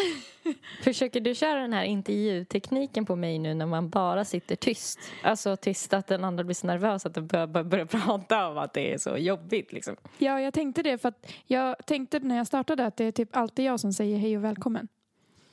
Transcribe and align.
försöker 0.82 1.20
du 1.20 1.34
köra 1.34 1.60
den 1.60 1.72
här 1.72 1.84
intervjutekniken 1.84 3.06
på 3.06 3.16
mig 3.16 3.38
nu 3.38 3.54
när 3.54 3.66
man 3.66 3.88
bara 3.88 4.24
sitter 4.24 4.56
tyst? 4.56 4.98
Alltså 5.22 5.56
tyst 5.56 5.92
att 5.92 6.06
den 6.06 6.24
andra 6.24 6.44
blir 6.44 6.54
så 6.54 6.66
nervös 6.66 7.06
att 7.06 7.14
den 7.14 7.26
börjar, 7.26 7.46
börjar, 7.46 7.86
prata 7.86 8.48
om 8.48 8.58
att 8.58 8.74
det 8.74 8.92
är 8.92 8.98
så 8.98 9.16
jobbigt 9.16 9.72
liksom. 9.72 9.96
Ja, 10.18 10.40
jag 10.40 10.54
tänkte 10.54 10.82
det 10.82 10.98
för 10.98 11.08
att 11.08 11.32
jag 11.46 11.76
tänkte 11.86 12.18
när 12.18 12.36
jag 12.36 12.46
startade 12.46 12.86
att 12.86 12.96
det 12.96 13.04
är 13.04 13.12
typ 13.12 13.36
alltid 13.36 13.64
jag 13.64 13.80
som 13.80 13.92
säger 13.92 14.18
hej 14.18 14.36
och 14.36 14.44
välkommen. 14.44 14.88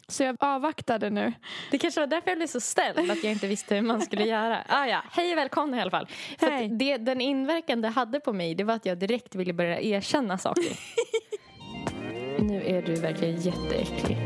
Så 0.10 0.24
jag 0.24 0.36
avvaktade 0.40 1.10
nu. 1.10 1.34
Det 1.72 1.78
kanske 1.78 2.00
var 2.00 2.08
därför 2.08 2.30
jag 2.30 2.38
blev 2.38 2.48
så 2.48 2.60
ställd 2.60 3.12
att 3.12 3.24
jag 3.24 3.32
inte 3.32 3.48
visste 3.48 3.76
hur 3.76 3.82
man 3.82 4.02
skulle 4.02 4.26
göra. 4.26 4.58
Ah, 4.68 4.86
ja. 4.86 5.04
Hej 5.12 5.32
och 5.32 5.38
välkomna 5.38 5.78
i 5.78 5.82
alla 5.82 5.92
fall. 5.92 6.08
För 6.40 6.78
det, 6.78 6.98
den 6.98 7.22
inverkan 7.22 7.82
det 7.82 7.88
hade 7.88 8.20
på 8.20 8.34
mig 8.34 8.56
det 8.56 8.64
var 8.64 8.74
att 8.74 8.86
jag 8.86 8.98
direkt 8.98 9.36
ville 9.36 9.54
börja 9.54 9.82
erkänna 9.82 10.38
saker. 10.38 10.64
nu 12.60 12.66
är 12.66 12.82
du 12.82 12.96
verkligen 12.96 13.36
jätteäcklig. 13.36 14.18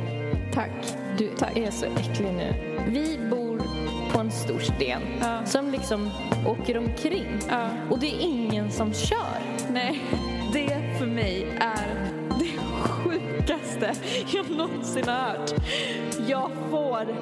Tack. 0.53 0.71
Du 1.17 1.25
är 1.55 1.71
så 1.71 1.85
äcklig 1.85 2.33
nu. 2.33 2.53
Vi 2.87 3.29
bor 3.29 3.61
på 4.11 4.19
en 4.19 4.31
stor 4.31 4.59
sten 4.59 5.01
Ja. 5.21 5.45
som 5.45 5.71
liksom 5.71 6.09
åker 6.47 6.77
omkring. 6.77 7.39
Ja. 7.49 7.69
Och 7.89 7.99
det 7.99 8.07
är 8.07 8.19
ingen 8.19 8.71
som 8.71 8.93
kör. 8.93 9.39
Nej, 9.71 10.01
det 10.53 10.97
för 10.99 11.05
mig 11.05 11.47
är 11.59 12.11
det 12.39 12.59
sjukaste 12.89 13.93
jag 14.33 14.49
någonsin 14.49 15.03
har 15.07 15.13
hört. 15.13 15.51
Jag 16.27 16.51
får 16.69 17.15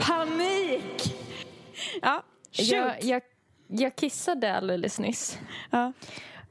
panik! 0.00 1.14
Ja, 2.02 2.22
shoot. 2.52 2.68
Jag, 2.68 3.02
jag, 3.04 3.22
jag 3.68 3.96
kissade 3.96 4.56
alldeles 4.56 4.98
nyss. 4.98 5.38
Ja. 5.70 5.92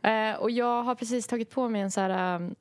Eh, 0.09 0.35
och 0.35 0.51
jag 0.51 0.83
har 0.83 0.95
precis 0.95 1.27
tagit 1.27 1.49
på 1.49 1.69
mig 1.69 1.81
en 1.81 1.91
så 1.91 2.01
här 2.01 2.35
um, 2.35 2.55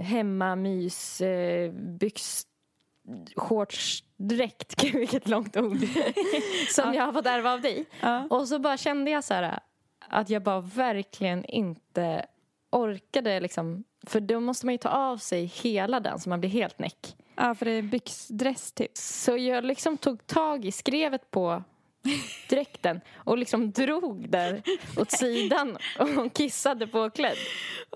hemmamys 0.00 1.20
uh, 1.20 1.72
byx 1.72 2.46
shortsdräkt, 3.36 4.76
Gud 4.82 4.94
vilket 4.94 5.28
långt 5.28 5.56
ord, 5.56 5.78
som 6.74 6.94
jag 6.94 7.04
har 7.04 7.12
fått 7.12 7.26
ärva 7.26 7.52
av 7.52 7.60
dig. 7.60 7.86
Ja. 8.00 8.26
Och 8.30 8.48
så 8.48 8.58
bara 8.58 8.76
kände 8.76 9.10
jag 9.10 9.24
så 9.24 9.34
här 9.34 9.60
att 10.08 10.30
jag 10.30 10.42
bara 10.42 10.60
verkligen 10.60 11.44
inte 11.44 12.26
orkade 12.70 13.40
liksom, 13.40 13.84
för 14.06 14.20
då 14.20 14.40
måste 14.40 14.66
man 14.66 14.74
ju 14.74 14.78
ta 14.78 14.88
av 14.88 15.16
sig 15.16 15.44
hela 15.44 16.00
den 16.00 16.20
så 16.20 16.28
man 16.28 16.40
blir 16.40 16.50
helt 16.50 16.78
näck. 16.78 17.16
ja, 17.36 17.54
för 17.54 17.66
det 17.66 17.72
är 17.72 17.82
byxdress 17.82 18.72
typ. 18.72 18.96
Så 18.96 19.36
jag 19.36 19.64
liksom 19.64 19.96
tog 19.96 20.26
tag 20.26 20.64
i 20.64 20.72
skrevet 20.72 21.30
på 21.30 21.62
dräkten 22.48 23.00
och 23.16 23.38
liksom 23.38 23.70
drog 23.72 24.30
där 24.30 24.62
åt 24.96 25.10
sidan 25.10 25.76
och 25.98 26.34
kissade 26.34 26.86
påklädd. 26.86 27.36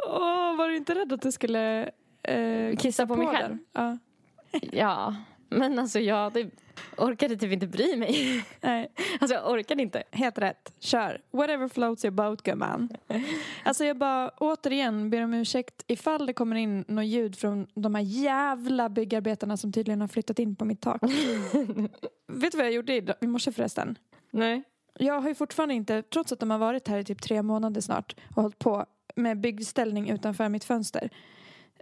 Åh, 0.06 0.56
var 0.56 0.68
du 0.68 0.76
inte 0.76 0.94
rädd 0.94 1.12
att 1.12 1.22
du 1.22 1.32
skulle 1.32 1.90
eh, 2.22 2.76
Kissa 2.76 3.06
på 3.06 3.16
mig 3.16 3.26
själv? 3.26 3.58
Ja. 3.72 3.98
Ja, 4.72 5.14
men 5.48 5.78
alltså 5.78 6.00
jag 6.00 6.32
det 6.32 6.50
orkade 6.96 7.36
typ 7.36 7.52
inte 7.52 7.66
bry 7.66 7.96
mig. 7.96 8.44
Nej, 8.60 8.88
Alltså 9.20 9.34
jag 9.34 9.50
orkade 9.50 9.82
inte. 9.82 10.02
helt 10.10 10.38
rätt. 10.38 10.72
Kör. 10.80 11.20
Whatever 11.30 11.68
floats 11.68 12.04
your 12.04 12.12
boat, 12.12 12.42
gumman. 12.42 12.88
Alltså 13.64 13.84
jag 13.84 13.98
bara 13.98 14.28
återigen 14.28 15.10
ber 15.10 15.24
om 15.24 15.34
ursäkt 15.34 15.84
ifall 15.86 16.26
det 16.26 16.32
kommer 16.32 16.56
in 16.56 16.84
något 16.88 17.04
ljud 17.06 17.36
från 17.38 17.66
de 17.74 17.94
här 17.94 18.02
jävla 18.02 18.88
byggarbetarna 18.88 19.56
som 19.56 19.72
tydligen 19.72 20.00
har 20.00 20.08
flyttat 20.08 20.38
in 20.38 20.56
på 20.56 20.64
mitt 20.64 20.80
tak. 20.80 21.02
Vet 22.26 22.52
du 22.52 22.58
vad 22.58 22.66
jag 22.66 22.72
gjorde 22.72 22.94
i, 22.94 23.06
i 23.20 23.26
morse 23.26 23.52
förresten? 23.52 23.98
Nej. 24.30 24.62
Jag 24.98 25.20
har 25.20 25.28
ju 25.28 25.34
fortfarande 25.34 25.74
inte, 25.74 26.02
trots 26.02 26.32
att 26.32 26.40
de 26.40 26.50
har 26.50 26.58
varit 26.58 26.88
här 26.88 26.98
i 26.98 27.04
typ 27.04 27.22
tre 27.22 27.42
månader 27.42 27.80
snart 27.80 28.16
och 28.34 28.42
hållit 28.42 28.58
på 28.58 28.86
med 29.16 29.40
byggställning 29.40 30.10
utanför 30.10 30.48
mitt 30.48 30.64
fönster. 30.64 31.10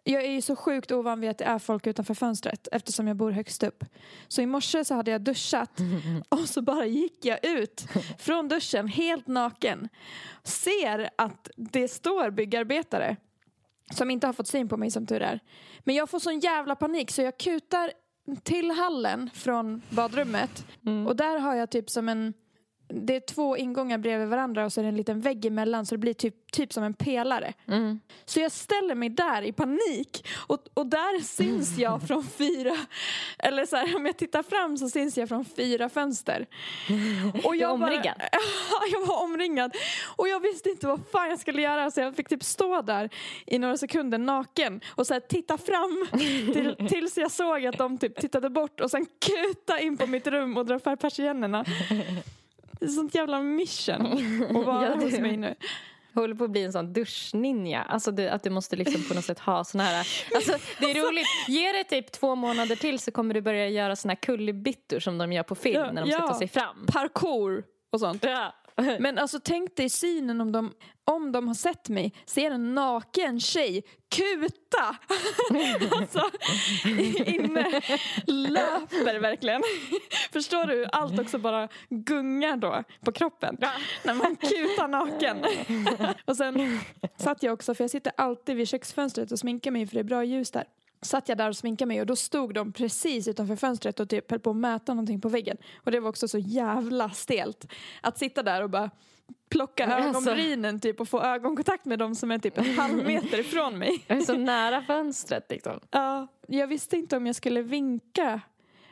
Jag 0.05 0.25
är 0.25 0.31
ju 0.31 0.43
så 0.43 0.57
sjukt 0.57 0.91
ovan 0.91 1.21
vid 1.21 1.31
att 1.31 1.39
det 1.39 1.45
är 1.45 1.59
folk 1.59 1.87
utanför 1.87 2.15
fönstret 2.15 2.69
eftersom 2.73 3.09
jag 3.09 3.17
bor 3.17 3.31
högst 3.31 3.63
upp. 3.63 3.85
Så 4.29 4.43
i 4.43 4.47
morse 4.47 4.85
så 4.85 4.95
hade 4.95 5.11
jag 5.11 5.21
duschat 5.21 5.81
och 6.29 6.49
så 6.49 6.63
bara 6.63 6.87
gick 6.87 7.25
jag 7.25 7.45
ut 7.47 7.87
från 8.19 8.49
duschen 8.49 8.89
helt 8.89 9.27
naken. 9.27 9.89
Ser 10.45 11.11
att 11.17 11.51
det 11.57 11.89
står 11.89 12.31
byggarbetare 12.31 13.17
som 13.95 14.11
inte 14.11 14.27
har 14.27 14.33
fått 14.33 14.49
syn 14.49 14.69
på 14.69 14.77
mig 14.77 14.91
som 14.91 15.07
tur 15.07 15.23
är. 15.23 15.41
Men 15.81 15.95
jag 15.95 16.11
får 16.11 16.19
sån 16.19 16.41
jävla 16.41 16.77
panik 16.77 17.11
så 17.11 17.23
jag 17.23 17.39
kutar 17.39 17.93
till 18.43 18.71
hallen 18.71 19.31
från 19.35 19.83
badrummet 19.91 20.67
och 21.09 21.17
där 21.17 21.39
har 21.39 21.55
jag 21.55 21.71
typ 21.71 21.91
som 21.91 22.09
en 22.09 22.35
det 22.95 23.17
är 23.17 23.21
två 23.21 23.57
ingångar 23.57 23.99
bredvid 23.99 24.29
varandra 24.29 24.65
och 24.65 24.73
så 24.73 24.81
är 24.81 24.83
det 24.83 24.89
en 24.89 24.97
liten 24.97 25.21
vägg 25.21 25.45
emellan 25.45 25.87
så 25.87 25.95
det 25.95 25.99
blir 25.99 26.15
typ, 26.15 26.53
typ 26.53 26.73
som 26.73 26.85
en 26.85 26.95
pelare. 26.95 27.53
Mm. 27.69 28.01
Så 28.25 28.41
jag 28.41 28.53
ställer 28.53 28.95
mig 28.95 29.09
där 29.09 29.43
i 29.43 29.53
panik 29.53 30.29
och, 30.37 30.59
och 30.75 30.87
där 30.87 31.21
syns 31.25 31.79
jag 31.79 32.03
från 32.09 32.25
fyra, 32.25 32.77
eller 33.39 33.67
så 33.67 33.77
här, 33.77 33.97
om 33.97 34.07
jag 34.07 34.17
tittar 34.17 34.43
fram 34.43 34.79
så 34.79 34.89
syns 34.89 35.19
jag 35.19 35.29
från 35.29 35.45
fyra 35.45 35.89
fönster. 35.89 36.47
Och 37.45 37.53
Du 37.53 37.61
är 37.61 37.71
omringad? 37.71 38.15
Ja, 38.71 38.81
jag 38.93 39.07
var 39.07 39.23
omringad. 39.23 39.77
Och 40.17 40.29
jag 40.29 40.41
visste 40.41 40.71
inte 40.71 40.87
vad 40.87 41.01
fan 41.13 41.31
jag 41.31 41.39
skulle 41.39 41.63
göra 41.63 41.91
så 41.91 42.01
jag 42.01 42.17
fick 42.17 42.29
typ 42.29 42.43
stå 42.43 42.83
där 42.83 43.11
i 43.47 43.59
några 43.59 43.77
sekunder 43.77 44.19
naken 44.19 44.81
och 44.89 45.07
så 45.07 45.15
här, 45.15 45.21
titta 45.21 45.59
fram 45.59 46.07
till, 46.53 46.89
tills 46.89 47.19
jag 47.19 47.31
såg 47.31 47.67
att 47.67 47.79
de 47.79 47.99
typ 47.99 48.21
tittade 48.21 48.51
bort 48.51 48.81
och 48.81 48.91
sen 48.91 49.07
kuta 49.07 49.81
in 49.81 49.97
på 49.97 50.07
mitt 50.07 50.27
rum 50.27 50.57
och 50.57 50.67
dra 50.67 50.79
för 50.79 50.97
persiennerna. 50.97 51.65
Det 52.83 52.87
är 52.87 52.91
sånt 52.91 53.15
jävla 53.15 53.41
mission 53.41 54.47
att 54.57 54.67
vara 54.67 54.87
Ja, 54.87 54.95
hos 54.95 55.19
mig 55.19 55.37
nu. 55.37 55.55
Jag 56.13 56.21
håller 56.21 56.35
på 56.35 56.45
att 56.45 56.51
bli 56.51 56.65
en 56.65 56.73
sån 56.73 56.93
duschninja. 56.93 57.83
Alltså 57.83 58.11
det, 58.11 58.29
att 58.29 58.43
du 58.43 58.51
måste 58.51 58.77
liksom 58.77 59.03
på 59.09 59.15
något 59.15 59.25
sätt 59.25 59.39
ha 59.39 59.65
såna 59.65 59.85
här... 59.85 60.07
Alltså 60.35 60.53
det 60.79 60.91
är 60.91 61.09
roligt. 61.09 61.27
Ge 61.49 61.73
det 61.73 61.85
typ 61.85 62.13
två 62.13 62.35
månader 62.35 62.77
till 62.77 62.99
så 62.99 63.11
kommer 63.11 63.35
du 63.35 63.41
börja 63.41 63.69
göra 63.69 63.97
såna 63.97 64.11
här 64.11 64.21
kullerbyttor 64.21 65.01
som 65.01 65.19
de 65.19 65.33
gör 65.33 65.43
på 65.43 65.55
film 65.55 65.81
Ja, 65.81 65.93
när 65.93 66.03
de 66.03 66.11
ska 66.11 66.21
ja. 66.21 66.29
ta 66.29 66.39
sig 66.39 66.49
fram. 66.49 66.87
Parkour 66.87 67.65
och 67.93 68.01
sånt. 68.01 68.25
Ja. 68.25 68.53
Men 68.99 69.19
alltså 69.19 69.41
tänk 69.45 69.77
dig 69.77 69.91
synen 69.91 70.41
om 70.41 70.53
de, 70.53 70.73
om 71.05 71.33
de 71.33 71.49
har 71.49 71.55
sett 71.55 71.89
mig, 71.89 72.15
ser 72.27 72.51
en 72.51 72.75
naken 72.75 73.41
tjej 73.41 73.83
kuta. 74.09 74.97
alltså, 75.97 76.31
inne 77.27 77.81
löper 78.27 79.19
verkligen. 79.19 79.63
Förstår 80.33 80.67
du 80.67 80.73
hur 80.75 80.87
allt 80.93 81.19
också 81.19 81.39
bara 81.39 81.69
gungar 81.91 82.57
då 82.57 82.83
på 83.05 83.13
kroppen? 83.13 83.57
När 84.05 84.15
man 84.15 84.37
kutar 84.37 84.89
naken. 84.89 85.45
och 86.25 86.37
sen 86.37 86.81
satt 87.17 87.43
jag 87.43 87.55
också, 87.55 87.75
för 87.75 87.85
jag 87.85 87.91
sitter 87.91 88.13
alltid 88.17 88.57
vid 88.57 88.69
köksfönstret 88.69 89.33
och 89.33 89.39
sminkar 89.39 89.71
mig 89.71 89.87
för 89.87 89.95
det 89.95 90.01
är 90.01 90.05
bra 90.05 90.25
ljus 90.25 90.51
där. 90.51 90.65
Satt 91.03 91.29
jag 91.29 91.39
där 91.39 91.49
och 91.49 91.57
sminkade 91.57 91.87
mig 91.89 92.01
och 92.01 92.07
då 92.07 92.17
stod 92.17 92.55
de 92.55 92.73
precis 92.73 93.29
utanför 93.29 93.57
fönstret 93.57 94.01
och 94.01 94.09
typ 94.09 94.31
höll 94.31 94.41
på 94.41 94.51
att 94.51 94.57
mäta 94.57 94.95
någonting 94.95 95.21
på 95.21 95.29
väggen. 95.29 95.57
Och 95.77 95.91
det 95.91 96.01
var 96.01 96.09
också 96.09 96.29
så 96.29 96.39
jävla 96.39 97.11
stelt. 97.11 97.67
Att 98.01 98.19
sitta 98.19 98.43
där 98.43 98.63
och 98.63 98.71
bara 98.71 98.91
plocka 99.51 99.87
Alltså. 99.87 100.31
ögonbrynen 100.31 100.81
typ 100.81 101.01
och 101.01 101.09
få 101.09 101.23
ögonkontakt 101.23 101.85
med 101.85 101.99
dem 101.99 102.15
som 102.15 102.31
är 102.31 102.39
typ 102.39 102.59
en 102.59 102.65
halv 102.79 103.07
meter 103.07 103.41
ifrån 103.41 103.79
mig. 103.79 104.05
Jag 104.07 104.19
är 104.19 104.23
så 104.23 104.37
nära 104.37 104.83
fönstret 104.83 105.47
liksom. 105.51 105.81
Ja, 105.91 106.27
jag 106.49 106.67
visste 106.67 106.97
inte 106.97 107.17
om 107.17 107.27
jag 107.27 107.37
skulle 107.37 107.63
vinka 107.63 108.41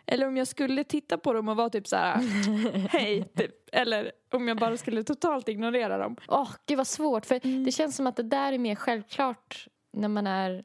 eller 0.06 0.26
om 0.26 0.36
jag 0.36 0.48
skulle 0.48 0.84
titta 0.84 1.18
på 1.18 1.32
dem 1.32 1.48
och 1.48 1.56
vara 1.56 1.70
typ 1.70 1.86
så 1.88 1.96
här 1.96 2.16
hej 2.88 3.24
typ. 3.36 3.54
Eller 3.72 4.12
om 4.32 4.48
jag 4.48 4.56
bara 4.56 4.76
skulle 4.76 5.02
totalt 5.04 5.48
ignorera 5.48 5.98
dem. 5.98 6.16
Åh, 6.28 6.50
gud 6.66 6.76
vad 6.78 6.86
svårt. 6.86 7.26
För 7.26 7.40
Mm. 7.46 7.64
det 7.64 7.72
känns 7.72 7.96
som 7.96 8.06
att 8.06 8.16
det 8.16 8.22
där 8.22 8.52
är 8.52 8.58
mer 8.58 8.74
självklart 8.74 9.66
när 9.92 10.08
man 10.08 10.26
är... 10.26 10.64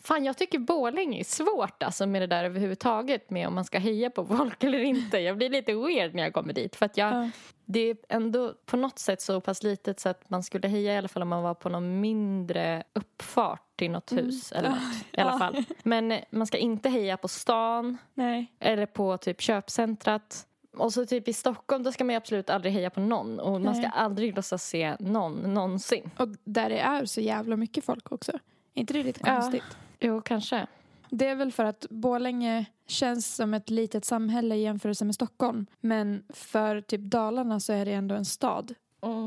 Fan, 0.00 0.24
jag 0.24 0.36
tycker 0.38 0.58
Borlänge 0.58 1.20
är 1.20 1.24
svårt 1.24 1.82
alltså 1.82 2.06
med 2.06 2.22
det 2.22 2.26
där 2.26 2.44
överhuvudtaget 2.44 3.30
med 3.30 3.48
om 3.48 3.54
man 3.54 3.64
ska 3.64 3.78
heja 3.78 4.10
på 4.10 4.26
folk 4.26 4.64
eller 4.64 4.78
inte. 4.78 5.18
Jag 5.18 5.36
blir 5.36 5.50
lite 5.50 5.74
weird 5.74 6.14
när 6.14 6.22
jag 6.22 6.32
kommer 6.32 6.52
dit. 6.52 6.76
För 6.76 6.86
att 6.86 6.96
jag, 6.96 7.14
Ja. 7.14 7.30
Det 7.70 7.80
är 7.80 7.96
ändå 8.08 8.54
på 8.66 8.76
något 8.76 8.98
sätt 8.98 9.20
så 9.22 9.40
pass 9.40 9.62
litet 9.62 10.00
så 10.00 10.08
att 10.08 10.30
man 10.30 10.42
skulle 10.42 10.68
heja 10.68 10.94
i 10.94 10.96
alla 10.96 11.08
fall 11.08 11.22
om 11.22 11.28
man 11.28 11.42
var 11.42 11.54
på 11.54 11.68
någon 11.68 12.00
mindre 12.00 12.82
uppfart 12.92 13.62
till 13.76 13.90
något 13.90 14.12
hus 14.12 14.52
eller 14.52 14.68
något. 14.68 14.78
I 15.12 15.20
alla 15.20 15.30
Ja. 15.32 15.38
fall. 15.38 15.64
Men 15.82 16.14
man 16.30 16.46
ska 16.46 16.56
inte 16.58 16.88
heja 16.88 17.16
på 17.16 17.28
stan 17.28 17.96
Nej. 18.14 18.52
eller 18.60 18.86
på 18.86 19.16
typ 19.18 19.40
köpcentrat. 19.40 20.44
Och 20.76 20.92
så 20.92 21.06
typ 21.06 21.28
i 21.28 21.32
Stockholm 21.32 21.82
då 21.82 21.92
ska 21.92 22.04
man 22.04 22.12
ju 22.12 22.16
absolut 22.16 22.50
aldrig 22.50 22.72
heja 22.72 22.90
på 22.90 23.00
någon 23.00 23.40
och 23.40 23.60
man 23.60 23.74
ska 23.74 23.82
Nej. 23.82 23.90
aldrig 23.94 24.36
låtsas 24.36 24.64
se 24.68 24.96
någon 25.00 25.54
någonsin. 25.54 26.10
Och 26.16 26.28
där 26.44 26.68
det 26.68 26.78
är 26.78 27.04
så 27.04 27.20
jävla 27.20 27.56
mycket 27.56 27.84
folk 27.84 28.12
också. 28.12 28.32
Är 28.32 28.80
inte 28.80 28.92
det 28.92 29.02
lite 29.02 29.20
konstigt? 29.20 29.62
Jo, 30.00 30.20
kanske. 30.20 30.66
Det 31.10 31.26
är 31.26 31.34
väl 31.34 31.52
för 31.52 31.64
att 31.64 31.86
Borlänge 31.90 32.66
känns 32.86 33.34
som 33.34 33.54
ett 33.54 33.70
litet 33.70 34.04
samhälle 34.04 34.54
i 34.54 34.62
jämförelse 34.62 35.04
med 35.04 35.14
Stockholm. 35.14 35.66
Men 35.80 36.22
för 36.28 36.80
typ 36.80 37.00
Dalarna 37.00 37.60
så 37.60 37.72
är 37.72 37.84
det 37.84 37.92
ändå 37.92 38.14
en 38.14 38.24
stad. 38.24 38.74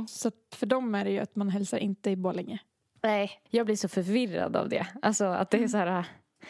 Så 0.08 0.28
att 0.28 0.56
för 0.56 0.66
dem 0.66 0.96
är 0.96 1.06
det 1.06 1.12
ju 1.12 1.20
att 1.20 1.36
man 1.36 1.50
hälsar 1.50 1.78
inte 1.78 2.10
i 2.10 2.16
Borlänge. 2.16 2.60
Nej, 3.02 3.32
jag 3.50 3.66
blir 3.66 3.76
så 3.76 3.88
förvirrad 3.88 4.56
av 4.56 4.70
det. 4.70 4.88
Alltså 5.02 5.26
att 5.26 5.50
det 5.50 5.64
är 5.64 5.68
så 5.68 5.78
här... 5.78 6.06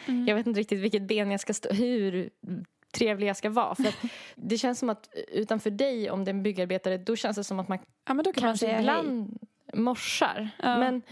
Mm. 0.06 0.26
Jag 0.26 0.36
vet 0.36 0.46
inte 0.46 0.60
riktigt 0.60 0.80
vilket 0.80 1.02
ben 1.02 1.30
jag 1.30 1.40
ska 1.40 1.54
stå... 1.54 1.72
Hur 1.72 2.30
trevlig 2.92 3.26
jag 3.26 3.36
ska 3.36 3.50
vara. 3.50 3.74
För 3.74 3.94
det 4.34 4.58
känns 4.58 4.78
som 4.78 4.90
att 4.90 5.08
utanför 5.32 5.70
dig, 5.70 6.10
om 6.10 6.24
det 6.24 6.30
är 6.30 6.34
en 6.34 6.42
byggarbetare, 6.42 6.98
då 6.98 7.16
känns 7.16 7.36
det 7.36 7.44
som 7.44 7.60
att 7.60 7.68
man 7.68 7.78
Ja, 8.08 8.14
men 8.14 8.24
då 8.24 8.32
kan 8.32 8.42
man 8.44 8.50
kanske 8.50 8.66
säga 8.66 8.76
hej. 8.76 9.28
Morsar. 9.72 10.48
Ja. 10.62 10.78
Men, 10.78 11.02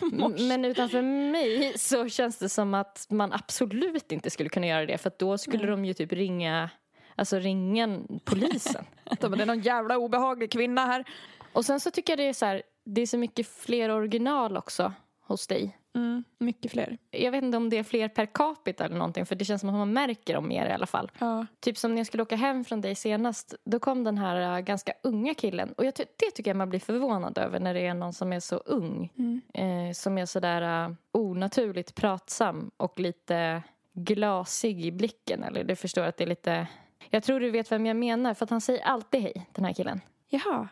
Mors. 0.00 0.40
men 0.40 0.64
utanför 0.64 1.02
mig 1.02 1.72
så 1.78 2.08
känns 2.08 2.38
det 2.38 2.48
som 2.48 2.74
att 2.74 3.06
man 3.10 3.32
absolut 3.32 4.12
inte 4.12 4.30
skulle 4.30 4.48
kunna 4.48 4.66
göra 4.66 4.86
det. 4.86 4.98
För 4.98 5.12
då 5.18 5.38
skulle 5.38 5.58
Nej. 5.58 5.70
de 5.70 5.84
ju 5.84 5.94
typ 5.94 6.12
ringa, 6.12 6.70
alltså 7.14 7.38
ringa 7.38 8.00
polisen. 8.24 8.84
De, 9.20 9.32
det 9.32 9.42
är 9.42 9.46
någon 9.46 9.60
jävla 9.60 9.98
obehaglig 9.98 10.52
kvinna 10.52 10.86
här. 10.86 11.04
Och 11.52 11.64
sen 11.64 11.80
så 11.80 11.90
tycker 11.90 12.12
jag 12.12 12.18
det 12.18 12.28
är 12.28 12.32
så 12.32 12.46
här, 12.46 12.62
det 12.84 13.00
är 13.00 13.06
så 13.06 13.18
mycket 13.18 13.48
fler 13.48 13.90
original 13.90 14.56
också 14.56 14.92
hos 15.26 15.46
dig. 15.46 15.76
Mm, 15.94 16.24
mycket 16.38 16.70
fler. 16.70 16.98
Jag 17.10 17.30
vet 17.30 17.44
inte 17.44 17.56
om 17.56 17.70
det 17.70 17.78
är 17.78 17.82
fler 17.82 18.08
per 18.08 18.26
capita 18.26 18.84
eller 18.84 18.96
någonting 18.96 19.26
för 19.26 19.34
det 19.34 19.44
känns 19.44 19.60
som 19.60 19.70
att 19.70 19.76
man 19.76 19.92
märker 19.92 20.34
dem 20.34 20.48
mer 20.48 20.66
i 20.66 20.72
alla 20.72 20.86
fall. 20.86 21.10
Ja. 21.18 21.46
Typ 21.60 21.78
som 21.78 21.90
när 21.90 21.98
jag 21.98 22.06
skulle 22.06 22.22
åka 22.22 22.36
hem 22.36 22.64
från 22.64 22.80
dig 22.80 22.94
senast, 22.94 23.54
då 23.64 23.78
kom 23.78 24.04
den 24.04 24.18
här 24.18 24.56
äh, 24.56 24.60
ganska 24.60 24.92
unga 25.02 25.34
killen. 25.34 25.72
Och 25.72 25.84
jag 25.84 25.94
ty- 25.94 26.04
det 26.16 26.30
tycker 26.30 26.50
jag 26.50 26.56
man 26.56 26.68
blir 26.70 26.80
förvånad 26.80 27.38
över 27.38 27.60
när 27.60 27.74
det 27.74 27.86
är 27.86 27.94
någon 27.94 28.12
som 28.12 28.32
är 28.32 28.40
så 28.40 28.56
ung. 28.56 29.12
Mm. 29.18 29.40
Eh, 29.54 29.92
som 29.92 30.18
är 30.18 30.26
sådär 30.26 30.84
äh, 30.84 30.92
onaturligt 31.12 31.94
pratsam 31.94 32.70
och 32.76 33.00
lite 33.00 33.62
glasig 33.94 34.84
i 34.86 34.92
blicken. 34.92 35.44
Eller 35.44 35.64
du 35.64 35.76
förstår 35.76 36.02
att 36.02 36.16
det 36.16 36.24
är 36.24 36.28
lite... 36.28 36.66
Jag 37.10 37.22
tror 37.22 37.40
du 37.40 37.50
vet 37.50 37.72
vem 37.72 37.86
jag 37.86 37.96
menar 37.96 38.34
för 38.34 38.44
att 38.44 38.50
han 38.50 38.60
säger 38.60 38.84
alltid 38.84 39.20
hej, 39.20 39.46
den 39.52 39.64
här 39.64 39.72
killen. 39.72 40.00
Jaha. 40.28 40.68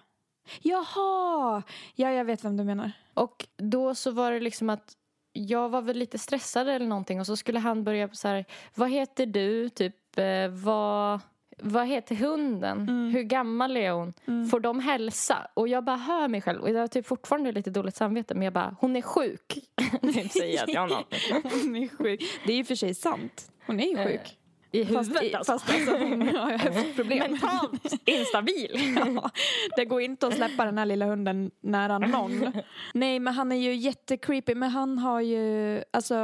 Jaha! 0.63 1.63
Ja, 1.95 2.13
jag 2.13 2.25
vet 2.25 2.45
vem 2.45 2.57
du 2.57 2.65
menar. 2.65 2.93
Och 3.15 3.47
då 3.57 3.95
så 3.95 4.11
var 4.11 4.33
det 4.33 4.41
liksom 4.41 4.71
att 4.71 4.93
jag 5.33 5.69
var 5.69 5.83
väl 5.83 5.97
lite 5.97 6.19
stressad 6.19 6.69
eller 6.69 6.87
någonting 6.87 7.21
och 7.21 7.27
så 7.27 7.37
skulle 7.37 7.59
han 7.59 7.85
börja 7.85 8.09
så 8.09 8.29
här, 8.29 8.45
vad 8.75 8.91
heter 8.91 9.27
du? 9.27 9.69
Typ, 9.69 10.19
eh, 10.19 10.49
vad, 10.49 11.21
vad 11.59 11.87
heter 11.87 12.15
hunden? 12.15 12.81
Mm. 12.81 13.11
Hur 13.15 13.23
gammal 13.23 13.77
är 13.77 13.91
hon? 13.91 14.15
Får 14.51 14.61
de 14.61 14.81
hälsa? 14.81 15.47
Och 15.55 15.69
jag 15.69 15.85
bara 15.85 15.97
hör 15.97 16.29
mig 16.29 16.41
själv 16.41 16.63
och 16.63 16.71
jag 16.71 16.81
har 16.81 16.89
typ 16.89 17.07
fortfarande 17.07 17.53
lite 17.53 17.71
dåligt 17.71 17.97
samvete 17.97 18.35
men 18.35 18.43
jag 18.43 18.53
bara, 18.53 18.77
hon 18.81 18.97
är 18.97 19.03
sjuk. 19.03 19.59
typ 20.03 20.33
säger 20.33 20.57
jag 20.57 20.67
till 20.67 20.79
honom. 20.79 21.05
Hon 21.43 21.77
är 21.77 21.89
sjuk. 21.89 22.23
Det 22.47 22.53
är 22.53 22.57
ju 22.57 22.65
för 22.65 22.75
sig 22.75 22.95
sant. 22.95 23.53
Hon 23.67 23.81
är 23.81 23.89
ju 23.89 23.97
sjuk. 23.97 24.38
I 24.73 24.85
Fast, 24.85 25.11
huvudet 25.11 25.23
i, 25.23 25.35
alltså. 25.35 25.53
fast 25.53 25.71
alltså, 25.71 25.97
hon 25.97 26.29
har 26.29 26.51
höftproblem. 26.59 27.19
Mentalt 27.31 27.83
instabil. 28.05 28.95
Ja, 29.15 29.31
det 29.77 29.85
går 29.85 30.01
inte 30.01 30.27
att 30.27 30.35
släppa 30.35 30.65
den 30.65 30.79
här 30.79 30.87
lilla 30.87 31.07
hunden 31.07 31.51
nära 31.61 31.99
någon. 31.99 32.53
Nej, 32.95 33.19
men 33.21 33.35
han 33.35 33.53
är 33.53 33.57
ju 33.57 33.75
jättecreepy. 33.75 34.55
Men 34.55 34.71
han 34.71 34.99
har 34.99 35.21
ju 35.21 35.83
alltså 35.91 36.17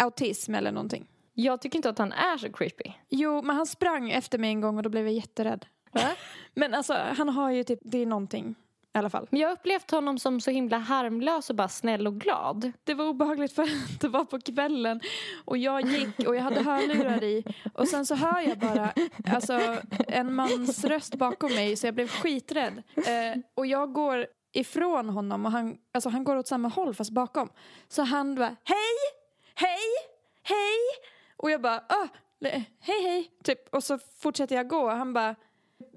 autism 0.00 0.54
eller 0.54 0.72
någonting. 0.72 1.06
jag 1.34 1.60
tycker 1.60 1.78
inte 1.78 1.88
att 1.88 1.98
han 1.98 2.12
är 2.12 2.38
så 2.38 2.52
creepy. 2.52 2.90
Jo, 3.08 3.42
men 3.42 3.56
han 3.56 3.66
sprang 3.66 4.10
efter 4.10 4.38
mig 4.38 4.50
en 4.50 4.60
gång 4.60 4.76
och 4.76 4.82
då 4.82 4.90
blev 4.90 5.04
jag 5.06 5.14
jätterädd. 5.14 5.66
Men 6.54 6.74
alltså, 6.74 6.96
han 7.16 7.28
har 7.28 7.50
ju 7.50 7.64
typ, 7.64 7.78
det 7.82 7.98
är 7.98 8.06
någonting 8.06 8.54
i 8.94 8.98
alla 8.98 9.10
fall. 9.10 9.26
Men 9.30 9.40
jag 9.40 9.48
har 9.48 9.52
upplevt 9.52 9.90
honom 9.90 10.18
som 10.18 10.40
så 10.40 10.50
himla 10.50 10.78
harmlös 10.78 11.50
och 11.50 11.56
bara 11.56 11.68
snäll 11.68 12.06
och 12.06 12.14
glad. 12.20 12.72
Det 12.84 12.94
var 12.94 13.08
obehagligt 13.08 13.52
för 13.52 13.62
att 13.62 14.00
det 14.00 14.08
var 14.08 14.24
på 14.24 14.40
kvällen 14.40 15.00
och 15.44 15.58
jag 15.58 15.86
gick 15.86 16.18
och 16.28 16.36
jag 16.36 16.42
hade 16.42 16.62
hörlurar 16.62 17.24
i 17.24 17.44
och 17.74 17.88
sen 17.88 18.06
så 18.06 18.14
hör 18.14 18.40
jag 18.40 18.58
bara 18.58 18.92
alltså, 19.26 19.60
en 20.08 20.34
mans 20.34 20.84
röst 20.84 21.14
bakom 21.14 21.54
mig 21.54 21.76
så 21.76 21.86
jag 21.86 21.94
blev 21.94 22.08
skiträdd. 22.08 22.82
Eh, 22.96 23.40
och 23.54 23.66
jag 23.66 23.92
går 23.92 24.26
ifrån 24.52 25.08
honom 25.08 25.46
och 25.46 25.52
han, 25.52 25.76
alltså, 25.94 26.08
han 26.08 26.24
går 26.24 26.36
åt 26.36 26.48
samma 26.48 26.68
håll 26.68 26.94
fast 26.94 27.10
bakom. 27.10 27.48
Så 27.88 28.02
han 28.02 28.34
bara 28.34 28.56
hej, 28.64 28.96
hej, 29.54 29.88
hej 30.42 30.78
och 31.36 31.50
jag 31.50 31.60
bara 31.60 31.76
ah, 31.76 32.08
hej 32.40 32.66
hej 32.80 33.30
typ 33.44 33.74
och 33.74 33.84
så 33.84 33.98
fortsätter 33.98 34.56
jag 34.56 34.68
gå 34.68 34.82
och 34.82 34.96
han 34.96 35.12
bara 35.12 35.34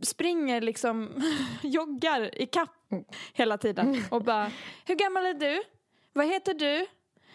springer 0.02 0.62
liksom, 0.62 1.10
joggar 1.64 2.42
i 2.42 2.46
kapp 2.46 2.70
hela 3.34 3.58
tiden 3.58 4.04
och 4.12 4.24
bara 4.24 4.52
hur 4.86 4.96
gammal 4.96 5.26
är 5.26 5.34
du? 5.34 5.64
Vad 6.14 6.26
heter 6.28 6.54
du? 6.54 6.86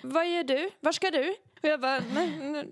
Vad 0.02 0.28
gör 0.30 0.44
du? 0.44 0.70
Var 0.80 0.92
ska 0.92 1.10
du? 1.10 1.34
Och 1.62 1.68
jag 1.68 1.80
bara, 1.80 2.00
nej, 2.14 2.38
nej, 2.40 2.68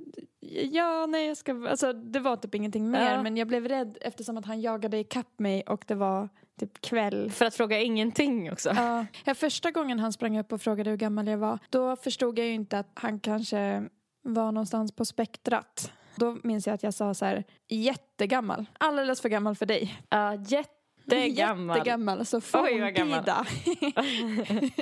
ja, 0.73 1.07
nej, 1.07 1.27
jag 1.27 1.37
ska... 1.37 1.69
Alltså, 1.69 1.93
det 1.93 2.21
var 2.21 2.37
typ 2.37 2.55
ingenting 2.55 2.91
mer, 2.91 3.13
Ja. 3.13 3.23
men 3.23 3.37
jag 3.37 3.49
blev 3.49 3.69
rädd 3.69 3.99
eftersom 4.01 4.37
att 4.37 4.45
han 4.47 4.61
jagade 4.61 4.99
ikapp 4.99 5.39
mig 5.39 5.63
och 5.63 5.85
det 5.87 5.95
var 5.95 6.29
typ 6.61 6.81
kväll. 6.81 7.31
För 7.31 7.45
att 7.45 7.55
fråga 7.55 7.81
ingenting 7.81 8.53
också. 8.53 8.73
Ja. 8.77 9.07
Ja, 9.25 9.35
första 9.35 9.71
gången 9.71 9.99
han 9.99 10.13
sprang 10.13 10.39
upp 10.39 10.53
och 10.53 10.63
frågade 10.63 10.91
hur 10.91 10.97
gammal 10.97 11.27
jag 11.27 11.39
var, 11.39 11.59
då 11.71 11.97
förstod 11.97 12.39
jag 12.39 12.47
ju 12.47 12.53
inte 12.53 12.79
att 12.79 12.91
han 12.95 13.21
kanske 13.21 13.89
var 14.23 14.53
någonstans 14.53 14.93
på 14.93 15.05
spektrat. 15.05 15.93
Då 16.19 16.37
minns 16.43 16.67
jag 16.67 16.75
att 16.75 16.83
jag 16.83 16.95
sa 16.95 17.15
så 17.15 17.25
här, 17.25 17.45
jättegammal, 17.69 18.67
alldeles 18.79 19.21
för 19.21 19.29
gammal 19.29 19.57
för 19.57 19.67
dig. 19.67 20.03
Ja, 20.09 20.35
jättegammal. 20.35 21.77
Jättegammal, 21.77 22.27
så 22.27 22.41
forntida. 22.41 23.47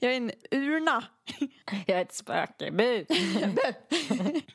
jag 0.00 0.12
är 0.12 0.16
en 0.16 0.30
urna. 0.50 1.04
Jag 1.86 1.98
är 1.98 2.02
ett 2.02 2.14
spöke. 2.14 2.70
Bu. 2.70 3.04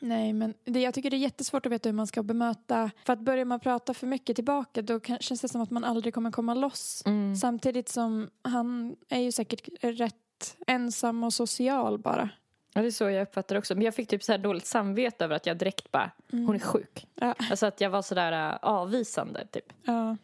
Nej, 0.00 0.32
men 0.32 0.54
det, 0.64 0.80
jag 0.80 0.94
tycker 0.94 1.10
det 1.10 1.16
är 1.16 1.18
jättesvårt 1.18 1.66
att 1.66 1.72
veta 1.72 1.88
hur 1.88 1.96
man 1.96 2.06
ska 2.06 2.22
bemöta. 2.22 2.90
För 3.04 3.12
att 3.12 3.20
börjar 3.20 3.44
man 3.44 3.60
prata 3.60 3.94
för 3.94 4.06
mycket 4.06 4.36
tillbaka 4.36 4.82
då 4.82 5.00
kan, 5.00 5.18
känns 5.18 5.40
det 5.40 5.48
som 5.48 5.60
att 5.60 5.70
man 5.70 5.84
aldrig 5.84 6.14
kommer 6.14 6.30
komma 6.30 6.54
loss. 6.54 7.02
Mm. 7.06 7.36
Samtidigt 7.36 7.88
som 7.88 8.30
han 8.42 8.96
är 9.08 9.20
ju 9.20 9.32
säkert 9.32 9.68
rätt 9.80 10.56
ensam 10.66 11.24
och 11.24 11.32
social 11.32 11.98
bara. 11.98 12.30
Ja, 12.72 12.80
det 12.82 12.86
är 12.86 12.90
så 12.90 13.10
jag 13.10 13.22
uppfattar 13.22 13.54
det 13.54 13.58
också. 13.58 13.74
Men 13.74 13.84
jag 13.84 13.94
fick 13.94 14.08
typ 14.08 14.22
så 14.22 14.32
här 14.32 14.38
dåligt 14.38 14.66
samvete 14.66 15.24
över 15.24 15.36
att 15.36 15.46
jag 15.46 15.56
direkt 15.56 15.92
bara, 15.92 16.10
hon 16.30 16.54
är 16.54 16.58
sjuk. 16.58 17.06
Ja. 17.14 17.34
Alltså 17.50 17.66
att 17.66 17.80
jag 17.80 17.90
var 17.90 18.02
sådär 18.02 18.52
uh, 18.52 18.58
avvisande 18.62 19.46
typ. 19.46 19.72
Ja. 19.82 20.16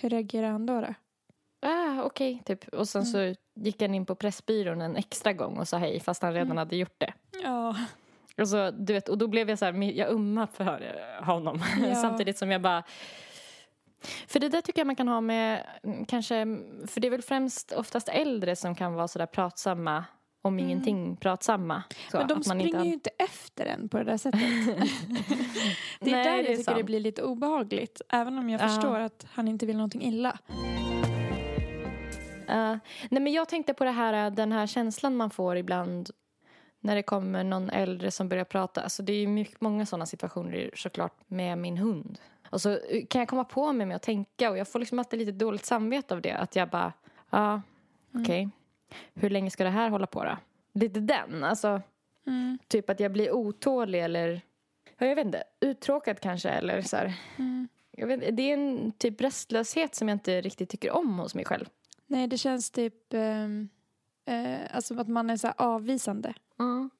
Hur 0.00 0.10
reagerar 0.10 0.50
han 0.50 0.66
då? 0.66 0.80
då? 0.80 0.94
Ah, 1.60 2.02
okej, 2.02 2.42
typ. 2.44 2.68
Och 2.68 2.88
sen 2.88 3.06
så 3.06 3.34
gick 3.54 3.82
han 3.82 3.94
in 3.94 4.06
på 4.06 4.14
Pressbyrån 4.14 4.80
en 4.80 4.96
extra 4.96 5.32
gång 5.32 5.58
och 5.58 5.68
sa 5.68 5.76
hej 5.76 6.00
fast 6.00 6.22
han 6.22 6.34
redan 6.34 6.58
hade 6.58 6.76
gjort 6.76 6.98
det. 6.98 7.12
Ja. 7.42 7.76
Och, 8.36 8.48
så, 8.48 8.70
du 8.70 8.92
vet, 8.92 9.08
och 9.08 9.18
då 9.18 9.26
blev 9.26 9.48
jag 9.48 9.58
så 9.58 9.64
här, 9.64 9.82
jag 9.82 10.10
ummar 10.10 10.46
för 10.46 10.82
eh, 10.82 11.24
honom. 11.24 11.62
Ja. 11.82 11.94
Samtidigt 12.02 12.38
som 12.38 12.50
jag 12.50 12.60
bara... 12.60 12.82
För 14.26 14.40
det 14.40 14.48
där 14.48 14.60
tycker 14.60 14.80
jag 14.80 14.86
man 14.86 14.96
kan 14.96 15.08
ha 15.08 15.20
med 15.20 15.66
mm, 15.82 16.04
kanske, 16.04 16.34
för 16.86 17.00
det 17.00 17.08
är 17.08 17.10
väl 17.10 17.22
främst 17.22 17.72
oftast 17.72 18.08
äldre 18.08 18.56
som 18.56 18.74
kan 18.74 18.94
vara 18.94 19.08
sådär 19.08 19.26
pratsamma 19.26 20.04
om 20.42 20.58
ingenting 20.58 21.16
pratsamma. 21.16 21.82
Så, 22.10 22.16
Mm. 22.16 22.26
Men 22.26 22.36
de 22.36 22.44
springer 22.44 22.66
inte 22.66 22.78
ju 22.88 22.92
inte 22.92 23.10
efter 23.18 23.66
en 23.66 23.88
på 23.88 23.98
det 23.98 24.04
där 24.04 24.16
sättet. 24.16 24.40
det 26.00 26.10
är 26.10 26.12
Nej, 26.12 26.24
där 26.24 26.24
det 26.24 26.28
är 26.30 26.36
jag 26.36 26.46
tycker 26.46 26.62
sant. 26.62 26.76
det 26.78 26.84
blir 26.84 27.00
lite 27.00 27.22
obehagligt. 27.22 28.00
Även 28.08 28.38
om 28.38 28.50
jag 28.50 28.60
Ja. 28.62 28.68
förstår 28.68 28.98
att 29.00 29.26
han 29.30 29.48
inte 29.48 29.66
vill 29.66 29.76
någonting 29.76 30.02
illa. 30.02 30.38
Uh, 32.50 32.76
nej 33.10 33.22
men 33.22 33.32
jag 33.32 33.48
tänkte 33.48 33.74
på 33.74 33.84
det 33.84 33.90
här, 33.90 34.26
uh, 34.30 34.34
den 34.34 34.52
här 34.52 34.66
känslan 34.66 35.16
man 35.16 35.30
får 35.30 35.56
ibland 35.56 36.10
när 36.80 36.94
det 36.96 37.02
kommer 37.02 37.44
någon 37.44 37.70
äldre 37.70 38.10
som 38.10 38.28
börjar 38.28 38.44
prata. 38.44 38.80
Alltså 38.82 39.02
det 39.02 39.12
är 39.12 39.16
ju 39.20 39.26
mycket, 39.26 39.60
många 39.60 39.86
sådana 39.86 40.06
situationer 40.06 40.70
såklart 40.74 41.16
med 41.26 41.58
min 41.58 41.76
hund. 41.76 42.18
Och 42.50 42.60
så 42.60 42.70
uh, 42.70 42.78
kan 43.10 43.18
jag 43.18 43.28
komma 43.28 43.44
på 43.44 43.72
mig 43.72 43.86
med 43.86 43.96
att 43.96 44.02
tänka 44.02 44.50
och 44.50 44.58
jag 44.58 44.68
får 44.68 44.78
liksom 44.78 44.98
alltid 44.98 45.18
lite 45.18 45.32
dåligt 45.32 45.64
samvete 45.64 46.14
av 46.14 46.20
det. 46.22 46.32
Att 46.32 46.56
jag 46.56 46.68
bara, 46.68 46.92
ja, 47.30 47.62
okej. 48.14 48.48
Hur 49.14 49.30
länge 49.30 49.50
ska 49.50 49.64
det 49.64 49.70
här 49.70 49.90
hålla 49.90 50.06
på 50.06 50.24
då? 50.24 50.36
Lite 50.72 51.00
den, 51.00 51.44
alltså. 51.44 51.82
Mm. 52.26 52.58
Typ 52.68 52.90
att 52.90 53.00
jag 53.00 53.12
blir 53.12 53.32
otålig 53.32 54.04
eller, 54.04 54.40
ja, 54.98 55.06
jag 55.06 55.16
vet 55.16 55.26
inte, 55.26 55.42
uttråkad 55.60 56.20
kanske 56.20 56.48
eller 56.50 56.82
så 56.82 56.96
här. 56.96 57.14
Mm. 57.36 57.68
Jag 57.90 58.06
vet, 58.06 58.36
det 58.36 58.42
är 58.42 58.54
en 58.54 58.92
typ 58.92 59.20
restlöshet 59.20 59.94
som 59.94 60.08
jag 60.08 60.14
inte 60.14 60.40
riktigt 60.40 60.68
tycker 60.68 60.90
om 60.90 61.18
hos 61.18 61.34
mig 61.34 61.44
själv. 61.44 61.64
Nej, 62.06 62.26
det 62.26 62.38
känns 62.38 62.70
typ 62.70 63.12
ehm, 63.14 63.68
eh, 64.24 64.58
alltså 64.72 65.00
att 65.00 65.08
man 65.08 65.30
är 65.30 65.36
så 65.36 65.48
avvisande 65.56 66.34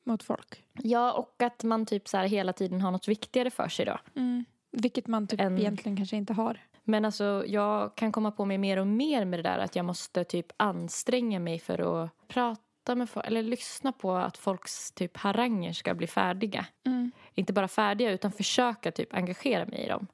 mot 0.04 0.22
folk. 0.22 0.64
Ja, 0.82 1.12
och 1.12 1.42
att 1.42 1.64
man 1.64 1.86
typ 1.86 2.08
så 2.08 2.18
hela 2.18 2.52
tiden 2.52 2.80
har 2.80 2.90
något 2.90 3.08
viktigare 3.08 3.50
för 3.50 3.68
sig 3.68 3.84
då. 3.86 3.98
Mm. 4.16 4.44
Vilket 4.70 5.06
man 5.06 5.26
typ 5.26 5.40
En- 5.40 5.58
egentligen 5.58 5.96
kanske 5.96 6.16
inte 6.16 6.32
har. 6.32 6.60
Men 6.88 7.04
alltså, 7.04 7.44
jag 7.46 7.94
kan 7.94 8.12
komma 8.12 8.30
på 8.30 8.44
mig 8.44 8.58
mer 8.58 8.76
och 8.76 8.86
mer 8.86 9.24
med 9.24 9.38
det 9.38 9.42
där 9.42 9.58
att 9.58 9.76
jag 9.76 9.84
måste 9.84 10.24
typ 10.24 10.46
anstränga 10.56 11.40
mig 11.40 11.58
för 11.58 12.04
att 12.04 12.10
prata 12.28 12.94
med 12.94 13.10
folk, 13.10 13.26
eller 13.26 13.42
lyssna 13.42 13.92
på 13.92 14.12
att 14.12 14.38
folks 14.38 14.92
typ 14.92 15.16
haranger 15.16 15.72
ska 15.72 15.94
bli 15.94 16.06
färdiga. 16.06 16.66
Mm. 16.86 17.10
Inte 17.34 17.52
bara 17.52 17.68
färdiga, 17.68 18.10
utan 18.10 18.32
försöka 18.32 18.92
typ 18.92 19.14
engagera 19.14 19.66
mig 19.66 19.84
i 19.84 19.88
dem. 19.88 20.06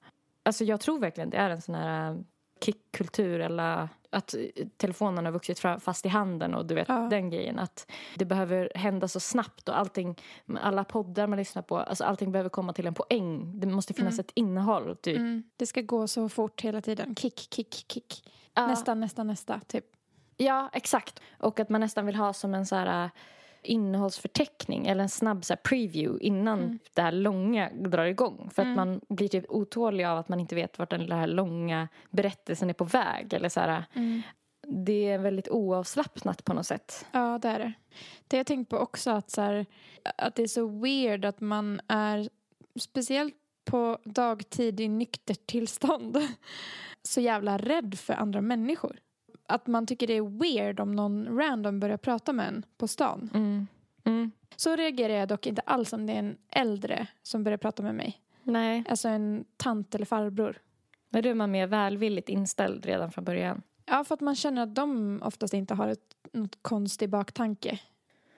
Alltså 0.43 0.65
jag 0.65 0.81
tror 0.81 0.99
verkligen 0.99 1.31
det 1.31 1.37
är 1.37 1.51
en 1.51 1.63
sån 1.63 1.75
här 1.75 2.25
kickkultur 2.65 3.41
eller 3.41 3.89
att 4.11 4.35
telefonen 4.77 5.25
har 5.25 5.33
vuxit 5.33 5.59
fast 5.59 6.07
i 6.07 6.09
handen 6.09 6.55
och 6.55 6.67
du 6.67 6.75
vet 6.75 6.89
Ja. 6.89 6.95
den 7.11 7.31
grejen. 7.31 7.59
Att 7.59 7.91
det 8.17 8.25
behöver 8.25 8.73
hända 8.75 9.09
så 9.09 9.21
snabbt 9.21 9.69
och 9.69 9.79
allting, 9.79 10.21
alla 10.61 10.85
poddar 10.85 11.27
man 11.27 11.39
lyssnar 11.39 11.63
på, 11.63 11.79
alltså 11.79 12.05
allting 12.05 12.33
behöver 12.33 12.51
komma 12.51 12.73
till 12.73 12.87
en 12.87 12.95
poäng. 12.95 13.61
Det 13.61 13.67
måste 13.67 13.95
finnas 13.95 14.19
ett 14.19 14.31
innehåll 14.35 14.97
typ. 14.97 15.17
Mm. 15.17 15.43
Det 15.57 15.67
ska 15.67 15.81
gå 15.81 16.07
så 16.09 16.29
fort 16.29 16.61
hela 16.61 16.81
tiden. 16.81 17.15
Kick, 17.17 17.49
kick, 17.55 17.85
kick. 17.89 18.31
Ja. 18.55 18.67
Nästa, 18.67 18.95
nästa, 18.95 19.23
nästa. 19.23 19.61
Typ. 19.67 19.85
Ja, 20.37 20.71
exakt. 20.73 21.21
Och 21.39 21.61
att 21.61 21.69
man 21.69 21.81
nästan 21.81 22.07
vill 22.07 22.17
ha 22.17 22.33
som 22.33 22.55
en 22.55 22.67
så 22.67 22.77
här 22.77 23.11
innehållsförteckning 23.65 24.87
eller 24.87 25.03
en 25.03 25.09
snabb 25.09 25.45
så 25.45 25.53
här, 25.53 25.61
preview 25.65 26.27
innan 26.27 26.59
Mm. 26.63 26.79
det 26.95 27.03
här 27.03 27.13
långa 27.13 27.71
drar 27.75 28.05
igång. 28.05 28.51
För 28.55 28.63
Mm. 28.63 28.73
att 28.73 28.77
man 28.77 29.01
blir 29.17 29.29
typ 29.29 29.45
otålig 29.49 30.05
av 30.05 30.19
att 30.19 30.29
man 30.29 30.41
inte 30.41 30.55
vet 30.55 30.79
vart 30.79 30.91
den 30.91 31.13
här 31.13 31.27
långa 31.27 31.89
berättelsen 32.11 32.71
är 32.71 32.75
på 32.75 32.85
väg. 32.85 33.33
Eller 33.33 33.49
så 33.49 33.61
här, 33.61 33.85
Mm. 33.95 34.23
det 34.67 35.09
är 35.11 35.19
väldigt 35.19 35.49
oavslappnat 35.49 36.45
på 36.45 36.53
något 36.55 36.67
sätt. 36.67 37.07
Ja, 37.13 37.39
det 37.43 37.49
är 37.49 37.59
det. 37.59 37.73
Det 38.29 38.37
jag 38.37 38.47
tänkt 38.47 38.69
på 38.71 38.79
också, 38.79 39.11
att, 39.11 39.31
så 39.31 39.41
här, 39.41 39.67
att 40.19 40.35
det 40.35 40.43
är 40.43 40.47
så 40.49 40.67
weird 40.67 41.25
att 41.25 41.41
man 41.41 41.81
är, 41.89 42.29
speciellt 42.81 43.35
på 43.65 43.99
dagtid 44.05 44.81
i 44.81 44.89
nyktert 44.89 45.47
tillstånd, 45.47 46.19
så 47.03 47.21
jävla 47.21 47.59
rädd 47.59 47.99
för 47.99 48.15
andra 48.15 48.41
människor. 48.41 48.97
Att 49.47 49.67
man 49.67 49.87
tycker 49.87 50.07
det 50.07 50.17
är 50.17 50.39
weird 50.41 50.81
om 50.81 50.93
någon 50.93 51.39
random 51.39 51.81
börjar 51.81 51.97
prata 51.97 52.33
med 52.33 52.49
en 52.49 52.65
på 52.79 52.89
stan. 52.89 53.31
Mm. 53.35 53.67
Mm. 54.05 54.31
Så 54.57 54.77
reagerar 54.77 55.15
jag 55.15 55.29
dock 55.29 55.47
inte 55.47 55.63
alls 55.63 55.93
om 55.93 56.07
det 56.07 56.13
är 56.13 56.19
en 56.19 56.37
äldre 56.51 57.07
som 57.23 57.45
börjar 57.45 57.59
prata 57.59 57.83
med 57.83 57.95
mig. 57.95 58.21
Nej, 58.43 58.85
Alltså 58.89 59.09
en 59.09 59.45
tant 59.57 59.95
eller 59.95 60.07
farbror. 60.07 60.59
men 61.11 61.23
då 61.23 61.29
är 61.29 61.35
man 61.35 61.51
mer 61.51 61.67
välvilligt 61.67 62.29
inställd 62.29 62.87
redan 62.87 63.13
från 63.13 63.25
början. 63.25 63.63
Ja, 63.87 64.05
för 64.05 64.15
att 64.15 64.21
man 64.21 64.35
känner 64.35 64.63
att 64.63 64.75
de 64.75 65.21
oftast 65.25 65.55
inte 65.55 65.75
har 65.75 65.89
ett, 65.89 66.15
något 66.33 66.59
konstig 66.63 67.11
baktanke. 67.11 67.79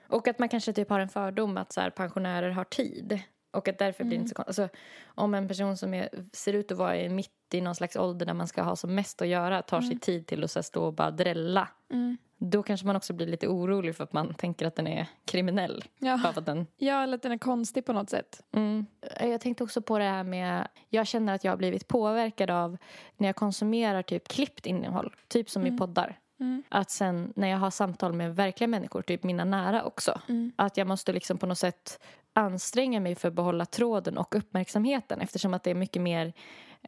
Och 0.09 0.29
att 0.29 0.39
man 0.39 0.49
kanske 0.49 0.73
typ 0.73 0.91
har 0.91 1.01
en 1.01 1.09
fördom 1.09 1.57
att 1.57 1.73
så 1.73 1.91
pensionärer 1.97 2.51
har 2.51 2.65
tid. 2.65 3.21
Och 3.57 3.69
att 3.69 3.79
därför 3.79 4.05
blir 4.05 4.17
det 4.19 4.21
inte 4.21 4.29
så 4.29 4.35
konstigt. 4.35 4.59
Alltså, 4.63 4.77
om 5.07 5.35
en 5.35 5.49
person 5.49 5.77
som 5.77 5.95
är, 5.95 6.09
ser 6.33 6.53
ut 6.53 6.73
att 6.73 6.79
vara 6.79 6.97
i- 7.01 7.09
mitt 7.09 7.31
i 7.55 7.61
någon 7.61 7.75
slags 7.75 7.97
ålder 7.97 8.27
där 8.27 8.35
man 8.35 8.49
ska 8.49 8.63
ha 8.63 8.77
som 8.77 8.95
mest 8.95 9.23
att 9.23 9.29
göra 9.29 9.63
tar 9.63 9.81
sig 9.81 9.99
tid 9.99 10.27
till 10.27 10.45
att 10.45 10.51
så 10.51 10.63
stå 10.63 10.85
och 10.85 10.93
bara 10.95 11.11
drälla. 11.11 11.69
Mm. 11.93 12.17
Då 12.39 12.63
kanske 12.63 12.87
man 12.87 12.97
också 12.97 13.13
blir 13.13 13.27
lite 13.27 13.49
orolig 13.49 13.97
för 13.97 14.05
att 14.05 14.13
man 14.13 14.35
tänker 14.35 14.67
att 14.67 14.77
den 14.77 14.87
är 14.87 15.07
kriminell. 15.25 15.85
Ja. 15.99 16.19
För 16.19 16.29
att 16.29 16.47
den, 16.47 16.67
ja, 16.77 17.03
eller 17.03 17.15
att 17.17 17.23
den 17.23 17.33
är 17.33 17.39
konstig 17.39 17.85
på 17.87 17.93
något 17.93 18.11
sätt. 18.11 18.43
mm. 18.53 18.87
Jag 19.21 19.41
tänkte 19.41 19.65
också 19.65 19.83
på 19.83 19.99
det 19.99 20.05
här 20.05 20.25
med... 20.25 20.69
Jag 20.89 21.07
känner 21.07 21.35
att 21.35 21.45
jag 21.45 21.53
har 21.53 21.57
blivit 21.57 21.89
påverkad 21.89 22.51
av 22.51 22.77
när 23.17 23.29
jag 23.29 23.37
konsumerar 23.37 24.03
typ 24.03 24.29
klippt 24.29 24.67
innehåll. 24.67 25.15
Typ 25.29 25.51
som 25.51 25.67
i 25.67 25.79
poddar. 25.79 26.19
Mm. 26.41 26.63
Att 26.69 26.91
sen 26.91 27.33
när 27.37 27.49
jag 27.49 27.59
har 27.59 27.71
samtal 27.71 28.13
med 28.13 28.37
verkliga 28.37 28.69
människor, 28.69 29.03
typ 29.03 29.23
mina 29.23 29.45
nära 29.45 29.85
också. 29.85 30.21
Mm. 30.29 30.53
Att 30.57 30.77
jag 30.77 30.87
måste 30.87 31.13
liksom 31.13 31.39
på 31.39 31.47
något 31.47 31.59
sätt 31.59 32.01
anstränga 32.33 33.01
mig 33.01 33.15
för 33.15 33.29
att 33.29 33.35
behålla 33.35 33.67
tråden 33.67 34.19
och 34.19 34.35
uppmärksamheten 34.35 35.21
eftersom 35.21 35.55
att 35.55 35.63
det 35.63 35.71
är 35.71 35.75
mycket 35.75 36.03
mer 36.03 36.33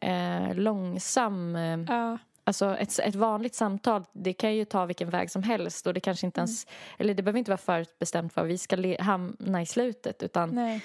eh, 0.01 0.55
långsam... 0.55 1.55
Eh, 1.55 1.79
Ja. 1.87 2.17
alltså 2.43 2.77
ett, 2.77 2.99
ett 2.99 3.15
vanligt 3.15 3.55
samtal 3.55 4.03
det 4.11 4.33
kan 4.33 4.55
ju 4.55 4.65
ta 4.65 4.85
vilken 4.85 5.09
väg 5.09 5.31
som 5.31 5.43
helst 5.43 5.87
och 5.87 5.93
det 5.93 5.99
kanske 5.99 6.25
inte 6.25 6.39
ens... 6.39 6.67
Eller 6.97 7.13
det 7.13 7.23
behöver 7.23 7.39
inte 7.39 7.51
vara 7.51 7.57
förutbestämt 7.57 8.35
vad 8.35 8.45
vi 8.45 8.57
ska 8.57 8.95
hamna 8.99 9.61
i 9.61 9.65
slutet 9.65 10.23
utan... 10.23 10.49
Nej. 10.49 10.81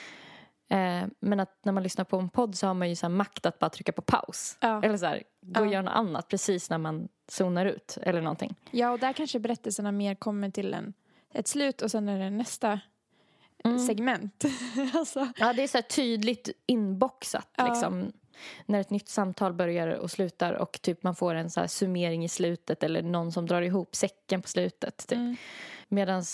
Eh, 0.68 1.04
men 1.20 1.40
att 1.40 1.58
när 1.64 1.72
man 1.72 1.82
lyssnar 1.82 2.04
på 2.04 2.18
en 2.18 2.28
podd 2.28 2.54
så 2.54 2.66
har 2.66 2.74
man 2.74 2.88
ju 2.88 2.96
så 2.96 3.08
makt 3.08 3.46
att 3.46 3.58
bara 3.58 3.70
trycka 3.70 3.92
på 3.92 4.02
paus. 4.02 4.56
Ja. 4.60 4.82
Eller 4.82 4.96
så 4.96 5.06
här, 5.06 5.22
gå 5.40 5.60
och 5.60 5.66
Ja. 5.66 5.72
göra 5.72 5.82
något 5.82 5.94
annat 5.94 6.28
precis 6.28 6.70
när 6.70 6.78
man 6.78 7.08
zonar 7.28 7.66
ut 7.66 7.98
eller 8.02 8.20
någonting. 8.20 8.54
ja, 8.70 8.90
och 8.90 8.98
där 8.98 9.12
kanske 9.12 9.38
berättelserna 9.38 9.92
mer 9.92 10.14
kommer 10.14 10.50
till 10.50 10.74
en, 10.74 10.94
ett 11.34 11.48
slut 11.48 11.82
och 11.82 11.90
sen 11.90 12.08
är 12.08 12.18
det 12.18 12.30
nästa 12.30 12.80
Mm. 13.64 13.78
segment. 13.78 14.44
alltså. 14.94 15.28
Ja, 15.36 15.52
det 15.52 15.62
är 15.62 15.68
så 15.68 15.82
tydligt 15.82 16.48
inboxat 16.66 17.48
Ja. 17.56 17.66
liksom. 17.68 18.12
När 18.66 18.80
ett 18.80 18.90
nytt 18.90 19.08
samtal 19.08 19.52
börjar 19.52 19.88
och 19.88 20.10
slutar 20.10 20.52
och 20.52 20.78
typ 20.82 21.02
man 21.02 21.14
får 21.14 21.34
en 21.34 21.50
så 21.50 21.68
summering 21.68 22.24
i 22.24 22.28
slutet 22.28 22.82
eller 22.82 23.02
någon 23.02 23.32
som 23.32 23.46
drar 23.46 23.62
ihop 23.62 23.94
säcken 23.96 24.42
på 24.42 24.48
slutet. 24.48 24.96
Typ. 25.08 25.16
Mm. 25.18 25.36
Medan 25.88 26.24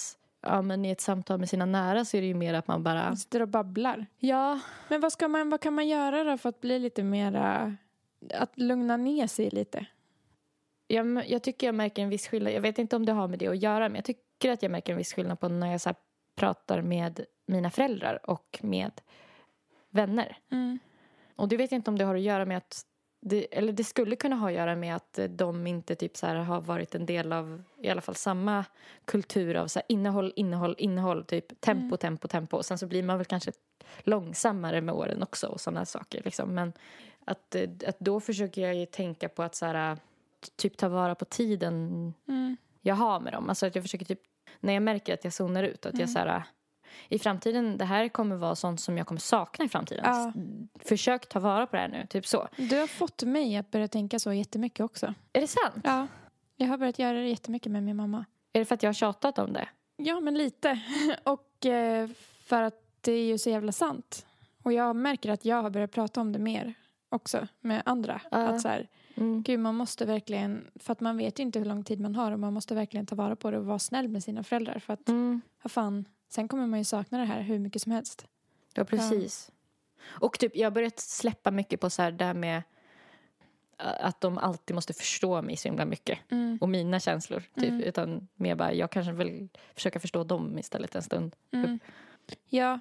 ja, 0.40 0.62
men 0.62 0.85
i 0.85 0.90
ett 0.90 1.00
samtal 1.00 1.38
med 1.38 1.49
sina 1.49 1.66
nära 1.66 2.04
så 2.04 2.16
är 2.16 2.20
det 2.20 2.26
ju 2.26 2.35
mer 2.35 2.54
att 2.54 2.68
man 2.68 2.82
bara... 2.82 3.04
Man 3.04 3.16
sitter 3.16 3.42
och 3.42 3.49
babblar. 3.49 4.06
Ja, 4.18 4.61
Men 4.88 5.00
vad, 5.00 5.12
ska 5.12 5.28
man, 5.28 5.50
vad 5.50 5.61
kan 5.61 5.75
man 5.75 5.88
göra 5.88 6.25
då 6.25 6.38
för 6.38 6.49
att 6.49 6.61
bli 6.61 6.78
lite 6.78 7.02
mera... 7.02 7.76
Att 8.35 8.59
lugna 8.59 8.97
ner 8.97 9.26
sig 9.26 9.50
lite? 9.50 9.87
jag, 10.90 11.30
jag 11.30 11.42
tycker 11.42 11.66
jag 11.66 11.75
märker 11.75 12.02
en 12.02 12.09
viss 12.09 12.28
skillnad. 12.28 12.52
Jag 12.52 12.61
vet 12.61 12.78
inte 12.78 12.97
om 12.97 13.06
det 13.06 13.12
har 13.12 13.28
med 13.28 13.38
det 13.38 13.49
att 13.49 13.62
göra 13.62 13.88
men 13.88 13.97
jag 13.97 14.04
tycker 14.04 14.52
att 14.52 14.62
jag 14.62 14.73
märker 14.73 14.92
en 14.92 14.99
viss 14.99 15.14
skillnad 15.14 15.40
på 15.40 15.49
när 15.49 15.70
jag 15.70 15.80
så 15.80 15.94
pratar 16.37 16.82
med 16.82 17.25
mina 17.47 17.70
föräldrar 17.70 18.30
och 18.30 18.59
med 18.62 19.00
vänner. 19.90 20.38
Mm. 20.50 20.78
Och 21.37 21.49
det 21.49 21.56
vet 21.56 21.73
jag 21.73 21.78
inte 21.78 21.90
om 21.90 21.99
det 21.99 22.04
har 22.04 22.14
att 22.14 22.20
göra 22.20 22.44
med 22.44 22.56
att 22.56 22.87
det, 23.21 23.59
eller 23.59 23.73
det 23.73 23.85
skulle 23.85 24.17
kunna 24.17 24.37
ha 24.37 24.49
att 24.49 24.55
göra 24.55 24.77
med 24.77 24.97
att 24.97 25.19
eh, 25.19 25.25
de 25.25 25.67
inte 25.67 25.95
typ 25.95 26.17
så 26.17 26.27
här 26.27 26.35
har 26.35 26.61
varit 26.61 26.95
en 26.95 27.07
del 27.07 27.33
av 27.33 27.62
i 27.81 27.89
alla 27.89 28.00
fall 28.00 28.15
samma 28.15 28.65
kultur 29.05 29.55
av 29.55 29.67
så 29.67 29.79
här 29.79 29.87
innehåll, 29.89 30.33
innehåll, 30.37 30.75
innehåll, 30.79 31.25
typ 31.25 31.61
tempo, 31.61 31.97
tempo, 31.97 32.29
tempo. 32.29 32.57
Och 32.57 32.65
sen 32.65 32.79
så 32.79 32.87
blir 32.87 33.03
man 33.03 33.17
väl 33.19 33.27
kanske 33.27 33.53
långsammare 34.00 34.81
med 34.81 34.95
åren 34.95 35.23
också 35.23 35.47
och 35.47 35.61
sådana 35.61 35.85
saker 35.87 36.23
liksom. 36.25 36.55
Men 36.55 36.73
att, 37.25 37.55
eh, 37.55 37.71
att 37.87 37.99
då 38.00 38.21
försöker 38.21 38.62
jag 38.62 38.75
ju 38.75 38.87
tänka 38.87 39.29
på 39.29 39.43
att 39.43 39.55
så 39.55 39.67
här, 39.67 39.97
typ 40.57 40.77
ta 40.77 40.89
vara 40.89 41.15
på 41.15 41.25
tiden 41.25 42.15
Mm. 42.29 42.57
jag 42.83 42.95
har 42.95 43.21
med 43.21 43.33
dem. 43.33 43.49
Alltså 43.49 43.67
att 43.67 43.75
jag 43.75 43.85
försöker 43.85 44.05
typ, 44.05 44.21
när 44.61 44.73
jag 44.73 44.83
märker 44.83 45.15
att 45.15 45.25
jag 45.25 45.33
zonar 45.33 45.62
ut, 45.62 45.87
att 45.87 45.99
jag 45.99 46.11
så 46.11 46.19
här, 46.19 46.43
i 47.09 47.18
framtiden, 47.18 47.78
det 47.78 47.85
här 47.85 48.09
kommer 48.09 48.37
vara 48.37 48.54
sånt 48.54 48.80
som 48.80 48.99
jag 48.99 49.06
kommer 49.06 49.20
sakna 49.20 49.64
i 49.64 49.68
framtiden. 49.68 50.04
Ja. 50.04 50.32
Försök 50.85 51.28
ta 51.28 51.40
vara 51.40 51.66
på 51.66 51.76
det 51.76 51.82
här 51.82 51.88
nu, 51.88 52.06
typ 52.11 52.26
så. 52.26 52.49
Du 52.56 52.78
har 52.80 52.87
fått 52.87 53.23
mig 53.23 53.56
att 53.56 53.70
börja 53.70 53.88
tänka 53.88 54.18
så 54.18 54.32
jättemycket 54.32 54.80
också. 54.80 55.14
Är 55.32 55.40
det 55.40 55.47
sant? 55.47 55.80
Ja. 55.85 56.06
Jag 56.56 56.66
har 56.68 56.78
börjat 56.78 56.99
göra 56.99 57.18
det 57.18 57.28
jättemycket 57.28 57.73
med 57.73 57.82
min 57.82 57.97
mamma. 57.97 58.25
Är 58.52 58.59
det 58.59 58.64
för 58.64 58.75
att 58.75 58.82
jag 58.82 58.88
har 58.88 58.94
tjatat 58.94 59.38
om 59.38 59.52
det? 59.52 59.68
Ja, 59.97 60.20
men 60.20 60.35
lite. 60.38 60.80
Och 61.25 61.66
eh, 61.66 62.09
för 62.44 62.62
att 62.62 62.75
det 63.00 63.12
är 63.12 63.25
ju 63.25 63.38
så 63.38 63.50
jävla 63.50 63.73
sant. 63.73 64.26
Och 64.62 64.73
jag 64.73 64.97
märker 64.97 65.30
att 65.30 65.44
jag 65.44 65.62
har 65.62 65.70
börjat 65.70 65.90
prata 65.92 66.20
om 66.20 66.32
det 66.32 66.38
mer 66.38 66.75
också 67.09 67.49
med 67.61 67.82
andra. 67.85 68.20
Ja. 68.30 68.38
Att 68.38 68.61
så 68.61 68.68
här, 68.68 68.88
Mm. 69.14 69.42
gud 69.42 69.61
man 69.61 69.75
måste 69.75 70.04
verkligen, 70.06 70.66
för 70.75 70.92
att 70.92 71.00
man 71.00 71.16
vet 71.16 71.38
ju 71.38 71.42
inte 71.42 71.59
hur 71.59 71.66
lång 71.66 71.85
tid 71.85 72.00
man 72.00 72.14
har 72.14 72.32
och 72.32 72.38
man 72.38 72.52
måste 72.52 72.75
verkligen 72.75 73.06
ta 73.06 73.14
vara 73.16 73.37
på 73.37 73.50
det 73.50 73.59
och 73.59 73.64
vara 73.66 73.78
snäll 73.78 74.09
med 74.09 74.23
sina 74.25 74.42
föräldrar. 74.42 74.78
För 74.78 74.92
att, 74.92 75.09
Mm. 75.09 75.40
vad 75.62 75.70
fan, 75.73 76.04
sen 76.30 76.49
kommer 76.49 76.66
man 76.66 76.78
ju 76.78 76.84
sakna 76.84 77.18
det 77.18 77.25
här 77.25 77.40
hur 77.40 77.58
mycket 77.58 77.82
som 77.82 77.92
helst. 77.92 78.26
Ja, 78.75 78.84
precis. 78.84 79.50
Och 80.02 80.38
typ, 80.38 80.56
jag 80.56 80.66
har 80.66 80.70
börjat 80.70 80.99
släppa 80.99 81.50
mycket 81.50 81.80
på 81.80 81.90
så 81.90 82.02
här 82.02 82.12
där 82.12 82.34
med 82.34 82.62
att 83.76 84.20
de 84.20 84.38
alltid 84.38 84.75
måste 84.75 84.92
förstå 84.92 85.42
mig 85.42 85.56
så 85.56 85.68
himla 85.68 85.84
mycket. 85.84 86.18
Mm. 86.30 86.58
Och 86.60 86.68
mina 86.68 87.00
känslor, 87.00 87.42
typ. 87.54 87.68
Mm. 87.68 87.80
Utan 87.80 88.28
mer 88.34 88.54
bara, 88.54 88.72
jag 88.72 88.90
kanske 88.90 89.12
vill 89.12 89.49
försöka 89.75 90.00
förstå 90.00 90.25
dem 90.25 90.58
istället 90.58 90.94
en 90.94 91.02
stund. 91.02 91.37
Mm. 91.52 91.78
Ja, 92.49 92.80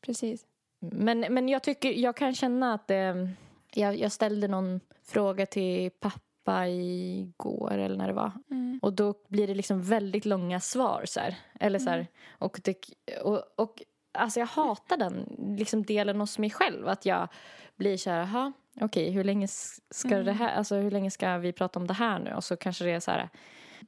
precis. 0.00 0.46
Men, 0.78 1.20
men 1.20 1.48
jag 1.48 1.62
tycker, 1.62 1.92
jag 1.92 2.16
kan 2.16 2.34
känna 2.34 2.74
att 2.74 2.88
det, 2.88 3.30
jag, 3.74 3.98
jag 3.98 4.12
ställde 4.12 4.48
någon 4.48 4.80
fråga 5.02 5.46
till 5.46 5.90
pappa 5.90 6.25
igår 6.52 7.72
eller 7.72 7.96
när 7.96 8.06
det 8.06 8.12
var. 8.12 8.32
Mm. 8.50 8.78
Och 8.82 8.92
då 8.92 9.14
blir 9.28 9.46
det 9.46 9.54
liksom 9.54 9.82
väldigt 9.82 10.24
långa 10.24 10.60
svar 10.60 11.02
så 11.06 11.20
här. 11.20 11.36
Eller 11.60 11.78
så 11.78 11.90
här, 11.90 12.06
och, 12.38 12.60
det, 12.64 12.76
och, 13.22 13.42
och 13.56 13.82
alltså 14.18 14.40
jag 14.40 14.46
hatar 14.46 14.96
den 14.96 15.36
liksom 15.58 15.82
delen 15.82 16.20
hos 16.20 16.38
mig 16.38 16.50
själv. 16.50 16.88
Att 16.88 17.06
jag 17.06 17.28
blir 17.76 17.96
så 17.96 18.10
här, 18.10 18.18
jaha, 18.18 18.52
okej, 18.80 19.10
hur 19.10 19.24
länge 19.24 19.48
ska 19.90 20.18
det 20.18 20.32
här, 20.32 20.54
alltså 20.56 20.76
hur 20.76 20.90
länge 20.90 21.10
ska 21.10 21.38
vi 21.38 21.52
prata 21.52 21.78
om 21.78 21.86
det 21.86 21.94
här 21.94 22.18
nu? 22.18 22.34
Och 22.34 22.44
så 22.44 22.56
kanske 22.56 22.84
det 22.84 22.90
är 22.90 23.00
så 23.00 23.10
här, 23.10 23.28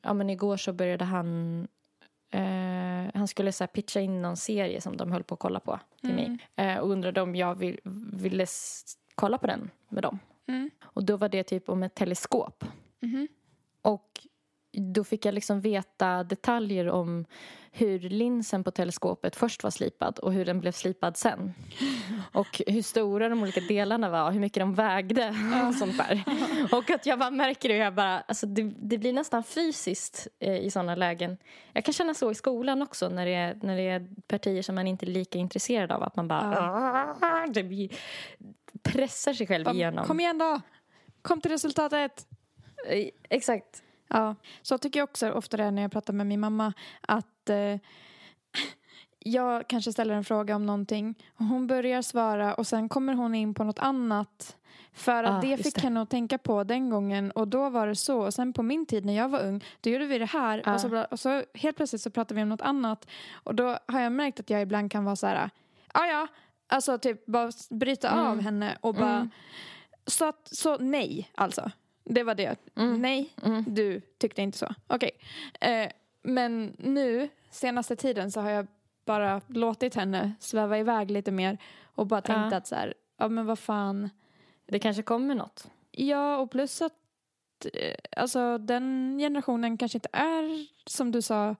ja 0.02 0.14
men 0.14 0.30
igår 0.30 0.56
så 0.56 0.72
började 0.72 1.04
han 1.04 1.68
Eh, 2.30 3.10
han 3.14 3.28
skulle 3.28 3.52
så 3.52 3.64
här 3.64 3.68
pitcha 3.68 4.00
in 4.00 4.22
någon 4.22 4.36
serie 4.36 4.80
som 4.80 4.96
de 4.96 5.12
höll 5.12 5.24
på 5.24 5.34
att 5.34 5.40
kolla 5.40 5.60
på 5.60 5.80
till 6.00 6.14
mig. 6.14 6.38
Eh, 6.56 6.78
och 6.78 6.90
undrade 6.90 7.20
om 7.20 7.36
jag 7.36 7.54
vill, 7.54 7.80
ville 8.12 8.46
kolla 9.14 9.38
på 9.38 9.46
den 9.46 9.70
med 9.88 10.02
dem. 10.02 10.18
Mm. 10.48 10.70
Och 10.82 11.04
då 11.04 11.16
var 11.16 11.28
det 11.28 11.42
typ 11.42 11.68
om 11.68 11.82
ett 11.82 11.94
teleskop. 11.94 12.64
Mhm. 13.00 13.28
Och 13.82 14.26
då 14.72 15.04
fick 15.04 15.24
jag 15.24 15.34
liksom 15.34 15.60
veta 15.60 16.24
detaljer 16.24 16.88
om 16.88 17.24
hur 17.72 17.98
linsen 17.98 18.64
på 18.64 18.70
teleskopet 18.70 19.36
först 19.36 19.62
var 19.62 19.70
slipad 19.70 20.18
och 20.18 20.32
hur 20.32 20.44
den 20.44 20.60
blev 20.60 20.72
slipad 20.72 21.16
sen. 21.16 21.54
Och 22.32 22.62
hur 22.66 22.82
stora 22.82 23.28
de 23.28 23.42
olika 23.42 23.60
delarna 23.60 24.10
var 24.10 24.26
och 24.26 24.32
hur 24.32 24.40
mycket 24.40 24.60
de 24.60 24.74
vägde 24.74 25.34
och 25.68 25.74
sånt 25.74 25.98
där. 25.98 26.24
Och 26.72 26.90
att 26.90 27.06
jag 27.06 27.18
bara 27.18 27.30
märker 27.30 27.68
det 27.68 27.76
jag 27.76 27.94
bara, 27.94 28.20
alltså 28.20 28.46
det, 28.46 28.62
det 28.62 28.98
blir 28.98 29.12
nästan 29.12 29.44
fysiskt 29.44 30.28
eh, 30.38 30.56
i 30.56 30.70
sådana 30.70 30.94
lägen. 30.94 31.36
Jag 31.72 31.84
kan 31.84 31.94
känna 31.94 32.14
så 32.14 32.30
i 32.30 32.34
skolan 32.34 32.82
också 32.82 33.08
när 33.08 33.26
det, 33.26 33.34
är, 33.34 33.58
när 33.62 33.76
det 33.76 33.88
är 33.88 34.06
partier 34.26 34.62
som 34.62 34.74
man 34.74 34.86
inte 34.86 35.06
är 35.06 35.10
lika 35.10 35.38
intresserad 35.38 35.92
av. 35.92 36.02
Att 36.02 36.16
man 36.16 36.28
bara 36.28 37.46
det 37.52 37.62
blir, 37.62 37.90
pressar 38.82 39.32
sig 39.32 39.46
själv 39.46 39.68
igenom. 39.68 40.04
Kom 40.06 40.20
igen 40.20 40.38
då! 40.38 40.60
Kom 41.22 41.40
till 41.40 41.50
resultatet! 41.50 42.26
Eh, 42.88 43.08
Exakt. 43.30 43.82
Ja, 44.08 44.34
så 44.62 44.78
tycker 44.78 45.00
jag 45.00 45.08
också 45.08 45.30
ofta 45.30 45.56
det 45.56 45.62
är 45.64 45.70
när 45.70 45.82
jag 45.82 45.92
pratar 45.92 46.12
med 46.12 46.26
min 46.26 46.40
mamma 46.40 46.72
att 47.00 47.50
eh, 47.50 47.76
jag 49.18 49.68
kanske 49.68 49.92
ställer 49.92 50.14
en 50.14 50.24
fråga 50.24 50.56
om 50.56 50.66
någonting 50.66 51.14
och 51.34 51.44
hon 51.44 51.66
börjar 51.66 52.02
svara 52.02 52.54
och 52.54 52.66
sen 52.66 52.88
kommer 52.88 53.14
hon 53.14 53.34
in 53.34 53.54
på 53.54 53.64
något 53.64 53.78
annat 53.78 54.56
för 54.92 55.24
att 55.24 55.44
Ah, 55.44 55.48
det 55.48 55.56
fick 55.56 55.74
det. 55.74 55.80
henne 55.80 56.02
att 56.02 56.10
tänka 56.10 56.38
på 56.38 56.64
den 56.64 56.90
gången 56.90 57.30
och 57.30 57.48
då 57.48 57.70
var 57.70 57.86
det 57.86 57.96
så 57.96 58.20
och 58.20 58.34
sen 58.34 58.52
på 58.52 58.62
min 58.62 58.86
tid 58.86 59.04
när 59.04 59.12
jag 59.16 59.28
var 59.28 59.40
ung 59.40 59.64
då 59.80 59.90
gjorde 59.90 60.06
vi 60.06 60.18
det 60.18 60.24
här 60.26 60.62
Ah. 60.64 60.74
och, 60.74 60.80
så, 60.80 60.88
bla- 60.88 61.04
och 61.04 61.20
så 61.20 61.42
helt 61.54 61.76
plötsligt 61.76 62.02
så 62.02 62.10
pratade 62.10 62.34
vi 62.34 62.42
om 62.42 62.48
något 62.48 62.60
annat 62.62 63.06
och 63.32 63.54
då 63.54 63.78
har 63.86 64.00
jag 64.00 64.12
märkt 64.12 64.40
att 64.40 64.50
jag 64.50 64.62
ibland 64.62 64.92
kan 64.92 65.04
vara 65.04 65.16
så 65.16 65.26
här 65.26 65.50
ja 65.94 66.06
ja 66.06 66.26
alltså 66.68 66.98
typ 66.98 67.26
bara 67.26 67.50
bryta 67.70 68.08
Mm. 68.08 68.26
av 68.26 68.40
henne 68.40 68.78
och 68.80 68.94
bara 68.94 69.16
Mm. 69.16 69.30
så 70.06 70.24
att 70.28 70.48
så 70.52 70.78
nej 70.78 71.30
alltså 71.34 71.70
det 72.04 72.22
var 72.22 72.34
det 72.34 72.56
Mm. 72.76 73.02
nej 73.02 73.30
Mm. 73.44 73.64
du 73.68 74.00
tyckte 74.00 74.42
inte 74.42 74.58
så. 74.58 74.74
Okej. 74.86 75.10
Eh, 75.60 75.90
men 76.22 76.76
nu, 76.78 77.28
senaste 77.50 77.96
tiden, 77.96 78.30
så 78.32 78.40
har 78.40 78.50
jag 78.50 78.66
bara 79.06 79.40
låtit 79.46 79.94
henne 79.94 80.32
sväva 80.40 80.78
iväg 80.78 81.10
lite 81.10 81.30
mer 81.30 81.58
och 81.94 82.06
bara 82.06 82.20
tänkt 82.20 82.52
Ja. 82.52 82.56
att 82.56 82.66
så 82.66 82.74
här, 82.74 82.94
ja 83.18 83.28
men 83.28 83.46
vad 83.46 83.58
fan. 83.58 84.10
Det 84.66 84.78
kanske 84.78 85.02
kommer 85.02 85.34
något. 85.34 85.70
Ja, 85.90 86.36
och 86.36 86.50
plus 86.50 86.82
att 86.82 86.92
eh, 87.74 87.94
alltså, 88.16 88.58
den 88.58 89.16
generationen 89.18 89.76
kanske 89.78 89.96
inte 89.98 90.08
är, 90.12 90.66
som 90.90 91.12
du 91.12 91.22
sa, 91.22 91.56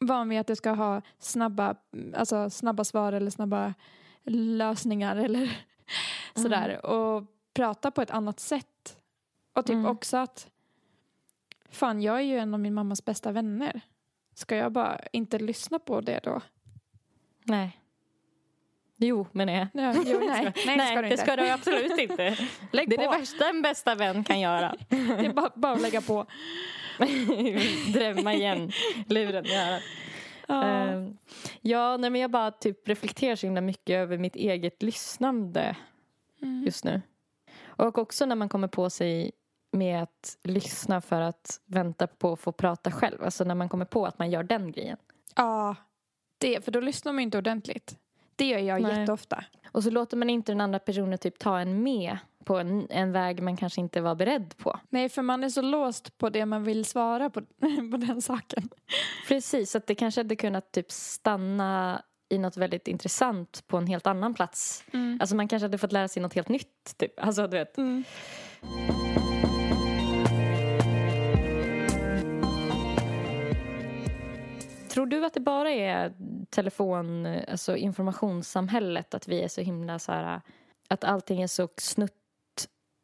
van 0.00 0.28
vid 0.28 0.40
att 0.40 0.46
det 0.46 0.56
ska 0.56 0.70
ha 0.70 1.02
snabba, 1.18 1.74
alltså, 2.14 2.50
snabba 2.50 2.84
svar 2.84 3.12
eller 3.12 3.30
snabba 3.30 3.74
lösningar 4.26 5.16
eller 5.16 5.58
sådär. 6.34 6.86
Och 6.86 7.24
prata 7.54 7.90
på 7.90 8.02
ett 8.02 8.10
annat 8.10 8.40
sätt. 8.40 8.96
Och 9.52 9.66
typ 9.66 9.74
Mm. 9.74 9.86
också 9.86 10.16
att 10.16 10.50
fan, 11.70 12.02
jag 12.02 12.16
är 12.16 12.20
ju 12.22 12.38
en 12.38 12.54
av 12.54 12.60
min 12.60 12.74
mammas 12.74 13.04
bästa 13.04 13.32
vänner. 13.32 13.80
Ska 14.34 14.56
jag 14.56 14.72
bara 14.72 15.00
inte 15.12 15.38
lyssna 15.38 15.78
på 15.78 16.00
det 16.00 16.20
då? 16.22 16.40
Nej. 17.44 17.80
Jo, 18.96 19.26
men 19.32 19.48
jag. 19.48 19.66
Ja, 19.72 19.94
jo, 20.06 20.20
nej, 20.26 20.52
nej, 20.66 20.76
det 20.76 20.86
ska 20.86 21.02
du 21.02 21.08
det 21.08 21.16
ska 21.16 21.36
du 21.36 21.48
absolut 21.50 21.98
inte. 21.98 22.36
Lägg 22.72 22.88
Det 22.90 22.94
är 22.96 23.06
på. 23.06 23.12
det 23.12 23.18
värsta 23.18 23.48
en 23.48 23.62
bästa 23.62 23.94
vän 23.94 24.24
kan 24.24 24.40
göra. 24.40 24.74
Det 24.88 24.96
är 25.26 25.32
bara, 25.32 25.50
bara 25.54 25.72
att 25.72 25.82
lägga 25.82 26.00
på. 26.00 26.26
Drämma 27.92 28.34
igen 28.34 28.72
luren 29.08 29.46
i 29.46 29.56
örat. 29.56 29.82
Ja. 30.48 30.64
Ehm, 30.64 31.16
ja, 31.60 31.96
nej, 31.96 32.10
men 32.10 32.20
jag 32.20 32.30
bara 32.30 32.50
typ 32.50 32.88
reflekterar 32.88 33.36
så 33.36 33.46
himla 33.46 33.60
mycket 33.60 33.94
över 33.94 34.18
mitt 34.18 34.36
eget 34.36 34.82
lyssnande 34.82 35.76
Mm. 36.42 36.62
just 36.64 36.84
nu. 36.84 37.02
Och 37.66 37.98
också 37.98 38.26
när 38.26 38.36
man 38.36 38.48
kommer 38.48 38.68
på 38.68 38.90
sig 38.90 39.30
med 39.72 40.02
att 40.02 40.38
lyssna 40.42 41.00
för 41.00 41.20
att 41.20 41.60
vänta 41.66 42.06
på 42.06 42.32
att 42.32 42.40
få 42.40 42.52
prata 42.52 42.90
själv. 42.90 43.22
Alltså 43.24 43.44
när 43.44 43.54
man 43.54 43.68
kommer 43.68 43.84
på 43.84 44.06
att 44.06 44.18
man 44.18 44.30
gör 44.30 44.42
den 44.42 44.72
grejen. 44.72 44.96
Ja, 45.36 45.76
det, 46.38 46.64
för 46.64 46.72
då 46.72 46.80
lyssnar 46.80 47.12
man 47.12 47.22
inte 47.22 47.38
ordentligt. 47.38 47.98
Det 48.36 48.48
gör 48.48 48.58
jag 48.58 48.82
Nej. 48.82 49.00
jätteofta. 49.00 49.44
Och 49.72 49.82
så 49.82 49.90
låter 49.90 50.16
man 50.16 50.30
inte 50.30 50.52
den 50.52 50.60
andra 50.60 50.78
personen 50.78 51.18
typ 51.18 51.38
ta 51.38 51.58
en 51.58 51.82
med 51.82 52.18
på 52.44 52.58
en, 52.58 52.86
en 52.90 53.12
väg 53.12 53.42
man 53.42 53.56
kanske 53.56 53.80
inte 53.80 54.00
var 54.00 54.14
beredd 54.14 54.54
på. 54.56 54.80
Nej, 54.90 55.08
för 55.08 55.22
man 55.22 55.44
är 55.44 55.48
så 55.48 55.62
låst 55.62 56.18
på 56.18 56.30
det 56.30 56.46
man 56.46 56.64
vill 56.64 56.84
svara 56.84 57.30
på, 57.30 57.40
på 57.90 57.96
den 57.96 58.22
saken. 58.22 58.68
Precis, 59.28 59.70
så 59.70 59.78
att 59.78 59.86
det 59.86 59.94
kanske 59.94 60.20
hade 60.20 60.36
kunnat 60.36 60.72
typ 60.72 60.90
stanna 60.92 62.02
i 62.28 62.38
något 62.38 62.56
väldigt 62.56 62.88
intressant 62.88 63.64
på 63.66 63.76
en 63.76 63.86
helt 63.86 64.06
annan 64.06 64.34
plats. 64.34 64.84
Mm. 64.92 65.18
Alltså 65.20 65.36
man 65.36 65.48
kanske 65.48 65.64
hade 65.64 65.78
fått 65.78 65.92
lära 65.92 66.08
sig 66.08 66.22
något 66.22 66.34
helt 66.34 66.48
nytt. 66.48 66.96
Typ. 66.96 67.20
Alltså 67.20 67.46
du 67.46 67.56
vet. 67.58 67.78
Mm. 67.78 68.04
Tror 74.94 75.06
du 75.06 75.24
att 75.24 75.34
det 75.34 75.40
bara 75.40 75.70
är 75.70 76.12
telefon, 76.50 77.26
alltså 77.48 77.76
informationssamhället, 77.76 79.14
att 79.14 79.28
vi 79.28 79.42
är 79.42 79.48
så 79.48 79.60
himla 79.60 79.98
så 79.98 80.12
här, 80.12 80.40
att 80.88 81.04
allting 81.04 81.42
är 81.42 81.46
så 81.46 81.68
snutt, 81.76 82.12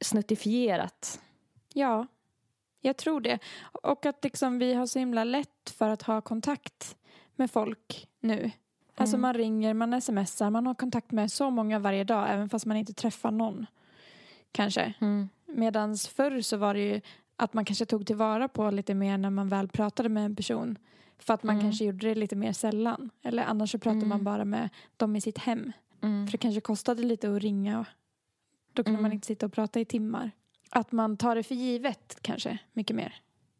snuttifierat? 0.04 1.20
Ja, 1.74 2.06
jag 2.80 2.96
tror 2.96 3.20
det. 3.20 3.38
Och 3.82 4.06
att 4.06 4.24
liksom 4.24 4.58
vi 4.58 4.74
har 4.74 4.86
så 4.86 4.98
himla 4.98 5.24
lätt 5.24 5.70
för 5.76 5.88
att 5.88 6.02
ha 6.02 6.20
kontakt 6.20 6.96
med 7.36 7.50
folk 7.50 8.08
nu. 8.20 8.50
Alltså 8.94 9.16
Mm. 9.16 9.22
man 9.22 9.34
ringer, 9.34 9.74
man 9.74 10.00
smsar, 10.00 10.50
man 10.50 10.66
har 10.66 10.74
kontakt 10.74 11.10
med 11.10 11.32
så 11.32 11.50
många 11.50 11.78
varje 11.78 12.04
dag 12.04 12.30
även 12.30 12.48
fast 12.48 12.66
man 12.66 12.76
inte 12.76 12.92
träffar 12.92 13.30
någon. 13.30 13.66
Kanske. 14.52 14.94
Mm. 15.00 15.28
Medan 15.46 15.96
förr 15.96 16.40
så 16.40 16.56
var 16.56 16.74
det 16.74 16.80
ju 16.80 17.00
att 17.36 17.54
man 17.54 17.64
kanske 17.64 17.86
tog 17.86 18.06
tillvara 18.06 18.48
på 18.48 18.70
lite 18.70 18.94
mer 18.94 19.18
när 19.18 19.30
man 19.30 19.48
väl 19.48 19.68
pratade 19.68 20.08
med 20.08 20.24
en 20.24 20.36
person. 20.36 20.78
För 21.20 21.34
att 21.34 21.42
man 21.42 21.54
Mm. 21.54 21.64
kanske 21.66 21.84
gjorde 21.84 22.08
det 22.08 22.14
lite 22.14 22.36
mer 22.36 22.52
sällan. 22.52 23.10
Eller 23.22 23.42
annars 23.44 23.70
så 23.70 23.78
pratade 23.78 23.96
Mm. 23.98 24.08
man 24.08 24.24
bara 24.24 24.44
med 24.44 24.68
dem 24.96 25.16
i 25.16 25.20
sitt 25.20 25.38
hem. 25.38 25.72
Mm. 26.02 26.26
För 26.26 26.32
det 26.32 26.38
kanske 26.38 26.60
kostade 26.60 27.02
lite 27.02 27.30
att 27.36 27.42
ringa. 27.42 27.84
Då 28.72 28.82
kunde 28.84 28.90
Mm. 28.98 29.02
man 29.02 29.12
inte 29.12 29.26
sitta 29.26 29.46
och 29.46 29.52
prata 29.52 29.80
i 29.80 29.84
timmar. 29.84 30.30
Att 30.70 30.92
man 30.92 31.16
tar 31.16 31.34
det 31.34 31.42
för 31.42 31.54
givet 31.54 32.18
kanske 32.22 32.58
mycket 32.72 32.96
mer. 32.96 33.14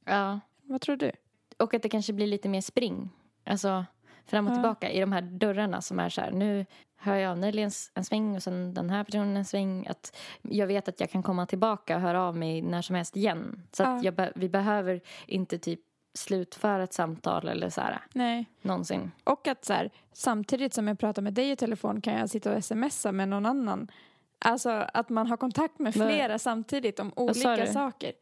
Ja. 0.04 0.40
Vad 0.62 0.80
tror 0.80 0.96
du? 0.96 1.12
Och 1.58 1.74
att 1.74 1.82
det 1.82 1.88
kanske 1.88 2.12
blir 2.12 2.26
lite 2.26 2.48
mer 2.48 2.60
spring. 2.60 3.10
Alltså 3.44 3.84
fram 4.26 4.46
och 4.46 4.50
Ja. 4.52 4.54
tillbaka 4.54 4.90
i 4.90 5.00
de 5.00 5.12
här 5.12 5.22
dörrarna 5.22 5.80
som 5.80 5.98
är 6.00 6.08
så 6.08 6.20
här. 6.20 6.30
Nu 6.32 6.66
hör 6.96 7.16
jag 7.16 7.30
av 7.30 7.38
Nelly 7.38 7.62
en, 7.62 7.70
en 7.94 8.04
sväng 8.04 8.36
och 8.36 8.42
sen 8.42 8.74
den 8.74 8.90
här 8.90 9.04
personen 9.04 9.36
en 9.36 9.44
sväng. 9.44 9.86
Att 9.86 10.16
jag 10.42 10.66
vet 10.66 10.88
att 10.88 11.00
jag 11.00 11.10
kan 11.10 11.22
komma 11.22 11.46
tillbaka 11.46 11.96
och 11.96 12.02
höra 12.02 12.22
av 12.22 12.36
mig 12.36 12.62
när 12.62 12.82
som 12.82 12.96
helst 12.96 13.16
igen. 13.16 13.62
Så 13.72 13.82
att 13.82 14.04
Ja. 14.04 14.12
jag 14.18 14.30
vi 14.34 14.48
behöver 14.48 15.00
inte 15.26 15.58
typ 15.58 15.80
slutföra 16.14 16.82
ett 16.82 16.92
samtal 16.92 17.48
eller 17.48 17.70
så 17.70 17.80
här 17.80 18.00
Nej. 18.12 18.46
någonsin. 18.62 19.10
Och 19.24 19.48
att 19.48 19.64
så 19.64 19.72
här, 19.72 19.90
samtidigt 20.12 20.74
som 20.74 20.88
jag 20.88 20.98
pratar 20.98 21.22
med 21.22 21.34
dig 21.34 21.50
i 21.50 21.56
telefon 21.56 22.00
kan 22.00 22.14
jag 22.14 22.30
sitta 22.30 22.56
och 22.56 22.64
smsa 22.64 23.12
med 23.12 23.28
någon 23.28 23.46
annan. 23.46 23.90
Alltså 24.38 24.70
att 24.70 25.08
man 25.08 25.26
har 25.26 25.36
kontakt 25.36 25.78
med 25.78 25.94
flera 25.94 26.38
samtidigt 26.38 27.00
om 27.00 27.12
olika 27.16 27.66
saker. 27.66 28.12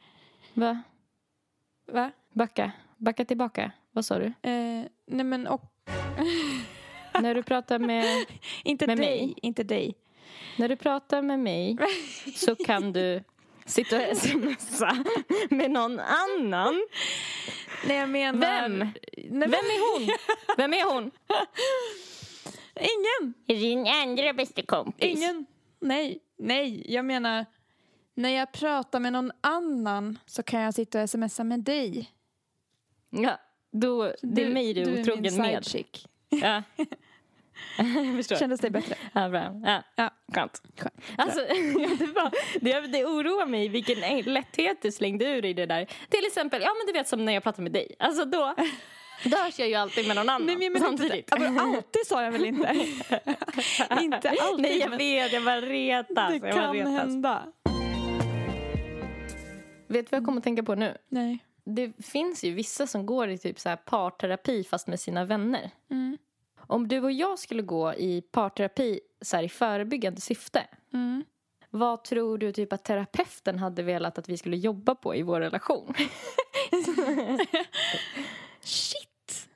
Va? 0.55 0.83
Va? 1.93 2.11
Backa. 2.33 2.73
Backa 2.97 3.25
tillbaka. 3.25 3.73
Vad 3.93 4.05
sa 4.05 4.19
du? 4.19 4.27
Eh, 4.27 4.85
nej 5.07 5.25
men 5.25 5.47
och... 5.47 5.63
när 7.21 7.35
du 7.35 7.43
pratar 7.43 7.79
med 7.79 8.27
Inte 8.65 8.87
Med 8.87 8.99
dig. 8.99 9.07
mig? 9.27 9.35
Inte 9.43 9.63
dig. 9.63 9.95
När 10.57 10.69
du 10.69 10.77
pratar 10.77 11.23
med 11.23 11.39
mig 11.41 11.77
så 12.35 12.55
kan 12.57 12.93
du 12.93 13.23
sitta 13.69 14.11
och 14.11 14.17
smsa 14.17 15.05
med 15.51 15.71
någon 15.71 16.01
annan. 16.01 16.87
Nej 17.87 17.97
jag 17.97 18.09
menar... 18.09 18.39
Vem? 18.41 18.79
Vem 19.41 19.53
är 19.53 19.99
hon? 19.99 20.09
Vem 20.57 20.73
är 20.73 20.95
hon? 20.95 21.11
ingen. 22.81 23.35
Din 23.47 23.87
andra 23.87 24.33
bästa 24.33 24.63
kompis. 24.63 25.19
Ingen. 25.19 25.47
Nej. 25.81 26.19
Nej, 26.39 26.93
jag 26.95 27.05
menar... 27.05 27.47
När 28.15 28.29
jag 28.29 28.53
pratar 28.53 29.01
med 29.01 29.13
någon 29.13 29.33
annan 29.41 30.19
så 30.27 30.43
kan 30.43 30.61
jag 30.61 30.75
sitta 30.75 31.03
och 31.03 31.11
smsa 31.11 31.45
med 31.45 31.61
dig. 31.61 32.11
Ja, 33.11 33.41
då, 33.73 34.13
det 34.23 34.43
är 34.43 34.51
mig 34.53 34.75
du 34.75 34.81
är 34.83 34.87
du 34.87 35.01
otrogen 35.01 35.23
min 35.23 35.37
med. 35.37 35.65
sidechick. 35.65 36.07
Ja. 36.29 36.63
Jag 37.79 38.17
förstår. 38.17 38.37
Kändes 38.37 38.61
det 38.61 38.71
bättre? 38.71 38.95
Ja, 39.13 39.29
bra. 39.29 39.61
Ja, 39.65 39.83
Ja. 39.97 40.11
skönt. 40.35 40.63
Skönt. 40.79 40.95
Alltså, 41.17 41.41
det, 41.41 42.07
var, 42.15 42.31
det, 42.61 42.81
det 42.81 43.05
oroar 43.05 43.47
mig 43.47 43.69
vilken 43.69 44.23
lätthet 44.33 44.83
du 44.83 44.93
slängde 44.93 45.25
ur 45.25 45.45
i 45.45 45.53
det 45.55 45.67
där. 45.67 45.85
Till 46.09 46.27
exempel, 46.27 46.63
ja 46.63 46.71
men 46.79 46.87
du 46.87 46.93
vet 46.99 47.09
som 47.09 47.25
när 47.25 47.33
jag 47.33 47.43
pratar 47.43 47.63
med 47.63 47.73
dig. 47.73 47.95
Alltså 47.99 48.25
då, 48.25 48.55
då 49.25 49.37
hörs 49.37 49.59
jag 49.59 49.69
ju 49.69 49.75
alltid 49.75 50.07
med 50.07 50.17
någon 50.17 50.29
annan 50.29 50.47
Nej, 50.47 50.57
men 50.57 50.73
menar 50.73 50.89
inte 50.91 51.03
samtidigt. 51.03 51.27
det. 51.31 51.37
Alltså, 51.47 51.61
alltid 51.63 52.07
sa 52.07 52.23
jag 52.23 52.33
väl 52.33 52.45
inte? 52.45 52.69
inte 54.01 54.31
alltid. 54.31 54.63
Nej 54.63 54.79
jag 54.79 54.89
men 54.91 54.99
vet, 54.99 55.33
jag 55.33 55.45
bara 55.45 55.61
retas. 55.61 56.31
det 56.33 56.53
kan 56.53 56.73
retas. 56.75 56.93
hända. 56.93 57.43
Vet 59.89 60.07
du 60.07 60.09
vad 60.11 60.19
jag 60.21 60.25
kommer 60.25 60.39
att 60.39 60.45
tänka 60.45 60.63
på 60.63 60.75
nu? 60.75 60.97
Nej. 61.09 61.39
Det 61.65 61.93
finns 62.07 62.45
ju 62.45 62.53
vissa 62.53 62.87
som 62.87 63.07
går 63.07 63.29
i 63.29 63.39
typ 63.39 63.59
så 63.61 63.69
här 63.69 63.77
parterapi 63.77 64.65
fast 64.65 64.87
med 64.87 65.01
sina 65.01 65.25
vänner. 65.25 65.71
Mm. 65.91 66.19
Om 66.71 66.89
du 66.89 67.01
och 67.01 67.13
jag 67.13 67.39
skulle 67.39 67.63
gå 67.63 67.95
i 67.95 68.21
parterapi 68.21 69.01
så 69.23 69.37
här, 69.37 69.43
i 69.43 69.49
förebyggande 69.49 70.21
syfte. 70.21 70.67
Mm. 70.93 71.25
Vad 71.71 72.05
tror 72.05 72.39
du 72.39 72.53
typ 72.53 72.73
att 72.73 72.85
terapeuten 72.85 73.59
hade 73.59 73.83
velat 73.83 74.19
att 74.19 74.29
vi 74.29 74.37
skulle 74.39 74.57
jobba 74.57 74.95
på 74.95 75.15
i 75.15 75.23
vår 75.23 75.41
relation? 75.41 75.95
Shit! 78.61 79.49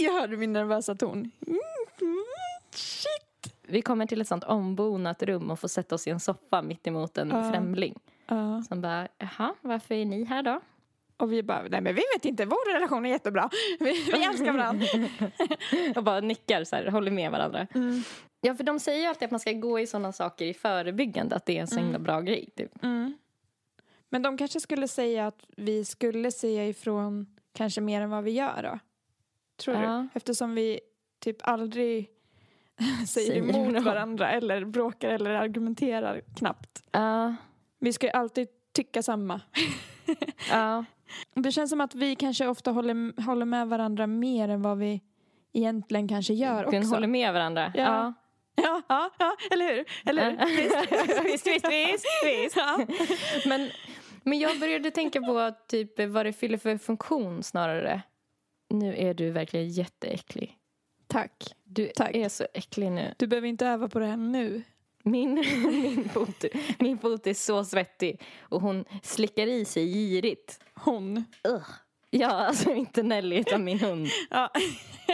Jag 0.00 0.12
hörde 0.12 0.36
min 0.36 0.52
nervösa 0.52 0.94
ton. 0.94 1.30
Mm. 1.46 2.24
Shit! 2.70 3.54
Vi 3.62 3.82
kommer 3.82 4.06
till 4.06 4.20
ett 4.20 4.28
sånt 4.28 4.44
ombonat 4.44 5.22
rum 5.22 5.50
och 5.50 5.60
får 5.60 5.68
sätta 5.68 5.94
oss 5.94 6.06
i 6.06 6.10
en 6.10 6.20
soffa 6.20 6.62
mitt 6.62 6.86
emot 6.86 7.18
en 7.18 7.28
Ja. 7.30 7.50
främling. 7.50 7.98
Ja. 8.26 8.62
Som 8.68 8.80
bara, 8.80 9.08
jaha, 9.18 9.54
varför 9.60 9.94
är 9.94 10.04
ni 10.04 10.24
här 10.24 10.42
då? 10.42 10.60
Och 11.20 11.32
vi 11.32 11.42
bara, 11.42 11.62
nej 11.62 11.80
men 11.80 11.94
vi 11.94 12.02
vet 12.16 12.24
inte, 12.24 12.44
vår 12.44 12.72
relation 12.74 13.06
är 13.06 13.10
jättebra. 13.10 13.50
Vi, 13.80 14.04
vi 14.12 14.24
älskar 14.24 14.52
varandra. 14.52 14.86
Och 15.96 16.04
bara 16.04 16.20
nickar 16.20 16.64
så 16.64 16.76
här, 16.76 16.86
håller 16.86 17.10
med 17.10 17.30
varandra. 17.30 17.66
Mm. 17.74 18.02
Ja, 18.40 18.54
för 18.54 18.64
de 18.64 18.80
säger 18.80 19.00
ju 19.00 19.06
alltid 19.06 19.26
att 19.26 19.30
man 19.30 19.40
ska 19.40 19.52
gå 19.52 19.80
i 19.80 19.86
sådana 19.86 20.12
saker 20.12 20.44
i 20.46 20.54
förebyggande, 20.54 21.36
att 21.36 21.46
det 21.46 21.56
är 21.56 21.60
en 21.60 21.66
så 21.66 21.78
himla 21.78 21.98
bra 21.98 22.20
grej. 22.20 22.48
Typ. 22.56 22.82
Mm. 22.84 23.14
Men 24.10 24.22
de 24.22 24.36
kanske 24.38 24.60
skulle 24.60 24.88
säga 24.88 25.26
att 25.26 25.44
vi 25.56 25.84
skulle 25.84 26.30
säga 26.30 26.66
ifrån 26.68 27.26
kanske 27.52 27.80
mer 27.80 28.00
än 28.00 28.10
vad 28.10 28.24
vi 28.24 28.30
gör 28.30 28.62
då? 28.62 28.78
Tror 29.64 29.76
Ja. 29.76 29.90
du? 29.90 30.08
Eftersom 30.18 30.54
vi 30.54 30.80
typ 31.20 31.36
aldrig 31.42 32.08
säger 33.08 33.36
emot 33.36 33.82
varandra 33.84 34.30
eller 34.30 34.64
bråkar 34.64 35.08
eller 35.10 35.30
argumenterar 35.30 36.20
knappt. 36.38 36.82
Ja, 36.92 37.34
Vi 37.78 37.92
ska 37.92 38.06
ju 38.06 38.12
alltid 38.12 38.48
tycka 38.72 39.02
samma. 39.02 39.40
ja. 40.50 40.84
Det 41.34 41.52
känns 41.52 41.70
som 41.70 41.80
att 41.80 41.94
vi 41.94 42.14
kanske 42.14 42.46
ofta 42.46 42.70
håller, 42.70 43.22
håller 43.22 43.46
med 43.46 43.68
varandra 43.68 44.06
mer 44.06 44.48
än 44.48 44.62
vad 44.62 44.78
vi 44.78 45.00
egentligen 45.52 46.08
kanske 46.08 46.34
gör 46.34 46.64
Den 46.70 46.82
också. 46.82 46.94
håller 46.94 47.06
med 47.06 47.32
varandra. 47.32 47.72
Ja. 47.74 48.14
Ja, 48.56 48.82
ja, 48.88 49.10
ja, 49.18 49.36
eller 49.50 49.74
hur? 49.74 49.84
Eller 50.04 50.30
hur? 50.30 51.22
visst, 51.24 51.46
visst, 51.46 51.64
visst, 51.68 52.06
visst. 52.24 52.56
Ja. 52.56 52.86
Men, 53.46 53.70
men 54.22 54.38
jag 54.38 54.60
började 54.60 54.90
tänka 54.90 55.20
på 55.20 55.52
typ 55.68 56.00
vad 56.08 56.26
det 56.26 56.32
fyller 56.32 56.58
för 56.58 56.78
funktion 56.78 57.42
snarare. 57.42 58.02
Nu 58.70 58.96
är 58.96 59.14
du 59.14 59.30
verkligen 59.30 59.68
jätteäcklig. 59.68 60.56
Tack. 61.06 61.54
Du 61.64 61.86
Tack. 61.86 62.14
är 62.14 62.28
så 62.28 62.46
äcklig 62.54 62.92
nu. 62.92 63.14
Du 63.18 63.26
behöver 63.26 63.48
inte 63.48 63.66
öva 63.66 63.88
på 63.88 63.98
det 63.98 64.06
här 64.06 64.16
nu. 64.16 64.62
Min, 65.02 65.34
min, 65.70 66.08
fot, 66.08 66.44
min 66.78 66.98
fot 66.98 67.26
är 67.26 67.34
så 67.34 67.64
svettig 67.64 68.22
och 68.40 68.60
hon 68.60 68.84
slickar 69.02 69.46
i 69.46 69.64
sig 69.64 69.92
girigt. 69.92 70.60
Hon. 70.74 71.24
Ja, 72.10 72.28
alltså 72.28 72.72
inte 72.72 73.02
Nelly 73.02 73.36
utan 73.36 73.64
min 73.64 73.80
hund. 73.80 74.06
Ja. 74.30 74.50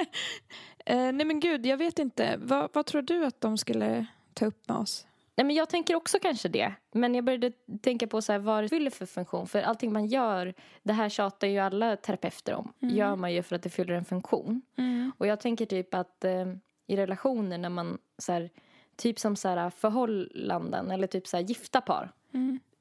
eh, 0.86 1.12
nej 1.12 1.26
men 1.26 1.40
gud, 1.40 1.66
jag 1.66 1.76
vet 1.76 1.98
inte. 1.98 2.36
Vad, 2.38 2.70
vad 2.72 2.86
tror 2.86 3.02
du 3.02 3.24
att 3.24 3.40
de 3.40 3.58
skulle 3.58 4.06
ta 4.34 4.46
upp 4.46 4.68
med 4.68 4.76
oss? 4.76 5.06
Nej, 5.36 5.44
men 5.44 5.56
jag 5.56 5.68
tänker 5.68 5.94
också 5.94 6.18
kanske 6.22 6.48
det. 6.48 6.74
Men 6.92 7.14
jag 7.14 7.24
började 7.24 7.52
tänka 7.82 8.06
på 8.06 8.22
så 8.22 8.32
här, 8.32 8.38
vad 8.38 8.64
det 8.64 8.68
fyller 8.68 8.90
för 8.90 9.06
funktion. 9.06 9.46
För 9.46 9.62
allting 9.62 9.92
man 9.92 10.06
gör, 10.06 10.54
det 10.82 10.92
här 10.92 11.08
tjatar 11.08 11.46
ju 11.46 11.58
alla 11.58 11.96
terapeuter 11.96 12.54
om. 12.54 12.72
Gör 12.78 13.16
man 13.16 13.32
ju 13.32 13.42
för 13.42 13.56
att 13.56 13.62
det 13.62 13.70
fyller 13.70 13.94
en 13.94 14.04
funktion. 14.04 14.62
Och 15.18 15.26
jag 15.26 15.40
tänker 15.40 15.66
typ 15.66 15.94
att 15.94 16.24
eh, 16.24 16.46
i 16.86 16.96
relationer 16.96 17.58
när 17.58 17.68
man 17.68 17.98
så 18.18 18.32
här, 18.32 18.50
typ 18.96 19.18
som 19.18 19.36
så 19.36 19.48
här, 19.48 19.70
förhållanden 19.70 20.90
eller 20.90 21.06
typ 21.06 21.26
så 21.26 21.36
här, 21.36 21.44
gifta 21.44 21.80
par. 21.80 22.12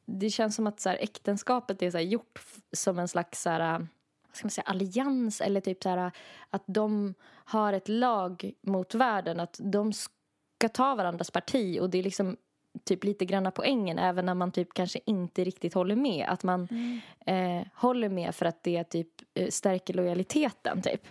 Det 0.05 0.29
känns 0.29 0.55
som 0.55 0.67
att 0.67 0.79
så 0.79 0.89
här, 0.89 0.97
äktenskapet 0.97 1.81
är 1.81 1.91
så 1.91 1.97
här, 1.97 2.05
gjort 2.05 2.41
som 2.71 2.99
en 2.99 3.07
slags 3.07 3.41
så 3.41 3.49
här, 3.49 3.79
vad 4.27 4.37
ska 4.37 4.45
man 4.45 4.51
säga, 4.51 4.65
allians 4.67 5.41
eller 5.41 5.61
typ 5.61 5.83
så 5.83 5.89
här, 5.89 6.11
att 6.49 6.63
de 6.65 7.13
har 7.45 7.73
ett 7.73 7.89
lag 7.89 8.53
mot 8.61 8.95
världen. 8.95 9.39
Att 9.39 9.59
de 9.63 9.93
ska 9.93 10.69
ta 10.73 10.95
varandras 10.95 11.31
parti 11.31 11.79
och 11.81 11.89
det 11.89 11.97
är 11.97 12.03
liksom 12.03 12.37
typ 12.83 13.03
lite 13.03 13.25
granna 13.25 13.51
poängen 13.51 13.99
även 13.99 14.25
när 14.25 14.33
man 14.33 14.51
typ 14.51 14.73
kanske 14.73 14.99
inte 15.05 15.43
riktigt 15.43 15.73
håller 15.73 15.95
med. 15.95 16.25
Att 16.29 16.43
man 16.43 16.67
eh, 17.25 17.61
håller 17.73 18.09
med 18.09 18.35
för 18.35 18.45
att 18.45 18.63
det 18.63 18.83
typ 18.83 19.09
eh, 19.33 19.49
stärker 19.49 19.93
lojaliteten 19.93 20.81
typ. 20.81 21.07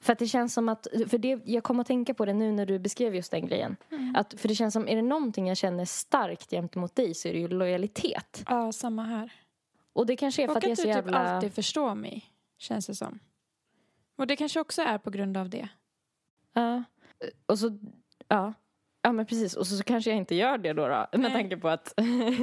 För 0.00 0.12
att 0.12 0.18
det 0.18 0.26
känns 0.26 0.54
som 0.54 0.68
att, 0.68 0.86
för 1.08 1.18
det, 1.18 1.40
jag 1.44 1.64
kom 1.64 1.80
att 1.80 1.86
tänka 1.86 2.14
på 2.14 2.24
det 2.24 2.34
nu 2.34 2.52
när 2.52 2.66
du 2.66 2.78
beskrev 2.78 3.14
just 3.14 3.30
den 3.30 3.46
grejen. 3.46 3.76
Att, 4.14 4.34
för 4.40 4.48
det 4.48 4.54
känns 4.54 4.74
som, 4.74 4.88
är 4.88 4.96
det 4.96 5.02
någonting 5.02 5.48
jag 5.48 5.56
känner 5.56 5.84
starkt 5.84 6.50
gentemot 6.50 6.96
dig 6.96 7.14
så 7.14 7.28
är 7.28 7.32
det 7.32 7.38
ju 7.38 7.48
lojalitet. 7.48 8.44
Ja, 8.48 8.72
samma 8.72 9.02
här. 9.02 9.32
Och 9.92 10.06
det 10.06 10.16
kanske 10.16 10.42
är 10.42 10.46
för 10.46 10.52
Och 10.52 10.56
att 10.56 10.62
jag 10.62 10.70
är 10.70 10.72
att 10.72 10.78
så 10.78 10.82
du 10.82 10.88
typ 10.88 10.96
jävla... 10.96 11.18
alltid 11.18 11.52
förstår 11.52 11.94
mig, 11.94 12.24
känns 12.58 12.86
det 12.86 12.94
som. 12.94 13.18
Och 14.16 14.26
det 14.26 14.36
kanske 14.36 14.60
också 14.60 14.82
är 14.82 14.98
på 14.98 15.10
grund 15.10 15.36
av 15.36 15.50
det. 15.50 15.68
Ja. 16.52 16.84
Och 17.46 17.58
så, 17.58 17.78
ja. 18.28 18.54
Ja 19.06 19.12
men 19.12 19.26
precis, 19.26 19.54
och 19.56 19.66
så, 19.66 19.76
så 19.76 19.84
kanske 19.84 20.10
jag 20.10 20.16
inte 20.16 20.34
gör 20.34 20.58
det 20.58 20.72
då, 20.72 20.82
då 20.88 20.88
med 20.88 21.08
Nej. 21.20 21.32
tanke 21.32 21.56
på 21.56 21.68
att... 21.68 21.94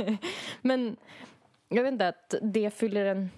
men 0.61 0.97
jag 1.69 1.83
vet 1.83 1.91
inte, 1.91 2.07
att 2.07 2.35
det 2.41 2.69
fyller 2.69 3.05
en 3.05 3.29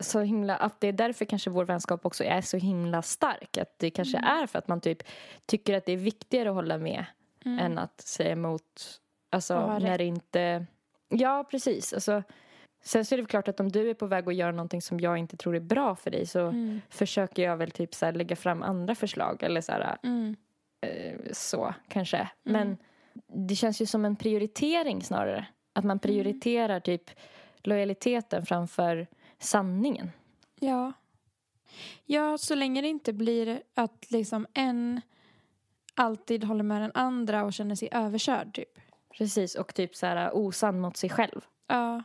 så 0.00 0.20
himla... 0.20 0.56
Att 0.56 0.80
det 0.80 0.88
är 0.88 0.92
därför 0.92 1.24
kanske 1.24 1.50
vår 1.50 1.64
vänskap 1.64 2.06
också 2.06 2.24
är 2.24 2.40
så 2.40 2.56
himla 2.56 3.02
stark. 3.02 3.58
Att 3.58 3.78
det 3.78 3.90
kanske 3.90 4.18
Mm. 4.18 4.30
är 4.42 4.46
för 4.46 4.58
att 4.58 4.68
man 4.68 4.80
typ 4.80 5.02
tycker 5.46 5.76
att 5.76 5.86
det 5.86 5.92
är 5.92 5.96
viktigare 5.96 6.48
att 6.48 6.54
hålla 6.54 6.78
med 6.78 7.04
Mm. 7.44 7.58
än 7.58 7.78
att 7.78 8.00
säga 8.00 8.32
emot. 8.32 9.00
Alltså 9.30 9.78
när 9.78 9.98
det 9.98 10.04
inte... 10.04 10.66
Ja, 11.08 11.44
precis. 11.50 11.92
Alltså, 11.92 12.22
sen 12.82 13.04
så 13.04 13.14
är 13.14 13.18
det 13.18 13.24
klart 13.26 13.48
att 13.48 13.60
om 13.60 13.72
du 13.72 13.90
är 13.90 13.94
på 13.94 14.06
väg 14.06 14.28
att 14.28 14.34
göra 14.34 14.52
någonting 14.52 14.82
som 14.82 15.00
jag 15.00 15.18
inte 15.18 15.36
tror 15.36 15.56
är 15.56 15.60
bra 15.60 15.96
för 15.96 16.10
dig 16.10 16.26
så 16.26 16.40
Mm. 16.46 16.80
försöker 16.90 17.42
jag 17.42 17.56
väl 17.56 17.70
typ 17.70 17.94
så 17.94 18.10
lägga 18.10 18.36
fram 18.36 18.62
andra 18.62 18.94
förslag 18.94 19.42
eller 19.42 19.60
så 19.60 19.72
här, 19.72 19.96
Mm. 20.02 20.36
Så 21.32 21.74
kanske. 21.88 22.30
Men 22.42 22.76
det 23.26 23.54
känns 23.54 23.82
ju 23.82 23.86
som 23.86 24.04
en 24.04 24.16
prioritering 24.16 25.02
snarare. 25.02 25.46
Att 25.72 25.84
man 25.84 25.98
prioriterar 25.98 26.80
typ 26.80 27.10
lojaliteten 27.62 28.46
framför 28.46 29.06
sanningen. 29.38 30.10
Ja. 30.60 30.92
Ja, 32.04 32.38
så 32.38 32.54
länge 32.54 32.80
det 32.80 32.88
inte 32.88 33.12
blir 33.12 33.62
att 33.74 34.10
liksom 34.10 34.46
en 34.54 35.00
alltid 35.94 36.44
håller 36.44 36.62
med 36.62 36.82
den 36.82 36.92
andra 36.94 37.44
och 37.44 37.52
känner 37.52 37.74
sig 37.74 37.88
överkörd, 37.92 38.54
typ. 38.54 38.78
Precis, 39.18 39.54
och 39.54 39.74
typ 39.74 39.96
så 39.96 40.06
här 40.06 40.30
osann 40.36 40.80
mot 40.80 40.96
sig 40.96 41.10
själv. 41.10 41.40
Ja. 41.66 42.02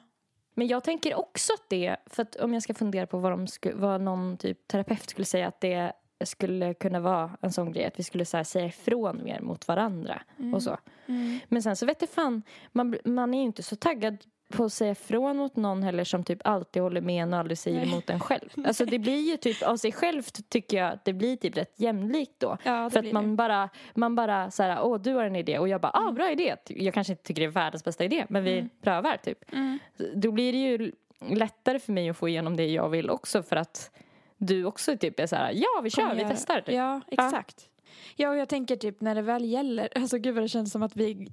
Men 0.54 0.68
jag 0.68 0.84
tänker 0.84 1.16
också 1.16 1.54
att 1.54 1.70
det, 1.70 1.96
för 2.06 2.24
att 2.24 2.36
om 2.36 2.54
jag 2.54 2.64
ska 2.64 2.74
fundera 2.74 3.08
på 3.08 3.18
vad, 3.18 3.32
de 3.32 3.48
sku, 3.48 3.72
vad 3.74 4.02
någon 4.02 4.38
typ 4.38 4.68
terapeut 4.68 5.10
skulle 5.10 5.26
säga 5.26 5.48
att 5.48 5.62
det 5.62 5.94
skulle 6.24 6.74
kunna 6.74 7.00
vara 7.00 7.32
en 7.42 7.52
sån 7.52 7.72
grej 7.72 7.86
att 7.86 8.00
vi 8.00 8.04
skulle 8.04 8.26
så 8.26 8.44
säga 8.44 8.66
ifrån 8.66 9.24
mer 9.24 9.40
mot 9.42 9.68
varandra 9.68 10.22
och 10.54 10.64
så. 10.64 10.78
Mm. 11.06 11.40
Men 11.48 11.62
sen 11.64 11.76
så 11.76 11.86
vet 11.86 12.02
jag 12.02 12.10
fan, 12.10 12.42
man, 12.72 12.98
man 13.06 13.34
är 13.34 13.38
ju 13.38 13.44
inte 13.44 13.64
så 13.64 13.76
taggad 13.76 14.18
på 14.50 14.64
att 14.64 14.74
säga 14.74 14.92
ifrån 14.92 15.38
mot 15.38 15.56
någon 15.56 15.84
heller 15.84 16.04
som 16.04 16.24
typ 16.24 16.40
alltid 16.44 16.82
håller 16.82 17.02
med 17.02 17.24
en 17.24 17.34
och 17.34 17.40
aldrig 17.40 17.58
säger 17.58 17.80
Nej. 17.80 17.88
emot 17.90 18.10
en 18.10 18.20
själv. 18.20 18.50
Alltså 18.66 18.86
det 18.86 19.00
blir 19.00 19.32
ju 19.32 19.38
typ 19.38 19.64
av 19.64 19.78
sig 19.78 19.92
självt 19.92 20.50
tycker 20.50 20.78
jag 20.78 20.94
att 20.94 21.06
det 21.06 21.14
blir 21.14 21.36
typ 21.38 21.58
rätt 21.58 21.74
jämlikt 21.80 22.40
då. 22.40 22.58
Ja, 22.64 22.90
För 22.90 23.00
att 23.00 23.12
man 23.12 23.30
det. 23.30 23.36
bara, 23.36 23.70
man 23.96 24.16
bara 24.16 24.52
så 24.52 24.64
här, 24.64 24.84
åh 24.84 25.02
du 25.02 25.14
har 25.14 25.24
en 25.24 25.36
idé 25.36 25.60
och 25.60 25.68
jag 25.70 25.82
bara, 25.82 25.92
ah 25.92 26.02
Mm. 26.02 26.16
bra 26.16 26.32
idé. 26.32 26.56
Jag 26.68 26.94
kanske 26.94 27.14
inte 27.14 27.24
tycker 27.24 27.42
det 27.42 27.46
är 27.48 27.52
världens 27.52 27.84
bästa 27.84 28.04
idé 28.04 28.26
men 28.30 28.44
vi 28.44 28.70
prövar 28.82 29.18
typ. 29.18 29.52
Mm. 29.54 29.80
Då 30.16 30.32
blir 30.32 30.52
det 30.54 30.58
ju 30.60 30.92
lättare 31.36 31.80
för 31.80 31.92
mig 31.92 32.10
att 32.10 32.18
få 32.18 32.30
igenom 32.30 32.56
det 32.58 32.66
jag 32.68 32.90
vill 32.90 33.10
också 33.10 33.44
för 33.44 33.56
att 33.56 33.92
du 34.38 34.66
också 34.66 34.98
typ 34.98 35.20
är 35.20 35.28
så 35.28 35.36
här, 35.36 35.52
ja 35.52 35.82
vi 35.84 35.90
kör, 35.90 36.16
vi 36.16 36.26
testar. 36.30 36.62
Typ. 36.62 36.76
Ja, 36.76 37.02
exakt. 37.08 37.70
Ja, 38.16 38.30
och 38.30 38.36
jag 38.38 38.50
tänker 38.50 38.76
typ 38.76 39.02
när 39.02 39.16
det 39.16 39.22
väl 39.22 39.46
gäller, 39.46 39.90
alltså 39.98 40.18
gud 40.18 40.36
vad 40.36 40.44
det 40.44 40.48
känns 40.48 40.72
som 40.72 40.84
att 40.84 40.96
vi 40.96 41.28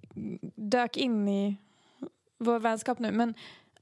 dök 0.55 0.97
in 0.97 1.29
i 1.29 1.57
vår 2.38 2.59
vänskap 2.61 2.99
nu, 2.99 3.12
men 3.12 3.35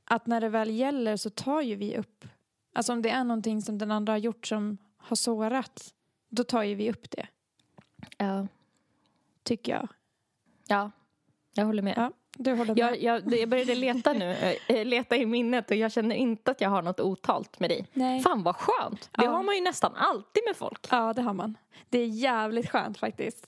att 0.05 0.27
när 0.27 0.41
det 0.41 0.49
väl 0.49 0.71
gäller 0.71 1.17
så 1.17 1.31
tar 1.31 1.61
ju 1.61 1.75
vi 1.75 1.97
upp, 1.97 2.25
alltså 2.73 2.93
om 2.93 3.03
det 3.03 3.11
är 3.11 3.25
någonting 3.25 3.63
som 3.63 3.79
den 3.79 3.91
andra 3.91 4.13
har 4.13 4.19
gjort 4.19 4.47
som 4.47 4.79
har 4.97 5.17
sårat, 5.17 5.95
då 6.29 6.45
tar 6.45 6.63
ju 6.63 6.75
vi 6.75 6.91
upp 6.91 7.11
det, 7.11 7.27
Ja. 8.19 8.47
tycker 9.43 9.73
jag. 9.73 9.89
ja, 10.69 10.91
jag 11.55 11.65
håller 11.67 11.83
med. 11.83 11.95
Ja, 11.97 12.13
du 12.42 12.50
håller 12.55 12.74
med? 12.74 12.79
Jag, 12.79 13.03
jag, 13.03 13.35
jag 13.40 13.48
började 13.48 13.74
leta 13.74 14.12
nu, 14.12 14.57
eh, 14.66 14.85
leta 14.85 15.16
i 15.16 15.26
minnet 15.26 15.70
och 15.70 15.76
jag 15.76 15.92
känner 15.92 16.16
inte 16.16 16.50
att 16.50 16.61
jag 16.61 16.70
har 16.70 16.83
något 16.83 17.00
otalt 17.00 17.61
med 17.61 17.70
dig. 17.70 17.87
Nej. 17.92 18.20
Fan 18.20 18.42
vad 18.42 18.57
skönt! 18.57 19.11
Det 19.12 19.24
Ja. 19.24 19.31
har 19.31 19.42
man 19.42 19.55
ju 19.55 19.61
nästan 19.61 19.92
alltid 19.96 20.42
med 20.46 20.57
folk. 20.57 20.87
Ja, 20.90 21.12
det 21.12 21.22
har 21.22 21.35
man. 21.35 21.57
Det 21.88 21.98
är 21.98 22.07
jävligt 22.07 22.70
skönt 22.70 22.98
faktiskt. 22.98 23.46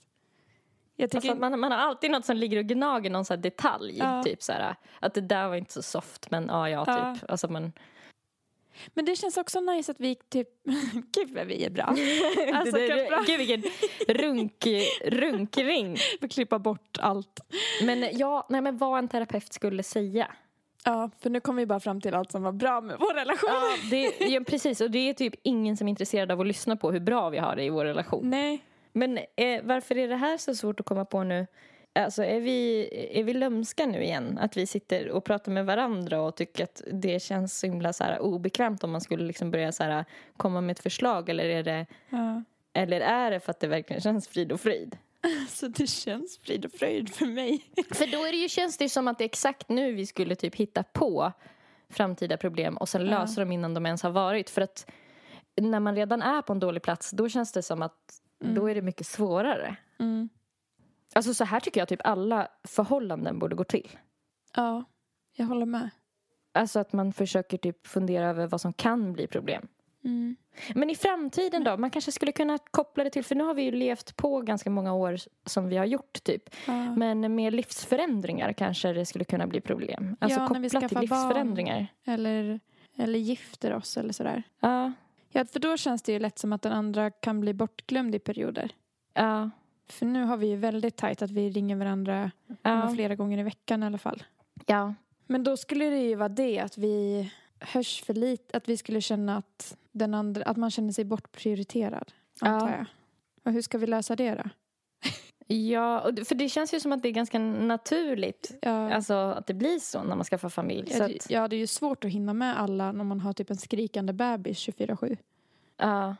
Jag 0.95 1.11
tycker 1.11 1.29
Alltså 1.29 1.49
man, 1.49 1.59
man 1.59 1.71
har 1.71 1.79
alltid 1.79 2.11
något 2.11 2.25
som 2.25 2.37
ligger 2.37 2.57
och 2.57 2.65
gnager 2.65 3.09
någon 3.09 3.25
här 3.29 3.37
detalj. 3.37 3.97
Ja. 3.97 4.23
Typ 4.23 4.43
så 4.43 4.51
här, 4.51 4.75
att 4.99 5.13
det 5.13 5.21
där 5.21 5.47
var 5.47 5.55
inte 5.55 5.71
så 5.73 5.81
soft 5.81 6.31
men 6.31 6.47
ja, 6.47 6.69
ja, 6.69 6.83
Ja. 6.87 7.15
typ. 7.15 7.31
Alltså, 7.31 7.47
man, 7.47 7.71
Men 8.93 9.05
det 9.05 9.15
känns 9.15 9.37
också 9.37 9.59
nice 9.59 9.91
att 9.91 9.99
vi 9.99 10.15
typ... 10.15 10.47
Gud 11.15 11.31
vad 11.31 11.47
vi 11.47 11.65
är 11.65 11.69
bra. 11.69 11.83
Alltså, 12.53 12.77
det, 12.77 12.87
det, 12.87 13.09
bra. 13.09 13.23
gud 13.27 13.37
vilken 13.37 13.63
runk, 14.07 14.67
runkring. 15.05 15.97
Vi 16.21 16.29
klippa 16.29 16.59
bort 16.59 16.97
allt. 16.99 17.39
Men 17.83 18.07
ja, 18.11 18.47
nej 18.49 18.61
men 18.61 18.77
vad 18.77 18.99
en 18.99 19.07
terapeut 19.07 19.53
skulle 19.53 19.83
säga. 19.83 20.31
Ja, 20.85 21.09
för 21.19 21.29
nu 21.29 21.39
kom 21.39 21.55
vi 21.55 21.65
bara 21.65 21.79
fram 21.79 22.01
till 22.01 22.13
allt 22.13 22.31
som 22.31 22.43
var 22.43 22.51
bra 22.51 22.81
med 22.81 22.95
vår 22.99 23.13
relation. 23.13 23.49
Ja, 23.49 23.75
det, 23.89 24.19
ja, 24.19 24.41
precis. 24.47 24.81
Och 24.81 24.91
det 24.91 25.09
är 25.09 25.13
typ 25.13 25.33
ingen 25.43 25.77
som 25.77 25.87
är 25.87 25.89
intresserad 25.89 26.31
av 26.31 26.41
att 26.41 26.47
lyssna 26.47 26.75
på 26.75 26.91
hur 26.91 26.99
bra 26.99 27.29
vi 27.29 27.37
har 27.37 27.55
det 27.55 27.63
i 27.63 27.69
vår 27.69 27.85
relation. 27.85 28.29
Nej. 28.29 28.63
Men 28.93 29.17
eh, 29.17 29.61
varför 29.63 29.97
är 29.97 30.07
det 30.07 30.15
här 30.15 30.37
så 30.37 30.55
svårt 30.55 30.79
att 30.79 30.85
komma 30.85 31.05
på 31.05 31.23
nu? 31.23 31.47
Alltså 31.95 32.23
är 32.23 32.39
vi, 32.39 32.89
är 33.19 33.23
vi 33.23 33.33
lömska 33.33 33.85
nu 33.85 34.03
igen? 34.03 34.37
Att 34.41 34.57
vi 34.57 34.65
sitter 34.67 35.09
och 35.09 35.23
pratar 35.23 35.51
med 35.51 35.65
varandra 35.65 36.21
och 36.21 36.35
tycker 36.35 36.63
att 36.63 36.81
det 36.91 37.21
känns 37.21 37.59
så 37.59 37.67
himla 37.67 37.93
så 37.93 38.03
här 38.03 38.19
obekvämt 38.19 38.83
om 38.83 38.91
man 38.91 39.01
skulle 39.01 39.23
liksom 39.25 39.51
börja 39.51 39.71
så 39.71 39.83
här, 39.83 40.05
komma 40.37 40.61
med 40.61 40.71
ett 40.73 40.79
förslag 40.83 41.29
eller 41.29 41.45
är, 41.45 41.63
det, 41.63 41.85
Ja. 42.09 42.43
eller 42.73 43.01
är 43.01 43.31
det 43.31 43.39
för 43.39 43.51
att 43.51 43.59
det 43.59 43.67
verkligen 43.67 44.01
känns 44.01 44.27
frid 44.27 44.51
och 44.51 44.61
frid? 44.61 44.97
Så 45.49 45.67
det 45.67 45.87
känns 45.87 46.37
frid 46.37 46.65
och 46.65 46.71
fröjd 46.71 47.15
för 47.15 47.25
mig. 47.25 47.61
För 47.91 48.07
då 48.11 48.25
är 48.25 48.31
det 48.31 48.37
ju, 48.37 48.49
känns 48.49 48.77
det 48.77 48.83
ju 48.85 48.89
som 48.89 49.07
att 49.07 49.17
det 49.17 49.23
är 49.23 49.25
exakt 49.25 49.69
nu 49.69 49.93
vi 49.93 50.05
skulle 50.05 50.35
typ 50.35 50.55
hitta 50.55 50.83
på 50.83 51.31
framtida 51.89 52.37
problem 52.37 52.77
och 52.77 52.89
sen 52.89 53.05
Ja. 53.05 53.19
lösa 53.19 53.41
dem 53.41 53.51
innan 53.51 53.73
de 53.73 53.85
ens 53.85 54.03
har 54.03 54.09
varit. 54.11 54.49
För 54.49 54.61
att 54.61 54.91
när 55.61 55.79
man 55.79 55.95
redan 55.95 56.21
är 56.21 56.41
på 56.41 56.53
en 56.53 56.59
dålig 56.59 56.83
plats 56.83 57.11
då 57.11 57.29
känns 57.29 57.51
det 57.51 57.61
som 57.63 57.81
att 57.81 58.21
då 58.39 58.69
är 58.69 58.75
det 58.75 58.81
mycket 58.81 59.07
svårare. 59.07 59.75
Mm. 59.99 60.29
Alltså 61.15 61.33
så 61.33 61.43
här 61.45 61.59
tycker 61.59 61.81
jag 61.81 61.87
typ 61.87 62.01
alla 62.03 62.47
förhållanden 62.63 63.39
borde 63.39 63.55
gå 63.55 63.63
till. 63.63 63.97
Ja, 64.55 64.83
jag 65.35 65.45
håller 65.45 65.65
med. 65.65 65.89
Alltså 66.53 66.79
att 66.79 66.93
man 66.93 67.13
försöker 67.13 67.57
typ 67.57 67.87
fundera 67.87 68.29
över 68.29 68.47
vad 68.47 68.61
som 68.61 68.73
kan 68.73 69.13
bli 69.13 69.27
problem. 69.27 69.67
Mm. 70.03 70.35
Men 70.75 70.89
i 70.89 70.95
framtiden 70.95 71.63
då? 71.63 71.77
Man 71.77 71.89
kanske 71.89 72.11
skulle 72.11 72.31
kunna 72.31 72.57
koppla 72.57 73.03
det 73.03 73.09
till, 73.09 73.23
för 73.23 73.35
nu 73.35 73.43
har 73.43 73.53
vi 73.53 73.61
ju 73.63 73.71
levt 73.71 74.15
på 74.15 74.41
ganska 74.41 74.69
många 74.69 74.93
år 74.93 75.17
som 75.45 75.67
vi 75.67 75.77
har 75.77 75.85
gjort 75.85 76.23
typ. 76.23 76.43
Ja. 76.67 76.95
Men 76.95 77.35
med 77.35 77.53
livsförändringar 77.53 78.53
kanske 78.53 78.93
det 78.93 79.05
skulle 79.05 79.25
kunna 79.25 79.47
bli 79.47 79.61
problem. 79.61 80.15
Alltså 80.19 80.39
Ja, 80.39 80.47
när 80.49 80.59
vi 80.59 80.69
kopplat 80.69 80.89
till 80.89 80.97
skaffar 80.97 81.07
barn. 81.07 81.27
livsförändringar. 81.27 81.87
Eller, 82.05 82.59
eller 82.97 83.19
gifter 83.19 83.73
oss 83.73 83.97
eller 83.97 84.13
sådär. 84.13 84.43
Ja, 84.59 84.91
Ja, 85.35 85.45
för 85.45 85.59
då 85.59 85.77
känns 85.77 86.01
det 86.01 86.11
ju 86.11 86.19
lätt 86.19 86.39
som 86.39 86.53
att 86.53 86.61
den 86.61 86.71
andra 86.71 87.11
kan 87.11 87.39
bli 87.39 87.53
bortglömd 87.53 88.15
i 88.15 88.19
perioder. 88.19 88.71
ja, 89.13 89.49
För 89.87 90.05
nu 90.05 90.23
har 90.23 90.37
vi 90.37 90.47
ju 90.47 90.55
väldigt 90.55 90.95
tajt 90.95 91.21
att 91.21 91.31
vi 91.31 91.49
ringer 91.49 91.75
varandra 91.75 92.31
ja. 92.61 92.89
flera 92.95 93.15
gånger 93.15 93.37
i 93.37 93.43
veckan 93.43 93.83
i 93.83 93.85
alla 93.85 93.97
fall. 93.97 94.23
ja. 94.65 94.93
Men 95.27 95.43
då 95.43 95.57
skulle 95.57 95.85
det 95.89 95.97
ju 96.01 96.15
vara 96.15 96.29
det 96.29 96.59
att 96.59 96.77
vi 96.77 97.29
hörs 97.59 98.01
för 98.03 98.13
lite, 98.13 98.57
att 98.57 98.69
vi 98.69 98.77
skulle 98.77 99.01
känna 99.01 99.37
att 99.37 99.77
den 99.91 100.13
andra, 100.13 100.43
att 100.43 100.57
man 100.57 100.71
känner 100.71 100.91
sig 100.93 101.05
bortprioriterad. 101.05 102.11
Antar 102.39 102.69
Ja. 102.69 102.75
jag. 102.77 102.85
Och 103.43 103.51
hur 103.51 103.61
ska 103.61 103.77
vi 103.77 103.87
lösa 103.87 104.15
det 104.15 104.35
då? 104.35 104.43
Ja, 105.55 106.11
för 106.25 106.35
det 106.35 106.49
känns 106.49 106.73
ju 106.73 106.79
som 106.79 106.91
att 106.91 107.01
det 107.03 107.07
är 107.09 107.13
ganska 107.13 107.39
naturligt. 107.39 108.57
Ja, 108.61 108.93
Alltså 108.93 109.13
att 109.13 109.47
det 109.47 109.53
blir 109.53 109.79
så 109.79 110.03
när 110.03 110.15
man 110.15 110.25
skaffar 110.25 110.49
familj. 110.49 110.91
Ja, 110.97 111.03
att, 111.05 111.09
det- 111.11 111.29
ja, 111.29 111.47
det 111.47 111.55
är 111.55 111.57
ju 111.57 111.67
svårt 111.67 112.05
att 112.05 112.11
hinna 112.11 112.33
med 112.33 112.59
alla 112.59 112.91
när 112.91 113.03
man 113.03 113.19
har 113.19 113.33
typ 113.33 113.49
en 113.49 113.57
skrikande 113.57 114.13
bebis 114.13 114.57
24-7. 114.67 115.17
ja. 115.77 116.15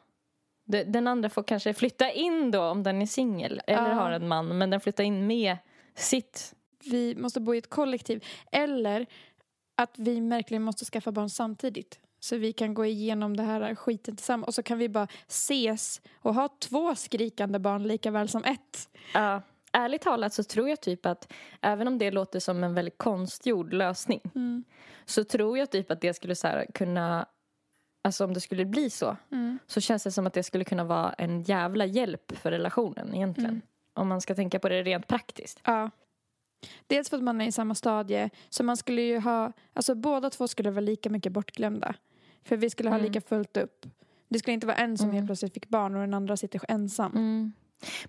Den 0.66 1.08
andra 1.08 1.30
får 1.30 1.44
kanske 1.44 1.74
flytta 1.74 2.12
in 2.12 2.52
då 2.52 2.62
om 2.64 2.84
den 2.84 3.02
är 3.02 3.06
singel 3.06 3.62
eller 3.68 3.90
Ja. 3.90 3.94
har 3.96 4.12
en 4.12 4.28
man. 4.28 4.58
Men 4.58 4.70
den 4.70 4.80
flyttar 4.80 5.04
in 5.04 5.28
med 5.28 5.58
sitt. 5.96 6.54
Vi 6.92 7.16
måste 7.16 7.40
bo 7.40 7.56
i 7.56 7.58
ett 7.58 7.70
kollektiv. 7.70 8.26
Eller 8.52 9.06
att 9.78 9.94
vi 10.00 10.20
verkligen 10.20 10.64
måste 10.64 10.86
skaffa 10.86 11.12
barn 11.12 11.30
samtidigt. 11.30 12.00
Så 12.20 12.38
vi 12.38 12.54
kan 12.54 12.74
gå 12.74 12.86
igenom 12.86 13.38
det 13.38 13.44
här 13.44 13.76
skiten 13.76 14.16
tillsammans. 14.16 14.48
Och 14.48 14.54
så 14.54 14.64
kan 14.64 14.78
vi 14.78 14.90
bara 14.90 15.08
ses 15.28 16.02
och 16.22 16.34
ha 16.34 16.50
två 16.60 16.96
skrikande 16.96 17.60
barn 17.60 17.84
lika 17.84 18.12
väl 18.12 18.30
som 18.30 18.44
ett. 18.44 18.90
Ja. 19.14 19.42
Ärligt 19.72 20.02
talat 20.02 20.34
så 20.34 20.44
tror 20.44 20.70
jag 20.70 20.82
typ 20.82 21.06
att 21.06 21.34
även 21.62 21.88
om 21.88 21.98
det 21.98 22.12
låter 22.12 22.40
som 22.40 22.64
en 22.64 22.74
väldigt 22.74 22.98
konstgjord 22.98 23.74
lösning 23.74 24.22
Mm. 24.36 24.64
så 25.06 25.24
tror 25.24 25.58
jag 25.58 25.72
typ 25.72 25.92
att 25.92 26.02
det 26.02 26.14
skulle 26.14 26.36
så 26.36 26.64
kunna 26.74 27.26
Alltså 28.06 28.26
om 28.26 28.34
det 28.34 28.40
skulle 28.42 28.66
bli 28.66 28.90
så 28.90 29.18
Mm. 29.32 29.60
så 29.68 29.82
känns 29.82 30.04
det 30.04 30.12
som 30.12 30.28
att 30.28 30.34
det 30.34 30.44
skulle 30.44 30.64
kunna 30.64 30.84
vara 30.84 31.14
en 31.14 31.42
jävla 31.44 31.86
hjälp 31.86 32.32
för 32.38 32.52
relationen 32.52 33.16
egentligen. 33.16 33.50
Mm. 33.50 33.62
Om 33.94 34.08
man 34.08 34.22
ska 34.22 34.36
tänka 34.36 34.60
på 34.60 34.70
det 34.70 34.84
rent 34.84 35.08
praktiskt. 35.08 35.60
Ja. 35.64 35.90
Dels 36.88 37.10
för 37.10 37.18
att 37.18 37.24
man 37.24 37.42
är 37.42 37.48
i 37.48 37.52
samma 37.52 37.76
stadie. 37.76 38.30
Så 38.50 38.64
man 38.64 38.78
skulle 38.78 39.02
ju 39.02 39.20
ha, 39.20 39.52
alltså 39.74 39.96
båda 39.96 40.30
två 40.30 40.48
skulle 40.48 40.72
vara 40.72 40.82
lika 40.82 41.10
mycket 41.10 41.32
bortglömda. 41.32 41.96
För 42.44 42.58
vi 42.58 42.70
skulle 42.70 42.90
ha 42.90 42.98
Mm. 42.98 43.08
lika 43.12 43.22
fullt 43.22 43.58
upp. 43.58 43.86
Det 44.30 44.40
skulle 44.40 44.54
inte 44.54 44.68
vara 44.68 44.78
en 44.78 44.98
som 44.98 45.06
Mm. 45.06 45.16
helt 45.16 45.28
plötsligt 45.28 45.54
fick 45.54 45.70
barn 45.70 45.96
och 45.96 46.02
den 46.02 46.14
andra 46.14 46.38
sitter 46.38 46.62
ensam. 46.68 47.12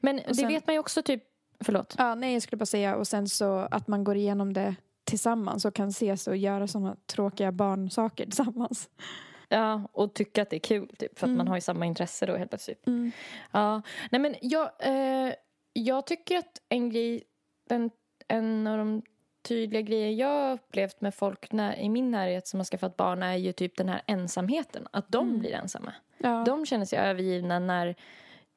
Men 0.01 0.17
det 0.17 0.35
sen- 0.35 0.49
vet 0.49 0.67
man 0.67 0.75
ju 0.75 0.79
också 0.81 1.03
typ, 1.03 1.23
förlåt. 1.61 1.95
Ja, 1.99 2.15
nej 2.15 2.33
jag 2.33 2.43
skulle 2.43 2.57
bara 2.59 2.67
säga 2.67 2.97
och 2.97 3.07
sen 3.09 3.29
så 3.29 3.59
att 3.59 3.89
man 3.89 4.05
går 4.05 4.17
igenom 4.17 4.53
det 4.53 4.75
tillsammans 5.05 5.65
och 5.65 5.75
kan 5.75 5.89
ses 5.89 6.27
och 6.27 6.37
göra 6.37 6.67
sådana 6.69 6.97
tråkiga 7.07 7.53
barnsaker 7.53 8.25
tillsammans. 8.25 8.89
Ja, 9.49 9.83
och 9.93 10.15
tycka 10.15 10.43
att 10.43 10.51
det 10.51 10.57
är 10.57 10.61
kul 10.61 10.89
typ 10.99 11.19
för 11.19 11.27
att 11.27 11.29
Mm. 11.29 11.39
man 11.39 11.49
har 11.49 11.55
ju 11.57 11.61
samma 11.61 11.87
intresse 11.87 12.27
då 12.27 12.37
helt 12.37 12.51
plötsligt. 12.51 12.85
Ja, 13.53 13.83
nej 14.11 14.21
men 14.21 14.35
jag, 14.41 14.71
eh, 14.81 15.33
jag 15.73 16.07
tycker 16.07 16.39
att 16.39 16.61
en 16.69 16.91
grej, 16.91 17.23
en, 17.71 17.91
en 18.29 18.67
av 18.67 18.79
de 18.79 19.03
tydliga 19.43 19.83
grejer 19.83 20.11
jag 20.11 20.29
har 20.49 20.53
upplevt 20.53 21.01
med 21.01 21.15
folk 21.15 21.53
när, 21.53 21.77
i 21.77 21.89
min 21.89 22.11
närhet 22.11 22.47
som 22.47 22.61
har 22.61 22.65
skaffat 22.65 22.97
barn 22.97 23.23
är 23.23 23.35
ju 23.37 23.53
typ 23.53 23.77
den 23.77 23.89
här 23.89 24.03
ensamheten. 24.07 24.87
Att 24.91 25.09
de 25.09 25.29
Mm. 25.29 25.39
blir 25.41 25.53
ensamma. 25.53 25.93
Ja. 26.19 26.43
De 26.47 26.67
känner 26.67 26.85
sig 26.85 26.99
övergivna 26.99 27.59
när, 27.59 27.95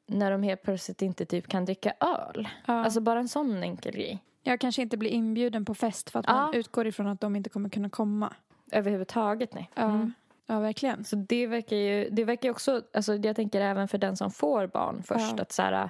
när 0.08 0.32
de 0.32 0.44
helt 0.44 0.62
plötsligt 0.64 1.02
inte 1.02 1.26
typ 1.26 1.48
kan 1.48 1.66
dricka 1.66 1.94
öl. 2.00 2.48
ja. 2.66 2.74
Alltså 2.74 3.02
bara 3.02 3.20
en 3.20 3.28
sån 3.28 3.64
enkel 3.64 3.94
grej. 3.94 4.20
jag 4.44 4.60
kanske 4.60 4.82
inte 4.82 4.98
blir 4.98 5.10
inbjuden 5.12 5.66
på 5.66 5.74
fest 5.76 6.10
för 6.10 6.20
att 6.20 6.28
man 6.28 6.50
Ja. 6.54 6.60
utgår 6.60 6.88
ifrån 6.88 7.08
att 7.08 7.22
de 7.22 7.36
inte 7.36 7.50
kommer 7.50 7.70
kunna 7.70 7.90
komma. 7.90 8.34
Överhuvudtaget 8.72 9.54
nej. 9.54 9.70
Mm. 9.76 10.14
Ja 10.48 10.60
verkligen. 10.60 11.04
Så 11.04 11.16
det 11.16 11.48
verkar 11.48 11.76
ju, 11.76 12.10
det 12.12 12.24
verkar 12.24 12.50
också, 12.50 12.82
alltså 12.94 13.16
jag 13.16 13.36
tänker 13.36 13.62
även 13.62 13.88
för 13.88 13.98
den 13.98 14.18
som 14.18 14.32
får 14.32 14.68
barn 14.68 15.04
först 15.04 15.34
Ja. 15.38 15.42
att 15.42 15.52
så 15.52 15.62
här, 15.62 15.90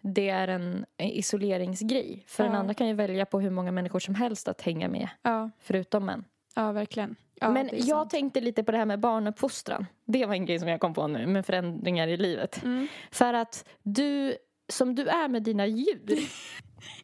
det 0.00 0.28
är 0.28 0.48
en 0.48 0.84
isoleringsgrej. 0.98 2.24
För 2.28 2.42
den 2.44 2.52
Ja. 2.52 2.58
andra 2.58 2.74
kan 2.74 2.88
ju 2.88 2.94
välja 2.94 3.26
på 3.26 3.40
hur 3.40 3.50
många 3.50 3.72
människor 3.72 3.98
som 3.98 4.14
helst 4.14 4.48
att 4.48 4.60
hänga 4.62 4.88
med, 4.88 5.08
Ja, 5.22 5.50
förutom 5.60 6.08
en. 6.08 6.24
ja 6.54 6.72
verkligen. 6.72 7.16
Ja, 7.40 7.50
Men 7.50 7.68
jag 7.72 7.86
sant. 7.86 8.10
tänkte 8.10 8.40
lite 8.40 8.64
på 8.64 8.72
det 8.72 8.78
här 8.78 8.86
med 8.86 9.00
barnuppfostran. 9.00 9.86
Det 10.04 10.26
var 10.26 10.34
en 10.34 10.46
grej 10.46 10.58
som 10.58 10.68
jag 10.68 10.80
kom 10.80 10.94
på 10.94 11.06
nu, 11.06 11.26
med 11.26 11.46
förändringar 11.46 12.08
i 12.08 12.16
livet. 12.16 12.62
Mm. 12.64 12.86
För 13.10 13.34
att 13.34 13.64
du, 13.82 14.36
som 14.68 14.94
du 14.94 15.06
är 15.08 15.28
med 15.28 15.42
dina 15.42 15.66
djur, 15.66 16.06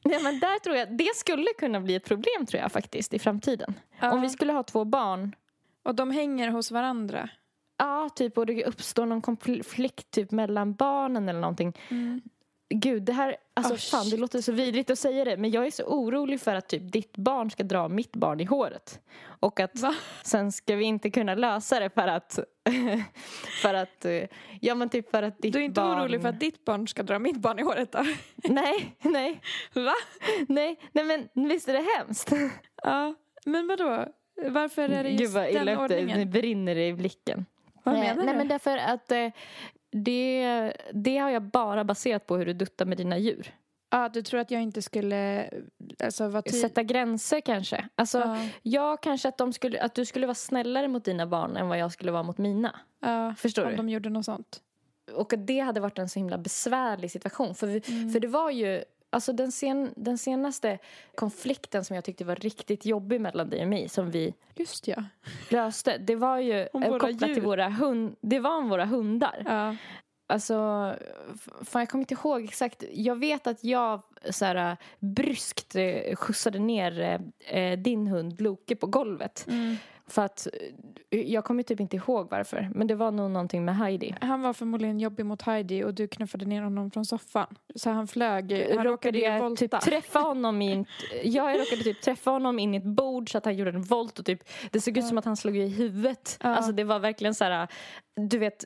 Nej, 0.05 0.23
men 0.23 0.41
där 0.41 0.59
tror 0.59 0.77
jag, 0.77 0.97
det 0.97 1.17
skulle 1.17 1.47
kunna 1.59 1.81
bli 1.81 1.95
ett 1.95 2.05
problem 2.05 2.47
tror 2.47 2.63
jag 2.63 2.73
faktiskt 2.73 3.15
i 3.15 3.19
framtiden. 3.19 3.75
Ja. 4.01 4.13
Om 4.13 4.21
vi 4.21 4.29
skulle 4.29 4.53
ha 4.53 4.63
två 4.63 4.85
barn 4.85 5.35
Och 5.89 5.95
de 5.95 6.11
hänger 6.11 6.51
hos 6.51 6.71
varandra. 6.71 7.29
Ja, 7.79 8.09
typ 8.15 8.39
och 8.39 8.47
det 8.47 8.65
uppstår 8.65 9.07
någon 9.07 9.23
konflikt 9.23 10.11
typ 10.11 10.31
mellan 10.31 10.75
barnen 10.75 11.29
eller 11.29 11.41
någonting. 11.41 11.73
Gud, 12.75 13.03
det 13.03 13.13
här, 13.13 13.37
alltså 13.55 13.73
Oh, 13.75 13.79
fan 13.79 14.11
det 14.11 14.17
låter 14.17 14.41
så 14.41 14.53
vidrigt 14.53 14.91
att 14.91 14.99
säga 14.99 15.25
det 15.25 15.37
men 15.37 15.51
jag 15.51 15.67
är 15.67 15.71
så 15.71 15.85
orolig 15.85 16.41
för 16.41 16.55
att 16.55 16.69
typ 16.69 16.93
ditt 16.93 17.17
barn 17.17 17.51
ska 17.51 17.63
dra 17.63 17.89
mitt 17.89 18.13
barn 18.17 18.41
i 18.41 18.45
håret. 18.45 19.01
Och 19.25 19.61
att 19.61 19.79
Va? 19.81 19.95
sen 20.23 20.53
ska 20.53 20.77
vi 20.77 20.85
inte 20.85 21.11
kunna 21.11 21.35
lösa 21.35 21.81
det 21.81 21.91
för 21.91 22.09
att, 22.09 22.39
för 23.63 23.75
att, 23.75 24.07
ja 24.61 24.75
men 24.75 24.89
typ 24.89 25.11
för 25.11 25.23
att 25.23 25.39
ditt 25.39 25.53
Du 25.53 25.59
är 25.59 25.63
inte 25.63 25.81
barn... 25.81 25.99
orolig 25.99 26.23
för 26.23 26.29
att 26.29 26.41
ditt 26.41 26.65
barn 26.65 26.89
ska 26.89 27.03
dra 27.03 27.19
mitt 27.19 27.37
barn 27.37 27.59
i 27.59 27.63
håret 27.63 27.93
då? 27.93 28.05
Nej, 28.37 28.97
nej, 29.03 29.41
Va? 29.73 29.95
nej, 30.49 30.81
nej 30.93 31.05
men 31.05 31.49
visst 31.49 31.69
är 31.69 31.73
det 31.73 31.87
hemskt? 31.99 32.33
Ja, 32.83 33.15
men 33.45 33.67
vadå? 33.67 34.07
Varför 34.47 34.89
är 34.89 35.03
det 35.03 35.11
just 35.11 35.21
Gud 35.25 35.31
vad 35.31 35.49
illa 35.51 35.59
den 35.65 35.67
det, 35.67 35.77
ordningen? 35.79 36.19
nu 36.19 36.25
brinner 36.27 36.75
det 36.75 36.87
i 36.89 36.93
blicken. 36.93 37.47
Vad 37.83 37.95
menar 37.95 38.15
Nej 38.15 38.27
du? 38.27 38.39
men 38.39 38.49
därför 38.49 38.77
att 38.77 39.13
eh, 39.13 39.29
det, 39.93 40.73
det 40.93 41.19
har 41.19 41.31
jag 41.31 41.43
bara 41.43 41.85
baserat 41.85 42.27
på 42.27 42.37
hur 42.37 42.47
du 42.47 42.53
duttar 42.53 42.87
med 42.87 42.97
dina 42.99 43.19
djur. 43.19 43.55
Ja, 43.91 44.09
du 44.09 44.23
tror 44.23 44.41
att 44.41 44.51
jag 44.51 44.63
inte 44.63 44.83
skulle 44.83 45.51
alltså, 46.05 46.29
vara 46.29 46.43
ty- 46.43 46.51
Sätta 46.51 46.83
gränser 46.83 47.41
kanske. 47.41 47.89
Alltså, 47.95 48.19
Ja, 48.19 48.39
jag 48.63 49.03
kanske 49.03 49.29
att, 49.29 49.39
de 49.39 49.53
skulle, 49.53 49.81
att 49.83 49.95
du 49.95 50.05
skulle 50.05 50.27
vara 50.27 50.35
snällare 50.35 50.89
mot 50.89 51.05
dina 51.05 51.27
barn 51.27 51.57
än 51.57 51.69
vad 51.69 51.79
jag 51.79 51.93
skulle 51.93 52.13
vara 52.13 52.23
mot 52.23 52.39
mina. 52.39 52.81
ja, 53.01 53.35
Förstår 53.39 53.65
om 53.65 53.71
du? 53.71 53.77
de 53.77 53.89
gjorde 53.89 54.09
något 54.11 54.25
sånt. 54.25 54.61
Och 55.15 55.33
det 55.39 55.59
hade 55.61 55.81
varit 55.81 55.99
en 55.99 56.09
så 56.09 56.19
himla 56.19 56.39
besvärlig 56.39 57.11
situation. 57.11 57.55
För, 57.55 57.67
vi, 57.67 57.83
Mm. 57.89 58.11
för 58.13 58.21
det 58.21 58.29
var 58.29 58.51
ju, 58.51 58.85
alltså 59.11 59.33
den, 59.33 59.53
sen, 59.53 59.93
den 59.97 60.19
senaste 60.19 60.79
konflikten 61.15 61.85
som 61.85 61.97
jag 61.97 62.05
tyckte 62.05 62.25
var 62.25 62.35
riktigt 62.35 62.87
jobbig 62.87 63.21
mellan 63.21 63.51
dig 63.51 63.63
och 63.63 63.69
mig 63.69 63.89
som 63.89 64.11
vi 64.11 64.35
Just 64.55 64.89
ja. 64.89 65.05
löste, 65.51 65.99
det 65.99 66.17
var 66.17 66.39
ju 66.39 66.61
eh, 66.61 66.69
kopplat 66.83 67.23
djur. 67.23 67.35
till 67.35 67.43
våra 67.43 67.69
hund, 67.69 68.17
det 68.21 68.39
var 68.41 68.59
om 68.59 68.69
våra 68.69 68.85
hundar. 68.85 69.43
ja. 69.47 69.77
Alltså, 70.31 70.55
fan 71.65 71.83
jag 71.83 71.89
kommer 71.89 72.03
inte 72.03 72.15
ihåg 72.15 72.45
exakt. 72.45 72.85
Jag 72.93 73.17
vet 73.17 73.47
att 73.47 73.65
jag 73.65 74.03
så 74.31 74.45
här, 74.45 74.77
bryskt 74.99 75.77
eh, 75.77 76.17
skjutsade 76.17 76.59
ner 76.59 77.21
eh, 77.39 77.79
din 77.79 78.07
hund 78.07 78.41
Loke 78.41 78.77
på 78.77 78.87
golvet. 78.87 79.47
Mm. 79.49 79.77
För 80.07 80.23
att, 80.23 80.47
jag 81.11 81.45
kommer 81.45 81.63
typ 81.63 81.81
inte 81.81 81.97
ihåg 81.97 82.31
varför. 82.31 82.71
Men 82.75 82.87
det 82.87 82.95
var 82.95 83.11
nog 83.11 83.31
någonting 83.31 83.65
med 83.65 83.77
Heidi. 83.77 84.15
Han 84.21 84.43
var 84.43 84.53
förmodligen 84.53 85.01
jobbig 85.01 85.27
mot 85.27 85.43
Heidi 85.43 85.85
och 85.85 85.95
du 85.95 86.09
knuffade 86.09 86.45
ner 86.45 86.63
honom 86.63 86.91
från 86.91 87.05
soffan. 87.05 87.57
Så 87.75 87.91
han 87.91 88.09
flög, 88.09 88.69
han 88.77 88.85
råkade 88.85 89.19
jag 89.19 89.41
volta. 89.41 89.57
typ 89.57 89.81
träffa 89.81 90.19
honom 90.19 90.63
i 90.63 90.73
en, 90.73 90.87
jag 91.25 91.61
råkade 91.61 91.83
typ 91.83 92.01
träffa 92.01 92.31
honom 92.31 92.59
in 92.59 92.75
i 92.75 92.77
ett 92.77 92.85
bord 92.85 93.33
så 93.33 93.39
att 93.39 93.45
han 93.45 93.57
gjorde 93.57 93.71
en 93.71 93.83
volt 93.83 94.19
och 94.19 94.27
typ 94.27 94.49
det 94.71 94.81
såg 94.81 94.99
ut 94.99 95.07
som 95.07 95.19
att 95.19 95.25
han 95.25 95.37
slog 95.37 95.57
i 95.57 95.69
huvudet. 95.69 96.39
Ja. 96.43 96.49
Alltså 96.49 96.73
det 96.73 96.85
var 96.85 96.99
verkligen 96.99 97.35
så 97.35 97.45
här, 97.45 97.69
du 98.17 98.39
vet 98.39 98.65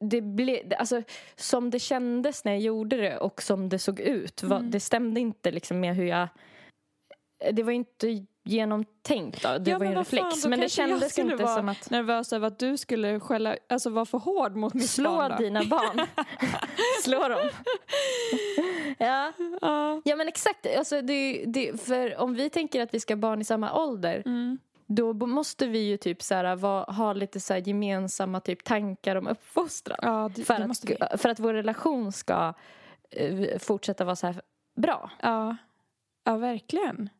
det 0.00 0.20
blev, 0.20 0.72
alltså, 0.78 1.02
som 1.36 1.70
det 1.70 1.78
kändes 1.78 2.44
när 2.44 2.52
jag 2.52 2.60
gjorde 2.60 2.96
det 2.96 3.18
och 3.18 3.42
som 3.42 3.68
det 3.68 3.78
såg 3.78 4.00
ut, 4.00 4.42
var, 4.42 4.56
Mm. 4.58 4.70
det 4.70 4.80
stämde 4.80 5.20
inte 5.20 5.50
liksom 5.50 5.80
med 5.80 5.94
hur 5.96 6.04
jag... 6.04 6.28
Det 7.52 7.62
var 7.62 7.72
inte 7.72 8.24
genomtänkt 8.44 9.42
då, 9.42 9.58
det 9.58 9.70
Ja, 9.70 9.78
var 9.78 9.86
ju 9.86 9.92
en 9.92 10.04
fan, 10.04 10.18
reflex. 10.18 10.42
då 10.42 10.48
men 10.48 10.60
det 10.60 10.68
kändes 10.68 11.18
inte 11.18 11.36
vara 11.36 11.56
som 11.56 11.68
att 11.68 11.90
nervös 11.90 12.32
över 12.32 12.46
att 12.46 12.58
du 12.58 12.76
skulle 12.76 13.20
skälla, 13.20 13.56
alltså 13.68 13.90
vara 13.90 14.04
för 14.04 14.18
hård 14.18 14.56
mot 14.56 14.74
mitt 14.74 14.90
slå 14.90 15.10
barn. 15.10 15.30
då. 15.30 15.36
dina 15.44 15.64
barn. 15.64 16.06
slå 17.02 17.28
dem. 17.28 17.48
ja. 18.98 19.32
Ja. 19.60 20.02
Ja 20.04 20.16
men 20.16 20.28
exakt, 20.28 20.66
alltså 20.78 21.02
det, 21.02 21.44
det, 21.46 21.80
för 21.80 22.16
om 22.20 22.34
vi 22.34 22.50
tänker 22.50 22.82
att 22.82 22.94
vi 22.94 23.00
ska 23.00 23.14
ha 23.14 23.18
barn 23.18 23.40
i 23.40 23.44
samma 23.44 23.72
ålder 23.82 24.22
Mm. 24.26 24.58
Då 24.90 25.12
måste 25.12 25.66
vi 25.66 25.78
ju 25.78 25.96
typ 25.96 26.22
så 26.22 26.34
här, 26.34 26.56
va, 26.56 26.84
ha 26.88 27.12
lite 27.12 27.40
så 27.40 27.56
gemensamma 27.56 28.40
typ 28.40 28.64
tankar 28.64 29.16
om 29.16 29.26
uppfostran. 29.28 29.98
Ja, 30.02 30.30
det, 30.34 30.44
för, 30.44 30.58
det 30.58 30.64
att, 30.64 30.84
vi. 31.12 31.18
för 31.18 31.28
att 31.28 31.40
vår 31.40 31.52
relation 31.54 32.12
ska 32.12 32.54
eh, 33.10 33.58
fortsätta 33.58 34.04
vara 34.04 34.16
så 34.16 34.26
här 34.26 34.40
bra. 34.76 35.10
Ja. 35.22 35.56
ja, 36.24 36.36
verkligen. 36.36 37.10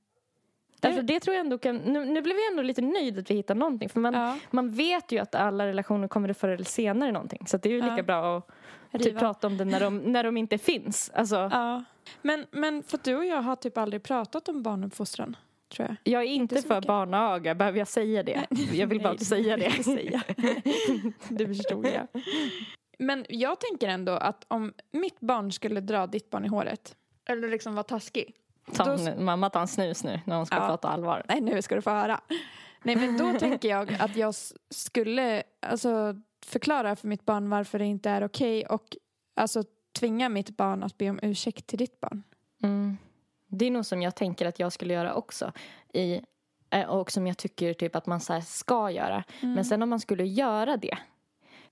Det- 0.80 0.88
Alltså 0.88 1.02
det 1.02 1.20
tror 1.20 1.36
jag 1.36 1.40
ändå 1.44 1.58
kan, 1.58 1.76
nu, 1.76 2.04
nu 2.04 2.22
blev 2.22 2.36
jag 2.36 2.50
ändå 2.50 2.62
lite 2.62 2.82
nöjd 2.82 3.18
att 3.18 3.30
vi 3.30 3.34
hittar 3.34 3.54
någonting. 3.54 3.88
För 3.88 4.00
man, 4.00 4.14
Ja. 4.14 4.38
man 4.50 4.70
vet 4.70 5.12
ju 5.12 5.18
att 5.18 5.34
alla 5.34 5.66
relationer 5.66 6.08
kommer 6.08 6.28
det 6.28 6.34
förr 6.34 6.48
eller 6.48 6.64
senare 6.64 7.12
någonting. 7.12 7.46
Så 7.46 7.56
det 7.56 7.68
är 7.68 7.72
ju 7.72 7.82
lika 7.82 7.96
Ja. 7.96 8.02
bra 8.02 8.42
att 8.90 9.02
typ 9.02 9.18
prata 9.18 9.46
om 9.46 9.56
det 9.56 9.64
när 9.64 9.80
de, 9.80 9.98
när 9.98 10.24
de 10.24 10.36
inte 10.36 10.58
finns. 10.58 11.10
Alltså, 11.14 11.36
Ja. 11.52 11.84
Men, 12.22 12.46
men 12.50 12.82
för 12.82 12.96
att 12.98 13.04
du 13.04 13.16
och 13.16 13.24
jag 13.24 13.42
har 13.42 13.56
typ 13.56 13.78
aldrig 13.78 14.02
pratat 14.02 14.48
om 14.48 14.62
barnuppfostran, 14.62 15.36
tror 15.68 15.88
jag. 15.88 15.96
Jag 16.14 16.22
är 16.22 16.26
inte 16.26 16.54
Inte 16.54 16.62
så 16.62 16.68
för 16.68 16.74
mycket. 16.76 16.88
barnaga, 16.88 17.54
behöver 17.54 17.78
jag 17.78 17.88
säga 17.88 18.22
det? 18.22 18.46
Jag 18.72 18.86
vill 18.86 19.00
bara 19.02 19.12
Nej, 19.12 19.24
säga 19.24 19.56
det 19.56 19.62
det. 19.64 19.68
vill 19.68 19.76
jag 19.76 19.84
säga. 19.84 20.22
Du 21.28 21.46
förstod 21.46 21.82
det. 21.82 22.06
Men 22.98 23.26
jag 23.28 23.60
tänker 23.60 23.88
ändå 23.88 24.12
att 24.12 24.44
om 24.48 24.72
mitt 24.92 25.20
barn 25.20 25.52
skulle 25.52 25.80
dra 25.80 26.06
ditt 26.06 26.30
barn 26.30 26.44
i 26.44 26.48
håret, 26.48 26.96
eller 27.28 27.48
liksom 27.48 27.74
vara 27.74 27.84
taskig. 27.84 28.34
Ta, 28.72 28.84
Då- 28.84 29.02
en- 29.02 29.24
mamma 29.24 29.50
tar 29.50 29.60
en 29.60 29.68
snus 29.68 30.04
nu 30.04 30.20
när 30.26 30.36
hon 30.36 30.46
ska 30.46 30.56
Ja. 30.56 30.66
prata 30.68 30.88
allvar. 30.88 31.22
Nej, 31.28 31.40
nu 31.40 31.62
ska 31.62 31.74
du 31.74 31.82
få 31.82 31.90
höra. 31.90 32.20
Nej, 32.82 32.96
men 32.96 33.18
då 33.18 33.32
tänker 33.38 33.68
jag 33.68 33.96
att 34.00 34.16
jag 34.16 34.34
skulle 34.70 35.42
alltså, 35.62 36.14
förklara 36.46 36.96
för 36.96 37.08
mitt 37.08 37.24
barn 37.26 37.50
varför 37.50 37.78
det 37.78 37.84
inte 37.84 38.10
är 38.10 38.24
okej 38.24 38.66
och 38.66 38.96
alltså 39.36 39.64
tvinga 39.98 40.28
mitt 40.28 40.56
barn 40.56 40.82
att 40.82 40.98
be 40.98 41.10
om 41.10 41.18
ursäkt 41.22 41.66
till 41.66 41.78
ditt 41.78 42.00
barn. 42.00 42.22
Mm. 42.62 42.96
Det 43.48 43.66
är 43.66 43.70
nog 43.70 43.86
som 43.86 44.02
jag 44.02 44.14
tänker 44.14 44.46
att 44.46 44.58
jag 44.58 44.72
skulle 44.72 44.94
göra 44.94 45.14
också. 45.14 45.52
I, 45.92 46.20
eh, 46.70 46.88
och 46.88 47.10
som 47.10 47.26
jag 47.26 47.38
tycker 47.38 47.74
typ 47.74 47.96
att 47.96 48.06
man 48.06 48.20
så 48.20 48.40
ska 48.40 48.90
göra. 48.90 49.24
Mm. 49.42 49.54
Men 49.54 49.64
sen 49.64 49.82
om 49.82 49.88
man 49.88 50.00
skulle 50.00 50.24
göra 50.26 50.76
det. 50.76 50.98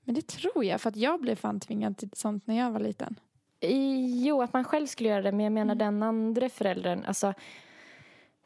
Men 0.03 0.15
det 0.15 0.27
tror 0.27 0.65
jag, 0.65 0.81
för 0.81 0.89
att 0.89 0.97
jag 0.97 1.21
blev 1.21 1.35
fan 1.37 1.61
tvingad 1.61 1.99
till 1.99 2.11
sånt 2.13 2.47
när 2.47 2.59
jag 2.59 2.71
var 2.71 2.81
liten. 2.81 3.21
I, 3.61 4.25
jo, 4.27 4.43
att 4.43 4.53
man 4.53 4.65
själv 4.65 4.87
skulle 4.87 5.09
göra 5.09 5.23
det. 5.23 5.33
Men 5.33 5.45
jag 5.45 5.53
menar 5.53 5.75
Mm. 5.75 5.79
den 5.79 6.03
andra 6.03 6.49
föräldern. 6.49 7.05
Alltså, 7.07 7.35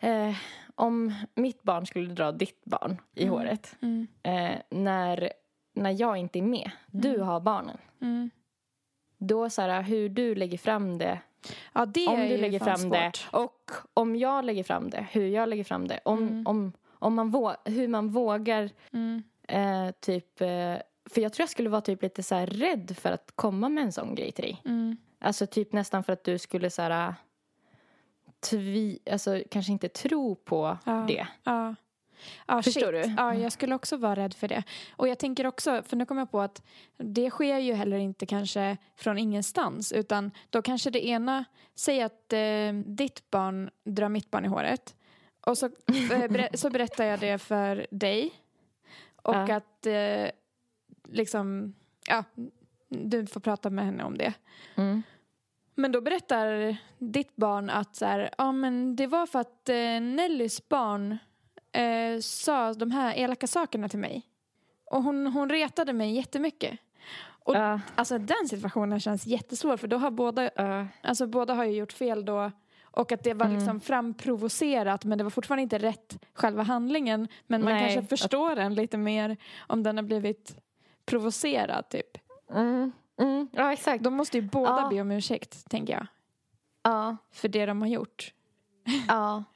eh, 0.01 0.35
om 0.75 1.15
mitt 1.35 1.63
barn 1.63 1.87
skulle 1.87 2.15
dra 2.15 2.33
ditt 2.33 2.65
barn 2.65 3.01
i 3.15 3.23
Mm. 3.23 3.35
håret. 3.35 3.77
Mm. 3.83 4.07
Eh, 4.23 4.59
när, 4.71 5.33
när 5.75 6.01
jag 6.01 6.17
inte 6.17 6.39
är 6.39 6.43
med. 6.43 6.71
Du 6.87 7.15
Mm. 7.15 7.27
har 7.27 7.41
barnen. 7.41 7.79
Mm. 8.01 8.31
Då 9.19 9.51
så 9.51 9.63
här, 9.63 9.83
hur 9.83 10.09
du 10.09 10.35
lägger 10.35 10.59
fram 10.59 10.99
det 10.99 11.19
Ja, 11.73 11.87
det 11.87 12.07
om 12.07 12.21
är 12.21 12.29
du 12.29 12.37
lägger 12.37 12.59
fram 12.59 12.91
det 12.91 13.11
svårt. 13.15 13.29
och 13.33 13.71
om 13.95 14.17
jag 14.17 14.45
lägger 14.45 14.65
fram 14.65 14.91
det, 14.91 15.07
hur 15.11 15.27
jag 15.27 15.49
lägger 15.49 15.65
fram 15.65 15.89
det. 15.89 16.01
Om, 16.05 16.19
Mm. 16.23 16.47
om, 16.47 16.73
om 16.91 17.15
man 17.15 17.31
vå, 17.31 17.55
hur 17.65 17.89
man 17.89 18.09
vågar 18.09 18.71
Mm. 18.93 19.23
eh, 19.49 19.91
typ... 20.01 20.41
Eh, 20.41 20.77
för 21.11 21.21
jag 21.21 21.33
tror 21.33 21.43
jag 21.43 21.51
skulle 21.51 21.69
vara 21.69 21.81
typ 21.81 22.03
lite 22.03 22.23
så 22.23 22.37
rädd 22.37 22.97
för 23.01 23.13
att 23.13 23.33
komma 23.35 23.69
med 23.69 23.85
en 23.85 23.93
sån 23.93 24.15
grej 24.15 24.33
till 24.33 24.43
dig. 24.45 24.63
Mm. 24.65 24.97
Alltså 25.19 25.47
typ 25.47 25.73
nästan 25.73 26.05
för 26.05 26.13
att 26.13 26.25
du 26.25 26.39
skulle 26.39 26.71
så 26.71 26.83
här... 26.83 27.15
Tvi, 28.41 28.99
alltså 29.11 29.43
kanske 29.51 29.73
inte 29.73 29.89
tro 29.89 30.35
på 30.35 30.79
Ja. 30.85 31.05
det. 31.09 31.27
Ja. 31.45 31.75
Ja, 32.47 32.63
Förstår 32.63 32.93
shit. 33.03 33.09
du? 33.11 33.15
Ja, 33.17 33.35
jag 33.35 33.53
skulle 33.53 33.75
också 33.75 33.97
vara 33.97 34.17
rädd 34.17 34.35
för 34.35 34.49
det. 34.49 34.63
Och 34.97 35.09
jag 35.09 35.19
tänker 35.19 35.47
också, 35.47 35.83
för 35.87 35.97
nu 35.97 36.07
kommer 36.07 36.21
jag 36.21 36.31
på 36.31 36.41
att 36.41 36.63
det 36.97 37.31
sker 37.31 37.59
ju 37.59 37.73
heller 37.75 37.99
inte 37.99 38.27
kanske 38.27 38.77
från 38.97 39.19
ingenstans 39.19 39.93
utan 39.93 40.31
då 40.51 40.63
kanske 40.63 40.91
det 40.91 41.07
ena, 41.07 41.45
säg 41.75 42.03
att 42.03 42.33
eh, 42.33 42.73
ditt 42.87 43.31
barn 43.31 43.71
drar 43.85 44.09
mitt 44.09 44.31
barn 44.31 44.45
i 44.45 44.49
håret 44.49 44.95
och 45.47 45.59
så, 45.59 45.67
eh, 45.67 46.29
ber, 46.31 46.57
så 46.57 46.71
berättar 46.71 47.05
jag 47.05 47.21
det 47.21 47.39
för 47.39 47.87
dig 47.91 48.33
och 49.23 49.35
Ja. 49.35 49.57
att 49.57 49.87
eh, 49.87 50.31
liksom, 51.09 51.75
ja, 52.09 52.25
du 52.89 53.27
får 53.27 53.41
prata 53.41 53.71
med 53.71 53.85
henne 53.85 54.05
om 54.05 54.19
det. 54.19 54.33
Mm. 54.75 55.03
Men 55.75 55.93
då 55.93 56.01
berättar 56.01 56.77
ditt 56.99 57.37
barn 57.37 57.71
att 57.71 57.97
så 57.97 58.05
här, 58.05 58.31
ja, 58.39 58.53
men 58.53 58.97
det 58.97 59.07
var 59.07 59.27
för 59.27 59.39
att 59.39 59.69
eh, 59.69 60.01
Nellys 60.01 60.69
barn 60.69 61.19
eh, 61.73 62.21
sa 62.21 62.73
de 62.73 62.91
här 62.91 63.15
elaka 63.19 63.47
sakerna 63.47 63.89
till 63.89 63.99
mig. 63.99 64.23
Och 64.91 65.03
hon, 65.03 65.27
hon 65.27 65.51
retade 65.51 65.93
mig 65.93 66.15
jättemycket. 66.17 66.79
Och 67.45 67.57
Ja, 67.57 67.81
alltså 67.95 68.19
den 68.19 68.49
situationen 68.49 69.01
känns 69.01 69.27
jättesvår 69.27 69.77
för 69.77 69.89
då 69.89 69.97
har 69.97 70.11
båda, 70.11 70.51
ja. 70.57 70.87
alltså 71.03 71.27
båda 71.27 71.55
har 71.55 71.65
ju 71.65 71.73
gjort 71.73 71.93
fel 71.93 72.25
då. 72.25 72.51
Och 72.83 73.13
att 73.13 73.23
det 73.25 73.35
var 73.35 73.47
Mm. 73.47 73.59
liksom 73.59 73.81
framprovocerat 73.81 75.05
men 75.05 75.19
det 75.19 75.25
var 75.25 75.31
fortfarande 75.31 75.63
inte 75.63 75.79
rätt 75.79 76.19
själva 76.35 76.63
handlingen. 76.63 77.29
Men 77.47 77.65
man 77.65 77.73
Nej, 77.73 77.95
kanske 77.95 78.17
förstår 78.17 78.57
den 78.57 78.75
lite 78.75 78.97
mer 78.97 79.37
om 79.67 79.83
den 79.83 79.97
har 79.97 80.03
blivit 80.05 80.57
provocerad 81.07 81.89
typ. 81.89 82.19
Mm. 82.51 82.93
Mm. 83.21 83.49
ja 83.53 83.73
exakt. 83.73 84.05
Då 84.05 84.11
måste 84.11 84.39
ju 84.39 84.43
båda 84.43 84.81
Ja. 84.83 84.89
be 84.91 85.01
om 85.01 85.11
ursäkt 85.11 85.71
tänker 85.71 85.93
jag. 85.93 86.07
Ja. 86.83 87.17
För 87.33 87.49
det 87.49 87.67
de 87.67 87.81
har 87.81 87.89
gjort. 87.89 88.35
Ja. 89.09 89.45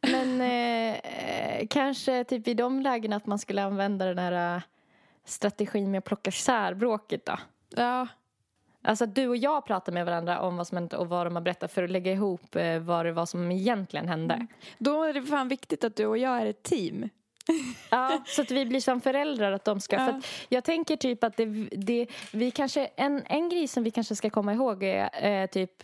Men 0.00 0.40
eh, 0.40 1.66
kanske 1.70 2.24
typ 2.24 2.48
i 2.48 2.54
de 2.54 2.80
lägena 2.80 3.16
att 3.16 3.26
man 3.26 3.38
skulle 3.38 3.62
använda 3.62 4.04
den 4.04 4.18
här 4.18 4.56
eh, 4.56 4.62
strategin 5.24 5.90
med 5.90 5.98
att 5.98 6.04
plocka 6.04 6.28
isär 6.28 6.74
bråket 6.74 7.26
då. 7.26 7.38
Ja, 7.76 8.06
Alltså 8.82 9.04
att 9.04 9.14
du 9.14 9.28
och 9.28 9.36
jag 9.36 9.66
pratar 9.66 9.92
med 9.92 10.06
varandra 10.06 10.40
om 10.40 10.56
vad 10.56 10.66
som 10.66 10.76
hänt 10.76 10.92
och 10.92 11.08
vad 11.08 11.26
de 11.26 11.36
har 11.36 11.42
berättat 11.42 11.72
för 11.72 11.82
att 11.82 11.90
lägga 11.90 12.12
ihop 12.12 12.56
eh, 12.56 12.78
vad 12.78 13.06
det 13.06 13.12
var 13.12 13.26
som 13.26 13.50
egentligen 13.50 14.08
hände. 14.08 14.34
Mm. 14.34 14.46
Då 14.78 15.02
är 15.02 15.12
det 15.12 15.22
fan 15.22 15.48
viktigt 15.48 15.84
att 15.84 15.96
du 15.96 16.06
och 16.06 16.18
jag 16.18 16.40
är 16.40 16.46
ett 16.46 16.62
team. 16.62 17.08
Ja, 17.90 18.24
så 18.26 18.42
att 18.42 18.50
vi 18.50 18.66
blir 18.66 18.80
som 18.80 19.00
föräldrar 19.00 19.52
att 19.52 19.64
de 19.64 19.80
ska... 19.80 19.96
Ja. 19.96 20.06
För 20.06 20.22
jag 20.48 20.64
tänker 20.64 20.96
typ 20.96 21.24
att 21.24 21.36
det, 21.36 21.44
det, 21.72 22.06
vi 22.32 22.50
kanske, 22.50 22.86
en, 22.96 23.22
en 23.26 23.48
grej 23.48 23.68
som 23.68 23.82
vi 23.82 23.90
kanske 23.90 24.16
ska 24.16 24.30
komma 24.30 24.52
ihåg 24.52 24.82
är 24.82 25.42
eh, 25.42 25.46
typ 25.46 25.82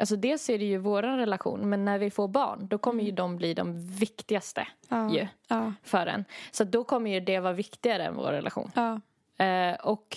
Alltså 0.00 0.16
dels 0.16 0.48
är 0.50 0.58
det 0.58 0.64
ju 0.64 0.78
vår 0.78 1.02
relation 1.02 1.68
men 1.68 1.84
när 1.84 1.98
vi 1.98 2.10
får 2.10 2.28
barn 2.28 2.66
då 2.68 2.78
kommer 2.78 3.04
ju 3.04 3.10
de 3.10 3.36
bli 3.36 3.54
de 3.54 3.86
viktigaste 3.86 4.68
Ja. 4.88 5.10
ju 5.12 5.26
Ja. 5.48 5.72
för 5.82 6.06
en. 6.06 6.24
Så 6.50 6.64
då 6.64 6.84
kommer 6.84 7.10
ju 7.10 7.20
det 7.20 7.40
vara 7.40 7.52
viktigare 7.52 8.04
än 8.04 8.14
vår 8.16 8.30
relation. 8.32 8.70
Ja. 8.74 9.00
Eh, 9.44 9.74
och 9.74 10.16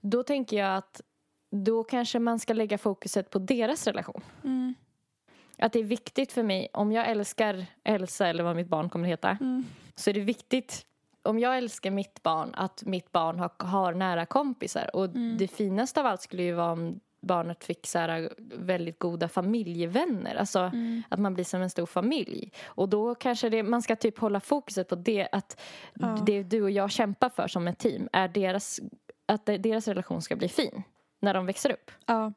då 0.00 0.22
tänker 0.22 0.56
jag 0.56 0.76
att 0.76 1.00
då 1.50 1.84
kanske 1.84 2.18
man 2.18 2.38
ska 2.38 2.52
lägga 2.54 2.78
fokuset 2.78 3.30
på 3.30 3.38
deras 3.38 3.86
relation. 3.86 4.20
Mm. 4.44 4.74
Att 5.58 5.72
det 5.72 5.78
är 5.78 5.84
viktigt 5.84 6.32
för 6.32 6.42
mig, 6.42 6.68
om 6.72 6.92
jag 6.92 7.10
älskar 7.10 7.66
Elsa 7.84 8.26
eller 8.26 8.44
vad 8.44 8.56
mitt 8.56 8.68
barn 8.68 8.88
kommer 8.90 9.04
att 9.06 9.12
heta, 9.12 9.36
Mm. 9.40 9.64
så 9.94 10.10
är 10.10 10.14
det 10.14 10.20
viktigt 10.20 10.86
om 11.22 11.38
jag 11.38 11.56
älskar 11.58 11.90
mitt 11.90 12.22
barn 12.22 12.50
att 12.54 12.82
mitt 12.84 13.12
barn 13.12 13.38
har, 13.38 13.50
har 13.58 13.92
nära 13.94 14.26
kompisar. 14.26 14.96
Och 14.96 15.04
Mm. 15.04 15.36
det 15.38 15.48
finaste 15.48 16.00
av 16.00 16.06
allt 16.06 16.22
skulle 16.22 16.42
ju 16.42 16.52
vara 16.52 16.72
om 16.72 17.00
barnet 17.22 17.64
fick 17.64 17.86
så 17.86 17.98
här 17.98 18.32
väldigt 18.38 18.98
goda 18.98 19.28
familjevänner. 19.28 20.34
Alltså 20.34 20.58
Mm. 20.58 21.02
att 21.08 21.18
man 21.20 21.34
blir 21.34 21.44
som 21.44 21.62
en 21.62 21.70
stor 21.70 21.86
familj. 21.86 22.52
Och 22.64 22.88
då 22.88 23.14
kanske 23.14 23.48
det, 23.48 23.62
man 23.62 23.82
ska 23.82 23.96
typ 23.96 24.18
hålla 24.18 24.40
fokuset 24.40 24.88
på 24.88 24.94
det 24.94 25.28
att 25.32 25.60
Ja. 25.94 26.18
det 26.26 26.42
du 26.42 26.62
och 26.62 26.70
jag 26.70 26.90
kämpar 26.90 27.28
för 27.28 27.48
som 27.48 27.68
ett 27.68 27.78
team 27.78 28.08
är 28.12 28.28
deras, 28.28 28.80
att 29.26 29.46
deras 29.46 29.88
relation 29.88 30.22
ska 30.22 30.36
bli 30.36 30.48
fin 30.48 30.82
när 31.20 31.34
de 31.34 31.46
växer 31.46 31.72
upp. 31.72 31.90
Ja. 32.06 32.32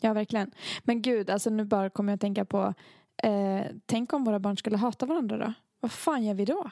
ja, 0.00 0.12
verkligen. 0.12 0.50
Men 0.82 1.02
gud, 1.02 1.30
alltså 1.30 1.50
nu 1.50 1.64
bara 1.64 1.90
kommer 1.90 2.12
jag 2.12 2.14
att 2.14 2.20
tänka 2.20 2.44
på 2.44 2.74
eh, 3.22 3.62
tänk 3.86 4.12
om 4.12 4.24
våra 4.24 4.38
barn 4.38 4.56
skulle 4.56 4.76
hata 4.76 5.06
varandra 5.06 5.38
då? 5.38 5.52
Vad 5.80 5.92
fan 5.92 6.24
gör 6.24 6.34
vi 6.34 6.44
då? 6.44 6.70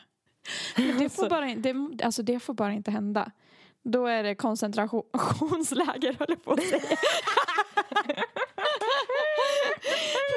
Det 0.99 1.09
får, 1.09 1.29
bara, 1.31 1.49
in- 1.49 1.63
det, 1.63 2.05
alltså 2.05 2.23
det 2.23 2.41
får 2.41 2.55
bara 2.55 2.73
inte 2.73 2.91
hända. 2.91 3.31
Då 3.85 4.07
är 4.07 4.23
det 4.23 4.35
koncentrationsläger 4.35 6.13
höll 6.19 6.29
jag 6.29 6.45
på 6.45 6.53
att 6.53 6.63
säga. 6.63 6.83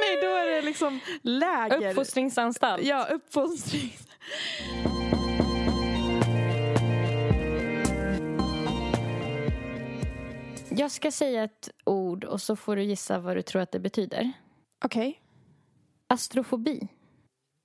Nej, 0.02 0.22
då 0.22 0.28
är 0.28 0.56
det 0.56 0.62
liksom 0.62 1.00
läger. 1.22 1.90
Uppfostringsanstalt. 1.90 2.84
Ja, 2.84 3.08
uppfostring. 3.12 3.94
Jag 10.70 10.92
ska 10.92 11.12
säga 11.12 11.44
ett 11.44 11.70
ord 11.84 12.24
och 12.24 12.42
så 12.42 12.56
får 12.56 12.76
du 12.76 12.84
gissa 12.84 13.20
vad 13.20 13.38
du 13.38 13.42
tror 13.42 13.62
att 13.62 13.72
det 13.72 13.80
betyder. 13.80 14.32
Okej. 14.86 15.22
Astrofobi. 16.08 16.88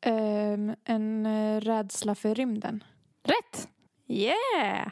Ehm, 0.01 0.75
en 0.85 1.27
uh, 1.27 1.61
rädsla 1.61 2.15
för 2.15 2.35
rymden. 2.35 2.85
Rätt! 3.25 3.69
Yeah! 4.09 4.89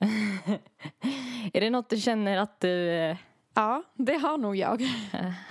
Är 1.52 1.60
det 1.60 1.70
något 1.70 1.90
du 1.90 1.96
känner 1.96 2.36
att 2.36 2.60
du 2.60 2.90
eh, 2.90 3.16
Ja, 3.54 3.82
det 3.94 4.14
har 4.16 4.38
nog 4.38 4.56
jag. 4.56 4.82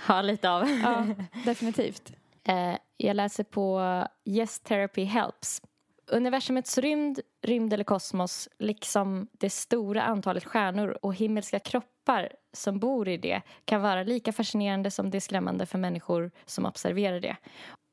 har 0.00 0.22
lite 0.22 0.50
av? 0.50 0.68
Ja, 0.82 1.06
definitivt. 1.44 2.12
Eh, 2.48 2.74
jag 2.96 3.16
läser 3.16 3.44
på 3.44 3.82
Yes 4.24 4.60
Therapy 4.60 5.04
Helps. 5.04 5.62
Universumets 6.10 6.78
rymd, 6.78 7.20
rymd 7.42 7.72
eller 7.72 7.84
kosmos, 7.84 8.48
liksom 8.58 9.28
det 9.32 9.50
stora 9.50 10.02
antalet 10.02 10.44
stjärnor 10.44 10.98
och 11.02 11.14
himmelska 11.14 11.58
kroppar 11.58 12.28
som 12.52 12.78
bor 12.78 13.08
i 13.08 13.16
det 13.16 13.42
kan 13.64 13.82
vara 13.82 14.02
lika 14.02 14.32
fascinerande 14.32 14.90
som 14.90 15.10
det 15.10 15.18
är 15.18 15.20
skrämmande 15.20 15.66
för 15.66 15.78
människor 15.78 16.30
som 16.46 16.66
observerar 16.66 17.20
det. 17.20 17.36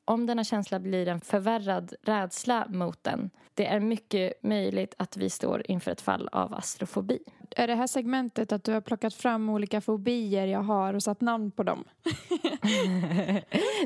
Om 0.06 0.26
denna 0.26 0.44
känsla 0.44 0.78
blir 0.78 1.08
en 1.08 1.20
förvärrad 1.20 1.94
rädsla 2.02 2.66
mot 2.68 3.04
den, 3.04 3.30
det 3.54 3.66
är 3.66 3.80
mycket 3.80 4.42
möjligt 4.42 4.94
att 4.98 5.16
vi 5.16 5.30
står 5.30 5.70
inför 5.70 5.90
ett 5.90 6.00
fall 6.00 6.28
av 6.32 6.54
astrofobi. 6.54 7.18
Är 7.50 7.66
det 7.66 7.74
här 7.74 7.86
segmentet 7.86 8.52
att 8.52 8.64
du 8.64 8.72
har 8.72 8.80
plockat 8.80 9.14
fram 9.14 9.48
olika 9.48 9.80
fobier 9.80 10.46
jag 10.46 10.62
har 10.62 10.94
och 10.94 11.02
satt 11.02 11.20
namn 11.20 11.50
på 11.50 11.62
dem? 11.62 11.84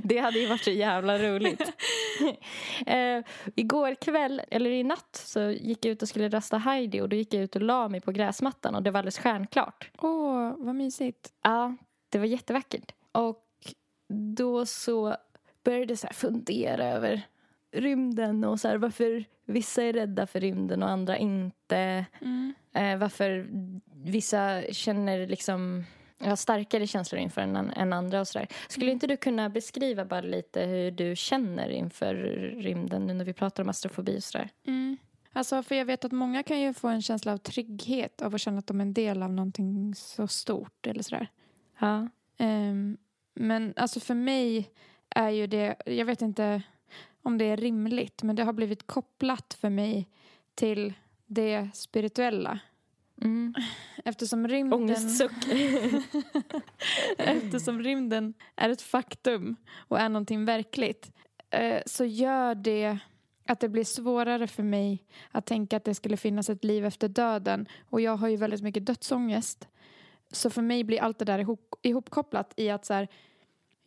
det 0.02 0.18
hade 0.18 0.38
ju 0.38 0.46
varit 0.46 0.64
så 0.64 0.70
jävla 0.70 1.18
roligt. 1.18 1.60
eh, 2.86 3.24
igår 3.54 3.94
kväll, 3.94 4.42
eller 4.50 4.70
i 4.70 4.84
natt, 4.84 5.22
så 5.24 5.40
gick 5.40 5.84
jag 5.84 5.92
ut 5.92 6.02
och 6.02 6.08
skulle 6.08 6.28
rasta 6.28 6.58
Heidi 6.58 7.00
och 7.00 7.08
då 7.08 7.16
gick 7.16 7.34
jag 7.34 7.42
ut 7.42 7.56
och 7.56 7.62
la 7.62 7.88
mig 7.88 8.00
på 8.00 8.12
gräsmattan 8.12 8.74
och 8.74 8.82
det 8.82 8.90
var 8.90 8.98
alldeles 8.98 9.18
stjärnklart. 9.18 9.90
Åh, 9.98 10.54
vad 10.56 10.74
mysigt. 10.74 11.32
Ja, 11.42 11.76
det 12.08 12.18
var 12.18 12.26
jättevackert. 12.26 12.92
Och 13.12 13.46
då 14.36 14.66
så 14.66 15.16
började 15.64 15.96
så 15.96 16.08
fundera 16.12 16.84
över 16.84 17.22
rymden 17.72 18.44
och 18.44 18.60
så 18.60 18.68
här, 18.68 18.76
varför 18.76 19.24
vissa 19.46 19.82
är 19.82 19.92
rädda 19.92 20.26
för 20.26 20.40
rymden 20.40 20.82
och 20.82 20.90
andra 20.90 21.18
inte. 21.18 22.06
Mm. 22.20 22.54
Eh, 22.74 22.96
varför 22.98 23.48
vissa 24.04 24.62
känner 24.72 25.26
liksom 25.26 25.84
ja, 26.18 26.36
starkare 26.36 26.86
känslor 26.86 27.20
inför 27.20 27.40
än, 27.40 27.56
än 27.56 27.92
andra 27.92 28.20
och 28.20 28.28
sådär. 28.28 28.48
Skulle 28.68 28.86
Mm. 28.86 28.92
inte 28.92 29.06
du 29.06 29.16
kunna 29.16 29.48
beskriva 29.48 30.04
bara 30.04 30.20
lite 30.20 30.60
hur 30.60 30.90
du 30.90 31.16
känner 31.16 31.68
inför 31.68 32.14
rymden 32.58 33.06
nu 33.06 33.14
när 33.14 33.24
vi 33.24 33.32
pratar 33.32 33.62
om 33.62 33.68
astrofobi 33.68 34.18
och 34.18 34.22
sådär? 34.24 34.48
Mm. 34.66 34.96
Alltså, 35.32 35.62
för 35.62 35.74
jag 35.74 35.84
vet 35.84 36.04
att 36.04 36.12
många 36.12 36.42
kan 36.42 36.60
ju 36.60 36.74
få 36.74 36.88
en 36.88 37.02
känsla 37.02 37.32
av 37.32 37.36
trygghet 37.38 38.22
av 38.22 38.34
att 38.34 38.40
känna 38.40 38.58
att 38.58 38.66
de 38.66 38.80
är 38.80 38.84
en 38.84 38.92
del 38.94 39.22
av 39.22 39.32
någonting 39.32 39.94
så 39.94 40.26
stort 40.28 40.86
eller 40.86 41.02
sådär. 41.02 41.28
Ja. 41.78 42.08
Ehm, 42.38 42.96
men 43.34 43.72
alltså 43.76 44.00
för 44.00 44.14
mig 44.14 44.70
är 45.10 45.30
ju 45.30 45.46
det, 45.46 45.76
jag 45.86 46.04
vet 46.04 46.22
inte 46.22 46.62
om 47.22 47.38
det 47.38 47.44
är 47.44 47.56
rimligt, 47.56 48.22
men 48.22 48.36
det 48.36 48.44
har 48.44 48.52
blivit 48.52 48.86
kopplat 48.86 49.54
för 49.54 49.70
mig 49.70 50.08
till 50.54 50.94
det 51.26 51.68
spirituella. 51.74 52.60
Mm. 53.22 53.54
Eftersom 54.04 54.48
rymden, 54.48 54.80
Ångestsuck. 54.80 55.32
eftersom 57.18 57.82
rymden 57.82 58.34
är 58.56 58.68
ett 58.68 58.82
faktum 58.82 59.56
och 59.88 60.00
är 60.00 60.08
någonting 60.08 60.44
verkligt 60.44 61.12
eh, 61.50 61.82
så 61.86 62.04
gör 62.04 62.54
det 62.54 62.98
att 63.46 63.60
det 63.60 63.68
blir 63.68 63.84
svårare 63.84 64.46
för 64.46 64.62
mig 64.62 65.04
att 65.30 65.46
tänka 65.46 65.76
att 65.76 65.84
det 65.84 65.94
skulle 65.94 66.16
finnas 66.16 66.50
ett 66.50 66.64
liv 66.64 66.84
efter 66.84 67.08
döden. 67.08 67.68
Och 67.90 68.00
jag 68.00 68.16
har 68.16 68.28
ju 68.28 68.36
väldigt 68.36 68.62
mycket 68.62 68.86
dödsångest. 68.86 69.68
Så 70.32 70.50
för 70.50 70.62
mig 70.62 70.84
blir 70.84 71.00
allt 71.00 71.18
det 71.18 71.24
där 71.24 71.38
ihop, 71.38 71.74
ihopkopplat 71.82 72.54
i 72.56 72.70
att 72.70 72.84
så 72.84 72.94
här, 72.94 73.08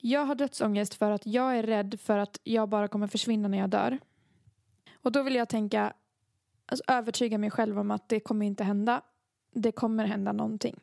jag 0.05 0.25
har 0.25 0.35
dödsångest 0.35 0.93
för 0.93 1.11
att 1.11 1.25
jag 1.25 1.57
är 1.57 1.63
rädd 1.63 1.99
för 1.99 2.17
att 2.17 2.39
jag 2.43 2.69
bara 2.69 2.87
kommer 2.87 3.07
försvinna 3.07 3.47
när 3.47 3.57
jag 3.57 3.69
dör. 3.69 3.99
Och 4.95 5.11
då 5.11 5.23
vill 5.23 5.35
jag 5.35 5.49
tänka, 5.49 5.93
alltså 6.65 6.83
övertyga 6.87 7.37
mig 7.37 7.51
själv 7.51 7.79
om 7.79 7.91
att 7.91 8.09
det 8.09 8.19
kommer 8.19 8.45
inte 8.45 8.63
hända. 8.63 9.01
Det 9.53 9.71
kommer 9.71 10.05
hända 10.05 10.31
någonting. 10.31 10.79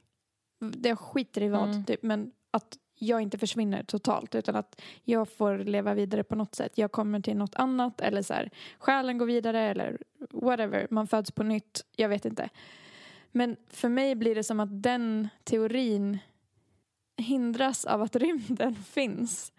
Det 0.58 0.96
skiter 0.96 1.42
i 1.42 1.48
vad, 1.48 1.68
Mm. 1.68 1.84
typ, 1.84 2.02
men 2.02 2.32
att 2.50 2.78
jag 2.98 3.20
inte 3.20 3.38
försvinner 3.38 3.82
totalt 3.82 4.34
utan 4.34 4.56
att 4.56 4.80
jag 5.04 5.28
får 5.28 5.58
leva 5.58 5.94
vidare 5.94 6.22
på 6.24 6.34
något 6.34 6.54
sätt. 6.54 6.72
Jag 6.78 6.92
kommer 6.92 7.20
till 7.20 7.36
något 7.36 7.54
annat 7.54 8.00
eller 8.00 8.22
så 8.22 8.34
här, 8.34 8.50
själen 8.78 9.18
går 9.18 9.26
vidare 9.26 9.60
eller 9.60 9.98
whatever. 10.30 10.86
Man 10.90 11.06
föds 11.06 11.30
på 11.30 11.42
nytt, 11.42 11.84
jag 11.96 12.08
vet 12.08 12.24
inte. 12.24 12.48
Men 13.32 13.56
för 13.68 13.88
mig 13.88 14.14
blir 14.14 14.34
det 14.34 14.44
som 14.44 14.60
att 14.60 14.82
den 14.82 15.28
teorin 15.44 16.18
hindras 17.20 17.84
av 17.84 18.02
att 18.02 18.16
rymden 18.16 18.74
finns. 18.84 19.52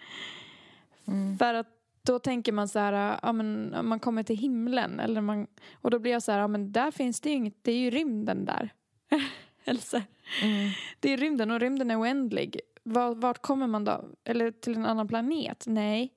Mm. 1.07 1.37
För 1.37 1.53
att 1.53 1.67
då 2.03 2.19
tänker 2.19 2.51
man 2.51 2.67
så 2.67 2.79
här, 2.79 3.19
ja, 3.23 3.31
men, 3.33 3.75
man 3.83 3.99
kommer 3.99 4.23
till 4.23 4.37
himlen 4.37 4.99
eller 4.99 5.21
man, 5.21 5.47
och 5.73 5.91
då 5.91 5.99
blir 5.99 6.11
jag 6.11 6.23
så 6.23 6.31
här, 6.31 6.39
ja, 6.39 6.47
men 6.47 6.71
där 6.71 6.91
finns 6.91 7.21
det 7.21 7.29
ju 7.29 7.35
inget, 7.35 7.57
det 7.61 7.71
är 7.71 7.77
ju 7.77 7.89
rymden 7.89 8.45
där. 8.45 8.73
här, 9.65 10.03
Mm. 10.43 10.69
det 10.99 11.13
är 11.13 11.17
rymden 11.17 11.51
och 11.51 11.59
rymden 11.59 11.91
är 11.91 12.01
oändlig. 12.01 12.59
Var, 12.83 13.15
vart 13.15 13.41
kommer 13.41 13.67
man 13.67 13.85
då? 13.85 14.05
Eller 14.23 14.51
till 14.51 14.75
en 14.75 14.85
annan 14.85 15.07
planet? 15.07 15.63
Nej. 15.67 16.13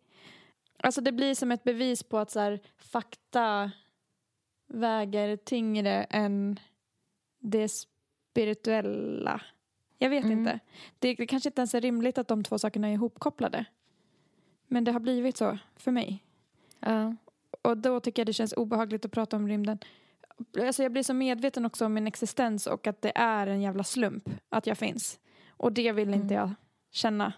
Alltså 0.78 1.00
det 1.00 1.12
blir 1.12 1.34
som 1.34 1.52
ett 1.52 1.64
bevis 1.64 2.02
på 2.02 2.18
att 2.18 2.30
så 2.30 2.40
här, 2.40 2.60
fakta 2.76 3.70
väger 4.68 5.36
tyngre 5.36 6.04
än 6.04 6.60
det 7.40 7.68
spirituella. 7.68 9.40
Jag 10.04 10.10
vet 10.10 10.24
Mm. 10.24 10.38
inte. 10.38 10.60
Det, 10.98 11.14
det 11.14 11.26
kanske 11.26 11.48
inte 11.48 11.60
ens 11.60 11.74
är 11.74 11.80
rimligt 11.80 12.18
att 12.18 12.28
de 12.28 12.42
två 12.44 12.58
sakerna 12.58 12.88
är 12.88 12.92
ihopkopplade. 12.92 13.64
Men 14.66 14.84
det 14.84 14.92
har 14.92 15.00
blivit 15.00 15.36
så 15.36 15.58
för 15.76 15.90
mig. 15.90 16.24
Ja. 16.80 17.14
Och 17.62 17.78
då 17.78 18.00
tycker 18.00 18.20
jag 18.22 18.26
det 18.26 18.32
känns 18.32 18.52
obehagligt 18.52 19.04
att 19.04 19.10
prata 19.12 19.36
om 19.36 19.48
rymden. 19.48 19.78
Alltså 20.60 20.82
jag 20.82 20.92
blir 20.92 21.02
så 21.02 21.14
medveten 21.14 21.64
också 21.66 21.86
om 21.86 21.94
min 21.94 22.06
existens 22.06 22.66
och 22.66 22.86
att 22.86 23.02
det 23.02 23.12
är 23.14 23.46
en 23.46 23.62
jävla 23.62 23.84
slump 23.84 24.28
att 24.48 24.66
jag 24.66 24.78
finns. 24.78 25.18
Och 25.50 25.72
det 25.72 25.92
vill 25.92 26.14
inte 26.14 26.34
jag 26.34 26.50
känna. 26.90 27.32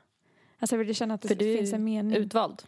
Alltså 0.59 0.77
jag 0.77 0.85
vill 0.85 0.95
känna 0.95 1.15
att 1.15 1.23
det 1.23 1.29
För 1.29 1.35
du 1.35 1.53
är 1.53 1.59
finns 1.59 1.73
en 1.73 1.85
mening. 1.85 2.17
Utvald. 2.17 2.63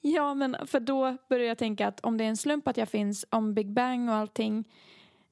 Ja, 0.00 0.34
men 0.34 0.56
för 0.66 0.80
då 0.80 1.16
börjar 1.28 1.46
jag 1.48 1.58
tänka 1.58 1.86
att 1.88 2.00
om 2.00 2.16
det 2.18 2.24
är 2.24 2.28
en 2.28 2.36
slump 2.36 2.68
att 2.68 2.76
jag 2.76 2.88
finns, 2.88 3.26
om 3.30 3.54
Big 3.54 3.72
Bang 3.72 4.08
och 4.08 4.14
allting, 4.14 4.64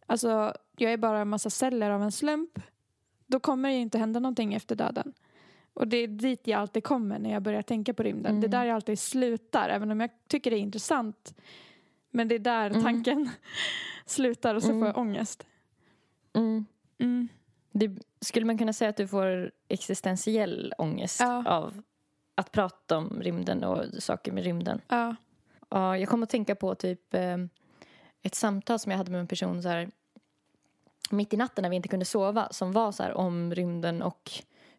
alltså 0.07 0.55
jag 0.77 0.93
är 0.93 0.97
bara 0.97 1.19
en 1.21 1.29
massa 1.29 1.51
celler 1.51 1.91
av 1.91 2.03
en 2.03 2.13
slump, 2.13 2.59
då 3.31 3.41
kommer 3.41 3.68
det 3.68 3.74
inte 3.74 3.99
hända 3.99 4.20
någonting 4.20 4.55
efter 4.55 4.76
döden. 4.76 5.12
Och 5.74 5.89
det 5.89 5.97
är 5.97 6.09
dit 6.09 6.47
jag 6.47 6.61
alltid 6.61 6.85
kommer 6.85 7.18
när 7.18 7.31
jag 7.33 7.43
börjar 7.43 7.62
tänka 7.62 7.95
på 7.95 8.03
rymden. 8.03 8.31
Mm. 8.31 8.41
Det 8.41 8.47
är 8.47 8.61
där 8.61 8.64
jag 8.64 8.74
alltid 8.74 8.99
slutar, 8.99 9.68
även 9.68 9.91
om 9.91 10.01
jag 10.01 10.11
tycker 10.28 10.51
det 10.51 10.57
är 10.57 10.61
intressant. 10.61 11.35
Men 12.11 12.28
det 12.28 12.35
är 12.35 12.39
där 12.39 12.70
Mm. 12.70 12.83
tanken 12.83 13.31
slutar 14.07 14.55
och 14.55 14.62
så 14.62 14.68
Mm. 14.68 14.81
får 14.81 14.87
jag 14.89 14.99
ångest. 14.99 15.47
Mm. 16.33 16.66
Mm. 16.99 17.28
Det, 17.72 17.91
skulle 18.20 18.47
man 18.47 18.59
kunna 18.59 18.72
säga 18.72 18.89
att 18.91 18.97
du 18.97 19.09
får 19.09 19.53
existentiell 19.68 20.74
ångest 20.78 21.20
Ja. 21.20 21.49
av 21.49 21.83
att 22.35 22.53
prata 22.53 22.97
om 22.99 23.20
rymden 23.22 23.64
och 23.64 23.85
saker 24.03 24.33
med 24.33 24.45
rymden? 24.45 24.81
Ja. 24.89 25.16
Ja, 25.68 25.99
jag 25.99 26.09
kom 26.09 26.22
att 26.22 26.31
tänka 26.31 26.55
på 26.55 26.74
typ 26.74 27.14
eh, 27.14 27.37
ett 28.22 28.35
samtal 28.35 28.78
som 28.78 28.91
jag 28.91 28.97
hade 28.99 29.11
med 29.11 29.20
en 29.20 29.26
person 29.26 29.62
så 29.62 29.68
här 29.68 29.91
mitt 31.13 31.35
i 31.35 31.37
natten 31.37 31.63
när 31.63 31.71
vi 31.71 31.77
inte 31.77 31.89
kunde 31.89 32.05
sova 32.05 32.49
som 32.51 32.73
var 32.73 32.93
så 32.93 33.03
här 33.03 33.15
om 33.17 33.55
rymden 33.55 34.03
och 34.03 34.31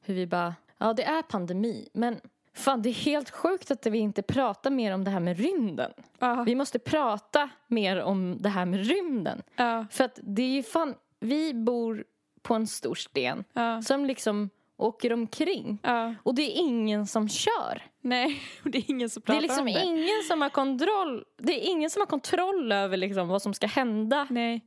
hur 0.02 0.14
vi 0.16 0.28
bara, 0.28 0.56
ja 0.78 0.94
det 0.94 1.04
är 1.04 1.22
pandemi 1.22 1.90
men 1.94 2.20
fan 2.54 2.82
det 2.82 2.90
är 2.90 2.94
helt 2.94 3.30
sjukt 3.30 3.72
att 3.72 3.86
vi 3.86 3.98
inte 3.98 4.22
pratar 4.22 4.70
mer 4.72 4.94
om 4.94 5.04
det 5.04 5.12
här 5.12 5.20
med 5.20 5.38
rymden. 5.40 5.92
Ja. 6.20 6.44
Vi 6.44 6.56
måste 6.56 6.80
prata 6.80 7.50
mer 7.68 8.02
om 8.02 8.38
det 8.40 8.50
här 8.50 8.66
med 8.66 8.86
rymden. 8.88 9.42
Ja. 9.56 9.86
För 9.92 10.04
att 10.04 10.20
det 10.24 10.42
är 10.42 10.50
ju 10.50 10.64
fan, 10.64 10.96
vi 11.20 11.54
bor 11.54 12.04
på 12.42 12.54
en 12.54 12.68
stor 12.68 12.96
sten 12.96 13.44
Ja. 13.54 13.82
som 13.82 14.06
liksom 14.06 14.50
åker 14.78 15.14
omkring 15.14 15.80
Ja. 15.84 16.16
och 16.24 16.36
det 16.36 16.42
är 16.42 16.60
ingen 16.60 17.08
som 17.08 17.30
kör. 17.30 17.82
Nej, 18.02 18.42
och 18.64 18.72
det 18.72 18.78
är 18.78 18.90
ingen 18.92 19.10
som 19.10 19.22
Det 19.22 19.26
pratar 19.26 19.38
är 19.38 19.42
liksom 19.42 19.68
om 19.68 19.74
det. 19.74 19.82
ingen 19.84 20.24
som 20.28 20.42
har 20.42 20.50
kontroll. 20.50 21.24
Det 21.38 21.54
är 21.68 21.70
ingen 21.72 21.90
som 21.90 22.00
har 22.02 22.08
kontroll 22.08 22.72
över 22.72 22.98
liksom 22.98 23.28
vad 23.28 23.42
som 23.42 23.54
ska 23.54 23.68
hända. 23.68 24.28
Nej. 24.30 24.62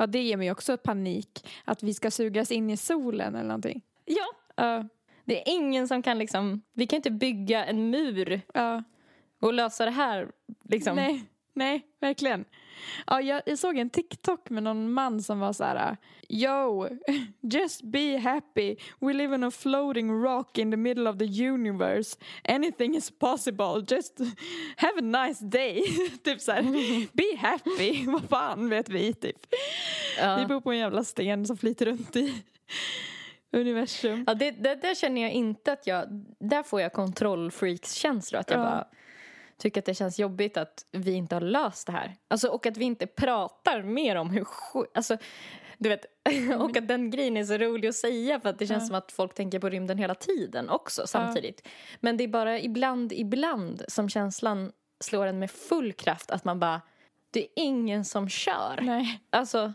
Ja, 0.00 0.06
det 0.06 0.22
ger 0.22 0.36
mig 0.36 0.50
också 0.50 0.76
panik. 0.76 1.48
Att 1.64 1.82
vi 1.82 1.94
ska 1.94 2.10
sugas 2.10 2.50
in 2.50 2.70
i 2.70 2.76
solen 2.76 3.34
eller 3.34 3.48
någonting. 3.48 3.82
Ja. 4.04 4.26
Ja. 4.54 4.88
Det 5.24 5.40
är 5.48 5.54
ingen 5.54 5.88
som 5.88 6.02
kan 6.02 6.18
liksom, 6.18 6.62
vi 6.72 6.86
kan 6.86 6.96
inte 6.96 7.10
bygga 7.10 7.64
en 7.64 7.90
mur 7.90 8.40
Ja. 8.54 8.82
och 9.40 9.52
lösa 9.52 9.84
det 9.84 9.90
här 9.90 10.30
liksom. 10.62 10.96
Nej, 10.96 11.24
nej, 11.54 11.82
verkligen. 12.00 12.44
Ja, 13.06 13.20
jag, 13.20 13.42
jag 13.46 13.58
såg 13.58 13.78
en 13.78 13.90
TikTok 13.90 14.50
med 14.50 14.62
någon 14.62 14.92
man 14.92 15.22
som 15.22 15.40
var 15.40 15.52
så 15.52 15.64
här 15.64 15.96
Yo, 16.28 16.88
just 17.40 17.82
be 17.82 18.18
happy. 18.18 18.76
We 19.00 19.12
live 19.12 19.34
on 19.34 19.44
a 19.44 19.50
floating 19.50 20.22
rock 20.22 20.58
in 20.58 20.70
the 20.70 20.76
middle 20.76 21.10
of 21.10 21.18
the 21.18 21.24
universe. 21.48 22.16
Anything 22.48 22.96
is 22.96 23.10
possible. 23.18 23.84
Just 23.88 24.18
have 24.76 24.92
a 24.98 25.26
nice 25.26 25.44
day. 25.44 25.82
typ 26.24 26.40
så 26.40 26.52
här, 26.52 26.62
be 27.16 27.36
happy. 27.48 28.06
Vad 28.06 28.22
fan 28.28 28.68
vet 28.68 28.88
vi 28.88 29.12
typ. 29.14 29.46
Vi 30.16 30.22
Ja. 30.22 30.46
bor 30.48 30.60
på 30.60 30.72
en 30.72 30.78
jävla 30.78 31.04
sten 31.04 31.46
som 31.46 31.56
flyter 31.56 31.86
runt 31.86 32.16
i 32.16 32.34
universum. 33.52 34.24
Ja, 34.26 34.34
det, 34.34 34.50
det, 34.50 34.74
där 34.74 34.94
känner 34.94 35.22
jag 35.22 35.32
inte 35.32 35.72
att 35.72 35.86
jag, 35.86 36.04
där 36.38 36.62
får 36.62 36.80
jag 36.80 36.92
kontrollfreaks-känslor. 36.92 38.40
Att 38.40 38.50
jag 38.50 38.60
Ja. 38.60 38.64
bara 38.64 38.86
tycker 39.60 39.80
att 39.80 39.84
det 39.84 39.94
känns 39.94 40.18
jobbigt 40.18 40.56
att 40.56 40.84
vi 40.92 41.12
inte 41.12 41.34
har 41.34 41.40
löst 41.40 41.86
det 41.86 41.92
här. 41.92 42.14
Alltså, 42.28 42.48
och 42.48 42.66
att 42.66 42.76
vi 42.76 42.84
inte 42.84 43.06
pratar 43.06 43.82
mer 43.82 44.16
om 44.16 44.30
hur 44.30 44.44
sju- 44.44 44.86
alltså, 44.94 45.16
du 45.78 45.88
vet, 45.88 46.04
och 46.60 46.76
att 46.76 46.88
den 46.88 47.10
grejen 47.10 47.36
är 47.36 47.44
så 47.44 47.58
rolig 47.58 47.88
att 47.88 47.94
säga 47.94 48.40
för 48.40 48.48
att 48.48 48.58
det 48.58 48.66
känns 48.66 48.82
Ja. 48.82 48.86
som 48.86 48.94
att 48.96 49.12
folk 49.12 49.34
tänker 49.34 49.58
på 49.58 49.68
rymden 49.68 49.98
hela 49.98 50.14
tiden 50.14 50.68
också 50.68 51.06
samtidigt. 51.06 51.68
Men 52.00 52.16
det 52.16 52.24
är 52.24 52.28
bara 52.28 52.60
ibland, 52.60 53.12
ibland 53.12 53.82
som 53.88 54.08
känslan 54.08 54.72
slår 55.00 55.26
en 55.26 55.38
med 55.38 55.50
full 55.50 55.92
kraft 55.92 56.30
att 56.30 56.44
man 56.44 56.60
bara, 56.60 56.80
det 57.30 57.40
är 57.40 57.48
ingen 57.56 58.04
som 58.04 58.28
kör. 58.28 58.78
Nej, 58.82 59.20
Alltså, 59.30 59.72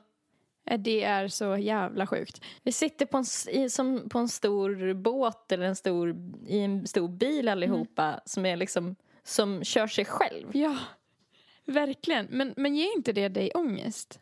det 0.78 1.04
är 1.04 1.28
så 1.28 1.58
jävla 1.58 2.08
sjukt. 2.08 2.42
vi 2.64 2.72
sitter 2.72 3.06
på 3.06 3.18
en, 3.18 3.26
i, 3.50 3.70
som 3.70 4.10
på 4.10 4.20
en 4.20 4.30
stor 4.30 4.94
båt 4.94 5.52
eller 5.52 5.66
en 5.66 5.76
stor, 5.76 6.16
i 6.48 6.60
en 6.60 6.88
stor 6.88 7.08
bil 7.08 7.50
allihopa 7.50 8.22
som 8.26 8.46
är 8.46 8.56
liksom 8.56 8.96
som 9.26 9.64
kör 9.64 9.88
sig 9.88 10.06
själv. 10.06 10.56
Ja, 10.56 10.78
verkligen. 11.66 12.26
Men, 12.30 12.54
men 12.58 12.76
ger 12.76 12.96
inte 12.96 13.12
det 13.14 13.28
dig 13.30 13.52
ångest? 13.56 14.20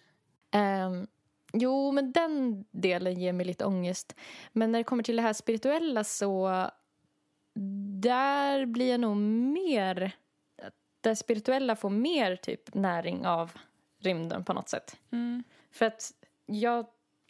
Ehm, 0.52 1.08
jo, 1.54 1.92
men 1.92 2.12
den 2.12 2.66
delen 2.72 3.20
ger 3.20 3.34
mig 3.34 3.46
lite 3.46 3.66
ångest. 3.66 4.16
Men 4.52 4.72
när 4.72 4.80
det 4.80 4.84
kommer 4.84 5.04
till 5.04 5.16
det 5.16 5.22
här 5.22 5.34
spirituella 5.34 6.04
så 6.04 6.68
där 8.02 8.66
blir 8.66 8.92
jag 8.92 9.00
nog 9.00 9.18
mer... 9.18 10.12
Det 11.02 11.16
spirituella 11.16 11.76
får 11.76 11.90
mer 11.90 12.36
typ 12.36 12.74
näring 12.74 13.26
av 13.28 13.52
rymden 14.00 14.44
på 14.44 14.54
något 14.54 14.70
sätt. 14.70 14.98
För 15.72 15.86
att 15.86 16.12
jag 16.46 16.86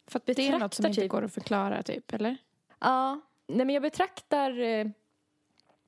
För 0.06 0.18
att 0.18 0.26
det 0.26 0.38
är 0.38 0.58
något 0.58 0.74
som 0.74 0.86
inte 0.86 1.00
typ- 1.00 1.10
går 1.10 1.24
att 1.24 1.34
förklara, 1.34 1.82
typ, 1.82 2.12
eller? 2.12 2.36
Ja, 2.78 3.20
nej 3.46 3.66
men 3.66 3.74
jag 3.74 3.82
betraktar 3.82 4.60
eh, 4.60 4.86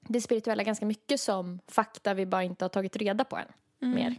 det 0.09 0.21
spirituella 0.21 0.63
ganska 0.63 0.87
mycket 0.87 1.21
som 1.21 1.61
fakta 1.69 2.15
vi 2.15 2.27
bara 2.27 2.43
inte 2.43 2.65
har 2.65 2.69
tagit 2.69 2.97
reda 2.97 3.25
på 3.25 3.37
än. 3.37 3.53
Mer. 3.79 4.17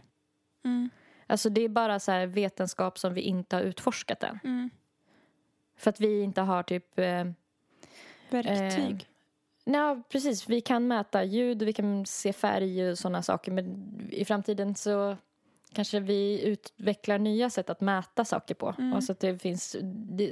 Mm. 0.64 0.90
Alltså 1.26 1.50
det 1.50 1.60
är 1.60 1.68
bara 1.68 2.00
så 2.00 2.12
här 2.12 2.26
vetenskap 2.26 2.98
som 2.98 3.14
vi 3.14 3.20
inte 3.20 3.56
har 3.56 3.62
utforskat 3.62 4.22
än. 4.22 4.38
Mm. 4.44 4.70
För 5.76 5.90
att 5.90 6.00
vi 6.00 6.22
inte 6.22 6.40
har 6.40 6.62
typ... 6.62 6.98
Eh, 6.98 7.24
Verktyg. 8.30 9.08
nej, 9.64 10.02
precis. 10.08 10.48
Vi 10.48 10.60
kan 10.60 10.88
mäta 10.88 11.24
ljud 11.24 11.62
vi 11.62 11.72
kan 11.72 12.06
se 12.06 12.32
färg 12.32 12.90
och 12.90 12.98
sådana 12.98 13.22
saker. 13.22 13.52
Men 13.52 13.92
i 14.10 14.24
framtiden 14.24 14.74
så 14.74 15.16
kanske 15.72 16.00
vi 16.00 16.42
utvecklar 16.42 17.18
nya 17.18 17.50
sätt 17.50 17.70
att 17.70 17.80
mäta 17.80 18.24
saker 18.24 18.54
på. 18.54 18.74
Mm. 18.78 18.92
Och 18.92 19.04
så 19.04 19.12
att 19.12 19.20
det 19.20 19.38
finns 19.38 19.76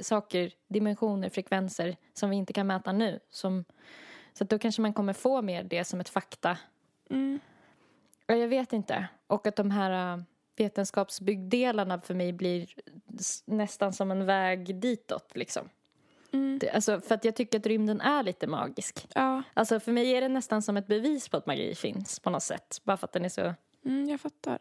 saker, 0.01 0.51
dimensioner, 0.67 1.29
frekvenser 1.29 1.97
som 2.13 2.29
vi 2.29 2.35
inte 2.35 2.53
kan 2.53 2.67
mäta 2.67 2.91
nu. 2.91 3.19
Som, 3.29 3.65
så 4.37 4.43
då 4.43 4.59
kanske 4.59 4.81
man 4.81 4.93
kommer 4.93 5.13
få 5.13 5.41
mer 5.41 5.63
det 5.63 5.85
som 5.85 5.99
ett 5.99 6.09
fakta. 6.09 6.57
Mm. 7.09 7.39
Ja, 8.27 8.35
Jag 8.35 8.47
vet 8.47 8.73
inte. 8.73 9.07
Och 9.27 9.47
att 9.47 9.55
de 9.55 9.71
här 9.71 10.13
äh, 10.13 10.23
vetenskapsbyggdelarna 10.55 12.01
för 12.01 12.13
mig 12.13 12.33
blir 12.33 12.69
nästan 13.45 13.93
som 13.93 14.11
en 14.11 14.25
väg 14.25 14.75
ditåt. 14.75 15.31
Liksom. 15.35 15.69
Mm. 16.31 16.59
Alltså, 16.73 17.01
för 17.01 17.15
att 17.15 17.25
jag 17.25 17.35
tycker 17.35 17.59
att 17.59 17.65
rymden 17.65 18.01
är 18.01 18.23
lite 18.23 18.47
magisk. 18.47 19.07
Ja, 19.15 19.43
Alltså 19.53 19.79
för 19.79 19.91
mig 19.91 20.11
är 20.11 20.21
det 20.21 20.29
nästan 20.29 20.61
som 20.61 20.77
ett 20.77 20.87
bevis 20.87 21.29
på 21.29 21.37
att 21.37 21.45
magi 21.45 21.75
finns 21.75 22.19
på 22.19 22.29
något 22.29 22.43
sätt. 22.43 22.81
Bara 22.83 22.97
för 22.97 23.07
att 23.07 23.13
den 23.13 23.25
är 23.25 23.29
så... 23.29 23.53
mm, 23.85 24.09
jag 24.09 24.21
fattar. 24.21 24.59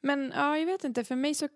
Men 0.00 0.32
ja, 0.36 0.58
jag 0.58 0.66
vet 0.66 0.84
inte. 0.84 1.04
För 1.04 1.16
mig 1.16 1.34
så 1.34 1.48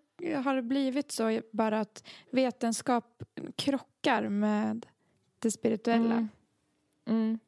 har 0.43 0.55
det 0.55 0.61
blivit 0.61 1.11
så 1.11 1.41
bara 1.51 1.79
att 1.79 2.03
vetenskap 2.29 3.23
krockar 3.55 4.29
med 4.29 4.85
det 5.39 5.51
spirituella. 5.51 6.15
Mm. 6.15 6.29
Mm. 7.05 7.39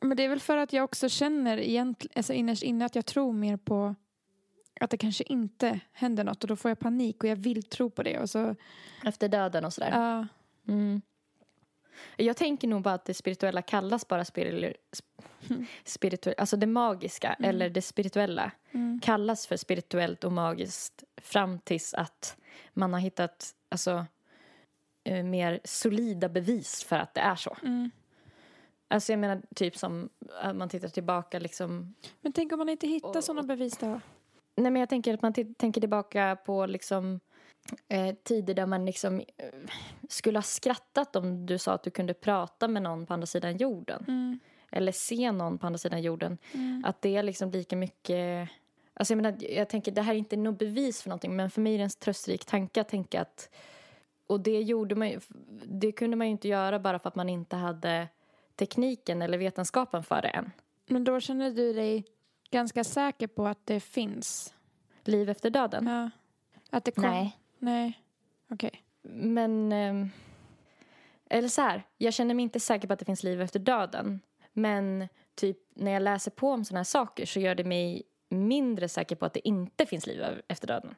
Men 0.00 0.16
det 0.16 0.22
är 0.24 0.28
väl 0.28 0.40
för 0.40 0.56
att 0.56 0.72
jag 0.72 0.84
också 0.84 1.08
känner 1.08 1.84
alltså 2.16 2.32
innerst 2.32 2.62
inne 2.62 2.84
att 2.84 2.94
jag 2.94 3.06
tror 3.06 3.32
mer 3.32 3.56
på 3.56 3.94
att 4.80 4.90
det 4.90 4.96
kanske 4.96 5.24
inte 5.24 5.80
händer 5.92 6.24
något 6.24 6.44
och 6.44 6.48
då 6.48 6.56
får 6.56 6.70
jag 6.70 6.78
panik 6.78 7.24
och 7.24 7.28
jag 7.30 7.36
vill 7.36 7.62
tro 7.62 7.90
på 7.90 8.02
det 8.02 8.18
och 8.18 8.30
så, 8.30 8.54
Efter 9.04 9.28
döden 9.28 9.64
och 9.64 9.72
sådär. 9.72 9.90
ja. 9.92 10.26
Mm. 10.72 11.02
Jag 12.16 12.36
tänker 12.36 12.68
nog 12.68 12.82
bara 12.82 12.94
att 12.94 13.04
det 13.04 13.14
spirituella 13.14 13.62
kallas 13.62 14.08
bara 14.08 14.22
spiritu- 14.24 14.74
spirituellt, 15.84 16.38
alltså 16.40 16.56
det 16.56 16.66
magiska 16.66 17.32
eller 17.40 17.70
det 17.70 17.82
spirituella 17.82 18.50
Mm. 18.72 19.00
kallas 19.02 19.46
för 19.46 19.56
spirituellt 19.56 20.24
och 20.24 20.32
magiskt 20.32 21.04
fram 21.16 21.58
tills 21.58 21.94
att 21.94 22.36
man 22.72 22.92
har 22.92 23.00
hittat 23.00 23.54
alltså, 23.68 24.06
eh, 25.04 25.22
mer 25.24 25.60
solida 25.64 26.28
bevis 26.28 26.84
för 26.84 26.96
att 26.98 27.14
det 27.14 27.20
är 27.20 27.36
så. 27.36 27.56
Mm. 27.62 27.90
Alltså 28.88 29.12
jag 29.12 29.18
menar 29.18 29.42
typ 29.54 29.76
som 29.76 30.08
att 30.42 30.56
man 30.56 30.68
tittar 30.68 30.88
tillbaka 30.88 31.38
liksom 31.38 31.94
Men 32.20 32.32
tänk 32.32 32.52
om 32.52 32.58
man 32.58 32.68
inte 32.68 32.86
hittar 32.86 33.08
Och- 33.18 33.24
sådana 33.24 33.42
bevis 33.42 33.76
då? 33.76 34.00
Nej 34.56 34.70
men 34.70 34.76
jag 34.80 34.88
tänker 34.88 35.14
att 35.14 35.22
man 35.22 35.32
tänker 35.32 35.80
tillbaka 35.80 36.36
på 36.46 36.66
liksom 36.66 37.20
eh, 37.88 38.14
tider 38.14 38.54
där 38.54 38.66
man 38.66 38.86
liksom 38.86 39.20
eh, 39.20 39.24
skulle 40.08 40.38
ha 40.38 40.42
skrattat 40.42 41.16
om 41.16 41.46
du 41.46 41.58
sa 41.58 41.72
att 41.72 41.82
du 41.82 41.90
kunde 41.90 42.14
prata 42.14 42.68
med 42.68 42.82
någon 42.82 43.06
på 43.06 43.14
andra 43.14 43.26
sidan 43.26 43.56
jorden. 43.56 44.04
Mm. 44.08 44.38
Eller 44.70 44.92
se 44.92 45.32
någon 45.32 45.58
på 45.58 45.66
andra 45.66 45.78
sidan 45.78 46.02
jorden. 46.02 46.38
Mm. 46.52 46.82
Att 46.86 47.02
det 47.02 47.16
är 47.16 47.22
liksom 47.22 47.50
lika 47.50 47.76
mycket... 47.76 48.48
Alltså 48.94 49.12
jag 49.14 49.22
menar, 49.22 49.36
jag 49.52 49.68
tänker 49.68 49.92
det 49.92 50.02
här 50.02 50.14
är 50.14 50.18
inte 50.18 50.36
något 50.36 50.58
bevis 50.58 51.02
för 51.02 51.08
någonting 51.08 51.36
men 51.36 51.50
för 51.50 51.60
mig 51.60 51.74
är 51.74 51.78
det 51.78 51.84
en 51.84 51.90
tröstrik 51.90 52.44
tanke 52.44 52.80
att 52.80 52.88
tänka 52.88 53.20
att... 53.20 53.50
Och 54.26 54.40
det 54.40 54.60
gjorde 54.60 54.94
man 54.94 55.08
ju, 55.08 55.20
Det 55.66 55.92
kunde 55.92 56.16
man 56.16 56.26
ju 56.26 56.30
inte 56.30 56.48
göra 56.48 56.78
bara 56.78 56.98
för 56.98 57.08
att 57.08 57.14
man 57.14 57.28
inte 57.28 57.56
hade 57.56 58.08
tekniken 58.56 59.22
eller 59.22 59.38
vetenskapen 59.38 60.02
för 60.02 60.22
det 60.22 60.28
än. 60.28 60.50
Men 60.86 61.04
då 61.04 61.20
känner 61.20 61.50
du 61.50 61.72
dig 61.72 62.04
ganska 62.50 62.84
säker 62.84 63.26
på 63.26 63.46
att 63.46 63.66
det 63.66 63.80
finns? 63.80 64.54
Liv 65.04 65.30
efter 65.30 65.50
döden? 65.50 65.86
Ja. 65.86 66.10
Att 66.70 66.84
det 66.84 66.90
kom... 66.90 67.04
Nej. 67.04 67.38
Nej. 67.58 68.02
Okej. 68.50 68.82
Men... 69.02 69.72
ehm, 69.72 70.10
eller 71.30 71.48
så 71.48 71.62
här, 71.62 71.82
jag 71.98 72.14
känner 72.14 72.34
mig 72.34 72.42
inte 72.42 72.60
säker 72.60 72.88
på 72.88 72.92
att 72.92 72.98
det 72.98 73.04
finns 73.04 73.22
liv 73.22 73.40
efter 73.40 73.58
döden. 73.58 74.20
Men 74.52 75.08
typ 75.34 75.58
när 75.74 75.90
jag 75.90 76.02
läser 76.02 76.30
på 76.30 76.50
om 76.50 76.64
såna 76.64 76.78
här 76.78 76.84
saker 76.84 77.26
så 77.26 77.40
gör 77.40 77.54
det 77.54 77.64
mig 77.64 78.02
mindre 78.28 78.88
säker 78.88 79.16
på 79.16 79.26
att 79.26 79.34
det 79.34 79.48
inte 79.48 79.86
finns 79.86 80.06
liv 80.06 80.24
efter 80.48 80.66
döden. 80.66 80.94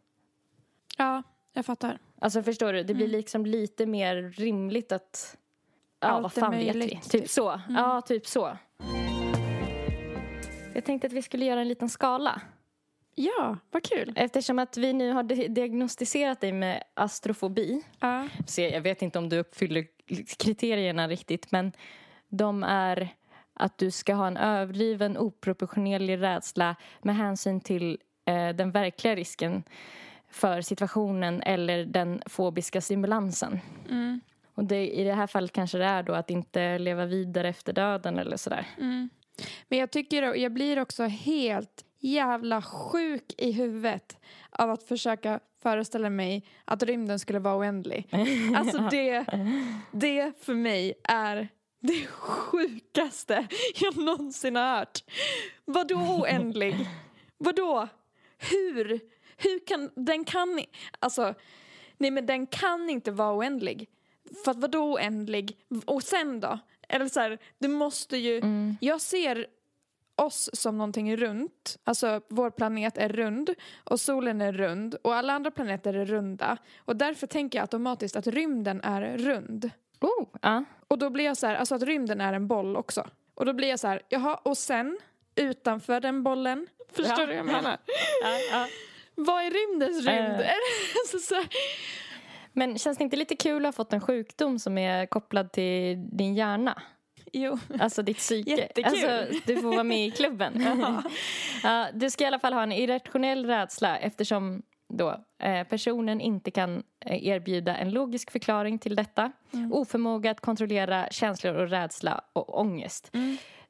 Ja, 0.98 1.22
jag 1.52 1.66
fattar. 1.66 1.98
Alltså 2.18 2.42
förstår 2.42 2.72
du, 2.72 2.82
det 2.82 2.94
blir 2.94 3.08
liksom 3.08 3.46
lite 3.46 3.86
mer 3.86 4.22
rimligt 4.22 4.92
att... 4.92 5.36
Ja, 6.08 6.20
vad 6.20 6.32
fan 6.32 6.50
vet 6.58 6.76
vi? 6.76 6.90
Typ 6.90 7.02
typ. 7.10 7.28
så. 7.30 7.60
Ja, 7.68 8.00
typ 8.00 8.26
så. 8.26 8.56
Jag 10.74 10.84
tänkte 10.84 11.06
att 11.06 11.12
vi 11.12 11.22
skulle 11.22 11.44
göra 11.44 11.60
en 11.60 11.68
liten 11.68 11.88
skala. 11.88 12.40
Ja, 13.14 13.56
vad 13.70 13.82
kul. 13.82 14.12
Eftersom 14.16 14.58
att 14.58 14.76
vi 14.76 14.92
nu 14.92 15.12
har 15.12 15.22
di- 15.22 15.48
diagnostiserat 15.48 16.40
dig 16.40 16.52
med 16.52 16.82
astrofobi. 16.94 17.82
Ja. 18.00 18.28
Se, 18.46 18.68
jag 18.70 18.80
vet 18.80 19.02
inte 19.02 19.18
om 19.18 19.28
du 19.28 19.38
uppfyller 19.38 19.86
kriterierna 20.38 21.08
riktigt 21.08 21.52
men 21.52 21.72
de 22.28 22.62
är 22.64 23.08
att 23.54 23.78
du 23.78 23.90
ska 23.90 24.14
ha 24.14 24.26
en 24.26 24.36
överdriven 24.36 25.18
oproportionerlig 25.18 26.22
rädsla 26.22 26.76
med 27.02 27.16
hänsyn 27.16 27.60
till 27.60 27.98
eh, 28.24 28.48
den 28.48 28.70
verkliga 28.70 29.16
risken 29.16 29.62
för 30.30 30.60
situationen 30.60 31.42
eller 31.42 31.84
den 31.84 32.22
fobiska 32.26 32.80
stimulansen. 32.80 33.60
Mm. 33.90 34.20
Och 34.56 34.64
det, 34.64 34.88
i 34.88 35.04
det 35.04 35.14
här 35.14 35.26
fallet 35.26 35.52
kanske 35.52 35.78
det 35.78 35.84
är 35.84 36.02
då 36.02 36.12
att 36.12 36.30
inte 36.30 36.78
leva 36.78 37.06
vidare 37.06 37.48
efter 37.48 37.72
döden 37.72 38.18
eller 38.18 38.36
sådär. 38.36 38.66
Mm. 38.78 39.08
Men 39.68 39.78
jag 39.78 39.90
tycker, 39.90 40.34
jag 40.34 40.52
blir 40.52 40.78
också 40.78 41.04
helt 41.04 41.84
jävla 41.98 42.62
sjuk 42.62 43.34
i 43.38 43.52
huvudet 43.52 44.18
av 44.50 44.70
att 44.70 44.82
försöka 44.82 45.40
föreställa 45.62 46.10
mig 46.10 46.46
att 46.64 46.82
rymden 46.82 47.18
skulle 47.18 47.38
vara 47.38 47.56
oändlig. 47.58 48.08
Alltså 48.56 48.78
det, 48.78 49.24
det 49.92 50.32
för 50.44 50.54
mig 50.54 50.94
är 51.04 51.48
det 51.80 52.06
sjukaste 52.06 53.46
jag 53.80 53.96
någonsin 53.96 54.56
har 54.56 54.78
hört. 54.78 55.04
Vadå 55.64 55.96
oändlig? 55.96 56.76
Vadå? 57.38 57.88
Hur? 58.38 59.00
Hur 59.36 59.66
kan, 59.66 59.90
den 59.94 60.24
kan, 60.24 60.60
alltså, 60.98 61.34
nej 61.96 62.10
men 62.10 62.26
den 62.26 62.46
kan 62.46 62.90
inte 62.90 63.10
vara 63.10 63.36
oändlig. 63.36 63.88
För 64.44 64.50
att 64.50 64.56
vadå 64.56 64.92
oändlig? 64.92 65.56
Och 65.84 66.02
sen 66.02 66.40
då? 66.40 66.58
Eller 66.88 67.08
så 67.08 67.20
här, 67.20 67.38
det 67.58 67.68
måste 67.68 68.16
ju, 68.16 68.40
jag 68.80 69.00
ser 69.00 69.46
oss 70.16 70.50
som 70.52 70.78
någonting 70.78 71.16
runt. 71.16 71.76
Alltså 71.84 72.20
vår 72.28 72.50
planet 72.50 72.98
är 72.98 73.08
rund 73.08 73.50
och 73.84 74.00
solen 74.00 74.40
är 74.40 74.52
rund 74.52 74.94
och 75.02 75.14
alla 75.14 75.32
andra 75.32 75.50
planeter 75.50 75.94
är 75.94 76.04
runda. 76.04 76.56
Och 76.78 76.96
därför 76.96 77.26
tänker 77.26 77.58
jag 77.58 77.62
automatiskt 77.62 78.16
att 78.16 78.26
rymden 78.26 78.80
är 78.84 79.18
rund. 79.18 79.70
Oh, 80.00 80.26
ja. 80.42 80.64
Och 80.88 80.98
då 80.98 81.10
blir 81.10 81.24
jag 81.24 81.36
så 81.36 81.46
här, 81.46 81.54
alltså 81.54 81.74
att 81.74 81.82
rymden 81.82 82.20
är 82.20 82.32
en 82.32 82.48
boll 82.48 82.76
också. 82.76 83.06
Och 83.34 83.46
då 83.46 83.52
blir 83.52 83.68
jag 83.68 83.80
så 83.80 83.88
här, 83.88 84.02
jaha, 84.08 84.34
och 84.42 84.58
sen 84.58 84.98
utanför 85.34 86.00
den 86.00 86.22
bollen, 86.22 86.66
förstår 86.92 87.18
Ja. 87.20 87.26
du 87.26 87.26
vad 87.26 87.36
jag 87.36 87.46
menar? 87.46 87.76
Ja, 88.22 88.38
ja. 88.50 88.66
Vad 89.14 89.44
är 89.44 89.50
rymdens 89.50 89.96
rymd? 90.06 90.40
Eh. 90.40 90.50
alltså, 91.02 91.18
så 91.18 91.34
här, 91.34 91.48
Men 92.56 92.78
känns 92.78 92.98
det 92.98 93.04
inte 93.04 93.16
lite 93.16 93.36
kul 93.36 93.66
att 93.66 93.74
ha 93.74 93.84
fått 93.84 93.92
en 93.92 94.00
sjukdom 94.00 94.58
som 94.58 94.78
är 94.78 95.06
kopplad 95.06 95.52
till 95.52 96.08
din 96.12 96.34
hjärna? 96.34 96.82
jo. 97.36 97.58
Alltså 97.80 98.02
ditt 98.02 98.16
psyke. 98.16 98.50
Jättekul. 98.56 98.84
Alltså, 98.84 99.40
du 99.46 99.56
får 99.56 99.70
vara 99.70 99.84
med 99.84 100.06
i 100.06 100.10
klubben. 100.10 100.52
ja, 101.62 101.88
du 101.94 102.10
ska 102.10 102.24
i 102.24 102.26
alla 102.26 102.38
fall 102.38 102.52
ha 102.52 102.62
en 102.62 102.72
irrationell 102.72 103.46
rädsla 103.46 103.98
eftersom 103.98 104.62
då, 104.88 105.24
eh, 105.42 105.66
personen 105.66 106.20
inte 106.20 106.50
kan 106.50 106.82
eh, 107.00 107.26
erbjuda 107.26 107.76
en 107.76 107.90
logisk 107.90 108.30
förklaring 108.30 108.78
till 108.78 108.96
detta. 108.96 109.32
Oförmåga 109.72 110.30
att 110.30 110.40
kontrollera 110.40 111.08
känslor 111.10 111.54
och 111.54 111.68
rädsla 111.68 112.20
och 112.32 112.60
ångest. 112.60 113.12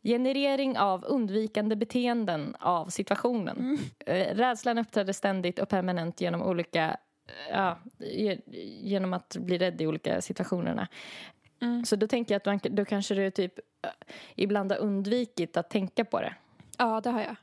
Generering 0.02 0.78
av 0.78 1.04
undvikande 1.04 1.76
beteenden 1.76 2.56
av 2.60 2.86
situationen. 2.88 3.78
Eh, 4.06 4.34
rädslan 4.34 4.78
uppträder 4.78 5.12
ständigt 5.12 5.58
och 5.58 5.68
permanent 5.68 6.20
genom 6.20 6.42
olika 6.42 6.96
Ja, 7.50 7.78
ge- 7.98 8.40
genom 8.82 9.12
att 9.12 9.36
bli 9.40 9.58
rädd 9.58 9.80
i 9.80 9.86
olika 9.86 10.20
situationerna. 10.22 10.88
Så 11.86 11.96
då 11.96 12.06
tänker 12.06 12.34
jag 12.34 12.40
att 12.40 12.46
man, 12.64 12.74
då 12.76 12.84
kanske 12.84 13.14
du 13.14 13.30
typ 13.30 13.58
eh, 13.58 13.90
ibland 14.34 14.72
har 14.72 14.78
undvikit 14.78 15.56
att 15.56 15.70
tänka 15.70 16.04
på 16.04 16.20
det. 16.20 16.34
Ja, 16.78 17.00
det 17.00 17.10
har 17.10 17.20
jag. 17.20 17.36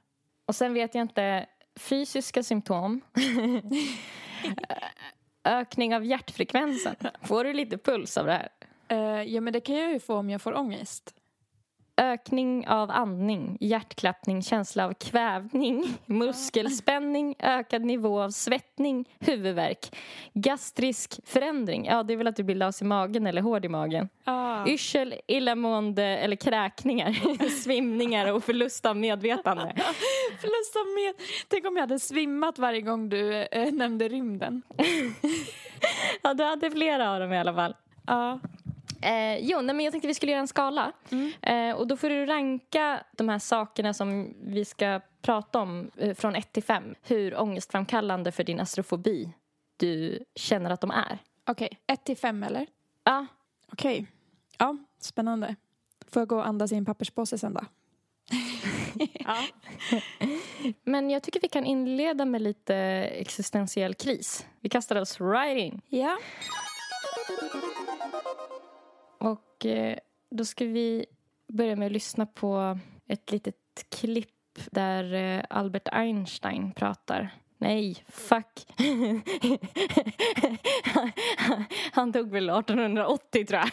Och 0.46 0.56
sen 0.56 0.74
vet 0.74 0.96
jag 0.96 1.02
inte, 1.02 1.46
fysiska 1.76 2.44
symptom. 2.44 3.02
Ökning 5.44 5.96
av 5.96 6.06
hjärtfrekvensen. 6.06 6.96
Får 7.22 7.44
du 7.44 7.54
lite 7.54 7.78
puls 7.78 8.18
av 8.18 8.26
det 8.26 8.32
här? 8.32 8.50
Eh, 8.88 9.24
ja, 9.34 9.42
men 9.42 9.54
det 9.54 9.60
kan 9.60 9.76
jag 9.76 9.92
ju 9.92 10.00
få 10.00 10.16
om 10.16 10.30
jag 10.30 10.42
får 10.42 10.58
ångest. 10.58 11.16
Ökning 11.98 12.68
av 12.68 12.92
andning, 12.92 13.58
hjärtklappning, 13.60 14.42
känsla 14.42 14.86
av 14.86 14.94
kvävning, 14.94 15.98
muskelspänning, 16.06 17.36
ökad 17.40 17.86
nivå 17.86 18.22
av 18.22 18.30
svettning, 18.30 19.10
huvudvärk, 19.20 19.96
gastrisk 20.34 21.20
förändring. 21.26 21.86
Ja, 21.86 22.04
det 22.04 22.14
är 22.14 22.18
väl 22.18 22.28
att 22.28 22.36
du 22.36 22.44
blir 22.44 22.56
las 22.56 22.82
i 22.82 22.86
magen 22.86 23.28
eller 23.28 23.42
hård 23.42 23.66
i 23.66 23.70
magen. 23.70 24.10
Ah. 24.24 24.68
Yrsel, 24.68 25.16
illamående 25.28 26.04
eller 26.04 26.36
kräkningar, 26.36 27.50
svimningar 27.64 28.34
och 28.34 28.44
förlust 28.44 28.86
av 28.86 28.98
medvetande. 28.98 29.74
Förlust 30.42 30.76
av 30.76 30.86
med... 30.96 31.28
Tänk 31.48 31.66
om 31.66 31.76
jag 31.76 31.82
hade 31.82 32.00
svimmat 32.00 32.60
varje 32.60 32.82
gång 32.82 33.10
du 33.10 33.36
eh, 33.36 33.74
nämnde 33.74 34.08
rymden. 34.08 34.62
Ja, 36.22 36.34
du 36.34 36.44
hade 36.44 36.72
flera 36.72 37.14
av 37.14 37.20
dem 37.20 37.34
i 37.34 37.40
alla 37.40 37.54
fall. 37.54 37.76
Ja. 38.08 38.40
Eh, 39.04 39.38
jo, 39.42 39.62
nej, 39.62 39.76
men 39.76 39.86
jag 39.86 39.92
tänkte 39.92 40.08
vi 40.08 40.14
skulle 40.14 40.32
göra 40.32 40.42
en 40.42 40.48
skala. 40.48 40.92
Eh, 41.42 41.72
och 41.76 41.88
då 41.88 41.98
får 41.98 42.10
du 42.10 42.26
ranka 42.26 43.04
de 43.12 43.30
här 43.30 43.40
sakerna 43.40 43.94
som 43.94 44.34
vi 44.42 44.66
ska 44.66 45.02
prata 45.22 45.60
om 45.60 45.92
eh, 45.98 46.16
från 46.16 46.36
1 46.36 46.54
till 46.54 46.64
5. 46.64 46.96
Hur 47.04 47.40
ångestframkallande 47.42 48.32
för 48.32 48.44
din 48.44 48.60
astrofobi 48.60 49.34
du 49.78 50.20
känner 50.36 50.70
att 50.70 50.82
de 50.82 50.92
är. 50.92 51.18
Okej, 51.46 51.70
ett 51.88 52.04
till 52.04 52.18
fem 52.18 52.44
eller? 52.44 52.68
Ja, 53.04 53.26
Okej. 53.74 54.06
Ja, 54.58 54.78
spännande. 55.00 55.56
Får 56.08 56.22
jag 56.22 56.28
gå 56.28 56.36
och 56.36 56.48
andas 56.48 56.72
i 56.72 56.76
en 56.76 56.86
papperspåse 56.86 57.38
sen 57.38 57.54
då? 57.54 57.62
men 60.84 61.10
jag 61.10 61.24
tycker 61.24 61.42
vi 61.42 61.48
kan 61.48 61.66
inleda 61.66 62.26
med 62.26 62.42
lite 62.42 62.76
existentiell 62.76 63.94
kris. 63.94 64.46
Vi 64.60 64.70
kastar 64.70 65.02
oss 65.02 65.22
right 65.22 65.58
in. 65.58 65.82
Ja. 65.88 66.18
Och 69.24 69.66
eh, 69.66 69.98
då 70.30 70.46
ska 70.46 70.66
vi 70.66 71.06
börja 71.48 71.76
med 71.76 71.86
att 71.86 71.92
lyssna 71.92 72.26
på 72.26 72.80
ett 73.08 73.32
litet 73.32 73.56
klipp 73.90 74.30
där 74.72 75.14
eh, 75.14 75.44
Albert 75.50 75.88
Einstein 75.92 76.74
pratar. 76.74 77.30
Nej, 77.58 78.06
fuck. 78.08 78.68
Han 81.92 82.12
dog 82.12 82.32
väl 82.32 82.50
1880 82.50 83.46
tror 83.46 83.60
jag. 83.60 83.70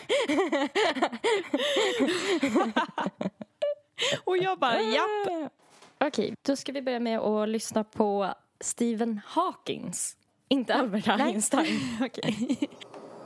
Och 4.24 4.36
jag 4.36 4.58
bara, 4.58 4.80
japp. 4.80 5.52
Okej, 5.98 6.34
då 6.42 6.56
ska 6.56 6.72
vi 6.72 6.82
börja 6.82 7.00
med 7.00 7.18
att 7.18 7.48
lyssna 7.48 7.84
på 7.84 8.34
Stephen 8.60 9.20
Hawkins. 9.26 10.16
Inte 10.48 10.74
Albert 10.74 11.08
Einstein. 11.08 11.98
Okej. 12.02 12.58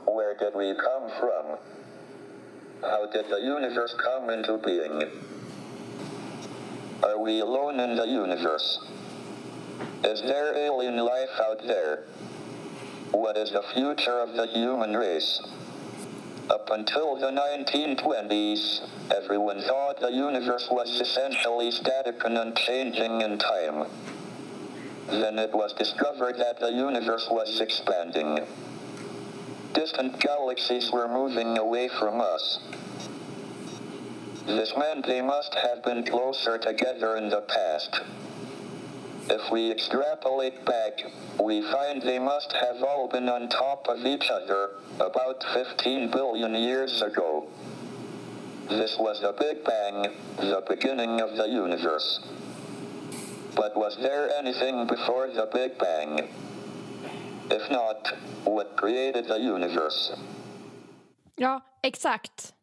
Where 0.05 0.33
did 0.39 0.53
we 0.53 0.73
come 0.73 1.09
from? 1.19 1.57
How 2.85 3.07
did 3.07 3.29
the 3.29 3.41
universe 3.41 3.95
come 3.97 4.29
into 4.29 4.57
being? 4.59 5.09
Are 7.01 7.19
we 7.19 7.39
alone 7.39 7.79
in 7.79 7.95
the 7.95 8.05
universe? 8.05 8.79
Is 10.03 10.21
there 10.21 10.55
alien 10.55 10.97
life 10.97 11.39
out 11.41 11.65
there? 11.65 12.03
What 13.11 13.37
is 13.37 13.51
the 13.51 13.63
future 13.73 14.19
of 14.19 14.33
the 14.33 14.45
human 14.45 14.95
race? 14.95 15.41
Up 16.47 16.69
until 16.71 17.15
the 17.15 17.31
1920s, 17.31 18.87
everyone 19.15 19.61
thought 19.61 19.99
the 19.99 20.11
universe 20.11 20.67
was 20.69 21.01
essentially 21.01 21.71
static 21.71 22.23
and 22.23 22.37
unchanging 22.37 23.21
in 23.21 23.39
time. 23.39 23.87
Then 25.07 25.39
it 25.39 25.53
was 25.53 25.73
discovered 25.73 26.37
that 26.37 26.59
the 26.59 26.71
universe 26.71 27.27
was 27.31 27.59
expanding. 27.61 28.45
Distant 29.75 30.21
galaxies 30.21 30.89
were 30.89 31.09
moving 31.09 31.57
away 31.57 31.89
from 31.89 32.21
us. 32.21 32.59
This 34.45 34.73
meant 34.77 35.05
they 35.05 35.21
must 35.21 35.53
have 35.53 35.83
been 35.83 36.05
closer 36.05 36.57
together 36.57 37.17
in 37.17 37.27
the 37.27 37.41
past. 37.41 37.99
If 39.29 39.51
we 39.51 39.69
extrapolate 39.69 40.63
back, 40.65 41.03
we 41.43 41.61
find 41.61 42.01
they 42.01 42.19
must 42.19 42.53
have 42.53 42.83
all 42.83 43.09
been 43.09 43.27
on 43.27 43.49
top 43.49 43.87
of 43.89 44.05
each 44.05 44.29
other 44.29 44.69
about 45.01 45.43
15 45.53 46.09
billion 46.09 46.55
years 46.55 47.01
ago. 47.01 47.49
This 48.69 48.97
was 48.97 49.19
the 49.19 49.33
Big 49.33 49.65
Bang, 49.65 50.13
the 50.37 50.63
beginning 50.69 51.19
of 51.19 51.35
the 51.35 51.49
universe. 51.49 52.21
But 53.55 53.75
was 53.75 53.97
there 53.97 54.31
anything 54.37 54.87
before 54.87 55.27
the 55.27 55.49
Big 55.51 55.77
Bang? 55.77 56.29
If 57.51 57.69
not, 57.71 58.13
what 58.43 58.67
created 58.77 59.27
the 59.27 59.33
universe? 59.49 60.13
Ja, 61.35 61.61
exakt. 61.83 62.53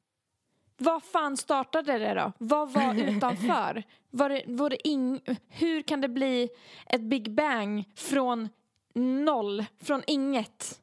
Vad 0.77 1.03
fan 1.03 1.37
startade 1.37 1.99
det 1.99 2.15
då? 2.15 2.33
Vad 2.39 2.73
var 2.73 2.95
utanför? 3.09 3.83
Var 4.11 4.29
det, 4.29 4.43
var 4.47 4.71
det 4.71 4.89
ing, 4.89 5.21
hur 5.49 5.83
kan 5.83 6.01
det 6.01 6.09
bli 6.09 6.49
ett 6.87 7.01
Big 7.01 7.31
Bang 7.35 7.85
från 7.97 8.49
noll, 8.95 9.65
från 9.85 10.03
inget? 10.07 10.79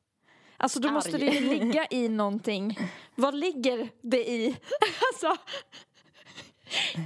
Alltså 0.58 0.80
då 0.80 0.88
Arg. 0.88 0.94
måste 0.94 1.18
det 1.18 1.26
ju 1.26 1.40
ligga 1.60 1.88
i 1.90 2.10
någonting. 2.10 2.80
Vad 3.16 3.36
ligger 3.36 3.90
det 4.02 4.30
i? 4.30 4.58
Alltså, 5.12 5.42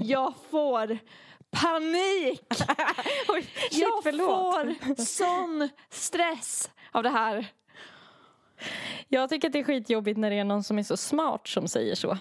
jag 0.02 0.34
får 0.52 0.98
panik! 1.52 2.42
Oj, 3.28 3.42
shit, 3.42 3.82
Jag 3.82 4.04
förlåt. 4.04 4.56
får 4.56 5.04
sån 5.06 5.70
stress 5.90 6.70
av 6.94 7.04
det 7.04 7.10
här. 7.10 7.48
Jag 9.08 9.30
tycker 9.30 9.48
att 9.48 9.54
det 9.54 9.60
är 9.60 9.64
skitjobbigt 9.64 10.18
när 10.20 10.30
det 10.30 10.36
är 10.40 10.44
någon 10.44 10.64
som 10.64 10.80
är 10.80 10.84
så 10.84 10.98
smart 10.98 11.48
som 11.48 11.68
säger 11.68 11.96
så. 11.96 12.18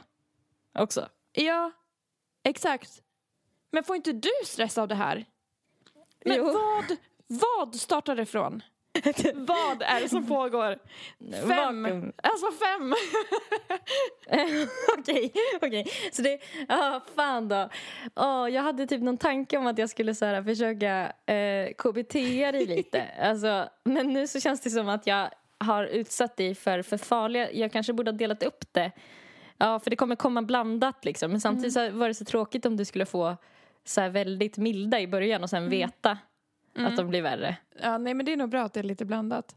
Också. 0.79 1.09
Ja, 1.33 1.70
exakt. 2.43 3.03
Men 3.70 3.85
får 3.85 3.97
inte 3.97 4.12
du 4.12 4.31
stress 4.47 4.79
av 4.79 4.89
det 4.89 4.95
här? 4.95 5.25
Men 6.25 6.37
Jo. 6.37 6.45
vad, 6.53 6.97
vad 7.27 7.75
startar 7.75 8.16
det 8.16 8.23
ifrån? 8.23 8.62
vad 9.34 9.82
är 9.82 10.01
det 10.01 10.09
som 10.09 10.26
pågår? 10.26 10.78
Fem. 11.49 11.82
Vakuum. 11.82 12.12
Alltså 12.22 12.47
fem. 12.53 12.95
Okej, 14.99 15.32
okej. 15.62 15.86
Så 16.12 16.22
det, 16.22 16.38
ja 16.68 17.01
fan 17.14 17.49
då. 17.49 17.68
Åh, 18.16 18.49
jag 18.49 18.62
hade 18.62 18.86
typ 18.86 19.03
någon 19.03 19.18
tanke 19.18 19.59
om 19.59 19.66
att 19.66 19.78
jag 19.78 19.90
skulle 19.90 20.14
så 20.14 20.24
här, 20.24 20.43
försöka 20.43 21.12
eh, 21.26 21.72
KBT 21.78 22.12
dig 22.12 22.66
lite. 22.66 23.05
Alltså, 23.22 23.68
men 23.84 24.12
nu 24.12 24.26
så 24.26 24.40
känns 24.40 24.61
det 24.61 24.70
som 24.70 24.88
att 24.88 25.07
jag 25.07 25.30
har 25.59 25.84
utsatt 25.84 26.36
dig 26.36 26.55
för, 26.55 26.82
för 26.82 26.97
farliga, 26.97 27.53
jag 27.53 27.72
kanske 27.72 27.93
borde 27.93 28.11
ha 28.11 28.18
delat 28.18 28.43
upp 28.43 28.64
det. 28.72 28.90
Ja, 29.59 29.80
för 29.80 29.90
det 29.90 29.97
kommer 29.97 30.16
komma 30.16 30.43
blandat 30.43 31.05
liksom. 31.05 31.30
Men 31.30 31.40
samtidigt 31.40 31.72
så 31.72 31.90
var 31.90 32.09
det 32.09 32.14
så 32.14 32.24
tråkigt 32.24 32.66
om 32.66 32.76
du 32.76 32.84
skulle 32.84 33.07
få 33.07 33.36
så 33.84 34.01
här 34.01 34.09
väldigt 34.09 34.59
milda 34.59 35.01
i 35.01 35.07
början 35.07 35.43
och 35.43 35.51
sen 35.51 35.68
veta 35.68 36.18
att 36.77 36.97
de 36.97 37.09
blir 37.09 37.23
värre. 37.23 37.57
Ja, 37.83 37.99
nej 37.99 38.14
men 38.14 38.27
det 38.27 38.33
är 38.33 38.37
nog 38.37 38.51
bra 38.51 38.62
att 38.62 38.73
det 38.73 38.81
är 38.81 38.85
lite 38.85 39.05
blandat. 39.05 39.57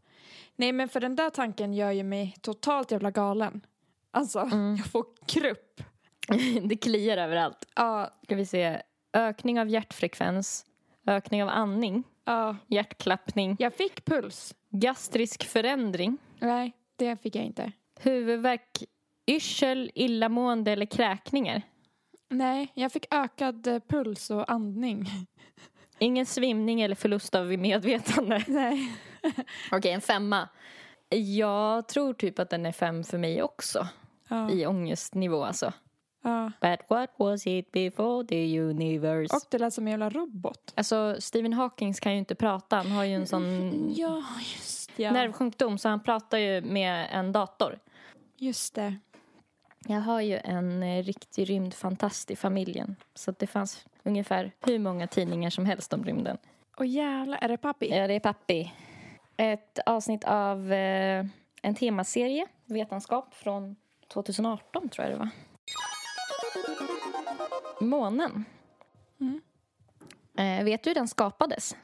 Nej 0.56 0.72
men 0.72 0.90
för 0.90 1.00
den 1.00 1.16
där 1.16 1.30
tanken 1.30 1.74
gör 1.74 1.92
ju 1.92 2.04
mig 2.04 2.36
totalt 2.42 2.92
jävla 2.92 3.12
galen. 3.12 3.62
Alltså, 4.12 4.40
jag 4.78 4.86
får 4.92 5.06
krupp. 5.28 5.82
det 6.64 6.76
kliar 6.78 7.18
överallt. 7.18 7.68
Ja, 7.76 8.10
Ska 8.24 8.36
vi 8.36 8.46
se. 8.46 8.82
Ökning 9.14 9.60
av 9.60 9.70
hjärtfrekvens, 9.70 10.66
ökning 11.08 11.44
av 11.44 11.50
andning, 11.50 12.04
ja. 12.26 12.56
hjärtklappning, 12.68 13.56
Jag 13.60 13.74
fick 13.74 14.06
puls. 14.06 14.56
gastrisk 14.70 15.44
förändring, 15.44 16.18
Nej, 16.40 16.72
det 16.96 17.22
fick 17.22 17.36
jag 17.36 17.46
inte. 17.46 17.72
huvudvärk, 18.00 18.84
yrsel, 19.28 19.92
illamående 19.96 20.72
eller 20.72 20.86
kräkningar. 20.86 21.62
Nej, 22.30 22.72
jag 22.74 22.92
fick 22.92 23.06
ökad 23.14 23.68
eh, 23.68 23.80
puls 23.80 24.30
och 24.30 24.52
andning. 24.52 25.06
Ingen 26.00 26.26
svimning 26.26 26.82
eller 26.82 26.96
förlust 26.96 27.36
av 27.36 27.46
medvetande. 27.46 28.44
Nej. 28.48 28.92
Okej, 29.72 29.92
en 29.92 30.02
femma. 30.02 30.50
Jag 31.10 31.88
tror 31.88 32.14
typ 32.14 32.40
att 32.40 32.50
den 32.50 32.66
är 32.66 32.72
fem 32.72 33.04
för 33.04 33.18
mig 33.18 33.44
också. 33.44 33.88
Ja. 34.30 34.52
I 34.52 34.66
ångestnivå 34.66 35.44
alltså. 35.44 35.74
ja. 36.24 36.52
But 36.62 36.80
what 36.90 37.10
was 37.18 37.48
it 37.48 37.72
before 37.72 38.28
the 38.28 38.60
universe? 38.60 39.36
Och 39.36 39.42
det 39.50 39.58
lät 39.58 39.74
som 39.74 39.88
en 39.88 39.92
jävla 39.92 40.10
robot. 40.10 40.74
Alltså 40.76 41.16
Stephen 41.20 41.54
Hawkings 41.54 42.00
kan 42.00 42.12
ju 42.12 42.18
inte 42.18 42.36
prata. 42.36 42.76
Han 42.76 42.92
har 42.92 43.04
ju 43.04 43.14
en 43.14 43.28
sån 43.28 43.94
Ja, 43.96 44.24
just 44.56 44.92
ja. 44.96 45.12
nervsjukdom 45.12 45.78
så 45.78 45.90
han 45.90 46.04
pratar 46.04 46.38
ju 46.38 46.62
med 46.62 47.08
en 47.12 47.32
dator. 47.32 47.80
Just 48.38 48.76
det. 48.76 48.96
Jag 49.88 50.02
har 50.02 50.22
ju 50.22 50.40
en 50.44 50.84
eh, 50.84 51.04
riktig 51.04 51.50
rymdfantast 51.50 52.32
i 52.32 52.36
familjen. 52.36 52.96
Så 53.14 53.32
det 53.32 53.48
fanns 53.48 53.86
ungefär 54.04 54.52
hur 54.60 54.80
många 54.80 55.08
tidningar 55.08 55.50
som 55.50 55.66
helst 55.66 55.94
om 55.94 56.04
rymden. 56.04 56.38
Och 56.78 56.86
jävlar, 56.86 57.38
är 57.42 57.48
det 57.48 57.58
pappi? 57.58 57.90
Ja, 57.90 58.08
det 58.08 58.14
är 58.14 58.20
pappi. 58.20 58.74
Ett 59.38 59.80
avsnitt 59.86 60.24
av 60.24 60.74
eh, 60.74 61.26
en 61.62 61.76
temaserie, 61.76 62.48
vetenskap, 62.66 63.34
från 63.34 63.76
2018 64.14 64.90
tror 64.90 65.08
jag 65.08 65.16
det 65.16 65.20
var. 65.20 65.30
Månen. 67.80 68.46
Eh, 70.38 70.64
vet 70.64 70.84
du 70.84 70.90
hur 70.90 70.96
den 70.96 71.08
skapades? 71.08 71.76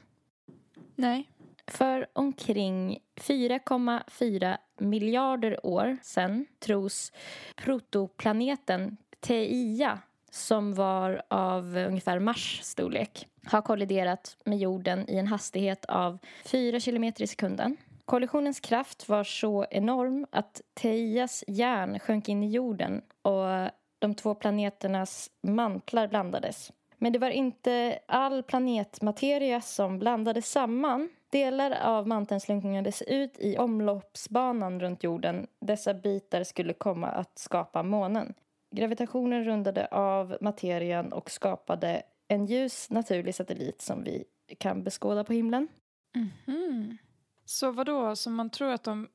Nej. 0.96 1.30
För 1.72 2.08
omkring 2.14 3.00
4,4 3.16 4.58
miljarder 4.78 5.66
år 5.66 5.98
sedan 6.02 6.46
tros 6.60 7.12
protoplaneten 7.56 8.98
Theia 9.20 10.00
som 10.32 10.74
var 10.74 11.22
av 11.28 11.78
ungefär 11.78 12.20
Mars 12.20 12.60
storlek 12.64 13.28
har 13.46 13.62
kolliderat 13.62 14.38
med 14.46 14.58
jorden 14.58 15.10
i 15.10 15.18
en 15.18 15.28
hastighet 15.28 15.86
av 15.86 16.18
4 16.46 16.80
kilometer 16.80 17.24
i 17.24 17.28
sekunden. 17.28 17.78
Kollisionens 18.06 18.60
kraft 18.60 19.10
var 19.10 19.24
så 19.24 19.66
enorm 19.72 20.26
att 20.32 20.62
Theias 20.74 21.44
järn 21.48 22.00
sjönk 22.00 22.30
in 22.30 22.44
i 22.44 22.52
jorden 22.52 23.02
och 23.22 23.72
de 24.00 24.16
två 24.16 24.36
planeternas 24.36 25.30
mantlar 25.42 26.08
blandades. 26.08 26.72
Men 26.98 27.14
det 27.14 27.20
var 27.20 27.30
inte 27.30 28.00
all 28.06 28.44
planetmateria 28.44 29.62
som 29.62 30.00
blandades 30.00 30.52
samman. 30.52 31.10
Delar 31.32 31.72
av 31.72 32.08
manteln 32.08 32.40
slungades 32.42 33.02
ut 33.02 33.40
i 33.40 33.58
omloppsbanan 33.58 34.80
runt 34.80 35.04
jorden. 35.04 35.48
Dessa 35.60 35.94
bitar 35.94 36.44
skulle 36.44 36.74
komma 36.74 37.08
att 37.08 37.38
skapa 37.40 37.84
månen. 37.84 38.34
Gravitationen 38.76 39.44
rundade 39.44 39.86
av 39.88 40.38
materian 40.42 41.14
och 41.14 41.32
skapade 41.32 42.02
en 42.28 42.46
ljus 42.46 42.90
naturlig 42.90 43.36
satellit 43.36 43.82
som 43.82 44.04
vi 44.04 44.24
kan 44.58 44.84
beskåda 44.84 45.24
på 45.24 45.34
himlen. 45.34 45.68
Mhm. 46.46 46.98
Så 47.46 47.72
vad 47.72 47.86
då? 47.86 48.16
Så 48.16 48.30
man 48.30 48.50
tror 48.50 48.72
att 48.72 48.84
de 48.84 49.08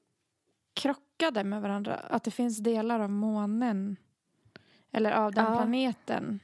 krockade 0.74 1.44
med 1.44 1.62
varandra? 1.62 1.94
Att 1.94 2.24
det 2.24 2.30
finns 2.30 2.58
delar 2.58 3.00
av 3.00 3.10
månen 3.10 3.96
eller 4.92 5.10
av 5.12 5.32
den 5.32 5.44
Ja. 5.44 5.56
planeten 5.56 6.40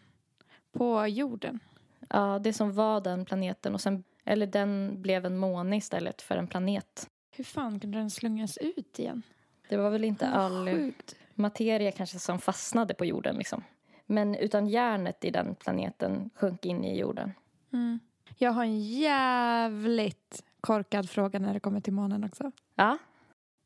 på 0.73 1.07
jorden? 1.07 1.61
Ja, 2.09 2.39
det 2.39 2.53
som 2.53 2.73
var 2.73 3.01
den 3.01 3.25
planeten 3.25 3.75
och 3.75 3.81
sen, 3.81 4.05
eller 4.25 4.47
den 4.47 5.03
blev 5.03 5.27
en 5.27 5.39
måne 5.39 5.77
istället 5.77 6.23
för 6.23 6.37
en 6.37 6.47
planet. 6.47 7.07
Hur 7.37 7.45
fan 7.45 7.81
kunde 7.81 7.99
den 7.99 8.11
slungas 8.11 8.57
ut 8.57 8.99
igen? 8.99 9.23
Det 9.69 9.77
var 9.77 9.91
väl 9.91 10.05
inte 10.05 10.29
all 10.29 10.67
Sjukt. 10.69 11.17
materia 11.35 11.93
kanske 11.93 12.19
som 12.19 12.39
fastnade 12.39 12.95
på 12.95 13.05
jorden 13.05 13.37
liksom. 13.37 13.65
Men 14.07 14.35
utan 14.35 14.67
järnet 14.67 15.25
i 15.25 15.31
den 15.31 15.55
planeten 15.55 16.31
sjönk 16.35 16.65
in 16.65 16.85
i 16.85 16.99
jorden. 16.99 17.33
Mm. 17.73 18.01
Jag 18.39 18.51
har 18.53 18.65
en 18.65 18.81
jävligt 18.83 20.45
korkad 20.61 21.11
fråga 21.11 21.39
när 21.39 21.55
det 21.55 21.61
kommer 21.61 21.81
till 21.81 21.93
månen 21.93 22.25
också. 22.25 22.53
Ja, 22.75 22.99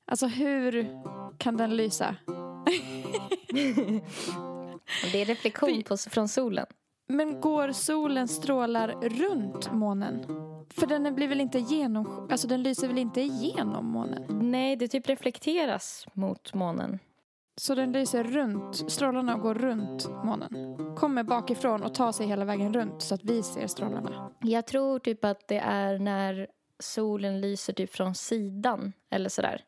Alltså 0.09 0.27
hur 0.27 0.89
kan 1.39 1.57
den 1.57 1.77
lysa? 1.77 2.17
det 5.13 5.23
är 5.23 5.25
reflektion 5.25 5.83
på, 5.83 5.97
från 5.97 6.29
solen. 6.29 6.67
Men 7.07 7.41
går 7.41 7.73
solens 7.73 8.37
strålar 8.37 8.89
runt 9.03 9.73
månen? 9.73 10.25
För 10.71 10.87
den 10.87 11.15
blir 11.15 11.29
väl 11.29 11.41
inte 11.41 11.59
genom... 11.59 12.29
Alltså 12.31 12.49
den 12.49 12.63
lyser 12.63 12.89
väl 12.89 12.99
inte 12.99 13.21
igenom 13.21 13.87
månen? 13.87 14.51
Nej, 14.51 14.77
det 14.77 14.89
typ 14.89 15.09
reflekteras 15.09 16.07
mot 16.13 16.55
månen. 16.55 16.99
Så 17.59 17.75
den 17.75 17.93
lyser 17.93 18.25
runt, 18.25 18.91
strålarna 18.91 19.35
går 19.35 19.55
runt 19.55 20.09
månen. 20.25 20.77
Kommer 20.97 21.23
bakifrån 21.23 21.83
och 21.83 21.95
tar 21.95 22.13
sig 22.13 22.27
hela 22.27 22.45
vägen 22.45 22.75
runt 22.75 23.03
så 23.03 23.15
att 23.15 23.25
vi 23.25 23.43
ser 23.43 23.67
strålarna. 23.67 24.31
Jag 24.41 24.67
tror 24.67 24.99
typ 24.99 25.25
att 25.25 25.49
det 25.49 25.59
är 25.59 25.99
när 25.99 26.47
solen 26.79 27.41
lyser 27.41 27.73
typ 27.73 27.91
från 27.91 28.15
sidan 28.15 28.93
eller 29.11 29.29
sådär. 29.29 29.65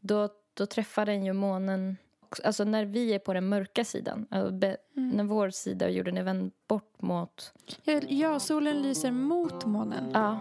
Då, 0.00 0.28
då 0.54 0.66
träffar 0.66 1.06
den 1.06 1.24
ju 1.24 1.32
månen, 1.32 1.96
alltså 2.44 2.64
när 2.64 2.84
vi 2.84 3.14
är 3.14 3.18
på 3.18 3.32
den 3.34 3.48
mörka 3.48 3.84
sidan, 3.84 4.26
alltså 4.30 4.52
be, 4.52 4.76
när 4.94 5.24
vår 5.24 5.50
sida 5.50 5.86
av 5.86 5.90
jorden 5.92 6.16
är 6.16 6.22
vänd 6.22 6.52
bort 6.68 7.02
mot, 7.02 7.52
Ja, 7.84 8.00
Ja, 8.08 8.38
solen 8.38 8.82
lyser 8.82 9.10
mot 9.10 9.64
månen. 9.66 10.10
ja, 10.14 10.38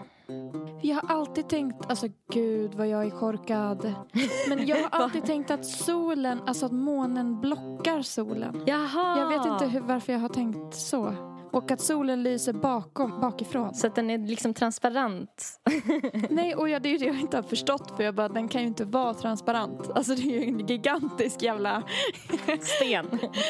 Jag 0.82 0.96
har 0.96 1.16
alltid 1.16 1.50
tänkt, 1.50 1.89
alltså 1.89 2.08
gud 2.34 2.74
vad 2.74 2.88
jag 2.88 3.06
är 3.06 3.10
korkad. 3.10 3.94
Men 4.50 4.68
jag 4.68 4.78
har 4.78 4.89
alltid 5.04 5.26
tänkt 5.26 5.52
att 5.52 5.66
solen, 5.66 6.39
alltså 6.46 6.66
att 6.66 6.72
månen 6.72 7.42
blockar 7.42 8.02
solen. 8.02 8.64
Jaha! 8.66 9.20
Jag 9.20 9.30
vet 9.30 9.46
inte 9.46 9.66
hur, 9.66 9.80
varför 9.82 10.14
jag 10.14 10.20
har 10.20 10.30
tänkt 10.30 10.76
så. 10.76 11.14
Och 11.52 11.72
att 11.72 11.82
solen 11.82 12.24
lyser 12.24 12.54
bakom, 12.54 13.22
bakifrån. 13.22 13.74
Så 13.74 13.88
att 13.88 13.95
den 13.95 14.10
är 14.10 14.18
liksom 14.18 14.54
transparent. 14.54 15.60
Nej, 16.30 16.56
och 16.56 16.70
jag, 16.70 16.82
det 16.82 16.89
är 16.89 16.91
ju 16.91 16.97
det 16.97 17.06
jag 17.06 17.20
inte 17.20 17.38
har 17.38 17.43
förstått 17.43 17.93
för 17.97 18.04
jag 18.04 18.16
bara, 18.16 18.30
den 18.30 18.47
kan 18.47 18.62
ju 18.62 18.68
inte 18.68 18.86
vara 18.86 19.14
transparent. 19.14 19.91
Alltså 19.95 20.16
det 20.16 20.22
är 20.22 20.41
ju 20.41 20.43
en 20.43 20.68
gigantisk 20.68 21.41
jävla 21.41 21.84
Sten. 22.62 23.06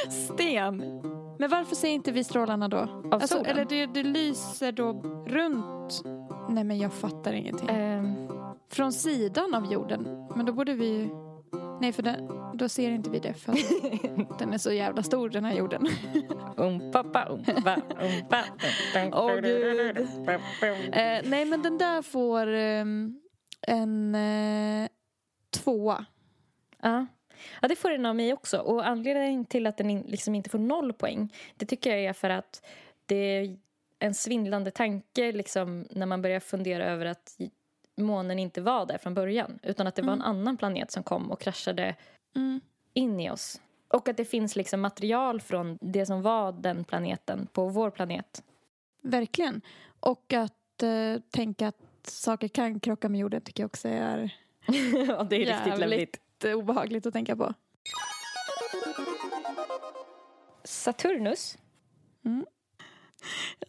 sten. 0.10 0.78
Men 1.40 1.50
varför 1.50 1.76
ser 1.76 1.90
inte 1.90 2.12
vi 2.12 2.24
strålarna 2.24 2.68
då? 2.68 2.78
Av 2.78 3.14
Alltså, 3.14 3.28
solen? 3.28 3.46
eller 3.46 3.66
det, 3.66 3.86
det 3.86 4.04
lyser 4.04 4.72
då 4.72 4.92
runt... 5.28 6.04
Nej 6.50 6.64
men 6.64 6.78
jag 6.78 6.94
fattar 6.94 7.34
ingenting. 7.34 7.70
Ehm, 7.70 8.16
Från 8.72 8.94
sidan 8.94 9.56
av 9.56 9.72
jorden. 9.72 10.28
Men 10.36 10.46
då 10.46 10.54
borde 10.54 10.74
vi 10.74 10.86
ju... 10.98 11.10
Nej 11.82 11.92
för 11.92 12.04
den, 12.04 12.28
då 12.62 12.70
ser 12.70 12.92
inte 12.92 13.10
vi 13.10 13.20
det 13.20 13.34
för 13.34 13.54
den 14.40 14.54
är 14.54 14.58
så 14.58 14.72
jävla 14.72 15.04
stor 15.04 15.30
den 15.30 15.46
här 15.46 15.56
jorden. 15.56 15.88
umpa, 16.58 17.04
pa, 17.04 17.26
umpa, 17.30 17.82
umpa. 18.02 18.44
Åh, 19.14 19.36
Gud. 19.36 19.98
Eh, 20.94 21.22
nej 21.24 21.46
men 21.46 21.62
den 21.62 21.78
där 21.78 22.02
får 22.02 22.48
ehm, 22.48 23.22
en 23.62 24.16
eh, 24.16 24.90
tvåa. 25.50 26.06
Ja. 26.82 27.08
ja, 27.62 27.68
det 27.68 27.76
får 27.76 27.90
den 27.90 28.06
av 28.06 28.16
mig 28.16 28.34
också. 28.34 28.58
Och 28.58 28.88
anledningen 28.88 29.46
till 29.46 29.68
att 29.68 29.78
den 29.78 29.90
in, 29.90 30.02
liksom 30.08 30.36
inte 30.36 30.50
får 30.50 30.60
noll 30.60 30.94
poäng 30.94 31.34
det 31.56 31.66
tycker 31.66 31.90
jag 31.90 32.00
är 32.00 32.14
för 32.14 32.30
att 32.30 32.66
det 33.06 33.16
är 33.16 33.58
en 34.00 34.14
svindlande 34.14 34.72
tanke 34.72 35.32
liksom, 35.32 35.88
när 35.90 36.06
man 36.06 36.22
börjar 36.22 36.40
fundera 36.40 36.86
över 36.86 37.06
att 37.06 37.38
månen 37.98 38.40
inte 38.40 38.62
var 38.62 38.86
där 38.86 38.98
från 38.98 39.14
början 39.14 39.60
utan 39.64 39.88
att 39.88 39.96
det 39.96 40.02
var 40.02 40.14
en 40.14 40.22
annan 40.22 40.58
planet 40.58 40.92
som 40.92 41.04
kom 41.04 41.32
och 41.32 41.42
kraschade 41.42 41.96
Mm. 42.36 42.62
in 42.94 43.20
i 43.20 43.32
oss. 43.32 43.62
Och 43.88 44.10
att 44.10 44.18
det 44.18 44.26
finns 44.26 44.56
liksom 44.56 44.82
material 44.82 45.42
från 45.42 45.78
det 45.82 46.06
som 46.06 46.22
var 46.22 46.52
den 46.52 46.84
planeten 46.84 47.48
på 47.54 47.68
vår 47.70 47.92
planet. 47.92 48.44
Verkligen. 49.02 49.62
Och 50.00 50.34
att 50.34 50.84
eh, 50.84 51.22
tänka 51.30 51.68
att 51.68 51.78
saker 52.04 52.48
kan 52.48 52.80
krocka 52.80 53.10
med 53.10 53.20
jorden 53.20 53.42
tycker 53.42 53.64
jag 53.64 53.68
också 53.68 53.88
är 53.88 54.34
ja, 55.08 55.24
det 55.24 55.36
är 55.36 55.64
riktigt 55.66 55.80
läbbigt. 55.80 56.46
obehagligt 56.46 57.06
att 57.06 57.14
tänka 57.14 57.36
på. 57.36 57.54
Saturnus 60.64 61.58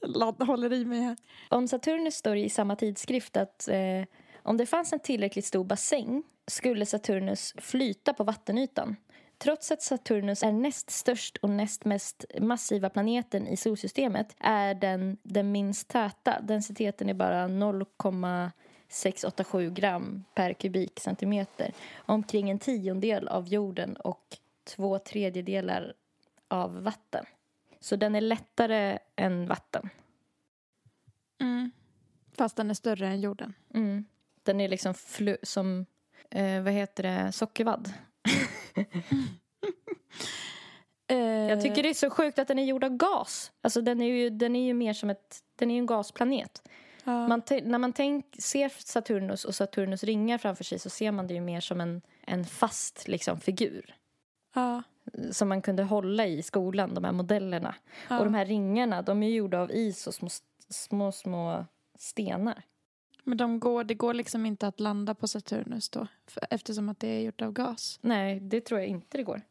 Jag 0.01 0.47
håller 0.47 0.73
i 0.73 0.85
mig 0.85 1.01
här. 1.01 1.17
Om 1.49 1.69
Saturnus 1.69 2.15
står 2.15 2.37
i 2.37 2.51
samma 2.51 2.77
tidskrift 2.77 3.37
att 3.37 3.69
eh, 3.69 4.05
om 4.43 4.57
det 4.57 4.67
fanns 4.67 4.93
en 4.93 5.01
tillräckligt 5.01 5.45
stor 5.45 5.65
bassäng 5.65 6.23
skulle 6.47 6.87
Saturnus 6.87 7.55
flyta 7.59 8.13
på 8.13 8.25
vattenytan. 8.25 8.97
Trots 9.39 9.71
att 9.71 9.83
Saturnus 9.83 10.43
är 10.43 10.53
näst 10.53 10.91
störst 10.91 11.37
och 11.37 11.51
näst 11.51 11.85
mest 11.85 12.25
massiva 12.41 12.91
planeten 12.91 13.47
i 13.47 13.57
solsystemet 13.57 14.37
är 14.39 14.75
den 14.75 15.17
den 15.23 15.53
minst 15.53 15.89
täta. 15.89 16.41
Densiteten 16.41 17.09
är 17.09 17.15
bara 17.15 17.49
0,687 17.49 19.71
gram 19.71 20.25
per 20.35 20.53
kubikcentimeter. 20.53 21.73
Omkring 21.97 22.51
en 22.51 22.59
tiondel 22.59 23.29
av 23.29 23.49
jorden 23.49 23.97
och 23.97 24.39
två 24.65 24.99
tredjedelar 24.99 25.95
av 26.49 26.83
vatten. 26.83 27.25
Så 27.81 27.97
den 27.97 28.15
är 28.15 28.21
lättare 28.21 28.99
än 29.17 29.47
vatten. 29.47 29.89
Mm. 31.41 31.71
Fast 32.37 32.57
den 32.57 32.71
är 32.71 32.75
större 32.75 33.07
än 33.07 33.21
jorden. 33.21 33.55
Mm. 33.75 34.05
Den 34.43 34.61
är 34.61 34.69
liksom 34.69 34.95
flu- 34.95 35.37
som, 35.43 35.87
eh, 36.31 36.63
vad 36.63 36.73
heter 36.73 37.03
det, 37.03 37.33
sockervadd. 37.33 37.93
Eh, 41.07 41.17
Jag 41.19 41.61
tycker 41.63 41.83
det 41.83 41.89
är 41.89 41.95
så 41.95 42.11
sjukt 42.11 42.39
att 42.39 42.49
den 42.49 42.59
är 42.59 42.65
gjord 42.65 42.85
av 42.85 42.91
gas. 42.97 43.53
Alltså 43.61 43.81
den 43.81 44.01
är 44.01 44.07
ju, 44.07 44.31
den 44.31 44.57
är 44.57 44.65
ju 44.67 44.75
mer 44.75 44.93
som 44.93 45.11
ett, 45.11 45.39
den 45.57 45.71
är 45.71 45.75
ju 45.75 45.79
en 45.81 45.87
gasplanet. 45.87 46.69
ja. 47.05 47.29
Man 47.29 47.43
när 47.63 47.79
man 47.79 47.93
tänk, 47.93 48.27
ser 48.39 48.69
Saturnus 48.69 49.45
och 49.45 49.55
Saturnus 49.55 50.05
ringar 50.05 50.39
framför 50.39 50.65
sig 50.65 50.79
så 50.79 50.91
ser 50.91 51.13
man 51.13 51.27
det 51.27 51.35
ju 51.35 51.41
mer 51.41 51.61
som 51.61 51.81
en, 51.81 52.03
en 52.27 52.45
fast 52.45 53.09
liksom, 53.09 53.41
figur. 53.41 53.95
ja. 54.55 54.83
Som 55.31 55.49
man 55.49 55.63
kunde 55.63 55.83
hålla 55.83 56.27
i 56.27 56.43
skolan, 56.43 56.95
de 56.95 57.05
här 57.05 57.13
modellerna. 57.13 57.75
Ja. 58.11 58.19
Och 58.19 58.25
de 58.25 58.35
här 58.35 58.47
ringarna, 58.47 59.03
de 59.03 59.23
är 59.23 59.29
gjorda 59.29 59.61
av 59.61 59.71
is 59.73 60.07
och 60.07 60.15
små, 60.15 60.29
små, 60.69 61.13
små 61.13 61.67
stenar. 61.99 62.63
Men 63.25 63.39
de 63.39 63.61
går, 63.61 63.85
det 63.85 63.95
går 63.95 64.15
liksom 64.15 64.47
inte 64.47 64.67
att 64.67 64.81
landa 64.81 65.15
på 65.15 65.29
Saturnus 65.29 65.89
då. 65.89 66.07
För, 66.27 66.43
eftersom 66.51 66.89
att 66.89 67.01
det 67.01 67.09
är 67.09 67.21
gjort 67.21 67.43
av 67.43 67.53
gas. 67.53 67.99
Nej, 68.03 68.41
det 68.41 68.61
tror 68.61 68.81
jag 68.81 68.89
inte 68.89 69.17
det 69.19 69.23
går. 69.23 69.43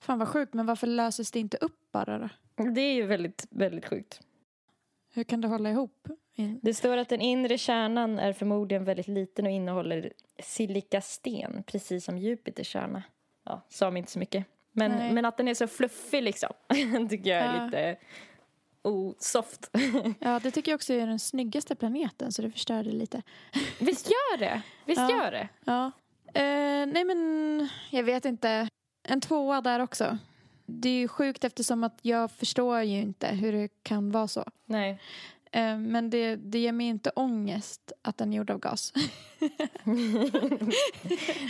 Fan 0.00 0.18
vad 0.18 0.28
sjukt, 0.28 0.54
men 0.54 0.66
varför 0.66 0.86
löses 0.86 1.30
det 1.30 1.38
inte 1.40 1.56
upp 1.56 1.92
bara 1.92 2.18
då? 2.18 2.28
Det 2.70 2.80
är 2.80 2.94
ju 2.94 3.06
väldigt, 3.06 3.46
väldigt 3.50 3.86
sjukt. 3.86 4.20
Hur 5.12 5.24
kan 5.24 5.40
det 5.40 5.48
hålla 5.48 5.70
ihop? 5.70 6.08
Det 6.62 6.74
står 6.74 6.96
att 6.96 7.08
den 7.08 7.20
inre 7.20 7.58
kärnan 7.58 8.18
är 8.18 8.32
förmodligen 8.32 8.84
väldigt 8.84 9.08
liten 9.08 9.46
och 9.46 9.52
innehåller 9.52 10.12
silikasten, 10.42 11.62
precis 11.66 12.04
som 12.04 12.18
Jupiters 12.18 12.66
kärna. 12.66 13.02
Ja, 13.44 13.60
sa 13.68 13.90
mig 13.90 13.98
inte 14.00 14.12
så 14.12 14.18
mycket. 14.18 14.46
Men, 14.72 14.90
Nej. 14.92 15.12
men 15.12 15.24
att 15.24 15.36
den 15.36 15.48
är 15.48 15.54
så 15.54 15.66
fluffig 15.66 16.22
liksom, 16.22 16.50
tycker 17.10 17.30
jag 17.30 17.42
är 17.42 17.56
Ja. 17.56 17.64
lite 17.64 17.96
osoft. 18.82 19.70
Ja, 20.20 20.40
det 20.42 20.50
tycker 20.50 20.72
jag 20.72 20.76
också 20.78 20.92
är 20.92 21.06
den 21.06 21.18
snyggaste 21.18 21.74
planeten 21.74 22.32
så 22.32 22.42
det 22.42 22.50
förstör 22.50 22.82
det 22.84 22.92
lite. 22.92 23.22
Visst 23.78 24.06
gör 24.10 24.38
det? 24.38 24.62
Visst 24.86 25.00
Ja. 25.00 25.10
gör 25.10 25.30
det? 25.30 25.48
Ja. 25.64 25.86
Eh, 26.34 26.86
nej 26.86 27.04
men, 27.04 27.68
jag 27.90 28.02
vet 28.02 28.24
inte. 28.24 28.68
En 29.08 29.20
tvåa 29.20 29.60
där 29.60 29.80
också. 29.80 30.18
Det 30.66 30.88
är 30.88 30.94
ju 30.98 31.08
sjukt 31.08 31.44
eftersom 31.44 31.84
att 31.84 31.98
jag 32.02 32.30
förstår 32.30 32.80
ju 32.82 32.96
inte 33.00 33.26
hur 33.28 33.52
det 33.52 33.68
kan 33.82 34.10
vara 34.10 34.28
så. 34.28 34.44
Nej. 34.64 35.00
Eh, 35.52 35.78
men 35.78 36.10
det, 36.10 36.36
det 36.36 36.58
ger 36.58 36.72
mig 36.72 36.86
inte 36.86 37.10
ångest 37.10 37.92
att 38.02 38.16
den 38.16 38.32
är 38.32 38.36
gjord 38.36 38.50
av 38.50 38.58
gas. 38.58 38.92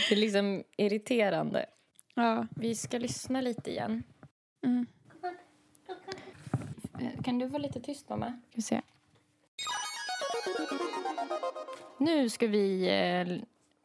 Det 0.09 0.13
är 0.15 0.17
liksom 0.17 0.65
irriterande. 0.77 1.67
ja. 2.15 2.47
Vi 2.57 2.75
ska 2.75 2.99
lyssna 2.99 3.41
lite 3.41 3.71
igen. 3.71 4.03
Mm. 4.67 4.87
Eh, 7.01 7.23
Kan 7.23 7.39
du 7.39 7.47
vara 7.47 7.63
lite 7.63 7.81
tyst, 7.81 8.09
mamma? 8.09 8.33
Vi 8.55 8.63
se. 8.63 8.81
Nu 11.99 12.29
ska 12.29 12.47
vi 12.47 12.89
eh, 12.89 13.39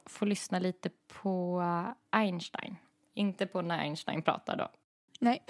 få 0.06 0.26
lyssna 0.26 0.60
lite 0.60 0.90
på 1.08 1.62
eh, 1.62 2.20
Einstein. 2.20 2.76
Inte 3.14 3.46
på 3.46 3.62
när 3.62 3.80
Einstein 3.80 4.22
pratar 4.22 4.58
då. 4.58 4.68
Nej. 5.20 5.44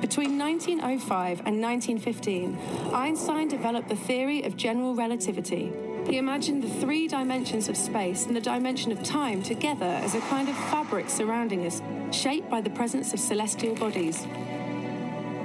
Between 0.00 0.40
1905 0.40 1.38
and 1.46 1.64
1915, 1.64 2.56
Einstein 2.92 3.48
developed 3.48 3.88
the 3.88 4.06
theory 4.06 4.42
of 4.48 4.54
general 4.56 4.96
relativity. 4.96 5.68
He 6.06 6.18
imagined 6.18 6.62
the 6.62 6.80
three 6.86 7.08
dimensions 7.08 7.68
of 7.68 7.76
space 7.76 8.26
and 8.26 8.36
the 8.36 8.50
dimension 8.52 8.92
of 8.92 9.02
time 9.02 9.42
together 9.42 10.00
as 10.04 10.14
a 10.14 10.20
kind 10.20 10.48
of 10.48 10.56
fabric 10.70 11.08
surrounding 11.10 11.66
us, 11.66 11.82
shaped 12.10 12.50
by 12.50 12.60
the 12.60 12.70
presence 12.70 13.14
of 13.14 13.20
celestial 13.20 13.74
bodies. 13.74 14.26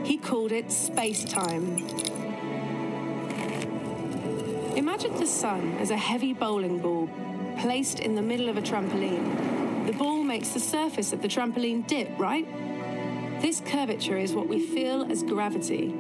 He 0.04 0.18
called 0.18 0.52
it 0.52 0.72
space 0.72 1.24
time. 1.24 1.78
Imagine 4.76 5.16
the 5.18 5.28
sun 5.28 5.78
as 5.80 5.92
a 5.92 5.98
heavy 5.98 6.34
bowling 6.34 6.80
ball 6.80 7.10
placed 7.60 8.00
in 8.00 8.16
the 8.16 8.22
middle 8.22 8.50
of 8.50 8.58
a 8.58 8.62
trampoline. 8.62 9.86
The 9.86 9.94
ball 9.94 10.24
makes 10.24 10.50
the 10.50 10.60
surface 10.60 11.14
of 11.14 11.22
the 11.22 11.28
trampoline 11.28 11.86
dip, 11.88 12.10
right? 12.18 12.48
This 13.42 13.62
curvature 13.62 14.18
is 14.18 14.34
what 14.34 14.48
we 14.48 14.60
feel 14.66 15.10
as 15.12 15.24
gravity. 15.24 15.96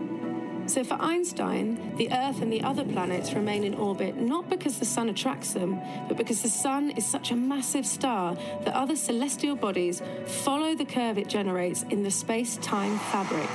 So 0.68 0.84
for 0.84 0.94
Einstein, 0.96 1.96
the 1.96 2.12
Earth 2.12 2.42
and 2.42 2.54
the 2.54 2.62
other 2.62 2.84
planets 2.84 3.34
remain 3.34 3.64
in 3.64 3.74
orbit 3.74 4.18
not 4.18 4.50
because 4.50 4.78
the 4.78 4.86
sun 4.86 5.10
attracts 5.10 5.54
them, 5.54 5.82
but 6.08 6.16
because 6.16 6.44
the 6.44 6.50
sun 6.50 6.92
is 6.92 7.06
such 7.06 7.32
a 7.32 7.36
massive 7.36 7.88
star 7.88 8.36
that 8.64 8.76
other 8.76 8.96
celestial 8.96 9.56
bodies 9.56 10.04
follow 10.26 10.76
the 10.76 10.86
curve 10.86 11.18
it 11.18 11.28
generates 11.28 11.84
in 11.90 12.04
the 12.04 12.12
space 12.12 12.58
time 12.58 13.00
fabric. 13.00 13.50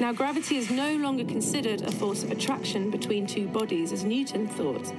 Now, 0.00 0.14
gravity 0.14 0.56
is 0.56 0.70
no 0.70 0.96
longer 0.96 1.24
considered 1.24 1.82
a 1.82 1.92
force 1.92 2.22
of 2.22 2.30
attraction 2.30 2.90
between 2.90 3.26
two 3.26 3.46
bodies, 3.46 3.92
as 3.92 4.02
Newton 4.02 4.48
thought. 4.48 4.90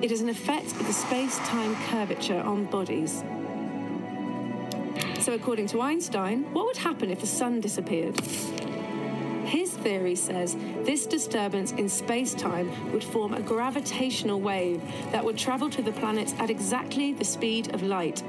It 0.00 0.12
is 0.12 0.20
an 0.20 0.28
effect 0.28 0.66
of 0.66 0.86
the 0.86 0.92
space 0.92 1.38
time 1.38 1.74
curvature 1.90 2.40
on 2.40 2.66
bodies. 2.66 3.24
So, 5.18 5.32
according 5.32 5.66
to 5.68 5.80
Einstein, 5.80 6.44
what 6.52 6.66
would 6.66 6.76
happen 6.76 7.10
if 7.10 7.20
the 7.20 7.26
sun 7.26 7.60
disappeared? 7.60 8.20
His 9.44 9.72
theory 9.72 10.14
says 10.14 10.56
this 10.84 11.04
disturbance 11.04 11.72
in 11.72 11.88
space 11.88 12.32
time 12.32 12.92
would 12.92 13.02
form 13.02 13.34
a 13.34 13.40
gravitational 13.40 14.40
wave 14.40 14.80
that 15.10 15.24
would 15.24 15.36
travel 15.36 15.68
to 15.70 15.82
the 15.82 15.92
planets 15.92 16.32
at 16.38 16.48
exactly 16.48 17.12
the 17.12 17.24
speed 17.24 17.74
of 17.74 17.82
light. 17.82 18.22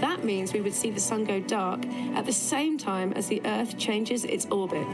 That 0.00 0.24
means 0.24 0.52
we 0.52 0.60
would 0.60 0.74
see 0.74 0.90
the 0.90 1.00
sun 1.00 1.24
go 1.24 1.40
dark 1.40 1.84
at 2.16 2.26
the 2.26 2.32
same 2.32 2.78
time 2.78 3.12
as 3.16 3.28
the 3.28 3.40
Earth 3.44 3.78
changes 3.78 4.24
its 4.24 4.46
orbit. 4.50 4.86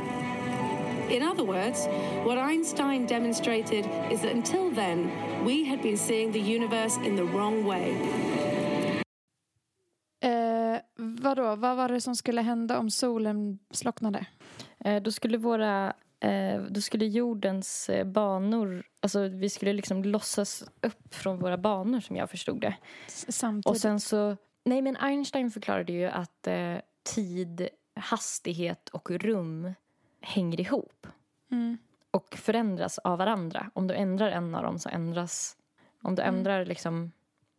In 1.11 1.23
other 1.23 1.45
words, 1.45 1.89
what 2.25 2.39
Einstein 2.39 3.07
demonstrated 3.07 3.85
is 4.13 4.21
that 4.21 4.33
until 4.35 4.71
then, 4.75 5.11
we 5.45 5.65
had 5.71 5.83
been 5.83 5.99
seeing 5.99 6.33
the 6.33 6.39
universe 6.57 6.97
in 7.07 7.17
the 7.17 7.23
wrong 7.25 7.65
way. 7.67 7.93
Eh, 10.25 10.81
vadå, 10.97 11.57
vad 11.57 11.77
var 11.77 11.89
det 11.89 12.01
som 12.01 12.17
skulle 12.17 12.41
hända 12.43 12.79
om 12.79 12.91
solen 12.91 13.59
slocknade? 13.71 14.27
Eh, 14.85 15.03
då 15.03 15.13
skulle 15.13 15.39
våra... 15.39 15.93
Eh, 16.21 16.63
då 16.71 16.81
skulle 16.81 17.07
jordens 17.07 17.89
eh, 17.89 18.05
banor... 18.07 18.83
Alltså 19.01 19.29
vi 19.29 19.49
skulle 19.51 19.73
liksom 19.73 20.05
lossas 20.05 20.65
upp 20.83 21.15
från 21.15 21.39
våra 21.39 21.59
banor 21.59 22.01
som 22.01 22.17
jag 22.17 22.31
förstod 22.31 22.61
det. 22.61 22.75
S- 23.07 23.27
Samtidigt. 23.29 23.67
Och 23.67 23.77
sen 23.77 24.01
så... 24.01 24.37
Nej, 24.65 24.83
men 24.83 24.97
Einstein 24.97 25.51
förklarade 25.51 25.93
ju 25.93 26.05
att 26.07 26.47
eh, 26.47 26.77
tid, 27.03 27.69
hastighet 27.97 28.89
och 28.89 29.11
rum 29.11 29.73
hänger 30.21 30.61
ihop 30.61 31.07
Mm. 31.51 31.79
och 32.11 32.35
förändras 32.37 32.99
av 32.99 33.19
varandra. 33.19 33.71
Om 33.75 33.87
du 33.87 33.95
ändrar 33.95 34.31
en 34.31 34.55
av 34.55 34.63
dem 34.63 34.79
så 34.79 34.89
ändras... 34.89 35.57
Om 36.03 36.15
du 36.15 36.23
Mm. 36.23 36.35
ändrar 36.35 36.65
liksom... 36.65 37.13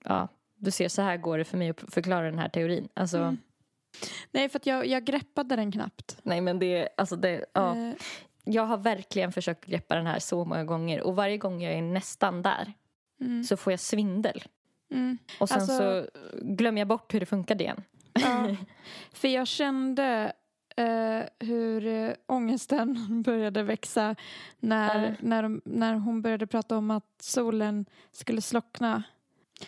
Ja, 0.04 0.28
du 0.56 0.72
ser, 0.72 0.88
så 0.90 1.02
här 1.02 1.18
går 1.18 1.38
det 1.38 1.44
för 1.46 1.58
mig 1.58 1.70
att 1.70 1.84
förklara 1.94 2.26
den 2.26 2.40
här 2.40 2.50
teorin. 2.50 2.90
Alltså, 2.94 3.18
Mm. 3.18 3.38
Nej, 4.32 4.50
för 4.50 4.62
jag, 4.64 4.86
jag 4.88 5.04
greppade 5.06 5.56
den 5.56 5.72
knappt. 5.72 6.18
nej 6.24 6.42
men 6.42 6.60
det... 6.60 6.90
Alltså 6.98 7.16
det 7.16 7.46
ja. 7.54 7.76
Eh, 7.78 7.94
Jag 8.44 8.64
har 8.66 8.78
verkligen 8.78 9.32
försökt 9.32 9.66
greppa 9.66 9.96
den 9.96 10.08
här 10.08 10.20
så 10.20 10.46
många 10.46 10.64
gånger 10.64 11.02
och 11.02 11.16
varje 11.16 11.38
gång 11.38 11.62
jag 11.62 11.74
är 11.74 11.82
nästan 11.82 12.42
där 12.42 12.74
mm, 13.22 13.44
så 13.44 13.58
får 13.58 13.74
jag 13.74 13.80
svindel. 13.80 14.44
Mm. 14.94 15.18
Och 15.40 15.50
sen 15.50 15.58
Alltså- 15.62 15.78
så 15.78 16.06
glömmer 16.42 16.82
jag 16.82 16.88
bort 16.88 17.14
hur 17.14 17.20
det 17.20 17.26
funkade 17.26 17.64
igen. 17.64 17.84
Ja, 18.14 18.56
för 19.12 19.28
jag 19.28 19.48
kände 19.48 20.34
eh, 20.76 21.20
hur 21.48 21.86
eh, 21.88 22.12
ångesten 22.26 23.22
började 23.26 23.64
växa 23.64 24.16
när, 24.60 25.06
Ja. 25.10 25.16
när, 25.20 25.60
när 25.66 25.94
hon 25.96 26.22
började 26.22 26.48
prata 26.48 26.78
om 26.78 26.92
att 26.92 27.06
solen 27.20 27.86
skulle 28.12 28.42
slockna. 28.42 29.04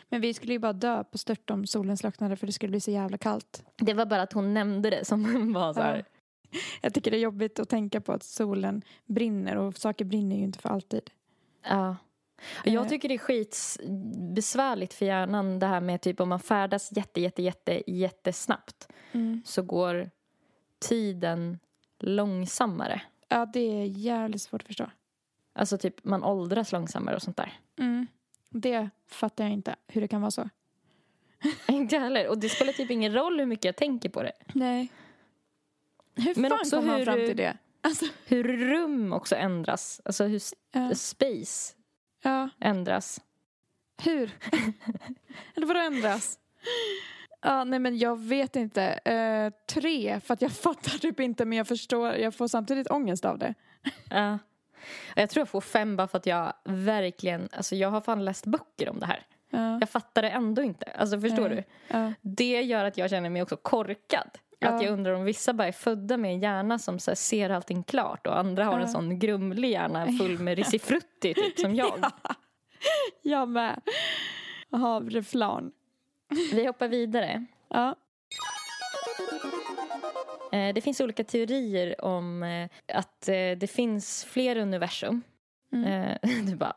Men 0.09 0.21
vi 0.21 0.33
skulle 0.33 0.53
ju 0.53 0.59
bara 0.59 0.73
dö 0.73 1.03
på 1.03 1.17
stört 1.17 1.49
om 1.49 1.67
solen 1.67 1.97
slocknade 1.97 2.35
för 2.35 2.47
det 2.47 2.53
skulle 2.53 2.69
bli 2.69 2.79
så 2.79 2.91
jävla 2.91 3.17
kallt. 3.17 3.63
Det 3.77 3.93
var 3.93 4.05
bara 4.05 4.21
att 4.21 4.33
hon 4.33 4.53
nämnde 4.53 4.89
det 4.89 5.05
som 5.05 5.53
var 5.53 5.73
så 5.73 5.81
här. 5.81 6.05
Jag 6.81 6.93
tycker 6.93 7.11
det 7.11 7.17
är 7.17 7.21
jobbigt 7.21 7.59
att 7.59 7.69
tänka 7.69 8.01
på 8.01 8.11
att 8.13 8.23
solen 8.23 8.81
brinner 9.05 9.55
och 9.57 9.77
saker 9.77 10.05
brinner 10.05 10.35
ju 10.35 10.43
inte 10.43 10.59
för 10.59 10.69
alltid. 10.69 11.09
Ja. 11.69 11.95
Jag 12.63 12.83
Eh. 12.83 12.89
tycker 12.89 13.09
det 13.09 13.15
är 13.15 13.17
skitbesvärligt 13.17 14.93
för 14.93 15.05
hjärnan 15.05 15.59
det 15.59 15.65
här 15.67 15.81
med 15.81 16.01
typ 16.01 16.19
om 16.19 16.29
man 16.29 16.39
färdas 16.39 16.91
jätte, 16.91 17.21
jätte, 17.21 17.41
jätte, 17.41 17.83
jättesnabbt 17.91 18.87
så 19.45 19.61
går 19.61 20.09
tiden 20.79 21.59
långsammare. 21.99 23.01
Ja, 23.27 23.45
det 23.45 23.59
är 23.59 23.85
jävligt 23.85 24.41
svårt 24.41 24.61
att 24.61 24.67
förstå. 24.67 24.91
Alltså 25.53 25.77
typ 25.77 26.03
man 26.03 26.23
åldras 26.23 26.71
långsammare 26.71 27.15
och 27.15 27.21
sånt 27.21 27.37
där. 27.37 27.59
Mm. 27.79 28.07
Det 28.49 28.89
fattar 29.07 29.43
jag 29.43 29.53
inte 29.53 29.75
hur 29.87 30.01
det 30.01 30.07
kan 30.07 30.21
vara 30.21 30.31
så. 30.31 30.49
Inte 31.67 31.97
heller. 31.97 32.27
Och 32.29 32.37
det 32.37 32.49
spelar 32.49 32.73
typ 32.73 32.91
ingen 32.91 33.13
roll 33.13 33.39
hur 33.39 33.45
mycket 33.45 33.65
jag 33.65 33.75
tänker 33.75 34.09
på 34.09 34.23
det. 34.23 34.31
Nej. 34.53 34.87
Hur 36.15 36.35
Men 36.35 36.49
fan 36.51 36.59
också 36.59 36.75
kom 36.75 36.85
man 36.87 36.95
hur- 36.95 37.05
fram 37.05 37.15
till 37.15 37.37
det? 37.37 37.57
Alltså, 37.81 38.05
Hur 38.25 38.43
rum 38.43 39.13
också 39.13 39.35
ändras. 39.35 40.01
Alltså 40.05 40.23
hur 40.23 40.41
ja. 40.71 40.95
space 40.95 41.73
ja. 42.25 42.49
ändras. 42.59 43.21
Hur? 44.03 44.31
Eller 45.55 45.65
vadå 45.67 45.79
ändras? 45.79 46.39
Ja, 47.41 47.63
nej 47.63 47.79
men 47.79 47.97
jag 47.97 48.19
vet 48.19 48.55
inte. 48.55 48.83
Eh, 48.83 49.53
tre, 49.73 50.19
för 50.19 50.33
att 50.33 50.41
jag 50.41 50.51
fattar 50.67 50.97
typ 50.97 51.19
inte 51.19 51.45
men 51.45 51.57
jag 51.57 51.67
förstår, 51.67 52.13
jag 52.13 52.35
får 52.35 52.47
samtidigt 52.47 52.91
ångest 52.91 53.25
av 53.25 53.37
det. 53.37 53.53
Ja. 54.09 54.39
Och 55.11 55.17
Jag 55.21 55.29
tror 55.29 55.41
jag 55.41 55.49
får 55.49 55.61
fem 55.61 55.95
bara 55.95 56.07
för 56.07 56.17
att 56.17 56.25
jag 56.25 56.53
verkligen, 56.63 57.49
alltså 57.51 57.75
jag 57.75 57.89
har 57.89 58.01
fan 58.01 58.25
läst 58.25 58.45
böcker 58.45 58.89
om 58.89 58.99
det 58.99 59.05
här. 59.05 59.25
Ja, 59.49 59.77
Jag 59.79 59.89
fattar 59.89 60.21
det 60.21 60.29
ändå 60.29 60.61
inte. 60.61 60.85
Alltså 60.85 61.21
förstår 61.21 61.49
Nej. 61.49 61.63
du? 61.89 62.13
Det 62.21 62.61
gör 62.61 62.85
att 62.85 62.97
jag 62.97 63.09
känner 63.09 63.29
mig 63.29 63.41
också 63.41 63.57
korkad. 63.57 64.29
Ja. 64.65 64.75
Att 64.75 64.83
jag 64.83 64.91
undrar 64.93 65.13
om 65.13 65.23
vissa 65.23 65.53
bara 65.53 65.67
är 65.67 65.71
födda 65.71 66.17
med 66.17 66.31
en 66.33 66.39
hjärna 66.39 66.79
som 66.79 66.99
så 66.99 67.15
ser 67.15 67.49
allting 67.49 67.83
klart 67.83 68.27
och 68.27 68.37
andra 68.37 68.65
har 68.65 68.73
Ja. 68.73 68.79
en 68.81 68.87
sån 68.87 69.19
grumlig 69.19 69.71
hjärna 69.71 70.07
full 70.19 70.39
med 70.39 70.57
risifrutti 70.57 71.33
typ 71.33 71.59
som 71.59 71.75
jag. 71.75 72.05
jag 73.21 73.49
med. 73.49 73.81
Havreflarn. 74.71 75.71
Vi 76.53 76.65
hoppar 76.65 76.87
vidare. 76.87 77.45
Ja. 77.69 77.95
Eh, 80.51 80.73
Det 80.73 80.81
finns 80.81 81.01
olika 81.01 81.23
teorier 81.23 82.05
om 82.05 82.43
eh, 82.43 82.69
att 82.97 83.27
eh, 83.29 83.33
det 83.57 83.71
finns 83.71 84.23
fler 84.29 84.55
universum. 84.57 85.21
Mm. 85.73 86.17
Du 86.21 86.29
bara... 86.29 86.45
Du 86.51 86.55
bara, 86.55 86.73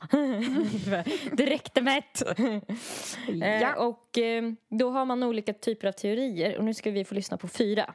det 1.32 1.46
räckte 1.46 1.82
med 1.82 1.98
ett. 1.98 2.38
Eh, 2.38 3.60
Ja. 3.60 3.74
Och 3.74 4.18
eh, 4.18 4.52
då 4.68 4.90
har 4.90 5.04
man 5.04 5.22
olika 5.22 5.52
typer 5.52 5.88
av 5.88 5.92
teorier 5.92 6.58
och 6.58 6.64
nu 6.64 6.74
ska 6.74 6.90
vi 6.90 7.04
få 7.04 7.14
lyssna 7.14 7.36
på 7.36 7.48
fyra. 7.48 7.94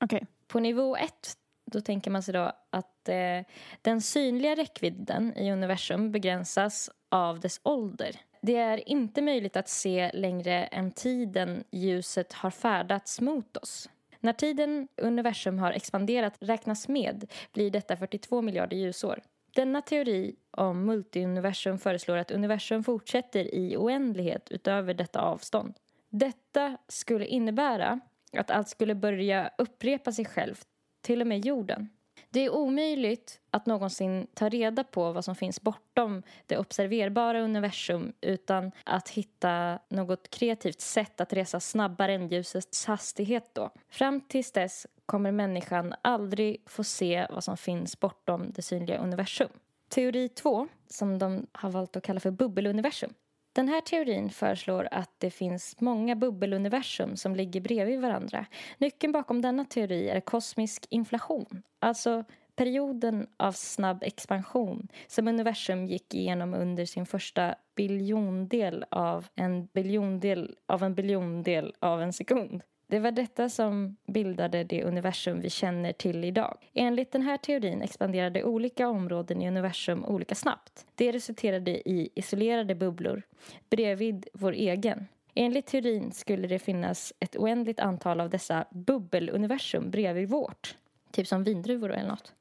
Okej. 0.00 0.26
På 0.48 0.60
nivå 0.60 0.96
ett 0.96 1.36
då 1.70 1.80
tänker 1.80 2.10
man 2.10 2.22
sig 2.22 2.34
då 2.34 2.52
att 2.70 3.08
eh, 3.08 3.40
den 3.82 4.00
synliga 4.00 4.54
räckvidden 4.54 5.36
i 5.36 5.50
universum 5.50 6.12
begränsas 6.12 6.90
av 7.08 7.40
dess 7.40 7.60
ålder. 7.62 8.16
Det 8.42 8.56
är 8.56 8.88
inte 8.88 9.22
möjligt 9.22 9.56
att 9.56 9.68
se 9.68 10.10
längre 10.14 10.64
än 10.64 10.92
tiden 10.92 11.64
ljuset 11.70 12.32
har 12.32 12.50
färdats 12.50 13.20
mot 13.20 13.56
oss. 13.56 13.88
När 14.20 14.32
tiden 14.32 14.88
universum 14.96 15.58
har 15.58 15.72
expanderat 15.72 16.34
räknas 16.40 16.88
med 16.88 17.32
blir 17.52 17.70
detta 17.70 17.96
42 17.96 18.42
miljarder 18.42 18.76
ljusår. 18.76 19.22
Denna 19.56 19.82
teori 19.82 20.36
om 20.50 20.84
multiuniversum 20.84 21.78
föreslår 21.78 22.16
att 22.16 22.30
universum 22.30 22.84
fortsätter 22.84 23.54
i 23.54 23.76
oändlighet 23.76 24.50
utöver 24.50 24.94
detta 24.94 25.20
avstånd. 25.20 25.74
Detta 26.10 26.78
skulle 26.88 27.26
innebära 27.26 28.00
att 28.32 28.50
allt 28.50 28.68
skulle 28.68 28.94
börja 28.94 29.50
upprepa 29.58 30.12
sig 30.12 30.24
självt, 30.24 30.66
till 31.00 31.20
och 31.20 31.26
med 31.26 31.44
jorden. 31.44 31.88
Det 32.36 32.44
är 32.44 32.54
omöjligt 32.54 33.40
att 33.50 33.66
någonsin 33.66 34.26
ta 34.34 34.48
reda 34.48 34.84
på 34.84 35.12
vad 35.12 35.24
som 35.24 35.34
finns 35.34 35.60
bortom 35.60 36.22
det 36.46 36.58
observerbara 36.58 37.40
universum 37.40 38.12
utan 38.20 38.72
att 38.84 39.08
hitta 39.08 39.78
något 39.88 40.30
kreativt 40.30 40.80
sätt 40.80 41.20
att 41.20 41.32
resa 41.32 41.60
snabbare 41.60 42.14
än 42.14 42.28
ljusets 42.28 42.86
hastighet 42.86 43.50
då. 43.52 43.70
Fram 43.88 44.20
tills 44.20 44.52
dess 44.52 44.86
kommer 45.06 45.32
människan 45.32 45.94
aldrig 46.02 46.62
få 46.66 46.84
se 46.84 47.26
vad 47.30 47.44
som 47.44 47.56
finns 47.56 48.00
bortom 48.00 48.52
det 48.52 48.62
synliga 48.62 48.98
universum. 48.98 49.50
Teori 49.88 50.28
2, 50.28 50.68
som 50.86 51.18
de 51.18 51.46
har 51.52 51.70
valt 51.70 51.96
att 51.96 52.02
kalla 52.02 52.20
för 52.20 52.30
bubbeluniversum. 52.30 53.14
Den 53.56 53.68
här 53.68 53.80
teorin 53.80 54.30
föreslår 54.30 54.88
att 54.90 55.10
det 55.18 55.30
finns 55.30 55.80
många 55.80 56.16
bubbeluniversum 56.16 57.16
som 57.16 57.36
ligger 57.36 57.60
bredvid 57.60 58.00
varandra. 58.00 58.46
Nyckeln 58.78 59.12
bakom 59.12 59.42
denna 59.42 59.64
teori 59.64 60.08
är 60.08 60.20
kosmisk 60.20 60.86
inflation, 60.90 61.62
alltså 61.78 62.24
perioden 62.56 63.26
av 63.36 63.52
snabb 63.52 64.02
expansion 64.02 64.88
som 65.06 65.28
universum 65.28 65.86
gick 65.86 66.14
igenom 66.14 66.54
under 66.54 66.84
sin 66.84 67.06
första 67.06 67.54
biljondel 67.76 68.84
av 68.90 69.26
en 69.34 69.66
biljondel 69.66 70.56
av 70.66 70.82
en 70.82 70.94
biljondel 70.94 71.74
av 71.80 72.02
en 72.02 72.12
sekund. 72.12 72.62
Det 72.88 72.98
var 72.98 73.10
detta 73.10 73.48
som 73.48 73.96
bildade 74.06 74.64
det 74.64 74.84
universum 74.84 75.40
vi 75.40 75.50
känner 75.50 75.92
till 75.92 76.24
idag. 76.24 76.56
Enligt 76.74 77.12
den 77.12 77.22
här 77.22 77.36
teorin 77.36 77.82
expanderade 77.82 78.44
olika 78.44 78.88
områden 78.88 79.42
i 79.42 79.48
universum 79.48 80.04
olika 80.04 80.34
snabbt. 80.34 80.86
Det 80.94 81.12
resulterade 81.12 81.88
i 81.88 82.08
isolerade 82.14 82.74
bubblor 82.74 83.22
bredvid 83.70 84.26
vår 84.32 84.52
egen. 84.52 85.06
Enligt 85.34 85.66
teorin 85.66 86.12
skulle 86.12 86.48
det 86.48 86.58
finnas 86.58 87.12
ett 87.20 87.36
oändligt 87.36 87.80
antal 87.80 88.20
av 88.20 88.30
dessa 88.30 88.64
bubbeluniversum 88.70 89.90
bredvid 89.90 90.28
vårt. 90.28 90.76
Typ 91.10 91.26
som 91.26 91.44
vindruvor 91.44 91.92
eller 91.92 92.08
något. 92.08 92.32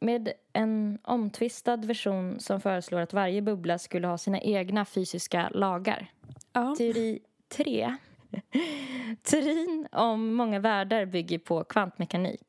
Med 0.00 0.32
en 0.52 0.98
omtvistad 1.02 1.76
version 1.76 2.40
som 2.40 2.60
föreslår 2.60 3.00
att 3.00 3.12
varje 3.12 3.42
bubbla 3.42 3.78
skulle 3.78 4.06
ha 4.06 4.18
sina 4.18 4.40
egna 4.40 4.84
fysiska 4.84 5.50
lagar. 5.54 6.06
Ja. 6.52 6.74
Teori 6.78 7.18
3 7.48 7.96
Teorin 9.22 9.88
om 9.92 10.34
många 10.34 10.60
världar 10.60 11.06
bygger 11.06 11.38
på 11.38 11.64
kvantmekanik. 11.64 12.40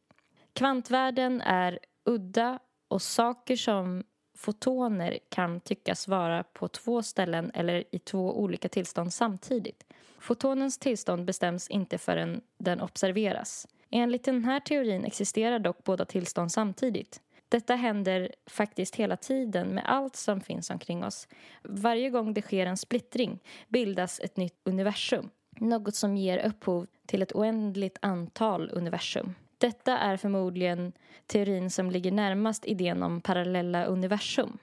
Kvantvärlden 0.53 1.41
är 1.41 1.79
udda 2.05 2.59
och 2.87 3.01
saker 3.01 3.55
som 3.55 4.03
fotoner 4.37 5.19
kan 5.29 5.59
tyckas 5.59 6.07
vara 6.07 6.43
på 6.43 6.67
två 6.67 7.03
ställen 7.03 7.51
eller 7.53 7.83
i 7.91 7.99
två 7.99 8.39
olika 8.39 8.69
tillstånd 8.69 9.13
samtidigt. 9.13 9.83
Fotonens 10.19 10.77
tillstånd 10.77 11.25
bestäms 11.25 11.67
inte 11.67 11.97
förrän 11.97 12.41
den 12.57 12.81
observeras. 12.81 13.67
Enligt 13.89 14.23
den 14.23 14.45
här 14.45 14.59
teorin 14.59 15.05
existerar 15.05 15.59
dock 15.59 15.83
båda 15.83 16.05
tillstånd 16.05 16.51
samtidigt. 16.51 17.21
Detta 17.49 17.75
händer 17.75 18.31
faktiskt 18.45 18.95
hela 18.95 19.17
tiden 19.17 19.67
med 19.67 19.83
allt 19.87 20.15
som 20.15 20.41
finns 20.41 20.69
omkring 20.69 21.03
oss. 21.03 21.27
Varje 21.63 22.09
gång 22.09 22.33
det 22.33 22.41
sker 22.41 22.65
en 22.65 22.77
splittring 22.77 23.39
bildas 23.67 24.19
ett 24.19 24.37
nytt 24.37 24.61
universum. 24.63 25.29
Något 25.59 25.95
som 25.95 26.17
ger 26.17 26.45
upphov 26.45 26.87
till 27.05 27.21
ett 27.21 27.35
oändligt 27.35 27.97
antal 28.01 28.69
universum. 28.73 29.35
Detta 29.57 29.97
är 29.97 30.17
förmodligen 30.17 30.93
teorin 31.25 31.69
som 31.69 31.91
ligger 31.91 32.11
närmast 32.11 32.65
idén 32.65 33.03
om 33.03 33.21
parallella 33.21 33.85
universum. 33.85 34.57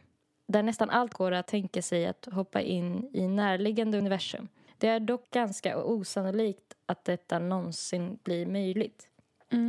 Där 0.46 0.62
nästan 0.62 0.90
allt 0.90 1.14
går 1.14 1.32
att 1.32 1.46
tänka 1.46 1.82
sig 1.82 2.06
att 2.06 2.28
hoppa 2.32 2.60
in 2.60 3.10
i 3.12 3.28
närliggande 3.28 3.98
universum. 3.98 4.48
Det 4.78 4.88
är 4.88 5.00
dock 5.00 5.30
ganska 5.30 5.84
osannolikt 5.84 6.74
att 6.86 7.04
detta 7.04 7.38
någonsin 7.38 8.18
blir 8.22 8.46
möjligt. 8.46 9.08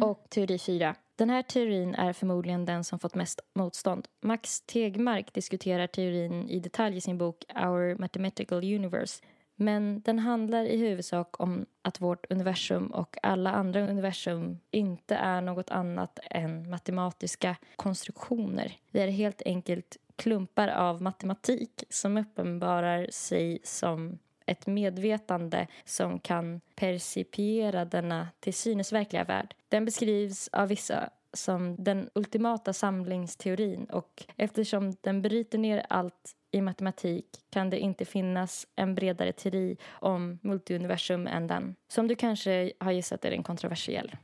Och 0.03 0.25
teori 0.29 0.59
4. 0.59 0.95
Den 1.15 1.29
här 1.29 1.41
teorin 1.41 1.95
är 1.95 2.13
förmodligen 2.13 2.65
den 2.65 2.83
som 2.83 2.99
fått 2.99 3.15
mest 3.15 3.39
motstånd. 3.53 4.07
Max 4.21 4.61
Tegmark 4.61 5.33
diskuterar 5.33 5.87
teorin 5.87 6.49
i 6.49 6.59
detalj 6.59 6.97
i 6.97 7.01
sin 7.01 7.17
bok 7.17 7.43
Our 7.55 7.95
Mathematical 7.95 8.57
Universe. 8.57 9.23
Men 9.55 10.01
den 10.01 10.19
handlar 10.19 10.65
i 10.65 10.77
huvudsak 10.77 11.39
om 11.39 11.65
att 11.81 12.01
vårt 12.01 12.31
universum 12.31 12.87
och 12.87 13.17
alla 13.23 13.51
andra 13.51 13.89
universum 13.89 14.59
inte 14.71 15.15
är 15.15 15.41
något 15.41 15.69
annat 15.71 16.19
än 16.23 16.69
matematiska 16.69 17.55
konstruktioner. 17.75 18.77
Vi 18.91 18.99
är 18.99 19.07
helt 19.07 19.41
enkelt 19.45 19.97
klumpar 20.15 20.67
av 20.67 21.01
matematik 21.01 21.83
som 21.89 22.17
uppenbarar 22.17 23.07
sig 23.11 23.59
som 23.63 24.19
ett 24.45 24.67
medvetande 24.67 25.67
som 25.85 26.19
kan 26.19 26.61
percipiera 26.75 27.85
denna 27.85 28.27
till 28.39 28.53
synes 28.53 28.93
verkliga 28.93 29.23
värld. 29.23 29.55
Den 29.69 29.85
beskrivs 29.85 30.47
av 30.47 30.67
vissa 30.67 31.09
som 31.35 31.75
den 31.83 32.09
ultimata 32.15 32.73
samlingsteorin 32.73 33.85
och 33.85 34.23
eftersom 34.37 34.95
den 35.01 35.21
bryter 35.21 35.57
ner 35.57 35.85
allt 35.89 36.35
i 36.51 36.61
matematik 36.61 37.25
kan 37.49 37.69
det 37.69 37.79
inte 37.79 38.05
finnas 38.05 38.67
en 38.75 38.95
bredare 38.95 39.31
teori 39.31 39.77
om 39.89 40.39
multiuniversum 40.41 41.27
än 41.27 41.47
den. 41.47 41.75
Som 41.87 42.07
du 42.07 42.15
kanske 42.15 42.71
har 42.79 42.91
gissat 42.91 43.25
är 43.25 43.31
den 43.31 43.43
kontroversiell. 43.43 44.15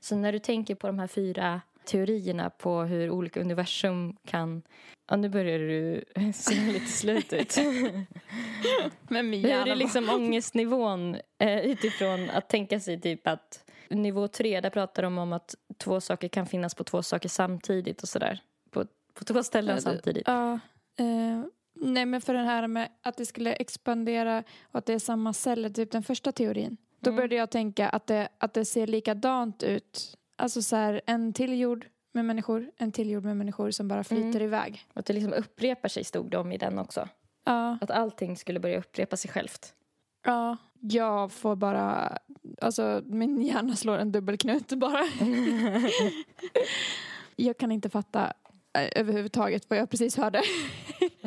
Så 0.00 0.16
när 0.16 0.32
du 0.32 0.38
tänker 0.38 0.74
på 0.74 0.86
de 0.86 0.98
här 0.98 1.06
fyra 1.06 1.60
teorierna 1.84 2.50
på 2.50 2.82
hur 2.82 3.10
olika 3.10 3.40
universum 3.40 4.16
kan... 4.24 4.62
Ja, 5.08 5.16
nu 5.16 5.28
börjar 5.28 5.58
du 5.58 6.04
se 6.34 6.54
lite 6.54 6.86
slut 6.86 7.32
ut. 7.32 7.56
Men 9.08 9.30
min 9.30 9.44
Hur 9.44 9.68
är 9.68 9.74
liksom 9.74 10.10
ångestnivån 10.10 11.16
eh, 11.38 11.60
utifrån 11.60 12.30
att 12.30 12.48
tänka 12.48 12.80
sig 12.80 13.00
typ 13.00 13.26
att 13.26 13.64
nivå 13.90 14.28
tre, 14.28 14.60
där 14.60 14.70
pratar 14.70 15.02
de 15.02 15.18
om 15.18 15.32
att 15.32 15.54
två 15.78 16.00
saker 16.00 16.28
kan 16.28 16.46
finnas 16.46 16.74
på 16.74 16.84
två 16.84 17.02
saker 17.02 17.28
samtidigt 17.28 18.02
och 18.02 18.08
sådär. 18.08 18.40
På, 18.70 18.84
på 19.14 19.24
två 19.24 19.42
ställen 19.42 19.82
samtidigt. 19.82 20.22
Ja. 20.26 20.52
Eh, 20.98 21.42
nej, 21.74 22.06
men 22.06 22.20
för 22.20 22.34
den 22.34 22.44
här 22.46 22.66
med 22.66 22.88
att 23.02 23.16
det 23.16 23.26
skulle 23.26 23.52
expandera 23.52 24.44
och 24.72 24.78
att 24.78 24.86
det 24.86 24.92
är 24.92 24.98
samma 24.98 25.32
celler, 25.32 25.70
typ 25.70 25.90
den 25.90 26.02
första 26.02 26.32
teorin. 26.32 26.76
Då 27.00 27.10
Mm. 27.10 27.16
började 27.16 27.34
jag 27.34 27.50
tänka 27.50 27.88
att 27.88 28.06
det, 28.06 28.28
att 28.38 28.54
det 28.54 28.64
ser 28.64 28.86
likadant 28.86 29.62
ut. 29.62 30.16
Alltså 30.36 30.62
så 30.62 30.76
här, 30.76 31.00
en 31.06 31.32
till 31.32 31.58
jord 31.60 31.86
med 32.12 32.24
människor, 32.24 32.70
en 32.76 32.92
till 32.92 33.10
jord 33.10 33.24
med 33.24 33.36
människor 33.36 33.70
som 33.70 33.88
bara 33.88 34.04
flyter 34.04 34.28
Mm. 34.28 34.42
iväg. 34.42 34.84
Och 34.92 34.98
att 34.98 35.06
det 35.06 35.12
liksom 35.12 35.32
upprepar 35.32 35.88
sig 35.88 36.04
stod 36.04 36.30
det 36.30 36.38
om 36.38 36.52
i 36.52 36.58
den 36.58 36.78
också. 36.78 37.08
Ja, 37.44 37.78
Att 37.80 37.90
allting 37.90 38.36
skulle 38.36 38.60
börja 38.60 38.78
upprepa 38.78 39.16
sig 39.16 39.30
självt. 39.30 39.74
ja, 40.24 40.56
jag 40.80 41.32
får 41.32 41.56
bara, 41.56 42.18
alltså 42.60 43.02
min 43.06 43.42
hjärna 43.42 43.76
slår 43.76 43.98
en 43.98 44.12
dubbelknut 44.12 44.68
bara. 44.68 45.04
jag 47.36 47.58
kan 47.58 47.72
inte 47.72 47.90
fatta 47.90 48.32
eh, 48.78 48.88
överhuvudtaget 49.00 49.70
vad 49.70 49.78
jag 49.78 49.90
precis 49.90 50.16
hörde. 50.16 50.42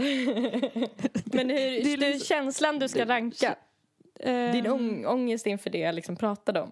Men 1.25 1.49
hur, 1.49 1.83
Det 1.83 1.93
är 1.93 1.97
liksom- 1.97 2.25
känslan 2.27 2.79
du 2.79 2.87
ska 2.87 3.05
ranka. 3.05 3.55
Din 4.23 4.65
Ehm, 4.65 4.73
ång, 4.73 5.05
ångest 5.05 5.45
inför 5.47 5.69
det 5.69 5.77
jag 5.77 5.95
liksom 5.95 6.15
pratade 6.15 6.61
om. 6.61 6.71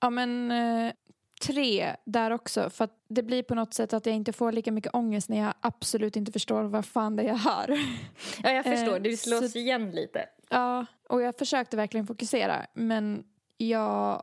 Ja 0.00 0.10
men 0.10 0.50
eh, 0.50 0.92
tre 1.46 1.96
där 2.04 2.30
också. 2.30 2.70
För 2.70 2.84
att 2.84 2.96
det 3.08 3.22
blir 3.22 3.42
på 3.42 3.54
något 3.54 3.74
sätt 3.74 3.92
att 3.92 4.06
jag 4.06 4.14
inte 4.14 4.32
får 4.32 4.52
lika 4.52 4.72
mycket 4.72 4.94
ångest 4.94 5.28
när 5.28 5.38
jag 5.38 5.54
absolut 5.60 6.16
inte 6.16 6.32
förstår 6.32 6.62
vad 6.62 6.84
fan 6.86 7.16
det 7.16 7.22
är 7.22 7.26
jag 7.26 7.36
hör. 7.36 7.78
Ja, 8.42 8.50
jag 8.50 8.64
förstår. 8.76 8.96
Eh, 8.96 9.02
Det 9.02 9.16
slås 9.16 9.52
så- 9.52 9.58
igen 9.58 9.90
lite. 9.90 10.26
ja, 10.50 10.86
och 11.10 11.22
jag 11.22 11.38
försökte 11.38 11.76
verkligen 11.76 12.06
fokusera 12.06 12.66
men 12.74 13.24
jag 13.56 14.22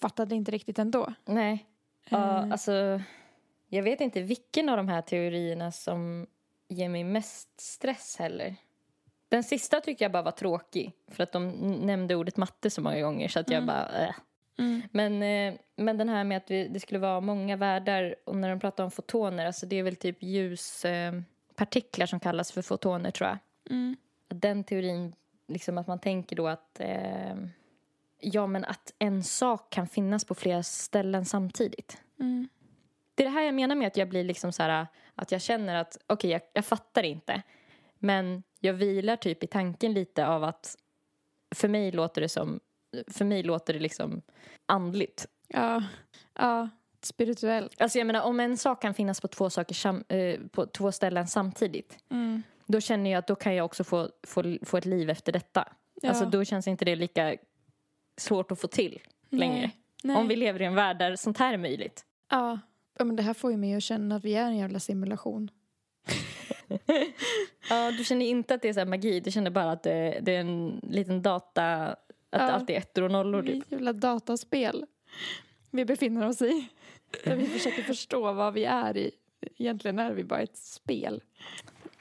fattade 0.00 0.34
inte 0.34 0.50
riktigt 0.50 0.78
ändå. 0.78 1.14
Nej. 1.24 1.66
Ja, 2.08 2.18
Eh, 2.38 2.52
alltså, 2.52 3.00
jag 3.68 3.82
vet 3.82 4.00
inte 4.00 4.22
vilken 4.22 4.68
av 4.68 4.76
de 4.76 4.88
här 4.88 5.02
teorierna 5.02 5.72
som 5.72 6.26
ger 6.68 6.88
mig 6.88 7.04
mest 7.04 7.60
stress 7.60 8.16
heller. 8.18 8.56
Den 9.28 9.44
sista 9.44 9.80
tycker 9.80 10.04
jag 10.04 10.12
bara 10.12 10.22
var 10.22 10.30
tråkig. 10.30 10.92
För 11.08 11.22
att 11.22 11.32
de 11.32 11.48
nämnde 11.86 12.14
ordet 12.14 12.36
matte 12.36 12.70
så 12.70 12.80
många 12.80 13.00
gånger 13.00 13.28
så 13.28 13.40
att 13.40 13.50
jag 13.50 13.56
Mm. 13.62 13.66
bara... 13.66 13.88
Äh. 14.06 14.14
mm, 14.58 14.82
Men, 14.92 15.22
eh, 15.22 15.60
men 15.76 15.98
den 15.98 16.08
här 16.08 16.24
med 16.24 16.36
att 16.36 16.50
vi, 16.50 16.68
det 16.68 16.80
skulle 16.80 16.98
vara 17.00 17.20
många 17.20 17.56
världar 17.56 18.14
och 18.26 18.36
när 18.36 18.48
de 18.50 18.60
pratar 18.60 18.84
om 18.84 18.90
fotoner, 18.90 19.46
alltså 19.46 19.66
det 19.66 19.76
är 19.76 19.82
väl 19.82 19.96
typ 19.96 20.22
ljuspartiklar 20.22 22.06
eh, 22.06 22.08
som 22.08 22.20
kallas 22.20 22.52
för 22.52 22.62
fotoner 22.62 23.10
tror 23.10 23.28
jag. 23.28 23.38
mm, 23.70 23.96
Den 24.28 24.64
teorin, 24.64 25.14
liksom 25.50 25.78
att 25.78 25.86
man 25.86 25.98
tänker 25.98 26.36
då 26.36 26.48
att 26.48 26.80
eh, 26.80 27.36
ja 28.20 28.46
men 28.46 28.64
att 28.64 28.94
en 28.98 29.24
sak 29.24 29.70
kan 29.70 29.86
finnas 29.86 30.24
på 30.24 30.34
flera 30.34 30.62
ställen 30.62 31.24
samtidigt. 31.24 32.02
mm, 32.20 32.48
Det 33.14 33.22
är 33.22 33.24
det 33.24 33.34
här 33.34 33.42
jag 33.42 33.54
menar 33.54 33.74
med 33.74 33.86
att 33.86 33.96
jag 33.96 34.08
blir 34.08 34.24
liksom 34.24 34.52
så 34.52 34.62
här 34.62 34.86
att 35.14 35.32
jag 35.32 35.42
känner 35.42 35.74
att 35.74 35.98
okej 36.06 36.30
jag, 36.30 36.40
jag 36.52 36.64
fattar 36.64 37.02
inte 37.02 37.42
men 37.98 38.42
jag 38.60 38.72
vilar 38.72 39.16
typ 39.16 39.44
i 39.44 39.46
tanken 39.46 39.92
lite 39.92 40.26
av 40.26 40.44
att 40.44 40.76
för 41.54 41.68
mig 41.68 41.92
låter 41.92 42.20
det 42.20 42.28
som 42.28 42.60
för 43.08 43.24
mig 43.24 43.42
låter 43.42 43.72
det 43.72 43.80
liksom 43.80 44.22
andligt 44.66 45.26
Ja, 45.48 45.82
ja 46.34 46.68
spirituellt. 47.02 47.80
Alltså 47.80 47.98
jag 47.98 48.06
menar 48.06 48.22
om 48.22 48.40
en 48.40 48.56
sak 48.56 48.82
kan 48.82 48.94
finnas 48.94 49.20
på 49.20 49.28
två, 49.28 49.50
saker 49.50 50.14
eh, 50.14 50.40
på 50.52 50.66
två 50.66 50.92
ställen 50.92 51.26
samtidigt. 51.26 51.98
Mm. 52.10 52.42
Då 52.70 52.80
känner 52.80 53.10
jag 53.10 53.18
att 53.18 53.26
då 53.26 53.34
kan 53.34 53.54
jag 53.54 53.64
också 53.64 53.84
få, 53.84 54.10
få, 54.26 54.58
få 54.62 54.76
ett 54.76 54.84
liv 54.84 55.10
efter 55.10 55.32
detta. 55.32 55.68
Ja. 56.02 56.08
Alltså 56.08 56.24
då 56.26 56.44
känns 56.44 56.68
inte 56.68 56.84
det 56.84 56.96
lika 56.96 57.36
svårt 58.16 58.52
att 58.52 58.60
få 58.60 58.68
till 58.68 59.00
längre. 59.30 59.70
Nej. 60.02 60.16
Om 60.16 60.28
vi 60.28 60.36
lever 60.36 60.62
i 60.62 60.64
en 60.64 60.74
värld 60.74 60.98
där 60.98 61.16
sånt 61.16 61.38
här 61.38 61.54
är 61.54 61.58
möjligt. 61.58 62.04
Ja. 62.30 62.58
ja, 62.98 63.04
men 63.04 63.16
det 63.16 63.22
här 63.22 63.34
får 63.34 63.50
ju 63.50 63.56
mig 63.56 63.74
att 63.74 63.82
känna 63.82 64.16
att 64.16 64.24
vi 64.24 64.34
är 64.34 64.46
en 64.46 64.56
jävla 64.56 64.80
simulation. 64.80 65.50
Ja, 67.70 67.90
du 67.90 68.04
känner 68.04 68.26
inte 68.26 68.54
att 68.54 68.62
det 68.62 68.68
är 68.68 68.72
så 68.72 68.84
magi, 68.84 69.20
du 69.20 69.30
känner 69.30 69.50
bara 69.50 69.72
att 69.72 69.82
det, 69.82 70.18
det 70.22 70.36
är 70.36 70.40
en 70.40 70.80
liten 70.82 71.22
data, 71.22 71.86
att 71.86 71.98
Ja. 72.30 72.38
allt 72.38 72.70
är 72.70 72.74
ettor 72.74 73.02
och 73.02 73.10
nollor. 73.10 73.42
Det 73.42 73.50
är 73.50 73.54
Typ. 73.54 73.64
ett 73.64 73.72
jävla 73.72 73.92
dataspel 73.92 74.86
vi 75.70 75.84
befinner 75.84 76.28
oss 76.28 76.42
i. 76.42 76.68
Där 77.24 77.36
vi 77.36 77.46
försöker 77.46 77.82
förstå 77.82 78.32
vad 78.32 78.54
vi 78.54 78.64
är 78.64 78.96
i. 78.96 79.10
Egentligen 79.56 79.98
är 79.98 80.12
vi 80.12 80.24
bara 80.24 80.40
ett 80.40 80.56
spel. 80.56 81.22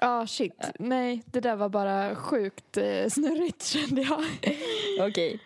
Ja, 0.02 0.28
shit. 0.28 0.72
Nej, 0.80 1.24
det 1.26 1.40
där 1.40 1.56
var 1.56 1.70
bara 1.70 2.16
sjukt 2.16 2.78
eh, 2.78 3.08
snurrigt 3.10 3.66
kände 3.66 4.02
jag. 4.02 4.24
Okej. 5.10 5.40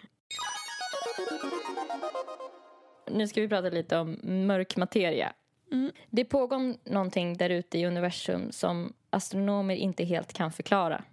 Nu 3.11 3.27
ska 3.27 3.41
vi 3.41 3.47
prata 3.47 3.69
lite 3.69 3.97
om 3.97 4.19
mörk 4.23 4.77
materia. 4.77 5.33
Mm. 5.71 5.91
Det 6.09 6.25
pågår 6.25 6.89
någonting 6.89 7.37
där 7.37 7.49
ute 7.49 7.79
i 7.79 7.85
universum 7.85 8.51
som 8.51 8.93
astronomer 9.09 9.75
inte 9.75 10.03
helt 10.03 10.33
kan 10.33 10.51
förklara. 10.51 11.03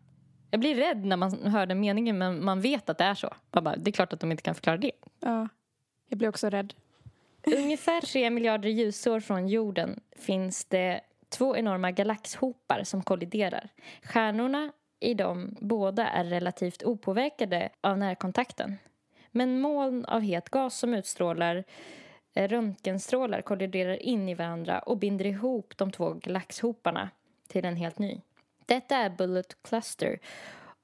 Jag 0.51 0.61
blir 0.61 0.75
rädd 0.75 1.05
när 1.05 1.17
man 1.17 1.47
hör 1.47 1.67
den 1.67 1.81
meningen 1.81 2.19
men 2.19 2.45
man 2.45 2.61
vet 2.61 2.89
att 2.89 2.99
det 2.99 3.05
är 3.05 3.15
så. 3.15 3.35
Bara, 3.51 3.77
det 3.77 3.91
är 3.91 3.93
klart 3.93 4.13
att 4.13 4.21
de 4.21 4.31
inte 4.31 4.43
kan 4.43 4.55
förklara 4.55 4.77
det. 4.77 4.93
Ja, 5.21 5.49
jag 6.09 6.19
blir 6.19 6.29
också 6.29 6.51
rädd. 6.51 6.75
Ungefär 7.57 8.01
tre 8.01 8.31
miljarder 8.31 8.69
ljusår 8.69 9.21
från 9.21 9.49
jorden 9.49 10.01
finns 10.17 10.65
det 10.65 11.01
två 11.31 11.57
enorma 11.57 11.91
galaxhopar 11.91 12.85
som 12.85 13.03
kolliderar. 13.03 13.69
Stjärnorna 14.03 14.73
i 15.01 15.15
dem 15.15 15.57
båda 15.61 16.09
är 16.09 16.25
relativt 16.25 16.83
opåverkade 16.83 17.69
av 17.81 17.99
närkontakten. 17.99 18.79
Men 19.31 19.61
moln 19.61 20.05
av 20.05 20.21
het 20.21 20.51
gas 20.51 20.79
som 20.79 20.95
utstrålar 20.95 21.65
eh, 22.35 22.49
röntgenstrålar 22.49 23.43
kolliderar 23.43 24.03
in 24.03 24.29
i 24.29 24.35
varandra 24.35 24.79
och 24.79 24.99
binder 24.99 25.27
ihop 25.27 25.77
de 25.77 25.93
två 25.93 26.15
galaxhoparna 26.15 27.11
till 27.49 27.65
en 27.65 27.77
helt 27.77 27.99
ny. 27.99 28.21
Detta 28.67 28.97
är 28.97 29.11
Bullet 29.11 29.63
Cluster 29.63 30.19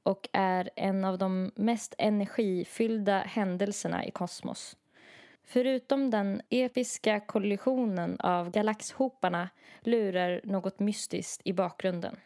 och 0.03 0.29
är 0.33 0.71
en 0.77 1.05
av 1.05 1.19
de 1.19 1.51
mest 1.55 1.95
energifyllda 1.99 3.19
händelserna 3.19 4.05
i 4.05 4.11
kosmos. 4.11 4.77
Förutom 5.49 6.11
den 6.11 6.43
episka 6.51 7.21
kollisionen 7.21 8.21
av 8.21 8.51
galaxhoparna 8.51 9.49
lurar 9.81 10.41
något 10.45 10.79
mystiskt 10.79 11.41
i 11.45 11.53
bakgrunden. 11.53 12.17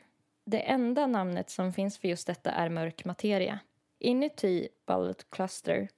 Det 0.45 0.61
enda 0.61 1.07
namnet 1.07 1.51
som 1.51 1.73
finns 1.73 1.99
för 1.99 2.09
just 2.09 2.27
detta 2.27 2.51
är 2.51 2.69
mörk 2.69 3.05
materia. 3.05 3.59
Inuti 3.99 4.69
Bullet 4.87 5.31
Cluster 5.31 5.89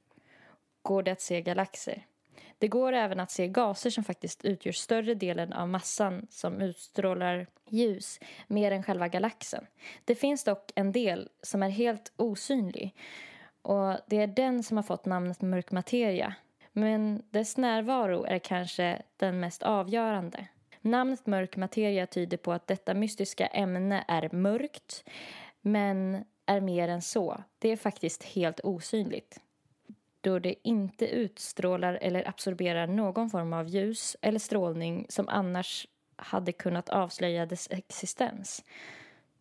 går 0.82 1.02
det 1.02 1.10
att 1.10 1.20
se 1.20 1.42
galaxer. 1.42 2.06
Det 2.58 2.68
går 2.68 2.92
även 2.92 3.20
att 3.20 3.30
se 3.30 3.48
gaser 3.48 3.90
som 3.90 4.04
faktiskt 4.04 4.44
utgör 4.44 4.72
större 4.72 5.14
delen 5.14 5.52
av 5.52 5.68
massan 5.68 6.26
som 6.30 6.60
utstrålar 6.60 7.46
ljus 7.68 8.20
mer 8.46 8.70
än 8.70 8.82
själva 8.82 9.08
galaxen. 9.08 9.66
Det 10.04 10.14
finns 10.14 10.44
dock 10.44 10.72
en 10.74 10.92
del 10.92 11.28
som 11.42 11.62
är 11.62 11.70
helt 11.70 12.12
osynlig 12.16 12.94
och 13.62 13.96
det 14.06 14.16
är 14.16 14.26
den 14.26 14.62
som 14.62 14.76
har 14.76 14.84
fått 14.84 15.04
namnet 15.04 15.40
mörk 15.40 15.70
materia. 15.70 16.34
Men 16.72 17.22
dess 17.30 17.56
närvaro 17.56 18.24
är 18.24 18.38
kanske 18.38 19.02
den 19.16 19.40
mest 19.40 19.62
avgörande. 19.62 20.46
Namnet 20.80 21.26
mörk 21.26 21.56
materia 21.56 22.06
tyder 22.06 22.36
på 22.36 22.52
att 22.52 22.66
detta 22.66 22.94
mystiska 22.94 23.46
ämne 23.46 24.04
är 24.08 24.28
mörkt 24.32 25.04
men 25.60 26.24
är 26.46 26.60
mer 26.60 26.88
än 26.88 27.02
så. 27.02 27.42
Det 27.58 27.68
är 27.68 27.76
faktiskt 27.76 28.22
helt 28.22 28.60
osynligt 28.60 29.40
då 30.22 30.38
det 30.38 30.68
inte 30.68 31.06
utstrålar 31.06 31.98
eller 32.02 32.28
absorberar 32.28 32.86
någon 32.86 33.30
form 33.30 33.52
av 33.52 33.68
ljus 33.68 34.16
eller 34.20 34.38
strålning 34.38 35.06
som 35.08 35.28
annars 35.28 35.86
hade 36.16 36.52
kunnat 36.52 36.88
avslöja 36.88 37.46
dess 37.46 37.68
existens. 37.70 38.64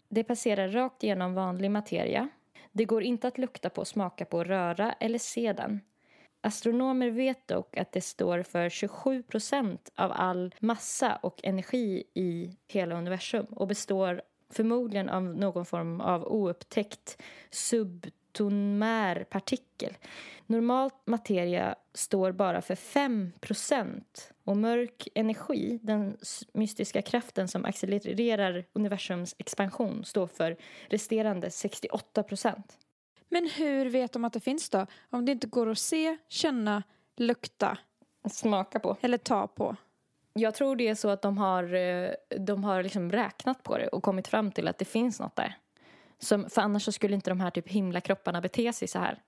Det 0.10 0.24
passerar 0.24 0.70
rakt 0.70 1.04
igenom 1.04 1.34
vanlig 1.34 1.72
materia. 1.72 2.30
Det 2.72 2.86
går 2.86 3.04
inte 3.04 3.28
att 3.28 3.38
lukta 3.38 3.70
på, 3.70 3.86
smaka 3.86 4.26
på, 4.26 4.44
röra 4.44 4.94
eller 4.94 5.20
se 5.20 5.54
den. 5.54 5.82
Astronomer 6.42 7.10
vet 7.10 7.48
dock 7.48 7.78
att 7.78 7.92
det 7.92 8.02
står 8.02 8.44
för 8.44 8.70
27 8.70 9.24
procent 9.24 9.92
av 9.96 10.12
all 10.12 10.56
massa 10.60 11.16
och 11.16 11.40
energi 11.44 12.04
i 12.14 12.58
hela 12.68 12.96
universum 12.96 13.46
och 13.46 13.68
består 13.68 14.22
förmodligen 14.50 15.10
av 15.10 15.24
någon 15.24 15.66
form 15.66 16.02
av 16.02 16.28
oupptäckt 16.28 17.22
subtonmär 17.50 19.24
partikel. 19.24 19.98
Normalt 20.46 20.96
materia 21.06 21.76
står 21.94 22.32
bara 22.32 22.62
för 22.62 22.76
5 22.76 23.32
procent 23.40 24.32
och 24.44 24.58
mörk 24.58 25.08
energi, 25.16 25.80
den 25.82 26.18
mystiska 26.54 27.02
kraften 27.02 27.48
som 27.48 27.66
accelererar 27.66 28.66
universums 28.74 29.36
expansion, 29.38 30.06
står 30.06 30.28
för 30.28 30.58
resterande 30.90 31.52
68 31.52 32.24
procent. 32.24 32.78
Men 33.32 33.50
hur 33.50 33.90
vet 33.90 34.12
de 34.12 34.26
att 34.26 34.34
det 34.34 34.40
finns 34.40 34.70
då? 34.70 34.86
Om 35.10 35.26
det 35.26 35.32
inte 35.32 35.48
går 35.48 35.70
att 35.70 35.80
se, 35.80 36.18
känna, 36.28 36.84
lukta 37.18 37.78
Smaka 38.30 38.80
på. 38.80 38.98
eller 39.02 39.18
ta 39.18 39.48
på. 39.48 39.76
Jag 40.34 40.56
tror 40.56 40.76
det 40.76 40.88
är 40.88 40.96
så 40.96 41.10
att 41.10 41.22
de 41.22 41.38
har, 41.38 41.74
eh, 41.74 42.10
de 42.40 42.64
har 42.64 42.84
liksom 42.84 43.12
räknat 43.12 43.64
på 43.64 43.78
det 43.78 43.88
och 43.88 44.04
kommit 44.04 44.28
fram 44.28 44.52
till 44.52 44.68
att 44.68 44.78
det 44.78 44.86
finns 44.86 45.20
något 45.20 45.36
där. 45.36 45.58
Som, 46.20 46.50
för 46.50 46.62
annars 46.62 46.84
så 46.84 46.92
skulle 46.92 47.16
inte 47.16 47.30
de 47.30 47.40
här 47.40 47.52
typ 47.52 47.68
himlakropparna 47.68 48.42
bete 48.42 48.74
sig 48.74 48.88
så 48.88 49.00
här. 49.00 49.22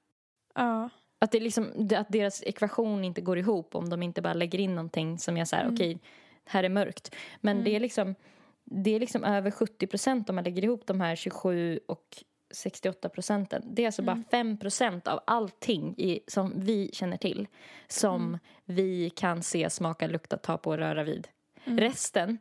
Ja. 0.56 0.90
Att, 1.20 1.32
det 1.32 1.40
liksom, 1.40 1.90
att 1.98 2.10
deras 2.10 2.44
ekvation 2.44 3.04
inte 3.04 3.22
går 3.22 3.38
ihop 3.38 3.76
om 3.76 3.90
de 3.90 4.04
inte 4.04 4.22
bara 4.22 4.34
lägger 4.34 4.60
in 4.60 4.76
någonting 4.76 5.20
som 5.20 5.38
är 5.38 5.46
så 5.46 5.56
här, 5.56 5.70
okej, 5.74 6.00
här 6.46 6.64
är 6.64 6.70
mörkt. 6.70 7.16
Men 7.42 7.64
det 7.64 7.76
är 7.76 7.80
liksom 7.80 8.16
det 8.64 8.96
är 8.96 9.00
liksom 9.00 9.24
över 9.24 9.52
70 9.52 9.88
procent 9.88 10.30
om 10.30 10.36
man 10.36 10.44
lägger 10.44 10.64
ihop 10.64 10.86
de 10.86 11.02
här 11.02 11.16
27 11.16 11.80
och 11.88 12.24
68 12.54 13.10
procenten. 13.10 13.64
Det 13.66 13.82
är 13.82 13.86
alltså 13.86 14.02
bara 14.02 14.24
5 14.32 14.58
procent 14.58 15.08
av 15.08 15.20
allting 15.28 15.96
i, 15.98 16.20
som 16.28 16.54
vi 16.56 16.90
känner 16.94 17.18
till 17.18 17.48
som 17.88 18.40
vi 18.66 19.10
kan 19.10 19.44
se, 19.44 19.70
smaka, 19.70 20.08
lukta, 20.08 20.38
ta 20.38 20.58
på 20.58 20.70
och 20.70 20.78
röra 20.78 21.04
vid. 21.04 21.28
Resten, 21.64 22.38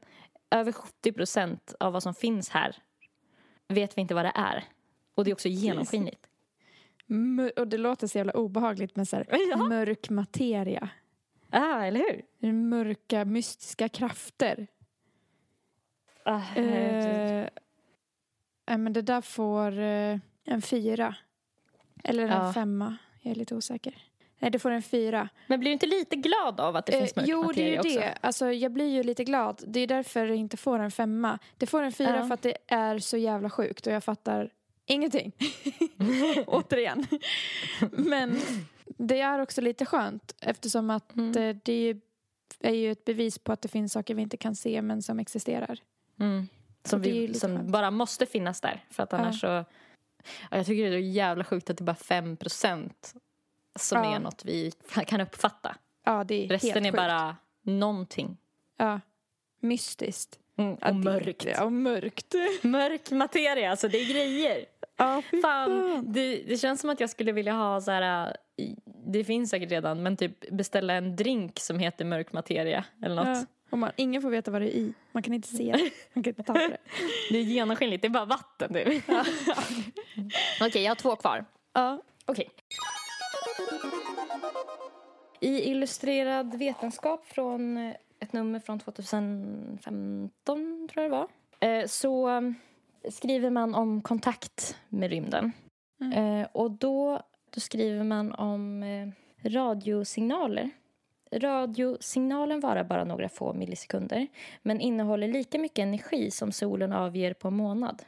över 0.50 0.72
70 0.72 1.12
procent 1.12 1.74
av 1.80 1.92
vad 1.92 2.02
som 2.02 2.14
finns 2.14 2.50
här 2.50 2.76
vet 3.68 3.96
vi 3.98 4.02
inte 4.02 4.14
vad 4.14 4.24
det 4.24 4.32
är. 4.34 4.64
Och 5.14 5.24
det 5.24 5.30
är 5.30 5.32
också 5.34 5.48
genomskinligt. 5.48 6.26
Och 7.56 7.68
det 7.68 7.78
låter 7.78 8.06
så 8.06 8.18
jävla 8.18 8.32
obehagligt 8.32 8.96
med 8.96 9.08
så 9.08 9.16
här, 9.16 9.26
Ja. 9.50 9.56
mörk 9.56 10.10
materia. 10.10 10.88
Ah, 11.50 11.82
eller 11.84 12.00
hur? 12.40 12.52
Mörka 12.52 13.24
mystiska 13.24 13.88
krafter. 13.88 14.66
Ah, 16.24 16.54
Eh, 16.56 17.48
nej, 18.68 18.78
men 18.78 18.92
det 18.92 19.02
där 19.02 19.20
får 19.20 19.78
eh, 19.78 20.18
en 20.44 20.62
fyra. 20.62 21.14
Eller 22.04 22.22
en 22.22 22.30
Ja. 22.46 22.52
femma. 22.52 22.96
Jag 23.20 23.30
är 23.30 23.34
lite 23.34 23.54
osäker. 23.54 23.94
Nej, 24.38 24.50
det 24.50 24.58
får 24.58 24.70
en 24.70 24.82
fyra. 24.82 25.28
Men 25.46 25.60
blir 25.60 25.68
du 25.70 25.72
inte 25.72 25.86
lite 25.86 26.16
glad 26.16 26.60
av 26.60 26.76
att 26.76 26.86
det 26.86 26.92
finns 26.92 27.16
mörk 27.16 27.26
Eh, 27.28 27.30
jo, 27.30 27.52
det 27.54 27.62
är 27.62 27.70
ju 27.72 27.78
också? 27.78 27.98
det. 28.00 28.18
Alltså, 28.20 28.52
jag 28.52 28.72
blir 28.72 28.88
ju 28.88 29.02
lite 29.02 29.24
glad. 29.24 29.64
Det 29.66 29.80
är 29.80 29.86
därför 29.86 30.26
det 30.26 30.36
inte 30.36 30.56
får 30.56 30.78
en 30.78 30.90
femma. 30.90 31.38
Det 31.58 31.66
får 31.66 31.82
en 31.82 31.92
fyra 31.92 32.16
Ja. 32.16 32.26
för 32.26 32.34
att 32.34 32.42
det 32.42 32.56
är 32.66 32.98
så 32.98 33.16
jävla 33.16 33.50
sjukt 33.50 33.86
och 33.86 33.92
jag 33.92 34.04
fattar 34.04 34.50
ingenting. 34.86 35.32
Återigen. 36.46 37.06
Men 37.90 38.38
det 38.84 39.20
är 39.20 39.38
också 39.38 39.60
lite 39.60 39.86
skönt 39.86 40.34
eftersom 40.40 40.90
att 40.90 41.14
Mm. 41.16 41.36
eh, 41.36 41.56
det 41.64 41.72
är 41.72 41.80
ju, 41.94 42.00
är 42.60 42.74
ju 42.74 42.92
ett 42.92 43.04
bevis 43.04 43.38
på 43.38 43.52
att 43.52 43.62
det 43.62 43.68
finns 43.68 43.92
saker 43.92 44.14
vi 44.14 44.22
inte 44.22 44.36
kan 44.36 44.56
se 44.56 44.82
men 44.82 45.02
som 45.02 45.18
existerar. 45.18 45.78
Mm. 46.20 46.48
Som, 46.84 47.00
vi, 47.00 47.34
som 47.34 47.70
bara 47.70 47.90
måste 47.90 48.26
finnas 48.26 48.60
där. 48.60 48.84
För 48.90 49.02
att 49.02 49.12
annars 49.12 49.40
så... 49.40 49.46
Ja, 49.46 49.64
jag 50.56 50.66
tycker 50.66 50.90
det 50.90 50.96
är 50.96 51.00
jävla 51.00 51.44
sjukt 51.44 51.70
att 51.70 51.76
det 51.78 51.82
är 51.82 51.84
bara 51.86 51.94
5 51.96 52.36
procent 52.36 53.14
som 53.78 54.04
Ja. 54.04 54.14
är 54.14 54.18
något 54.20 54.44
vi 54.44 54.72
kan 55.06 55.20
uppfatta. 55.20 55.76
Ja, 56.04 56.24
det 56.24 56.44
är 56.44 56.48
Resten 56.48 56.86
är 56.86 56.92
bara 56.92 57.36
någonting. 57.62 58.36
Ja, 58.78 59.00
mystiskt. 59.60 60.38
Mm, 60.56 60.76
Ja, 60.80 60.88
och 60.88 60.94
mörkt. 60.96 61.44
Ja, 61.44 61.70
mörkt. 61.70 62.34
Mörk 62.62 63.10
materia, 63.10 63.70
alltså 63.70 63.88
det 63.88 63.98
är 63.98 64.12
grejer. 64.12 64.64
Ja, 64.96 65.22
Fan, 65.42 66.04
det, 66.12 66.36
det 66.42 66.56
känns 66.56 66.80
som 66.80 66.90
att 66.90 67.00
jag 67.00 67.10
skulle 67.10 67.32
vilja 67.32 67.52
ha 67.52 67.80
så 67.80 67.90
här... 67.90 68.26
äh, 68.56 68.66
Det 69.06 69.24
finns 69.24 69.50
säkert 69.50 69.70
redan, 69.70 70.02
men 70.02 70.16
typ 70.16 70.50
beställa 70.50 70.94
en 70.94 71.16
drink 71.16 71.60
som 71.60 71.78
heter 71.78 72.04
mörk 72.04 72.32
materia 72.32 72.84
eller 73.02 73.14
något. 73.14 73.26
Ja. 73.26 73.44
Och 73.72 73.78
man, 73.78 73.92
ingen 73.96 74.22
får 74.22 74.30
veta 74.30 74.50
vad 74.50 74.62
det 74.62 74.76
är 74.76 74.78
i. 74.78 74.92
Man 75.12 75.22
kan 75.22 75.34
inte 75.34 75.48
se 75.48 75.72
det. 75.72 75.90
Man 76.12 76.22
kan 76.22 76.30
inte 76.30 76.42
ta 76.42 76.52
på 76.52 76.58
det. 76.58 76.78
Det 77.30 77.38
är 77.38 77.42
genomskinligt, 77.42 78.02
det 78.02 78.08
är 78.08 78.10
bara 78.10 78.24
vatten 78.24 78.72
nu. 78.72 78.84
Okej, 80.60 80.82
jag 80.82 80.90
har 80.90 80.94
två 80.94 81.16
kvar. 81.16 81.44
Ja. 81.72 82.02
Okej. 82.24 82.50
I 85.40 85.70
Illustrerad 85.70 86.54
vetenskap 86.54 87.26
från 87.26 87.76
eh, 87.76 87.94
ett 88.20 88.32
nummer 88.32 88.60
från 88.60 88.78
2015, 88.78 90.88
tror 90.92 91.02
jag 91.02 91.04
det 91.04 91.08
var, 91.08 91.28
eh, 91.60 91.86
så 91.86 92.28
mm, 92.28 92.54
skriver 93.10 93.50
man 93.50 93.74
om 93.74 94.02
kontakt 94.02 94.76
med 94.88 95.10
rymden. 95.10 95.52
Eh, 96.14 96.46
och 96.52 96.70
då, 96.70 97.22
då 97.50 97.60
skriver 97.60 98.04
man 98.04 98.32
om 98.32 98.82
eh, 98.82 99.08
radiosignaler. 99.48 100.70
Radiosignalen 101.32 102.60
varar 102.60 102.84
bara 102.84 103.04
några 103.04 103.28
få 103.28 103.52
millisekunder 103.52 104.26
men 104.62 104.80
innehåller 104.80 105.28
lika 105.28 105.58
mycket 105.58 105.82
energi 105.82 106.30
som 106.30 106.52
solen 106.52 106.92
avger 106.92 107.34
på 107.34 107.48
en 107.48 107.56
månad. 107.56 108.02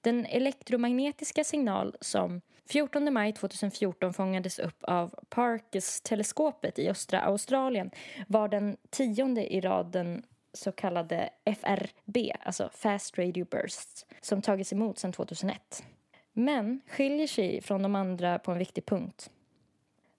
Den 0.00 0.26
elektromagnetiska 0.26 1.44
signal 1.44 1.96
som 2.00 2.40
14 2.68 3.12
maj 3.12 3.32
2014 3.32 4.12
fångades 4.12 4.58
upp 4.58 4.84
av 4.84 5.14
Parkes-teleskopet 5.28 6.78
i 6.78 6.88
östra 6.88 7.20
Australien 7.20 7.90
var 8.28 8.48
den 8.48 8.76
tionde 8.90 9.54
i 9.54 9.60
raden 9.60 10.22
så 10.52 10.72
kallade 10.72 11.30
FRB, 11.44 12.32
alltså 12.40 12.70
Fast 12.72 13.18
Radio 13.18 13.46
Bursts, 13.50 14.06
som 14.20 14.42
tagits 14.42 14.72
emot 14.72 14.98
sedan 14.98 15.12
2001. 15.12 15.84
Men 16.32 16.80
skiljer 16.88 17.26
sig 17.26 17.60
från 17.60 17.82
de 17.82 17.94
andra 17.94 18.38
på 18.38 18.52
en 18.52 18.58
viktig 18.58 18.86
punkt. 18.86 19.30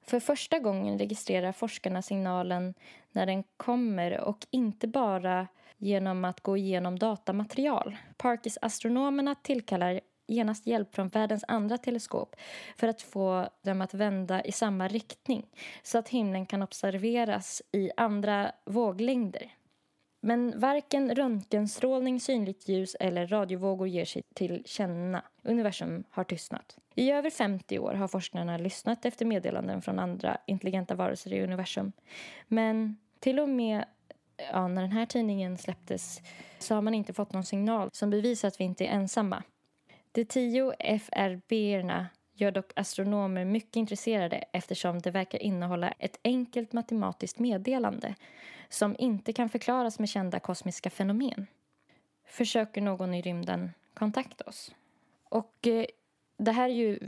För 0.07 0.19
första 0.19 0.59
gången 0.59 0.97
registrerar 0.97 1.51
forskarna 1.51 2.01
signalen 2.01 2.73
när 3.11 3.25
den 3.25 3.43
kommer 3.57 4.19
och 4.19 4.47
inte 4.51 4.87
bara 4.87 5.47
genom 5.77 6.25
att 6.25 6.41
gå 6.41 6.57
igenom 6.57 6.99
datamaterial. 6.99 7.97
Parkes-astronomerna 8.17 9.35
tillkallar 9.35 10.01
genast 10.27 10.67
hjälp 10.67 10.95
från 10.95 11.07
världens 11.07 11.45
andra 11.47 11.77
teleskop 11.77 12.35
för 12.77 12.87
att 12.87 13.01
få 13.01 13.49
dem 13.61 13.81
att 13.81 13.93
vända 13.93 14.43
i 14.43 14.51
samma 14.51 14.87
riktning 14.87 15.45
så 15.83 15.97
att 15.97 16.09
himlen 16.09 16.45
kan 16.45 16.61
observeras 16.61 17.61
i 17.71 17.91
andra 17.97 18.51
våglängder. 18.65 19.51
Men 20.25 20.59
varken 20.59 21.15
röntgenstrålning, 21.15 22.19
synligt 22.19 22.67
ljus 22.67 22.95
eller 22.99 23.27
radiovågor 23.27 23.87
ger 23.87 24.05
sig 24.05 24.21
till 24.33 24.63
känna. 24.65 25.23
Universum 25.43 26.03
har 26.09 26.23
tystnat. 26.23 26.77
I 26.95 27.11
över 27.11 27.29
50 27.29 27.79
år 27.79 27.93
har 27.93 28.07
forskarna 28.07 28.57
lyssnat 28.57 29.05
efter 29.05 29.25
meddelanden 29.25 29.81
från 29.81 29.99
andra 29.99 30.37
intelligenta 30.47 30.95
varelser 30.95 31.33
i 31.33 31.43
universum. 31.43 31.91
Men 32.47 32.97
till 33.19 33.39
och 33.39 33.49
med 33.49 33.85
ja, 34.51 34.67
när 34.67 34.81
den 34.81 34.91
här 34.91 35.05
tidningen 35.05 35.57
släpptes 35.57 36.21
så 36.59 36.75
har 36.75 36.81
man 36.81 36.93
inte 36.93 37.13
fått 37.13 37.33
någon 37.33 37.45
signal 37.45 37.89
som 37.93 38.09
bevisar 38.09 38.47
att 38.47 38.59
vi 38.59 38.63
inte 38.63 38.85
är 38.85 38.89
ensamma. 38.89 39.43
De 40.11 40.25
tio 40.25 40.73
FRB-erna 40.79 42.07
gör 42.35 42.51
dock 42.51 42.71
astronomer 42.75 43.45
mycket 43.45 43.75
intresserade 43.75 44.37
eftersom 44.37 44.99
det 44.99 45.11
verkar 45.11 45.41
innehålla 45.41 45.91
ett 45.91 46.19
enkelt 46.23 46.73
matematiskt 46.73 47.39
meddelande 47.39 48.15
som 48.69 48.95
inte 48.99 49.33
kan 49.33 49.49
förklaras 49.49 49.99
med 49.99 50.09
kända 50.09 50.39
kosmiska 50.39 50.89
fenomen. 50.89 51.47
Försöker 52.25 52.81
någon 52.81 53.13
i 53.13 53.21
rymden 53.21 53.71
kontakta 53.93 54.43
oss? 54.43 54.75
Och 55.29 55.67
eh, 55.67 55.85
det 56.37 56.51
här 56.51 56.69
är 56.69 56.73
ju 56.73 56.99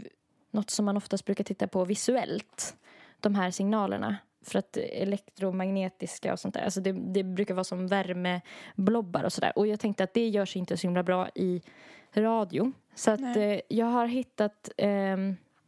något 0.52 0.70
som 0.70 0.86
man 0.86 0.98
oftast 0.98 1.26
brukar 1.26 1.44
titta 1.44 1.68
på 1.68 1.86
visuellt, 1.86 2.76
de 3.20 3.36
här 3.36 3.52
signalerna. 3.52 4.18
För 4.42 4.60
att 4.60 4.78
elektromagnetiska 4.78 6.34
och 6.34 6.40
sånt 6.40 6.54
där, 6.54 6.62
alltså 6.62 6.82
det, 6.82 6.92
det 6.92 7.24
brukar 7.24 7.54
vara 7.54 7.64
som 7.64 7.88
värmeblobbar 7.88 9.24
och 9.24 9.34
sådär. 9.34 9.54
Och 9.56 9.68
jag 9.68 9.80
tänkte 9.80 10.04
att 10.04 10.14
det 10.14 10.28
görs 10.28 10.56
inte 10.56 10.78
så 10.78 10.88
himla 10.88 11.04
bra 11.04 11.30
i 11.36 11.62
radio. 12.14 12.72
Så 12.98 13.12
att 13.12 13.36
eh, 13.36 13.60
jag 13.68 13.86
har 13.86 14.06
hittat 14.08 14.70
eh, 14.78 15.18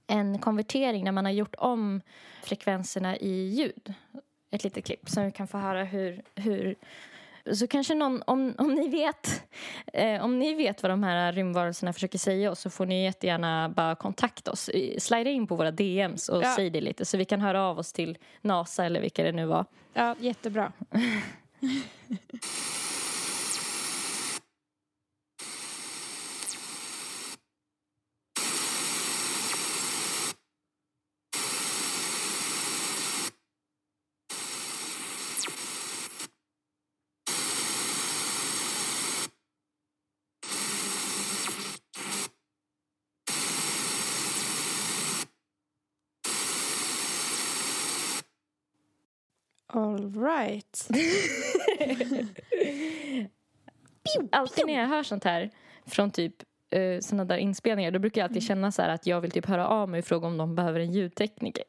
en 0.08 0.40
konvertering 0.42 1.04
när 1.04 1.12
man 1.12 1.26
har 1.26 1.32
gjort 1.32 1.56
om 1.58 2.02
frekvenserna 2.44 3.18
i 3.18 3.48
ljud. 3.50 3.94
Ett 4.52 4.64
litet 4.64 4.86
klipp 4.86 5.10
som 5.10 5.26
vi 5.26 5.32
kan 5.32 5.48
få 5.48 5.58
höra 5.58 5.84
hur, 5.84 6.22
hur 6.36 6.76
så 7.54 7.68
kanske 7.68 7.96
någon, 7.96 8.22
om, 8.28 8.56
om 8.58 8.74
ni 8.76 8.88
vet 8.90 9.44
eh, 9.94 10.24
om 10.24 10.40
ni 10.40 10.54
vet 10.54 10.84
vad 10.84 10.92
de 10.92 11.04
här 11.04 11.32
rymdvarelserna 11.32 11.94
försöker 11.94 12.18
säga 12.18 12.52
oss 12.52 12.60
så 12.60 12.70
får 12.70 12.86
ni 12.86 13.04
jättegärna 13.04 13.70
bara 13.70 13.96
kontakta 13.96 14.52
oss. 14.52 14.70
Slida 14.98 15.30
in 15.30 15.48
på 15.48 15.56
våra 15.56 15.72
DMs 15.72 16.30
och 16.30 16.44
Ja. 16.44 16.54
säg 16.56 16.70
det 16.70 16.82
lite 16.82 17.06
så 17.06 17.18
vi 17.18 17.26
kan 17.26 17.42
höra 17.42 17.64
av 17.64 17.80
oss 17.80 17.94
till 17.94 18.18
NASA 18.42 18.86
eller 18.86 19.02
vilka 19.02 19.24
det 19.24 19.32
nu 19.32 19.46
var. 19.46 19.66
Ja, 19.94 20.16
jättebra. 20.20 20.72
All 49.80 50.14
right. 50.14 50.88
Alltid 54.32 54.66
när 54.66 54.74
jag 54.74 54.88
hör 54.88 55.04
sånt 55.04 55.24
här 55.24 55.50
från 55.86 56.12
typ 56.12 56.36
uh, 56.76 57.00
såna 57.00 57.26
där 57.26 57.38
inspelningar 57.38 57.92
då 57.92 58.00
brukar 58.00 58.22
jag 58.22 58.30
alltid 58.30 58.44
känna 58.44 58.72
så 58.72 58.82
här 58.82 58.90
att 58.90 59.08
jag 59.08 59.22
vill 59.22 59.32
typ 59.32 59.46
höra 59.46 59.68
av 59.68 59.90
mig 59.90 60.00
och 60.00 60.06
fråga 60.06 60.28
om 60.28 60.38
de 60.38 60.56
behöver 60.56 60.80
en 60.80 60.92
ljudtekniker. 60.92 61.64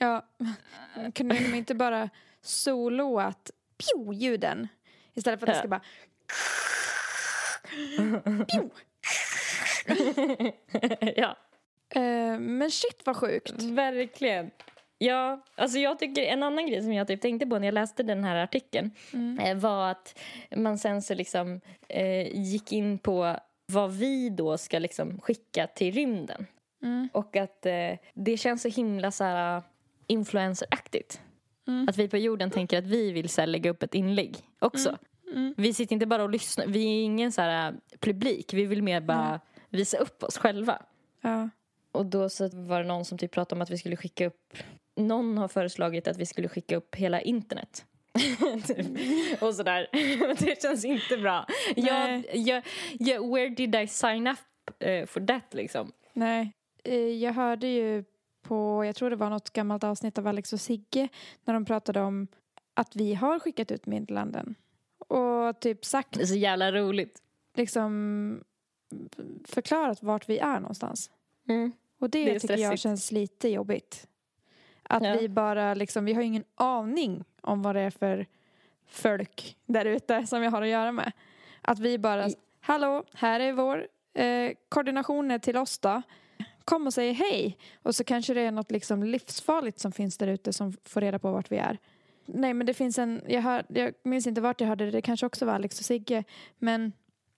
Ja, 0.00 0.24
kunde 1.14 1.34
de 1.34 1.54
inte 1.54 1.74
bara 1.74 2.10
soloat 2.40 3.50
pio-ljuden 3.78 4.68
istället 5.14 5.40
för 5.40 5.46
att 5.46 5.54
det 5.54 5.58
ska 5.58 5.68
bara... 5.68 5.80
Ja. 11.16 11.36
Eh, 11.88 12.38
men 12.38 12.70
shit 12.70 13.02
vad 13.04 13.16
sjukt. 13.16 13.62
Verkligen. 13.62 14.50
Ja, 14.98 15.44
alltså 15.54 15.78
jag 15.78 15.98
tycker 15.98 16.22
en 16.22 16.42
annan 16.42 16.66
grej 16.66 16.82
som 16.82 16.92
jag 16.92 17.06
typ 17.06 17.20
tänkte 17.20 17.46
på 17.46 17.58
när 17.58 17.66
jag 17.66 17.74
läste 17.74 18.02
den 18.02 18.24
här 18.24 18.36
artikeln 18.36 18.90
eh, 19.40 19.56
var 19.56 19.90
att 19.90 20.18
man 20.56 20.78
sen 20.78 21.02
så 21.02 21.14
liksom 21.14 21.60
eh, 21.88 22.36
gick 22.40 22.72
in 22.72 22.98
på 22.98 23.36
vad 23.66 23.92
vi 23.92 24.30
då 24.30 24.58
ska 24.58 24.78
liksom 24.78 25.20
skicka 25.20 25.66
till 25.66 25.94
rymden. 25.94 26.46
Och 27.12 27.36
att 27.36 27.66
eh, 27.66 27.98
det 28.14 28.36
känns 28.36 28.62
så 28.62 28.68
himla 28.68 29.10
så 29.10 29.24
här 29.24 29.62
influenceraktigt. 30.06 31.20
Att 31.88 31.96
vi 31.96 32.08
på 32.08 32.16
jorden 32.16 32.50
tänker 32.50 32.78
att 32.78 32.86
vi 32.86 33.12
vill 33.12 33.28
så 33.28 33.40
här, 33.40 33.46
lägga 33.46 33.70
upp 33.70 33.82
ett 33.82 33.94
inlägg 33.94 34.36
också. 34.58 34.98
Vi 35.56 35.74
sitter 35.74 35.92
inte 35.92 36.06
bara 36.06 36.22
och 36.22 36.30
lyssnar, 36.30 36.66
vi 36.66 36.84
är 36.84 37.04
ingen 37.04 37.32
så 37.32 37.40
här 37.40 37.74
publik, 38.00 38.54
vi 38.54 38.64
vill 38.64 38.82
mer 38.82 39.00
bara 39.00 39.40
visa 39.68 39.96
upp 39.96 40.22
oss 40.22 40.38
själva. 40.38 40.82
Ja. 41.20 41.48
Och 41.92 42.06
då 42.06 42.28
så 42.28 42.48
var 42.48 42.80
det 42.80 42.86
någon 42.88 43.04
som 43.04 43.18
typ 43.18 43.30
pratade 43.30 43.58
om 43.58 43.62
att 43.62 43.70
vi 43.70 43.78
skulle 43.78 43.96
skicka 43.96 44.26
upp 44.26 44.56
Någon 44.96 45.38
har 45.38 45.48
föreslagit 45.48 46.08
att 46.08 46.16
vi 46.16 46.26
skulle 46.26 46.48
skicka 46.48 46.76
upp 46.76 46.94
hela 46.94 47.20
internet. 47.20 47.84
Typ. 48.66 49.42
och 49.42 49.54
sådär. 49.54 49.88
det 50.44 50.62
känns 50.62 50.84
inte 50.84 51.16
bra. 51.16 51.46
Jag, 51.76 52.24
jag, 52.34 52.62
jag, 52.98 53.34
where 53.34 53.48
did 53.48 53.74
I 53.74 53.86
sign 53.86 54.26
up 54.26 54.38
eh, 54.78 55.06
for 55.06 55.26
that 55.26 55.54
liksom? 55.54 55.92
Nej, 56.12 56.52
eh, 56.84 56.94
jag 56.96 57.32
hörde 57.32 57.66
ju 57.66 58.04
på, 58.42 58.84
jag 58.84 58.96
tror 58.96 59.10
det 59.10 59.16
var 59.16 59.30
något 59.30 59.50
gammalt 59.52 59.84
avsnitt 59.84 60.18
av 60.18 60.26
Alex 60.26 60.52
och 60.52 60.60
Sigge 60.60 61.08
när 61.44 61.54
de 61.54 61.64
pratade 61.64 62.00
om 62.00 62.26
att 62.74 62.96
vi 62.96 63.14
har 63.14 63.38
skickat 63.38 63.70
ut 63.70 63.86
meddelanden 63.86 64.54
och 64.98 65.60
typ 65.60 65.84
sagt 65.84 66.12
Det 66.12 66.22
är 66.22 66.26
så 66.26 66.34
jävla 66.34 66.72
roligt. 66.72 67.22
liksom 67.54 68.44
förklarat 69.44 70.02
vart 70.02 70.28
vi 70.28 70.38
är 70.38 70.60
någonstans. 70.60 71.10
Mm. 71.48 71.72
Och 72.00 72.10
det, 72.10 72.24
Det 72.24 72.40
tycker 72.40 72.54
jag 72.54 72.60
stressigt. 72.60 72.82
känns 72.82 73.12
lite 73.12 73.48
jobbigt. 73.48 74.08
Att 74.88 75.02
Ja. 75.04 75.16
vi 75.20 75.28
bara 75.28 75.74
liksom, 75.74 76.04
vi 76.04 76.12
har 76.12 76.22
ingen 76.22 76.44
aning 76.54 77.24
om 77.40 77.62
vad 77.62 77.74
det 77.76 77.80
är 77.80 77.90
för 77.90 78.26
folk 78.86 79.56
där 79.66 79.84
ute 79.84 80.26
som 80.26 80.40
vi 80.40 80.46
har 80.46 80.62
att 80.62 80.68
göra 80.68 80.92
med. 80.92 81.12
Att 81.62 81.78
vi 81.78 81.98
bara, 81.98 82.28
hallå, 82.60 83.04
här 83.12 83.40
är 83.40 83.52
vår 83.52 83.86
eh, 84.14 84.52
koordinationer 84.68 85.38
till 85.38 85.56
oss 85.56 85.78
då. 85.78 86.02
Kom 86.64 86.86
och 86.86 86.94
säg 86.94 87.12
hej. 87.12 87.58
Och 87.82 87.94
så 87.94 88.04
kanske 88.04 88.34
det 88.34 88.40
är 88.40 88.50
något 88.52 88.70
liksom 88.70 89.02
livsfarligt 89.02 89.78
som 89.78 89.92
finns 89.92 90.18
där 90.18 90.26
ute 90.26 90.52
som 90.52 90.72
får 90.84 91.00
reda 91.00 91.18
på 91.18 91.30
vart 91.32 91.52
vi 91.52 91.56
är. 91.56 91.78
Nej 92.26 92.54
men 92.54 92.66
det 92.66 92.74
finns 92.74 92.98
en, 92.98 93.22
jag, 93.28 93.42
hör, 93.42 93.64
jag 93.68 93.94
minns 94.02 94.26
inte 94.26 94.40
vart 94.40 94.60
jag 94.60 94.68
hörde 94.68 94.84
det, 94.84 94.90
det 94.90 95.02
kanske 95.02 95.26
också 95.26 95.46
var 95.46 95.52
Alex 95.52 95.78
och 95.78 95.84
Sigge. 95.84 96.24
Men 96.58 96.92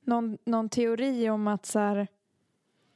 någon, 0.04 0.38
någon 0.44 0.68
teori 0.68 1.30
om 1.30 1.48
att 1.48 1.66
så 1.66 1.78
här, 1.78 2.06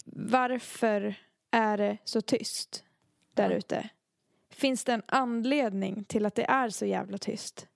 varför 0.04 1.14
är 1.50 1.78
det 1.78 1.98
så 2.04 2.20
tyst 2.20 2.84
där 3.34 3.50
ute? 3.50 3.88
Finns 4.60 4.84
det 4.84 4.92
en 4.92 5.02
anledning 5.06 6.04
till 6.04 6.26
att 6.26 6.34
det 6.34 6.44
är 6.50 6.68
så 6.68 6.86
jävla 6.86 7.18
tyst? 7.18 7.66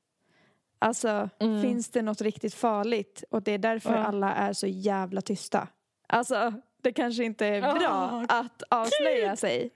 Alltså, 0.78 1.28
Mm. 1.40 1.62
finns 1.62 1.90
det 1.90 2.02
något 2.02 2.20
riktigt 2.20 2.54
farligt 2.54 3.24
och 3.30 3.42
det 3.42 3.52
är 3.52 3.58
därför 3.58 3.90
Ja. 3.96 3.98
alla 4.04 4.34
är 4.34 4.52
så 4.52 4.66
jävla 4.66 5.20
tysta? 5.20 5.68
Alltså, 6.08 6.52
det 6.82 6.92
kanske 6.92 7.24
inte 7.24 7.46
är 7.46 7.60
bra 7.74 8.24
att 8.28 8.62
avslöja 8.70 9.36
sig. 9.36 9.70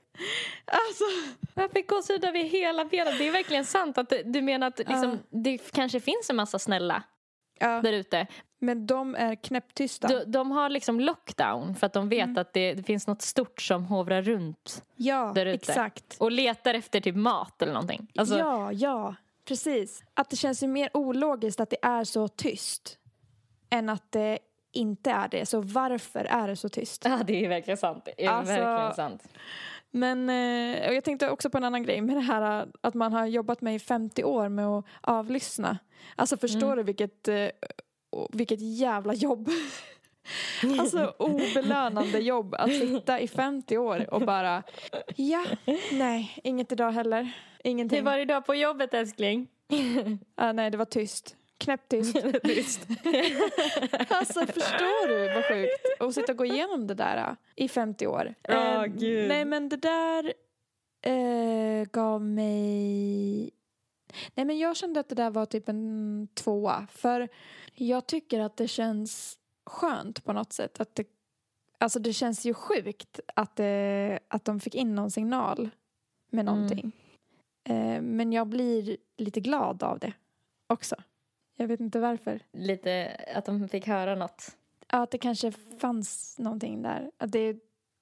Alltså, 0.64 1.05
Jag 1.55 1.70
fick 1.70 1.89
gåshud 1.90 2.24
över 2.24 2.39
hela 2.44 2.85
benet. 2.85 3.18
Det 3.18 3.28
är 3.28 3.32
verkligen 3.32 3.64
sant. 3.64 3.98
att 3.98 4.12
Du 4.24 4.43
menar 4.43 4.66
att 4.66 4.78
liksom, 4.78 5.18
det 5.30 5.59
kanske 5.72 6.01
finns 6.01 6.30
en 6.30 6.36
massa 6.36 6.59
snälla 6.59 7.02
ja, 7.60 7.80
där 7.82 7.93
ute. 7.93 8.26
men 8.59 8.86
de 8.86 9.14
är 9.14 9.35
knäpptysta. 9.35 10.09
De, 10.09 10.24
de 10.24 10.51
har 10.51 10.68
liksom 10.68 11.01
lockdown 11.01 11.74
för 11.74 11.86
att 11.86 11.93
de 11.93 12.09
vet 12.09 12.39
att 12.39 12.52
det, 12.52 12.74
det 12.74 12.82
finns 12.82 13.06
något 13.06 13.22
stort 13.22 13.62
som 13.62 13.85
hovrar 13.85 14.22
runt 14.22 14.82
ja, 14.97 15.32
där 15.35 15.47
ute. 15.47 15.72
exakt. 15.72 16.16
och 16.20 16.32
letar 16.32 16.74
efter 16.74 17.01
typ 17.01 17.16
mat 17.16 17.62
eller 17.62 17.72
någonting. 17.72 18.06
Alltså, 18.16 18.39
Ja, 18.39 18.72
ja, 18.72 19.14
precis. 19.44 20.02
Att 20.14 20.30
det 20.30 20.36
känns 20.36 20.62
ju 20.62 20.66
mer 20.66 20.90
ologiskt 20.94 21.60
att 21.60 21.70
det 21.70 21.78
är 21.82 22.05
så 22.05 22.28
tyst 22.28 22.98
än 23.70 23.89
att 23.89 24.12
det 24.12 24.39
inte 24.72 25.10
är 25.10 25.28
det. 25.28 25.47
Så 25.47 25.60
varför 25.60 26.24
är 26.24 26.48
det 26.48 26.56
så 26.56 26.68
tyst? 26.68 27.05
Ja, 27.05 27.20
det 27.26 27.44
är 27.44 27.48
verkligen 27.48 27.78
sant. 27.78 28.05
Det 28.05 28.24
är 28.24 28.30
Alltså- 28.30 28.52
verkligen 28.55 28.94
sant. 28.94 29.22
Men 29.90 30.31
eh, 30.31 30.93
jag 30.94 31.05
tänkte 31.05 31.31
också 31.31 31.51
på 31.51 31.59
en 31.59 31.65
annan 31.65 31.82
grej 31.82 32.01
med 32.01 32.16
det 32.16 32.20
här 32.20 32.60
eh, 32.60 32.66
att 32.81 32.94
man 32.94 33.12
har 33.12 33.27
jobbat 33.27 33.60
med 33.60 33.74
i 33.74 33.78
50 33.78 34.24
år 34.24 34.48
med 34.48 34.66
att 34.66 34.85
avlyssna. 35.01 35.78
Alltså 36.16 36.36
förstår 36.36 36.77
du 36.77 36.82
vilket, 36.82 37.28
eh, 37.28 37.48
vilket 38.32 38.60
jävla 38.60 39.15
jobb? 39.15 39.48
alltså 40.78 41.15
obelönande 41.19 42.19
jobb 42.19 42.55
att 42.55 42.73
sitta 42.73 43.20
i 43.20 43.28
50 43.28 43.78
år 43.78 44.15
och 44.15 44.20
bara 44.20 44.62
ja, 45.16 45.44
nej, 45.93 46.39
inget 46.44 46.73
idag 46.73 46.90
heller. 46.90 47.32
Ingenting. 47.65 47.98
Hur 47.98 48.05
var 48.05 48.16
det 48.16 48.23
idag 48.23 48.47
på 48.47 48.55
jobbet 48.55 48.94
älskling? 48.94 49.48
Ah, 50.35 50.52
nej, 50.52 50.70
det 50.70 50.78
var 50.78 50.85
tyst. 50.85 51.36
Knäpptyst. 51.59 52.16
alltså 54.09 54.47
förstår 54.47 55.09
du 55.09 55.35
vad 55.35 55.44
sjukt? 55.44 56.01
Att 56.01 56.14
sitta 56.14 56.32
och 56.32 56.39
gå 56.39 56.44
igenom 56.44 56.86
det 56.86 56.94
där 56.94 57.16
äh, 57.16 57.64
i 57.64 57.68
50 57.68 58.06
år. 58.06 58.35
Ja, 58.43 58.85
Eh, 58.85 58.93
gud. 58.93 59.28
Nej 59.28 59.44
men 59.44 59.68
det 59.68 59.76
där 59.76 60.32
eh, 61.02 61.85
gav 61.85 62.22
mig... 62.22 63.51
Nej 64.35 64.47
men 64.47 64.59
jag 64.59 64.76
kände 64.76 65.01
att 65.01 65.09
det 65.09 65.14
där 65.14 65.30
var 65.30 65.47
typ 65.47 65.68
en 65.68 66.28
tvåa. 66.35 66.86
För 66.90 67.28
jag 67.74 68.06
tycker 68.06 68.40
att 68.40 68.56
det 68.56 68.68
känns 68.68 69.39
skönt 69.66 70.24
på 70.24 70.32
något 70.32 70.52
sätt. 70.52 70.80
Att 70.80 70.94
det, 70.94 71.06
alltså 71.78 71.98
det 71.98 72.12
känns 72.12 72.47
ju 72.47 72.55
sjukt 72.55 73.20
att, 73.35 73.56
det, 73.56 74.18
att 74.28 74.44
de 74.44 74.60
fick 74.60 74.74
in 74.74 74.94
någon 74.94 75.10
signal 75.10 75.70
med 76.30 76.44
någonting. 76.44 76.93
Eh, 77.64 78.02
men 78.02 78.32
jag 78.32 78.47
blir 78.47 78.97
lite 79.16 79.40
glad 79.40 79.82
av 79.82 79.98
det 79.98 80.12
också. 80.66 80.97
Jag 81.60 81.68
vet 81.68 81.80
inte 81.80 82.01
varför. 82.01 82.40
Lite 82.52 83.16
att 83.35 83.44
de 83.44 83.68
fick 83.68 83.86
höra 83.86 84.14
något. 84.14 84.56
Ja, 84.93 85.02
att 85.02 85.10
det 85.10 85.18
kanske 85.18 85.52
fanns 85.80 86.39
någonting 86.39 86.82
där. 86.82 87.10
Att 87.18 87.32
det, 87.32 87.56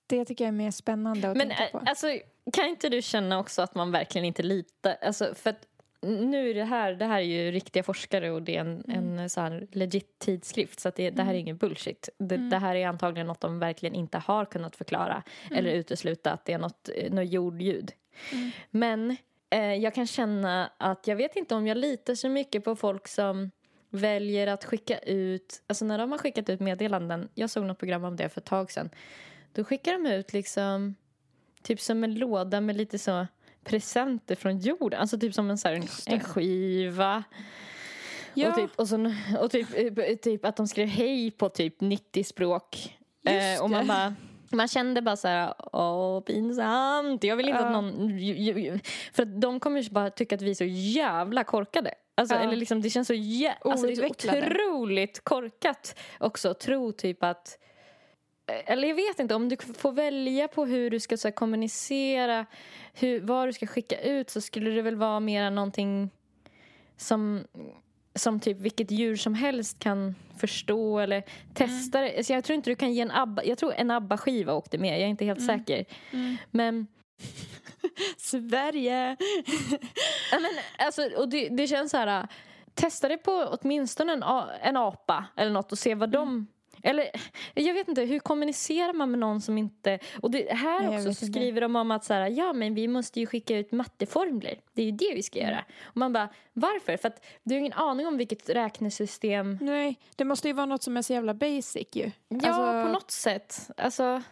det 0.07 0.25
tycker 0.25 0.45
jag 0.45 0.49
är 0.49 0.53
mer 0.53 0.71
spännande 0.71 1.31
att 1.31 1.37
Men 1.37 1.49
tänka 1.49 1.65
på. 1.73 1.79
alltså, 1.79 2.07
kan 2.53 2.69
inte 2.69 2.89
du 2.89 3.03
känna 3.03 3.39
också 3.39 3.63
att 3.63 3.75
man 3.75 3.93
verkligen 3.93 4.25
inte 4.25 4.43
litar? 4.43 4.97
Alltså, 5.03 5.35
för 5.35 5.51
att 5.51 5.67
nu 6.07 6.51
är 6.51 6.55
det 6.55 6.65
här, 6.65 6.93
det 6.93 7.05
här 7.05 7.19
är 7.19 7.21
ju 7.21 7.51
riktiga 7.51 7.83
forskare 7.83 8.31
och 8.31 8.43
det 8.43 8.57
är 8.57 8.61
en, 8.61 8.85
en 8.89 9.31
så 9.31 9.41
här 9.41 9.67
legit 9.73 10.19
tidskrift 10.19 10.81
så 10.81 10.89
att 10.89 10.95
det, 10.97 11.11
det 11.11 11.23
här 11.23 11.35
är 11.35 11.39
ingen 11.39 11.57
bullshit. 11.57 12.09
Det, 12.19 12.37
det 12.37 12.59
här 12.59 12.75
är 12.75 12.87
antagligen 12.87 13.27
något 13.27 13.41
de 13.41 13.59
verkligen 13.59 13.95
inte 13.95 14.19
har 14.19 14.45
kunnat 14.45 14.77
förklara 14.77 15.23
eller 15.51 15.71
utesluta 15.71 16.33
att 16.33 16.45
det 16.45 16.53
är 16.53 16.59
något, 16.59 16.89
eh, 16.95 17.13
något 17.13 17.33
jordljud. 17.33 17.93
Men 18.71 19.11
eh, 19.11 19.17
jag 19.81 19.95
kan 19.95 20.07
känna 20.07 20.71
att 20.77 21.07
jag 21.07 21.17
vet 21.17 21.37
inte 21.37 21.55
om 21.55 21.67
jag 21.67 21.77
litar 21.77 22.15
så 22.15 22.29
mycket 22.29 22.65
på 22.65 22.77
folk 22.77 23.09
som 23.09 23.51
väljer 23.91 24.47
att 24.47 24.65
skicka 24.65 24.99
ut, 24.99 25.63
alltså 25.67 25.85
när 25.85 25.99
de 25.99 26.13
har 26.13 26.19
skickat 26.19 26.49
ut 26.49 26.61
meddelanden, 26.61 27.29
jag 27.35 27.51
såg 27.51 27.65
något 27.65 27.79
program 27.79 28.05
om 28.05 28.17
det 28.17 28.29
för 28.29 28.41
ett 28.41 28.45
tag 28.47 28.71
sedan, 28.71 28.91
då 29.53 29.65
skickar 29.65 29.93
de 29.93 30.07
ut 30.07 30.33
liksom 30.33 30.95
typ 31.63 31.81
som 31.81 32.05
en 32.05 32.15
låda 32.15 32.61
med 32.61 32.77
lite 32.77 32.99
så 32.99 33.27
presenter 33.65 34.35
från 34.35 34.59
jorden, 34.59 35.01
alltså 35.01 35.19
typ 35.19 35.35
som 35.35 35.51
en, 35.51 35.59
så 35.59 35.69
här, 35.69 35.75
en, 35.75 35.89
en 36.07 36.21
skiva. 36.21 37.25
Ja. 38.35 38.49
Och, 38.49 38.57
typ, 38.57 38.71
och, 38.77 38.89
så, 38.89 39.15
och 39.41 39.51
typ, 39.51 39.99
eh, 39.99 40.17
typ 40.17 40.45
att 40.45 40.57
de 40.57 40.69
skrev 40.69 40.89
hej 40.89 41.31
på 41.31 41.49
typ 41.49 41.81
90 41.81 42.25
språk. 42.25 42.97
Just 43.23 43.59
Eh, 43.59 43.63
och 43.63 43.71
man 43.71 43.87
bara 43.87 44.15
man 44.53 44.69
kände 44.69 45.03
bara 45.03 45.17
så 45.17 45.29
här, 45.29 45.55
åh 45.73 46.21
pinsamt. 46.21 47.25
Jag 47.25 47.37
vill 47.37 47.49
inte 47.49 47.61
Ja. 47.61 47.67
att 47.67 47.73
någon... 47.73 48.19
ju- 48.19 48.35
ju- 48.35 48.61
ju- 48.61 48.79
För 49.13 49.23
att 49.23 49.41
de 49.41 49.61
kommer 49.61 49.81
ju 49.83 49.91
bara 49.91 50.11
tycka 50.11 50.35
att 50.35 50.43
vi 50.43 50.51
är 50.51 50.55
så 50.55 50.65
jävla 50.65 51.45
korkade. 51.45 51.91
Alltså, 52.15 52.35
Ja. 52.35 52.41
Eller 52.41 52.57
liksom, 52.57 52.83
det 52.83 52.91
känns 52.91 53.09
så, 53.09 53.15
jä- 53.15 53.55
alltså, 53.61 53.87
det 53.87 54.11
otroligt 54.11 55.25
korkat 55.25 55.99
också. 56.21 56.49
att 56.51 56.61
Tro 56.61 56.93
typ 56.93 57.23
att... 57.23 57.59
Eller 58.67 58.89
jag 58.89 58.95
vet 58.95 59.19
inte, 59.19 59.35
om 59.35 59.49
du 59.49 59.57
får 59.57 59.93
välja 59.93 60.49
på 60.49 60.65
hur 60.65 60.91
du 60.91 61.01
ska 61.01 61.17
så 61.17 61.29
här, 61.29 61.33
kommunicera, 61.33 62.47
hur, 62.95 63.21
vad 63.21 63.49
du 63.49 63.53
ska 63.53 63.67
skicka 63.67 64.01
ut 64.01 64.31
så 64.31 64.41
skulle 64.41 64.71
det 64.71 64.83
väl 64.83 64.97
vara 64.97 65.21
mer 65.21 65.51
någonting 65.51 66.11
som, 66.97 67.45
som 68.17 68.41
typ 68.41 68.61
vilket 68.61 68.91
djur 68.91 69.17
som 69.17 69.35
helst 69.35 69.79
kan 69.79 70.15
förstå 70.39 70.99
eller 70.99 71.23
testa 71.55 72.01
det. 72.01 72.17
Alltså 72.17 72.33
jag 72.33 72.45
tror 72.45 72.55
inte 72.55 72.71
du 72.71 72.77
kan 72.77 72.93
ge 72.93 73.01
en 73.01 73.11
ABBA, 73.11 73.45
jag 73.45 73.59
tror 73.59 73.75
en 73.75 73.91
ABBA-skiva 73.91 74.53
åkte 74.53 74.79
med, 74.79 74.93
jag 74.93 75.03
är 75.03 75.07
inte 75.07 75.25
helt 75.25 75.47
säker. 75.47 75.85
Men, 76.51 76.87
Sverige! 78.17 79.17
ja, 80.33 80.39
men 80.41 80.51
alltså, 80.79 81.03
och 81.17 81.29
det, 81.29 81.49
det 81.49 81.67
känns 81.67 81.91
så 81.91 81.97
här, 81.97 82.29
testa 82.75 83.09
det 83.09 83.19
på 83.19 83.59
åtminstone 83.61 84.13
en, 84.13 84.25
en 84.63 84.77
apa 84.77 85.25
eller 85.37 85.51
något 85.51 85.73
och 85.73 85.79
se 85.79 85.95
vad 85.95 86.11
de 86.11 86.47
eller 86.83 87.11
jag 87.55 87.75
vet 87.75 87.89
inte, 87.89 88.03
hur 88.03 88.19
kommunicerar 88.19 88.93
man 88.93 89.11
med 89.11 89.21
någon 89.21 89.41
som 89.41 89.59
inte... 89.59 89.99
Och 90.23 90.31
det 90.31 90.53
här 90.53 90.81
Nej, 90.89 90.99
också 90.99 91.15
så 91.15 91.27
skriver 91.27 91.61
de 91.61 91.77
om 91.77 91.91
att 91.91 92.05
så 92.05 92.15
här, 92.15 92.27
ja 92.29 92.53
men 92.53 92.75
vi 92.75 92.89
måste 92.89 93.21
ju 93.21 93.27
skicka 93.27 93.57
ut 93.59 93.73
matteformler. 93.73 94.61
Det 94.73 94.83
är 94.83 94.87
ju 94.87 94.93
det 94.93 95.13
vi 95.15 95.23
ska 95.23 95.39
Mm. 95.41 95.51
göra. 95.51 95.65
Och 95.85 95.97
man 95.97 96.13
bara, 96.13 96.29
varför? 96.53 96.97
För 96.97 97.09
att 97.09 97.25
du 97.43 97.55
har 97.55 97.59
ingen 97.61 97.73
aning 97.73 98.07
om 98.07 98.17
vilket 98.17 98.49
räknesystem... 98.49 99.59
Nej, 99.61 99.99
det 100.17 100.25
måste 100.25 100.49
ju 100.49 100.55
vara 100.55 100.67
något 100.67 100.83
som 100.83 100.97
är 100.97 101.03
så 101.03 101.13
jävla 101.13 101.35
basic 101.35 101.89
ju. 101.93 102.11
Ja, 102.29 102.37
Alltså, 102.49 102.87
på 102.87 102.93
något 102.93 103.11
sätt. 103.11 103.71
Alltså, 103.77 104.23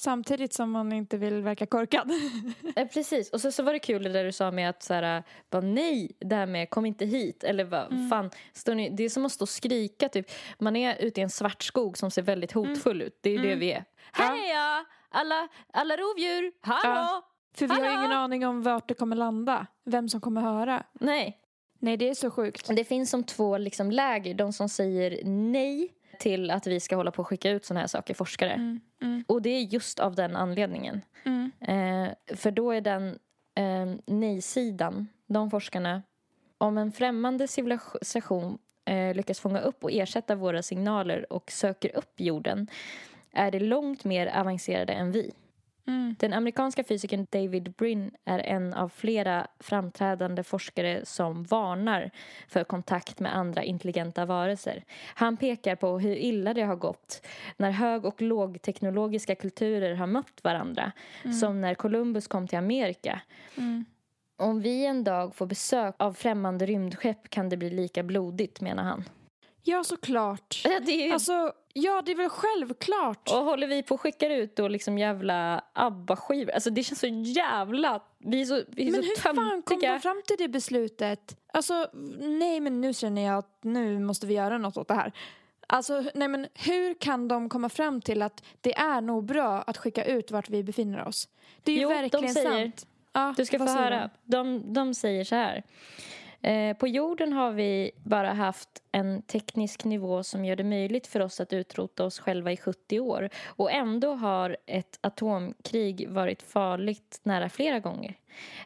Samtidigt 0.00 0.52
som 0.52 0.70
man 0.70 0.92
inte 0.92 1.16
vill 1.16 1.42
verka 1.42 1.66
korkad. 1.66 2.10
eh, 2.76 2.86
precis. 2.88 3.30
Och 3.30 3.40
så, 3.40 3.52
så 3.52 3.62
var 3.62 3.72
det 3.72 3.78
kul 3.78 4.02
det 4.02 4.08
där 4.08 4.24
du 4.24 4.32
sa 4.32 4.50
med 4.50 4.70
att 4.70 4.82
så 4.82 4.94
här, 4.94 5.22
bara, 5.50 5.62
nej, 5.62 6.10
det 6.18 6.36
här 6.36 6.46
med 6.46 6.70
kom 6.70 6.86
inte 6.86 7.04
hit. 7.06 7.44
Eller 7.44 7.64
vad 7.64 7.92
Mm. 7.92 8.08
fan, 8.08 8.30
står 8.52 8.74
ni, 8.74 8.90
det 8.90 9.04
är 9.04 9.08
som 9.08 9.24
att 9.26 9.32
stå 9.32 9.42
och 9.42 9.48
skrika. 9.48 10.08
Typ. 10.08 10.30
Man 10.58 10.76
är 10.76 10.96
ute 10.96 11.20
i 11.20 11.22
en 11.24 11.30
svart 11.30 11.62
skog 11.62 11.98
som 11.98 12.10
ser 12.10 12.22
väldigt 12.22 12.54
Mm. 12.54 12.68
hotfull 12.68 13.02
ut. 13.02 13.18
Det 13.20 13.30
är 13.30 13.38
ju 13.38 13.42
det 13.48 13.54
vi 13.54 13.72
är. 13.72 13.84
Heja! 14.12 14.84
Alla, 15.08 15.48
alla 15.72 15.96
rovdjur! 15.96 16.52
Hallå! 16.60 16.94
Ja. 16.94 17.26
För 17.54 17.66
vi 17.66 17.74
har 17.74 17.80
Hallå? 17.80 18.00
ingen 18.00 18.12
aning 18.12 18.46
om 18.46 18.62
vart 18.62 18.88
det 18.88 18.94
kommer 18.94 19.16
landa. 19.16 19.66
Vem 19.84 20.08
som 20.08 20.20
kommer 20.20 20.40
höra. 20.40 20.82
Nej, 20.92 21.36
Nej, 21.82 21.96
det 21.96 22.08
är 22.08 22.14
så 22.14 22.30
sjukt. 22.30 22.76
Det 22.76 22.84
finns 22.84 23.10
som 23.10 23.24
två 23.24 23.58
liksom 23.58 23.90
läger. 23.90 24.34
De 24.34 24.52
som 24.52 24.68
säger 24.68 25.20
nej 25.24 25.88
till 26.20 26.50
att 26.50 26.66
vi 26.66 26.80
ska 26.80 26.96
hålla 26.96 27.10
på 27.10 27.22
och 27.22 27.28
skicka 27.28 27.50
ut 27.50 27.64
såna 27.64 27.80
här 27.80 27.86
saker, 27.86 28.14
forskare. 28.14 28.52
Mm, 28.52 28.80
mm, 29.02 29.24
Och 29.28 29.42
det 29.42 29.50
är 29.50 29.60
just 29.60 29.98
av 30.00 30.14
den 30.14 30.36
anledningen. 30.36 31.00
mm. 31.24 31.50
Eh, 31.60 32.36
för 32.36 32.50
då 32.50 32.70
är 32.72 32.80
den 32.80 33.18
eh, 33.54 33.94
nej-sidan, 34.06 35.08
de 35.26 35.50
forskarna, 35.50 36.02
om 36.58 36.78
en 36.78 36.92
främmande 36.92 37.48
civilisation 37.48 38.58
eh, 38.84 39.14
lyckas 39.14 39.40
fånga 39.40 39.60
upp 39.60 39.84
och 39.84 39.92
ersätta 39.92 40.34
våra 40.34 40.62
signaler 40.62 41.32
och 41.32 41.50
söker 41.50 41.96
upp 41.96 42.20
jorden 42.20 42.66
är 43.32 43.50
det 43.50 43.60
långt 43.60 44.04
mer 44.04 44.26
avancerade 44.26 44.92
än 44.92 45.12
vi. 45.12 45.32
Mm. 45.86 46.16
Den 46.18 46.32
amerikanska 46.32 46.84
fysikern 46.84 47.26
David 47.30 47.72
Brin 47.72 48.10
är 48.24 48.38
en 48.38 48.74
av 48.74 48.88
flera 48.88 49.46
framträdande 49.60 50.42
forskare 50.42 51.00
som 51.04 51.44
varnar 51.44 52.10
för 52.48 52.64
kontakt 52.64 53.20
med 53.20 53.36
andra 53.36 53.62
intelligenta 53.62 54.24
varelser. 54.24 54.84
Han 55.14 55.36
pekar 55.36 55.76
på 55.76 55.98
hur 55.98 56.16
illa 56.16 56.54
det 56.54 56.62
har 56.62 56.76
gått 56.76 57.26
när 57.56 57.70
hög 57.70 58.04
och 58.04 58.22
lågteknologiska 58.22 59.34
kulturer 59.34 59.94
har 59.94 60.06
mött 60.06 60.40
varandra, 60.44 60.92
som 61.40 61.60
när 61.60 61.74
Columbus 61.74 62.26
kom 62.26 62.48
till 62.48 62.58
Amerika. 62.58 63.20
Mm. 63.56 63.84
Om 64.36 64.60
vi 64.60 64.86
en 64.86 65.04
dag 65.04 65.34
får 65.34 65.46
besök 65.46 65.94
av 65.98 66.12
främmande 66.12 66.66
rymdskepp 66.66 67.30
kan 67.30 67.48
det 67.48 67.56
bli 67.56 67.70
lika 67.70 68.02
blodigt, 68.02 68.60
menar 68.60 68.82
han. 68.82 69.04
Ja, 69.62 69.84
såklart. 69.84 70.60
Det 70.64 70.92
är 70.92 71.06
ju... 71.06 71.12
Alltså, 71.12 71.52
ja, 71.72 72.02
det 72.06 72.12
är 72.12 72.16
väl 72.16 72.28
självklart. 72.28 73.30
Och 73.30 73.36
håller 73.44 73.66
vi 73.66 73.82
på 73.82 73.94
och 73.94 74.00
skickar 74.00 74.30
ut 74.30 74.56
då 74.56 74.68
liksom 74.68 74.98
jävla 74.98 75.64
ABBA-skivor? 75.72 76.52
Alltså 76.52 76.70
det 76.70 76.82
känns 76.82 77.00
så 77.00 77.06
jävla... 77.06 78.00
Vi 78.18 78.40
är 78.40 78.44
så, 78.44 78.62
vi 78.68 78.88
är 78.88 78.92
Men 78.92 79.02
så 79.02 79.08
hur 79.08 79.16
fan 79.16 79.36
kom 79.36 79.62
töntiga. 79.62 79.92
de 79.92 80.00
fram 80.00 80.22
till 80.26 80.36
det 80.38 80.48
beslutet? 80.48 81.36
Alltså, 81.52 81.88
nej 82.18 82.60
men 82.60 82.80
nu 82.80 82.94
känner 82.94 83.22
jag 83.22 83.38
att 83.38 83.58
nu 83.62 83.98
måste 84.00 84.26
vi 84.26 84.34
göra 84.34 84.58
något 84.58 84.76
åt 84.76 84.88
det 84.88 84.94
här. 84.94 85.12
Alltså, 85.66 86.04
nej 86.14 86.28
men 86.28 86.46
hur 86.54 86.94
kan 86.94 87.28
de 87.28 87.48
komma 87.48 87.68
fram 87.68 88.00
till 88.00 88.22
att 88.22 88.42
det 88.60 88.74
är 88.76 89.00
nog 89.00 89.24
bra 89.24 89.62
att 89.62 89.76
skicka 89.76 90.04
ut 90.04 90.30
vart 90.30 90.48
vi 90.50 90.62
befinner 90.62 91.06
oss? 91.08 91.28
Det 91.64 91.72
är 91.72 91.76
ju 91.76 91.82
Jo, 91.82 91.88
de 91.88 91.94
verkligen 91.94 92.34
säger- 92.34 92.50
sant. 92.64 92.86
Ja, 93.12 93.34
Du 93.36 93.44
ska 93.46 93.58
få 93.58 93.64
höra. 93.64 94.10
De, 94.24 94.72
de 94.74 94.94
säger 94.94 95.24
så 95.24 95.34
här. 95.34 95.62
Eh, 96.42 96.76
på 96.76 96.88
jorden 96.88 97.32
har 97.32 97.52
vi 97.52 97.90
bara 98.04 98.32
haft 98.32 98.68
en 98.92 99.22
teknisk 99.22 99.84
nivå 99.84 100.22
som 100.22 100.44
gör 100.44 100.56
det 100.56 100.64
möjligt 100.64 101.06
för 101.06 101.20
oss 101.20 101.40
att 101.40 101.52
utrota 101.52 102.04
oss 102.04 102.18
själva 102.18 102.52
i 102.52 102.56
70 102.56 103.00
år. 103.00 103.28
Och 103.46 103.72
ändå 103.72 104.14
har 104.14 104.56
ett 104.66 104.98
atomkrig 105.00 106.08
varit 106.08 106.42
farligt 106.42 107.20
nära 107.22 107.48
flera 107.48 107.78
gånger. 107.78 108.14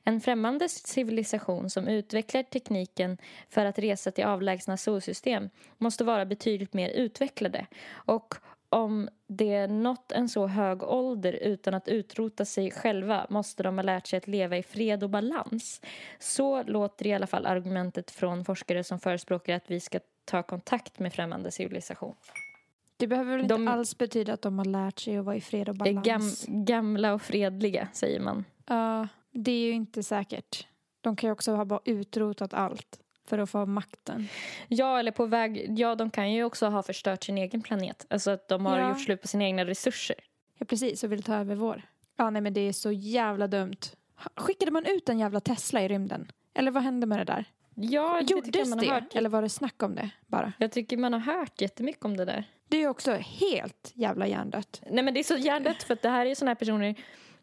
En 0.04 0.20
främmande 0.20 0.68
civilisation 0.68 1.70
som 1.70 1.88
utvecklar 1.88 2.42
tekniken 2.42 3.18
för 3.48 3.64
att 3.64 3.78
resa 3.78 4.10
till 4.10 4.24
avlägsna 4.24 4.76
solsystem 4.76 5.50
måste 5.78 6.04
vara 6.04 6.26
betydligt 6.26 6.72
mer 6.72 6.88
utvecklade. 6.88 7.66
Och 7.92 8.34
om 8.74 9.08
de 9.26 9.66
nått 9.66 10.12
en 10.12 10.28
så 10.28 10.46
hög 10.46 10.82
ålder 10.82 11.32
utan 11.32 11.74
att 11.74 11.88
utrota 11.88 12.44
sig 12.44 12.70
själva 12.70 13.26
måste 13.30 13.62
de 13.62 13.78
ha 13.78 13.82
lärt 13.82 14.06
sig 14.06 14.16
att 14.16 14.26
leva 14.26 14.56
i 14.58 14.62
fred 14.62 15.02
och 15.04 15.10
balans. 15.10 15.80
Så 16.18 16.62
låter 16.62 17.06
i 17.06 17.14
alla 17.14 17.26
fall 17.26 17.46
argumentet 17.46 18.10
från 18.10 18.44
forskare 18.44 18.84
som 18.84 18.98
förespråkar 19.00 19.56
att 19.56 19.70
vi 19.70 19.80
ska 19.80 20.00
ta 20.24 20.42
kontakt 20.42 20.98
med 20.98 21.12
främmande 21.12 21.50
civilisation. 21.50 22.14
Det 22.96 23.06
behöver 23.06 23.32
väl 23.32 23.40
inte 23.40 23.54
De- 23.54 23.68
alls 23.68 23.98
betyda 23.98 24.32
att 24.32 24.42
de 24.42 24.58
har 24.58 24.64
lärt 24.64 24.98
sig 24.98 25.16
att 25.18 25.24
vara 25.24 25.36
i 25.36 25.40
fred 25.40 25.68
och 25.68 25.74
Det 25.78 25.92
balans. 25.94 26.46
gam- 26.48 26.64
gamla 26.64 27.14
och 27.14 27.22
fredliga, 27.22 27.88
säger 27.92 28.20
man. 28.20 28.44
Ja, 28.66 29.08
det 29.30 29.50
är 29.52 29.64
ju 29.66 29.72
inte 29.72 30.02
säkert. 30.02 30.66
De 31.00 31.16
kan 31.16 31.28
ju 31.28 31.32
också 31.32 31.52
ha 31.54 31.64
bara 31.64 31.80
utrotat 31.84 32.54
allt 32.54 33.00
för 33.26 33.38
att 33.38 33.50
få 33.50 33.66
makten. 33.66 34.28
Ja, 34.68 34.98
eller 34.98 35.10
på 35.10 35.26
väg... 35.26 35.78
Ja, 35.78 35.94
de 35.94 36.10
kan 36.10 36.32
ju 36.32 36.44
också 36.44 36.66
ha 36.66 36.82
förstört 36.82 37.24
sin 37.24 37.38
egen 37.38 37.62
planet. 37.62 38.06
Alltså 38.10 38.30
att 38.30 38.48
de 38.48 38.66
har 38.66 38.78
Ja. 38.78 38.88
gjort 38.88 39.00
slut 39.00 39.22
på 39.22 39.28
sina 39.28 39.44
egna 39.44 39.64
resurser. 39.64 40.16
Ja, 40.58 40.66
precis. 40.66 41.04
Och 41.04 41.12
vill 41.12 41.22
ta 41.22 41.34
över 41.34 41.54
vår. 41.54 41.82
Ja, 42.16 42.30
nej 42.30 42.42
men 42.42 42.54
det 42.54 42.60
är 42.60 42.72
så 42.72 42.92
jävla 42.92 43.46
dumt. 43.46 43.76
Skickade 44.36 44.70
man 44.70 44.86
ut 44.86 45.08
en 45.08 45.18
jävla 45.18 45.40
Tesla 45.40 45.82
i 45.82 45.88
rymden? 45.88 46.32
Eller 46.54 46.70
vad 46.70 46.82
hände 46.82 47.06
med 47.06 47.18
det 47.18 47.24
där? 47.24 47.44
Ja, 47.74 48.20
det 48.20 48.30
Gjordes 48.32 48.68
man 48.68 48.78
det? 48.78 48.86
har 48.86 48.94
hört. 48.94 49.14
Eller 49.14 49.28
var 49.28 49.42
det 49.42 49.48
snack 49.48 49.82
om 49.82 49.94
det 49.94 50.10
bara? 50.26 50.52
Jag 50.58 50.72
tycker 50.72 50.96
man 50.96 51.12
har 51.12 51.20
hört 51.20 51.60
jättemycket 51.60 52.04
om 52.04 52.16
det 52.16 52.24
där. 52.24 52.44
Det 52.68 52.82
är 52.82 52.88
också 52.88 53.12
helt 53.12 53.90
jävla 53.94 54.26
hjärndött. 54.26 54.82
Nej 54.90 55.04
men 55.04 55.14
det 55.14 55.20
är 55.20 55.24
så 55.24 55.36
hjärndött 55.36 55.82
för 55.82 55.94
att 55.94 56.02
det 56.02 56.08
här 56.08 56.26
är 56.26 56.34
såna 56.34 56.50
här 56.50 56.54
personer 56.54 56.94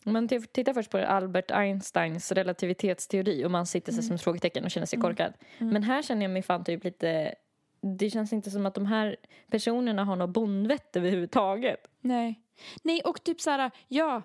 man 0.03 0.27
tittar 0.27 0.73
först 0.73 0.91
på 0.91 0.97
Albert 0.97 1.51
Einsteins 1.51 2.31
relativitetsteori 2.31 3.45
och 3.45 3.51
man 3.51 3.65
sitter 3.65 3.91
sig 3.91 4.03
som 4.03 4.15
ett 4.15 4.21
frågetecken 4.21 4.63
och 4.63 4.71
känner 4.71 4.87
sig 4.87 4.99
korkad. 4.99 5.33
Men 5.57 5.83
här 5.83 6.01
känner 6.01 6.21
jag 6.21 6.31
mig 6.31 6.41
fan 6.41 6.63
typ 6.63 6.83
lite... 6.83 7.35
Det 7.81 8.09
känns 8.09 8.33
inte 8.33 8.51
som 8.51 8.65
att 8.65 8.73
de 8.73 8.85
här 8.85 9.15
personerna 9.51 10.03
har 10.03 10.15
något 10.15 10.29
bondvett 10.29 10.95
överhuvudtaget. 10.95 11.87
Nej. 12.01 12.39
Nej, 12.83 13.01
och 13.01 13.23
typ 13.23 13.41
så 13.41 13.49
här, 13.49 13.71
ja, 13.87 14.21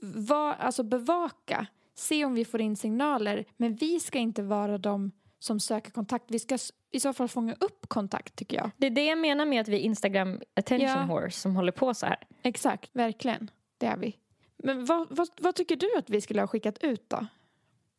var, 0.00 0.54
alltså 0.54 0.82
bevaka, 0.82 1.66
se 1.94 2.24
om 2.24 2.34
vi 2.34 2.44
får 2.44 2.60
in 2.60 2.76
signaler, 2.76 3.44
men 3.56 3.74
vi 3.74 4.00
ska 4.00 4.18
inte 4.18 4.42
vara 4.42 4.78
de 4.78 5.12
som 5.38 5.60
söker 5.60 5.90
kontakt. 5.90 6.24
Vi 6.28 6.38
ska 6.38 6.58
i 6.90 7.00
så 7.00 7.12
fall 7.12 7.28
fånga 7.28 7.56
upp 7.60 7.88
kontakt, 7.88 8.36
tycker 8.36 8.56
jag. 8.56 8.70
Det 8.76 8.86
är 8.86 8.90
det 8.90 9.04
jag 9.04 9.18
menar 9.18 9.46
med 9.46 9.60
att 9.60 9.68
vi 9.68 9.76
är 9.76 9.80
Instagram 9.80 10.40
attention 10.56 10.88
Ja. 10.88 11.02
horse 11.02 11.40
som 11.40 11.56
håller 11.56 11.72
på 11.72 11.94
så 11.94 12.06
här. 12.06 12.18
Exakt, 12.42 12.90
verkligen. 12.92 13.50
Det 13.78 13.86
är 13.86 13.96
vi. 13.96 14.16
Men 14.58 14.84
vad, 14.84 15.06
vad, 15.10 15.28
vad 15.40 15.54
tycker 15.54 15.76
du 15.76 15.96
att 15.96 16.10
vi 16.10 16.20
skulle 16.20 16.40
ha 16.40 16.46
skickat 16.46 16.78
ut 16.78 17.10
då? 17.10 17.26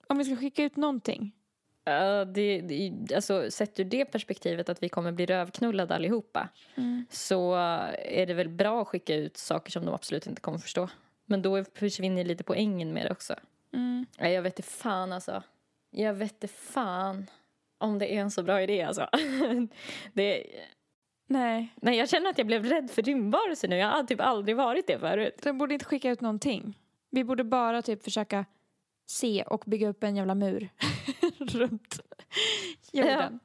Om 0.08 0.18
vi 0.18 0.26
ska 0.26 0.36
skicka 0.36 0.64
ut 0.64 0.76
någonting? 0.76 1.36
Ja, 1.84 2.26
det, 2.26 2.62
det, 2.62 3.16
alltså, 3.16 3.52
sett 3.52 3.80
ur 3.80 3.84
det 3.84 4.06
perspektivet 4.06 4.70
att 4.70 4.84
vi 4.84 4.90
kommer 4.90 5.12
bli 5.12 5.26
rövknullade 5.26 5.96
allihopa 5.96 6.50
så 7.10 7.56
är 7.98 8.26
det 8.26 8.34
väl 8.34 8.50
bra 8.50 8.82
att 8.82 8.88
skicka 8.88 9.16
ut 9.16 9.38
saker 9.38 9.72
som 9.72 9.86
de 9.86 9.94
absolut 9.94 10.28
inte 10.28 10.42
kommer 10.42 10.58
förstå. 10.58 10.90
Men 11.26 11.42
då 11.42 11.66
försvinner 11.76 12.26
lite 12.26 12.44
poängen 12.44 12.94
med 12.94 13.06
det 13.06 13.12
också. 13.12 13.36
Nej, 14.20 14.34
jag 14.34 14.42
vet 14.42 14.60
inte 14.60 14.70
fan 14.70 15.14
alltså. 15.14 15.44
Jag 15.90 16.14
vet 16.14 16.32
inte 16.32 16.48
fan 16.48 17.30
om 17.78 18.00
det 18.00 18.16
är 18.16 18.22
en 18.22 18.32
så 18.32 18.44
bra 18.44 18.62
idé 18.62 18.82
alltså. 18.82 19.10
det, 20.14 20.46
Nej, 21.32 21.74
nej, 21.76 21.98
jag 21.98 22.10
känner 22.10 22.30
att 22.30 22.38
jag 22.38 22.48
blev 22.48 22.66
rädd 22.66 22.92
för 22.92 23.02
rymdvarelser 23.02 23.68
nu. 23.68 23.78
Jag 23.78 23.88
har 23.88 24.04
typ 24.04 24.22
aldrig 24.22 24.58
varit 24.58 24.88
det 24.88 25.00
förut. 25.00 25.40
de 25.44 25.58
borde 25.58 25.74
inte 25.74 25.86
skicka 25.86 26.12
ut 26.12 26.22
någonting. 26.22 26.80
Vi 27.12 27.24
borde 27.24 27.44
bara 27.44 27.82
typ 27.82 28.04
försöka 28.04 28.46
se 29.10 29.44
och 29.44 29.64
bygga 29.66 29.90
upp 29.90 30.04
en 30.04 30.16
jävla 30.16 30.36
mur 30.36 30.70
runt 31.38 32.00
jorden. 32.92 33.40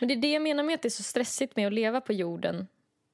Men 0.00 0.08
det 0.08 0.14
är 0.14 0.18
det 0.18 0.32
jag 0.32 0.42
menar 0.42 0.62
med 0.64 0.74
att 0.74 0.82
det 0.82 0.88
är 0.88 0.90
så 0.90 1.02
stressigt 1.02 1.56
med 1.56 1.66
att 1.66 1.72
leva 1.72 2.00
på 2.00 2.12
jorden 2.12 2.66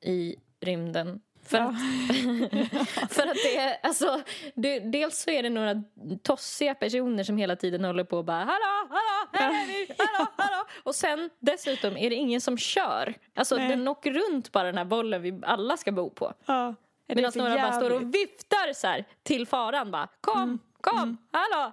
i 0.05 0.37
rymden. 0.61 1.21
För, 1.45 1.59
att, 1.59 1.75
för 3.13 3.27
att 3.27 3.35
det 3.35 3.57
är, 3.57 3.77
alltså, 3.83 4.23
det, 4.55 4.79
dels 4.81 5.23
så 5.23 5.31
är 5.31 5.43
det 5.43 5.51
några 5.51 5.83
tossiga 6.23 6.75
personer 6.75 7.25
som 7.25 7.37
hela 7.37 7.57
tiden 7.57 7.85
håller 7.85 8.05
på 8.05 8.19
och 8.19 8.25
bara 8.25 8.45
hallå, 8.45 8.89
hallå, 8.91 9.29
här 9.33 9.63
är 9.63 9.67
vi, 9.67 9.95
hallå, 9.99 10.31
hallå. 10.37 10.65
Och 10.83 10.95
sen 10.95 11.31
dessutom 11.41 11.97
är 11.97 12.11
det 12.11 12.17
ingen 12.17 12.41
som 12.41 12.59
kör. 12.59 13.15
Alltså 13.35 13.57
Nej. 13.57 13.69
den 13.69 13.89
åker 13.89 14.13
runt 14.13 14.53
bara 14.53 14.65
den 14.65 14.79
här 14.79 14.85
bollen 14.85 15.23
vi 15.23 15.41
alla 15.43 15.77
ska 15.77 15.93
bo 15.93 16.11
på. 16.11 16.33
Ja. 16.47 16.75
Det 17.07 17.13
är 17.13 17.17
Medan 17.17 17.33
några 17.37 17.55
bara 17.55 17.73
står 17.73 17.91
och 17.91 18.03
jävligt. 18.03 18.15
viftar 18.15 18.73
så 18.73 18.87
här 18.87 19.05
till 19.23 19.47
faran 19.47 19.91
bara 19.91 20.09
kom, 20.21 20.59
kom, 20.81 21.17
hallå. 21.33 21.73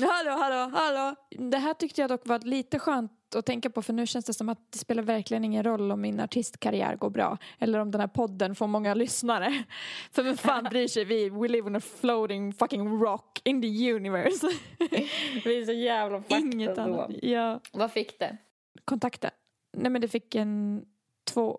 Hallå, 0.00 0.30
hallå, 0.30 0.70
hallå. 0.76 1.14
Det 1.30 1.58
här 1.58 1.74
tyckte 1.74 2.00
jag 2.00 2.10
dock 2.10 2.20
var 2.26 2.38
lite 2.38 2.78
skönt 2.78 3.12
att 3.34 3.46
tänka 3.46 3.70
på 3.70 3.82
för 3.82 3.92
nu 3.92 4.06
känns 4.06 4.24
det 4.24 4.32
som 4.34 4.48
att 4.48 4.72
det 4.72 4.78
spelar 4.78 5.02
verkligen 5.02 5.44
ingen 5.44 5.62
roll 5.64 5.92
om 5.92 6.00
min 6.00 6.20
artistkarriär 6.20 6.96
går 6.96 7.10
bra 7.10 7.38
eller 7.58 7.78
om 7.78 7.90
den 7.90 8.00
här 8.00 8.08
podden 8.08 8.54
får 8.54 8.66
många 8.66 8.94
lyssnare. 8.94 9.64
För 10.10 10.22
vem 10.22 10.36
fan 10.36 10.64
bryr 10.64 10.88
sig 10.88 11.04
vi? 11.04 11.28
We 11.28 11.48
live 11.48 11.66
on 11.66 11.76
a 11.76 11.80
floating 11.80 12.52
fucking 12.52 13.00
rock 13.02 13.40
in 13.44 13.62
the 13.62 13.92
universe. 13.92 14.46
Vi 15.44 15.60
är 15.60 15.64
så 15.64 15.72
jävla 15.72 16.22
Inget 16.28 16.78
ändå. 16.78 17.00
annat. 17.00 17.10
Ja. 17.22 17.60
Vad 17.72 17.92
fick 17.92 18.18
det? 18.18 18.36
Kontakten. 18.84 19.30
Nej 19.76 19.90
men 19.90 20.00
det 20.00 20.08
fick 20.08 20.34
en 20.34 20.84
två. 21.30 21.58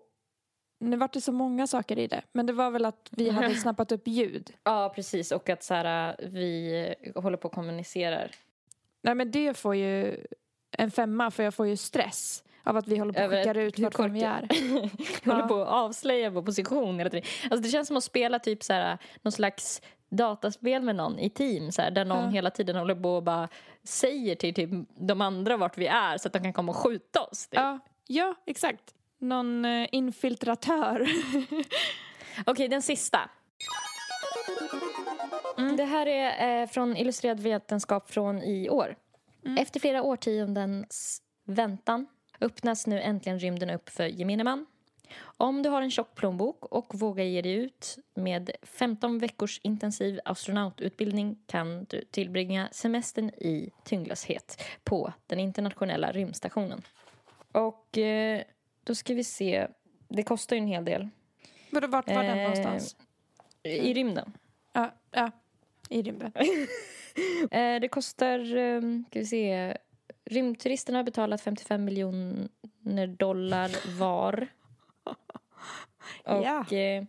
Nu 0.80 0.96
vart 0.96 1.12
det 1.12 1.20
så 1.20 1.32
många 1.32 1.66
saker 1.66 1.98
i 1.98 2.06
det. 2.06 2.22
Men 2.32 2.46
det 2.46 2.52
var 2.52 2.70
väl 2.70 2.84
att 2.84 3.08
vi 3.10 3.30
hade 3.30 3.54
snappat 3.54 3.92
upp 3.92 4.08
ljud. 4.08 4.54
Ja, 4.64 4.92
precis. 4.94 5.32
Och 5.32 5.48
att 5.48 5.62
så 5.62 5.74
här, 5.74 6.16
vi 6.28 6.94
håller 7.14 7.36
på 7.36 7.48
och 7.48 7.54
kommunicerar. 7.54 8.30
Nej 9.02 9.14
men 9.14 9.30
det 9.30 9.56
får 9.56 9.74
ju 9.74 10.16
en 10.78 10.90
femma 10.90 11.30
för 11.30 11.42
jag 11.42 11.54
får 11.54 11.66
ju 11.66 11.76
stress 11.76 12.44
av 12.64 12.76
att 12.76 12.88
vi 12.88 12.98
håller 12.98 13.12
på 13.12 13.20
Över 13.20 13.36
skickar 13.38 13.54
ut 13.58 13.78
vart 13.78 14.10
vi 14.10 14.22
är. 14.22 14.40
korkat- 14.40 15.24
håller 15.32 15.48
på 15.48 15.62
att 15.62 15.68
avslöja 15.68 16.30
vår 16.30 16.42
position 16.42 16.98
hela 16.98 17.10
tiden. 17.10 17.26
Alltså 17.42 17.62
det 17.62 17.68
känns 17.68 17.88
som 17.88 17.96
att 17.96 18.04
spela 18.04 18.38
typ 18.38 18.62
så 18.62 18.72
här, 18.72 18.98
någon 19.22 19.32
slags 19.32 19.82
dataspel 20.10 20.82
med 20.82 20.96
någon 20.96 21.18
i 21.18 21.30
team 21.30 21.72
så 21.72 21.82
här, 21.82 21.90
där 21.90 22.04
någon 22.04 22.24
Ja. 22.24 22.30
hela 22.30 22.50
tiden 22.50 22.76
håller 22.76 22.94
på 22.94 23.16
och 23.16 23.22
bara 23.22 23.48
säger 23.84 24.34
till 24.34 24.54
typ, 24.54 24.70
de 24.98 25.20
andra 25.20 25.56
vart 25.56 25.78
vi 25.78 25.86
är 25.86 26.18
så 26.18 26.28
att 26.28 26.32
de 26.32 26.38
kan 26.42 26.52
komma 26.52 26.72
och 26.72 26.76
skjuta 26.78 27.20
oss. 27.22 27.46
Typ. 27.48 27.60
Ja, 27.60 27.78
ja 28.06 28.34
exakt. 28.46 28.82
Någon 29.18 29.64
eh, 29.64 29.88
infiltratör. 29.92 31.06
Okej, 32.46 32.68
den 32.68 32.82
sista. 32.82 33.18
Det 35.76 35.84
här 35.84 36.06
är 36.06 36.62
eh, 36.62 36.68
från 36.68 36.96
Illustrerad 36.96 37.40
vetenskap 37.40 38.10
från 38.10 38.42
i 38.42 38.68
år. 38.70 38.96
Efter 39.58 39.80
flera 39.80 40.02
årtiondens 40.02 41.22
väntan 41.44 42.06
öppnas 42.40 42.86
nu 42.86 43.00
äntligen 43.00 43.38
rymden 43.38 43.70
upp 43.70 43.88
för 43.88 44.06
gemene 44.06 44.44
man. 44.44 44.66
Om 45.36 45.62
du 45.62 45.68
har 45.68 45.82
en 45.82 45.90
tjock 45.90 46.14
plånbok 46.14 46.64
och 46.64 46.94
vågar 46.94 47.24
ge 47.24 47.42
dig 47.42 47.52
ut 47.52 47.98
med 48.14 48.50
15 48.62 49.18
veckors 49.18 49.60
intensiv 49.62 50.20
astronaututbildning 50.24 51.38
kan 51.46 51.84
du 51.84 52.04
tillbringa 52.10 52.68
semestern 52.72 53.28
i 53.28 53.70
tyngdlöshet 53.84 54.62
på 54.84 55.12
den 55.26 55.40
internationella 55.40 56.12
rymdstationen. 56.12 56.82
Och 57.52 57.98
eh, 57.98 58.42
då 58.84 58.94
ska 58.94 59.14
vi 59.14 59.24
se. 59.24 59.66
Det 60.08 60.22
kostar 60.22 60.56
ju 60.56 60.62
en 60.62 60.68
hel 60.68 60.84
del. 60.84 61.08
Vart 61.70 61.90
var 61.90 62.02
den 62.22 62.38
Eh, 62.38 62.42
någonstans? 62.42 62.96
I 63.62 63.94
rymden. 63.94 64.32
Ja, 64.72 64.94
ja, 65.10 65.30
i 65.88 66.02
rymden. 66.02 66.32
Eh, 67.50 67.80
det 67.80 67.88
kostar, 67.88 68.56
eh, 68.56 68.80
ska 69.10 69.18
vi 69.18 69.26
se, 69.26 69.76
rymdturisterna 70.24 70.98
har 70.98 71.04
betalat 71.04 71.40
55 71.40 71.84
miljoner 71.84 73.06
dollar 73.06 73.98
var. 73.98 74.48
Och 76.24 76.72
eh, 76.72 77.04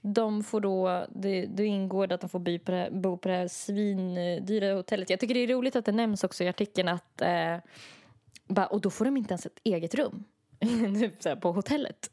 de 0.00 0.44
får 0.44 0.60
då, 0.60 1.06
det, 1.08 1.66
ingår 1.66 2.06
det 2.06 2.14
att 2.14 2.20
de 2.20 2.30
får 2.30 2.38
bo 2.38 2.58
på 2.58 2.70
det, 2.70 2.76
här- 2.76 2.90
bo 2.90 3.16
på 3.18 3.28
det 3.28 3.34
här 3.34 3.48
svindyra 3.48 4.74
hotellet. 4.74 5.10
Jag 5.10 5.20
tycker 5.20 5.34
det 5.34 5.40
är 5.40 5.46
roligt 5.48 5.76
att 5.76 5.84
det 5.84 5.92
nämns 5.92 6.24
också 6.24 6.44
i 6.44 6.48
artikeln 6.48 6.88
att, 6.88 7.20
eh, 7.20 7.56
bara, 8.48 8.66
och 8.66 8.80
då 8.80 8.90
får 8.90 9.04
de 9.04 9.16
inte 9.16 9.32
ens 9.32 9.46
ett 9.46 9.58
eget 9.64 9.94
rum. 9.94 10.24
typ 11.00 11.22
så 11.22 11.28
här, 11.28 11.36
på 11.36 11.52
hotellet. 11.52 12.10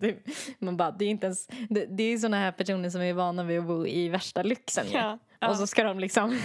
Typ, 0.00 0.16
Man 0.58 0.76
bara, 0.76 0.90
det 0.90 1.04
är 1.04 1.08
inte 1.08 1.26
ens, 1.26 1.46
det, 1.70 1.86
det 1.86 2.02
är 2.02 2.18
såna 2.18 2.36
här 2.36 2.52
personer 2.52 2.90
som 2.90 3.00
är 3.00 3.12
vana 3.12 3.44
vid 3.44 3.58
att 3.58 3.66
bo 3.66 3.86
i 3.86 4.08
värsta 4.08 4.42
lyxen 4.42 4.86
ja. 4.92 5.18
Och 5.48 5.56
så 5.56 5.66
ska 5.66 5.84
de 5.84 6.00
liksom 6.00 6.38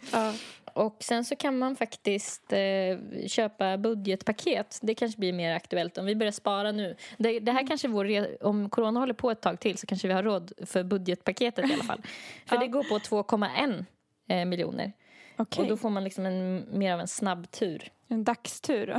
Ja. 0.12 0.32
och 0.74 0.96
sen 1.00 1.24
så 1.24 1.36
kan 1.36 1.58
man 1.58 1.76
faktiskt 1.76 2.52
eh, 2.52 2.98
köpa 3.26 3.78
budgetpaket. 3.78 4.78
Det 4.82 4.94
kanske 4.94 5.18
blir 5.18 5.32
mer 5.32 5.54
aktuellt 5.54 5.98
om 5.98 6.06
vi 6.06 6.14
börjar 6.16 6.32
spara 6.32 6.72
nu. 6.72 6.96
Det, 7.18 7.40
det 7.40 7.52
här 7.52 7.66
kanske 7.66 7.88
vår, 7.88 8.06
om 8.44 8.70
corona 8.70 9.00
håller 9.00 9.14
på 9.14 9.30
ett 9.30 9.40
tag 9.40 9.60
till 9.60 9.78
så 9.78 9.86
kanske 9.86 10.08
vi 10.08 10.14
har 10.14 10.22
råd 10.22 10.52
för 10.66 10.84
budgetpaketet 10.84 11.70
i 11.70 11.72
alla 11.74 11.84
fall. 11.84 12.02
För 12.46 12.58
det 12.58 12.66
går 12.66 12.82
på 12.82 12.98
2,1 12.98 13.84
eh, 14.28 14.44
miljoner. 14.44 14.92
Okej. 15.36 15.62
Och 15.62 15.68
då 15.68 15.76
får 15.76 15.90
man 15.90 16.04
liksom 16.04 16.26
en, 16.26 16.64
mer 16.78 16.92
av 16.94 17.00
en 17.00 17.08
snabbtur. 17.08 17.92
En 18.08 18.24
dagstur 18.24 18.86
då. 18.86 18.94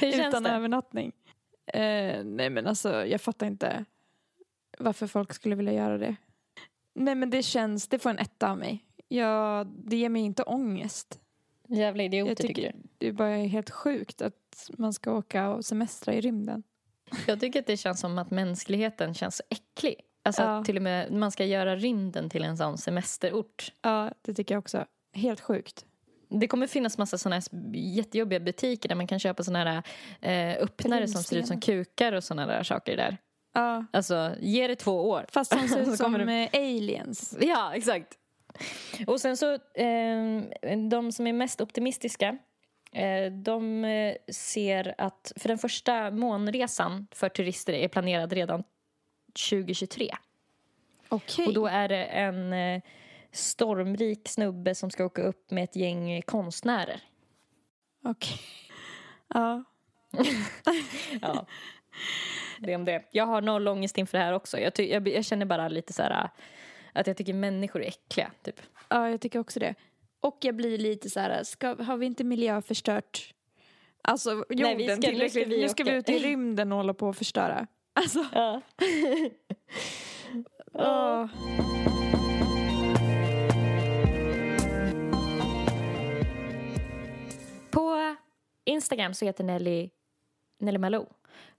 Hur 0.00 0.12
känns 0.12 0.28
Utan 0.28 0.42
det? 0.42 0.50
övernattning. 0.50 1.12
Eh, 1.66 2.24
nej 2.24 2.50
men 2.50 2.66
alltså 2.66 3.06
jag 3.06 3.20
fattar 3.20 3.46
inte 3.46 3.84
varför 4.78 5.06
folk 5.06 5.32
skulle 5.34 5.54
vilja 5.54 5.72
göra 5.72 5.98
det. 5.98 6.16
Nej 6.98 7.14
men 7.14 7.30
det 7.30 7.42
känns, 7.42 7.88
det 7.88 7.98
får 7.98 8.10
en 8.10 8.18
etta 8.18 8.50
av 8.50 8.58
mig. 8.58 8.84
Jag, 9.08 9.66
det 9.66 9.96
ger 9.96 10.08
mig 10.08 10.22
inte 10.22 10.42
ångest. 10.42 11.20
Jävla 11.68 12.02
idioter 12.02 12.28
Jag 12.30 12.36
tycker, 12.36 12.54
tycker 12.54 12.72
du. 12.72 12.88
det 12.98 13.08
är 13.08 13.12
bara 13.12 13.36
helt 13.36 13.70
sjukt 13.70 14.22
att 14.22 14.70
man 14.78 14.92
ska 14.92 15.12
åka 15.12 15.48
och 15.48 15.64
semestra 15.64 16.14
i 16.14 16.20
rymden. 16.20 16.62
Jag 17.26 17.40
tycker 17.40 17.60
att 17.60 17.66
det 17.66 17.76
känns 17.76 18.00
som 18.00 18.18
att 18.18 18.30
mänskligheten 18.30 19.14
känns 19.14 19.42
äcklig. 19.50 19.94
Alltså 20.22 20.42
Ja. 20.42 20.64
till 20.64 20.76
och 20.76 20.82
med 20.82 21.12
man 21.12 21.30
ska 21.32 21.44
göra 21.44 21.76
rymden 21.76 22.30
till 22.30 22.44
en 22.44 22.56
sån 22.56 22.78
semesterort. 22.78 23.72
Ja, 23.82 24.10
det 24.22 24.34
tycker 24.34 24.54
jag 24.54 24.58
också. 24.58 24.84
Helt 25.12 25.40
sjukt. 25.40 25.86
Det 26.28 26.48
kommer 26.48 26.66
finnas 26.66 26.98
massa 26.98 27.18
såna 27.18 27.34
här 27.36 27.44
jättejobbiga 27.76 28.40
butiker 28.40 28.88
där 28.88 28.96
man 28.96 29.06
kan 29.06 29.18
köpa 29.18 29.42
såna 29.44 29.58
här 29.64 29.82
eh, 30.20 30.62
öppnare 30.62 31.08
som 31.08 31.22
ser 31.22 31.36
ut 31.36 31.46
som 31.46 31.60
kukar 31.60 32.12
och 32.12 32.24
såna 32.24 32.46
där 32.46 32.62
saker 32.62 32.96
där. 32.96 33.16
Ja, 33.56 33.84
Alltså, 33.92 34.34
ge 34.40 34.66
det 34.66 34.76
två 34.76 35.10
år. 35.10 35.24
fast 35.28 35.50
de 35.52 35.68
ser 35.68 35.80
ut 35.92 35.96
som 35.96 36.12
det- 36.12 36.48
eh, 36.52 36.60
aliens. 36.60 37.36
Ja, 37.40 37.74
exakt. 37.74 38.18
Och 39.06 39.20
sen 39.20 39.36
så, 39.36 39.52
eh, 39.54 40.42
de 40.90 41.12
som 41.12 41.26
är 41.26 41.32
mest 41.32 41.60
optimistiska 41.60 42.38
eh, 42.92 43.32
de 43.32 43.84
eh, 43.84 44.14
ser 44.32 44.94
att, 44.98 45.32
för 45.36 45.48
den 45.48 45.58
första 45.58 46.10
månresan 46.10 47.06
för 47.12 47.28
turister 47.28 47.72
är 47.72 47.88
planerad 47.88 48.32
redan 48.32 48.64
2023. 49.50 50.14
Okej. 51.08 51.46
Och 51.46 51.54
då 51.54 51.66
är 51.66 51.88
det 51.88 52.04
en 52.04 52.52
eh, 52.52 52.82
stormrik 53.32 54.28
snubbe 54.28 54.74
som 54.74 54.90
ska 54.90 55.04
åka 55.04 55.22
upp 55.22 55.50
med 55.50 55.64
ett 55.64 55.76
gäng 55.76 56.22
konstnärer. 56.22 57.00
Okej. 58.04 58.38
Ja. 59.28 59.64
Ja. 61.20 61.46
Det 62.58 62.76
om 62.76 62.84
det. 62.84 63.02
Jag 63.10 63.26
har 63.26 63.40
noll 63.40 63.68
ångest 63.68 63.98
inför 63.98 64.18
det 64.18 64.24
här 64.24 64.32
också. 64.32 64.58
Jag, 64.58 64.74
ty- 64.74 64.90
jag, 64.92 65.08
jag 65.08 65.24
känner 65.24 65.46
bara 65.46 65.68
lite 65.68 65.92
så 65.92 66.02
här 66.02 66.10
äh, 66.24 66.30
att 66.92 67.06
jag 67.06 67.16
tycker 67.16 67.34
människor 67.34 67.82
är 67.82 67.86
äckliga. 67.88 68.30
Typ. 68.42 68.60
ja, 68.88 69.10
jag 69.10 69.20
tycker 69.20 69.38
också 69.38 69.60
det. 69.60 69.74
Och 70.20 70.38
jag 70.40 70.56
blir 70.56 70.78
lite 70.78 71.10
så 71.10 71.20
här, 71.20 71.42
ska, 71.44 71.82
har 71.82 71.96
vi 71.96 72.06
inte 72.06 72.24
miljöförstört 72.24 73.32
Alltså 74.02 74.30
jorden 74.30 74.46
Nej, 74.58 74.76
vi 74.76 74.84
ska- 74.84 74.94
nu 74.96 75.00
ska 75.00 75.08
tillräckligt? 75.10 75.48
vi 75.48 75.60
nu 75.62 75.68
ska 75.68 75.84
vi 75.84 75.92
ut 75.92 76.08
i 76.08 76.18
rymden 76.18 76.72
och 76.72 76.78
hålla 76.78 76.94
på 76.94 77.08
och 77.08 77.16
förstöra. 77.16 77.66
Alltså, 77.92 78.24
Ja. 78.32 78.60
åh. 80.72 81.26
På 87.70 88.16
Instagram 88.64 89.14
så 89.14 89.24
heter 89.24 89.44
Nelly, 89.44 89.90
Nelly 90.60 90.78
Malou. 90.78 91.06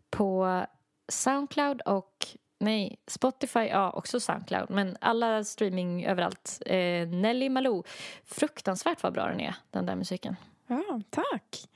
På 0.09 0.65
Soundcloud 1.07 1.81
och 1.81 2.27
nej, 2.59 2.99
Spotify, 3.07 3.59
ja 3.59 3.91
också 3.91 4.19
Soundcloud. 4.19 4.69
Men 4.69 4.97
alla 5.01 5.43
streaming 5.43 6.05
överallt. 6.05 6.61
Eh, 6.65 7.07
Nelly 7.07 7.49
Malou. 7.49 7.84
Fruktansvärt 8.25 9.03
vad 9.03 9.13
bra 9.13 9.27
den 9.27 9.39
är, 9.39 9.55
den 9.71 9.85
där 9.85 9.95
musiken. 9.95 10.35
Ja, 10.67 11.01
tack. 11.09 11.69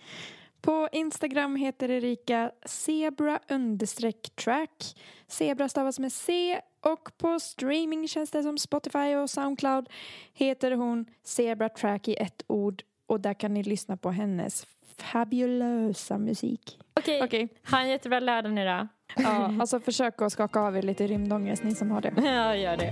På 0.62 0.90
Instagram 0.92 1.56
heter 1.56 1.92
Erika 1.92 2.52
zebra 2.66 3.40
understreck 3.50 4.36
track. 4.36 4.98
Zebra 5.28 5.70
stavas 5.70 6.00
med 6.00 6.14
C 6.14 6.62
och 6.82 7.18
på 7.18 7.40
streaming 7.40 8.08
känns 8.08 8.32
det 8.32 8.44
som 8.44 8.58
Spotify 8.58 9.16
och 9.16 9.30
Soundcloud 9.30 9.90
heter 10.34 10.72
hon 10.72 11.06
Zebra 11.24 11.70
track 11.70 12.08
i 12.08 12.14
ett 12.14 12.44
ord 12.48 12.84
och 13.12 13.20
där 13.22 13.34
kan 13.34 13.54
ni 13.54 13.64
lyssna 13.64 13.98
på 13.98 14.12
hennes 14.12 14.66
fabulösa 14.98 16.18
musik. 16.18 16.80
Okej, 17.00 17.24
Okej, 17.24 17.50
ha 17.72 17.80
en 17.82 17.90
jättebra 17.90 18.20
lördag 18.20 18.52
nu 18.54 18.66
då. 18.66 18.88
ja, 19.16 19.54
alltså 19.60 19.80
försök 19.80 20.22
att 20.22 20.32
skaka 20.34 20.60
av 20.60 20.78
er 20.78 20.82
lite 20.82 21.08
rymdångest 21.08 21.64
ni 21.64 21.76
som 21.76 21.92
har 21.92 22.02
det. 22.02 22.14
Ja, 22.26 22.56
gör 22.56 22.78
det. 22.78 22.92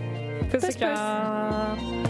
Puss 0.52 0.52
Puss, 0.52 0.64
och 0.64 0.70
puss. 0.70 0.80
kram. 0.80 2.09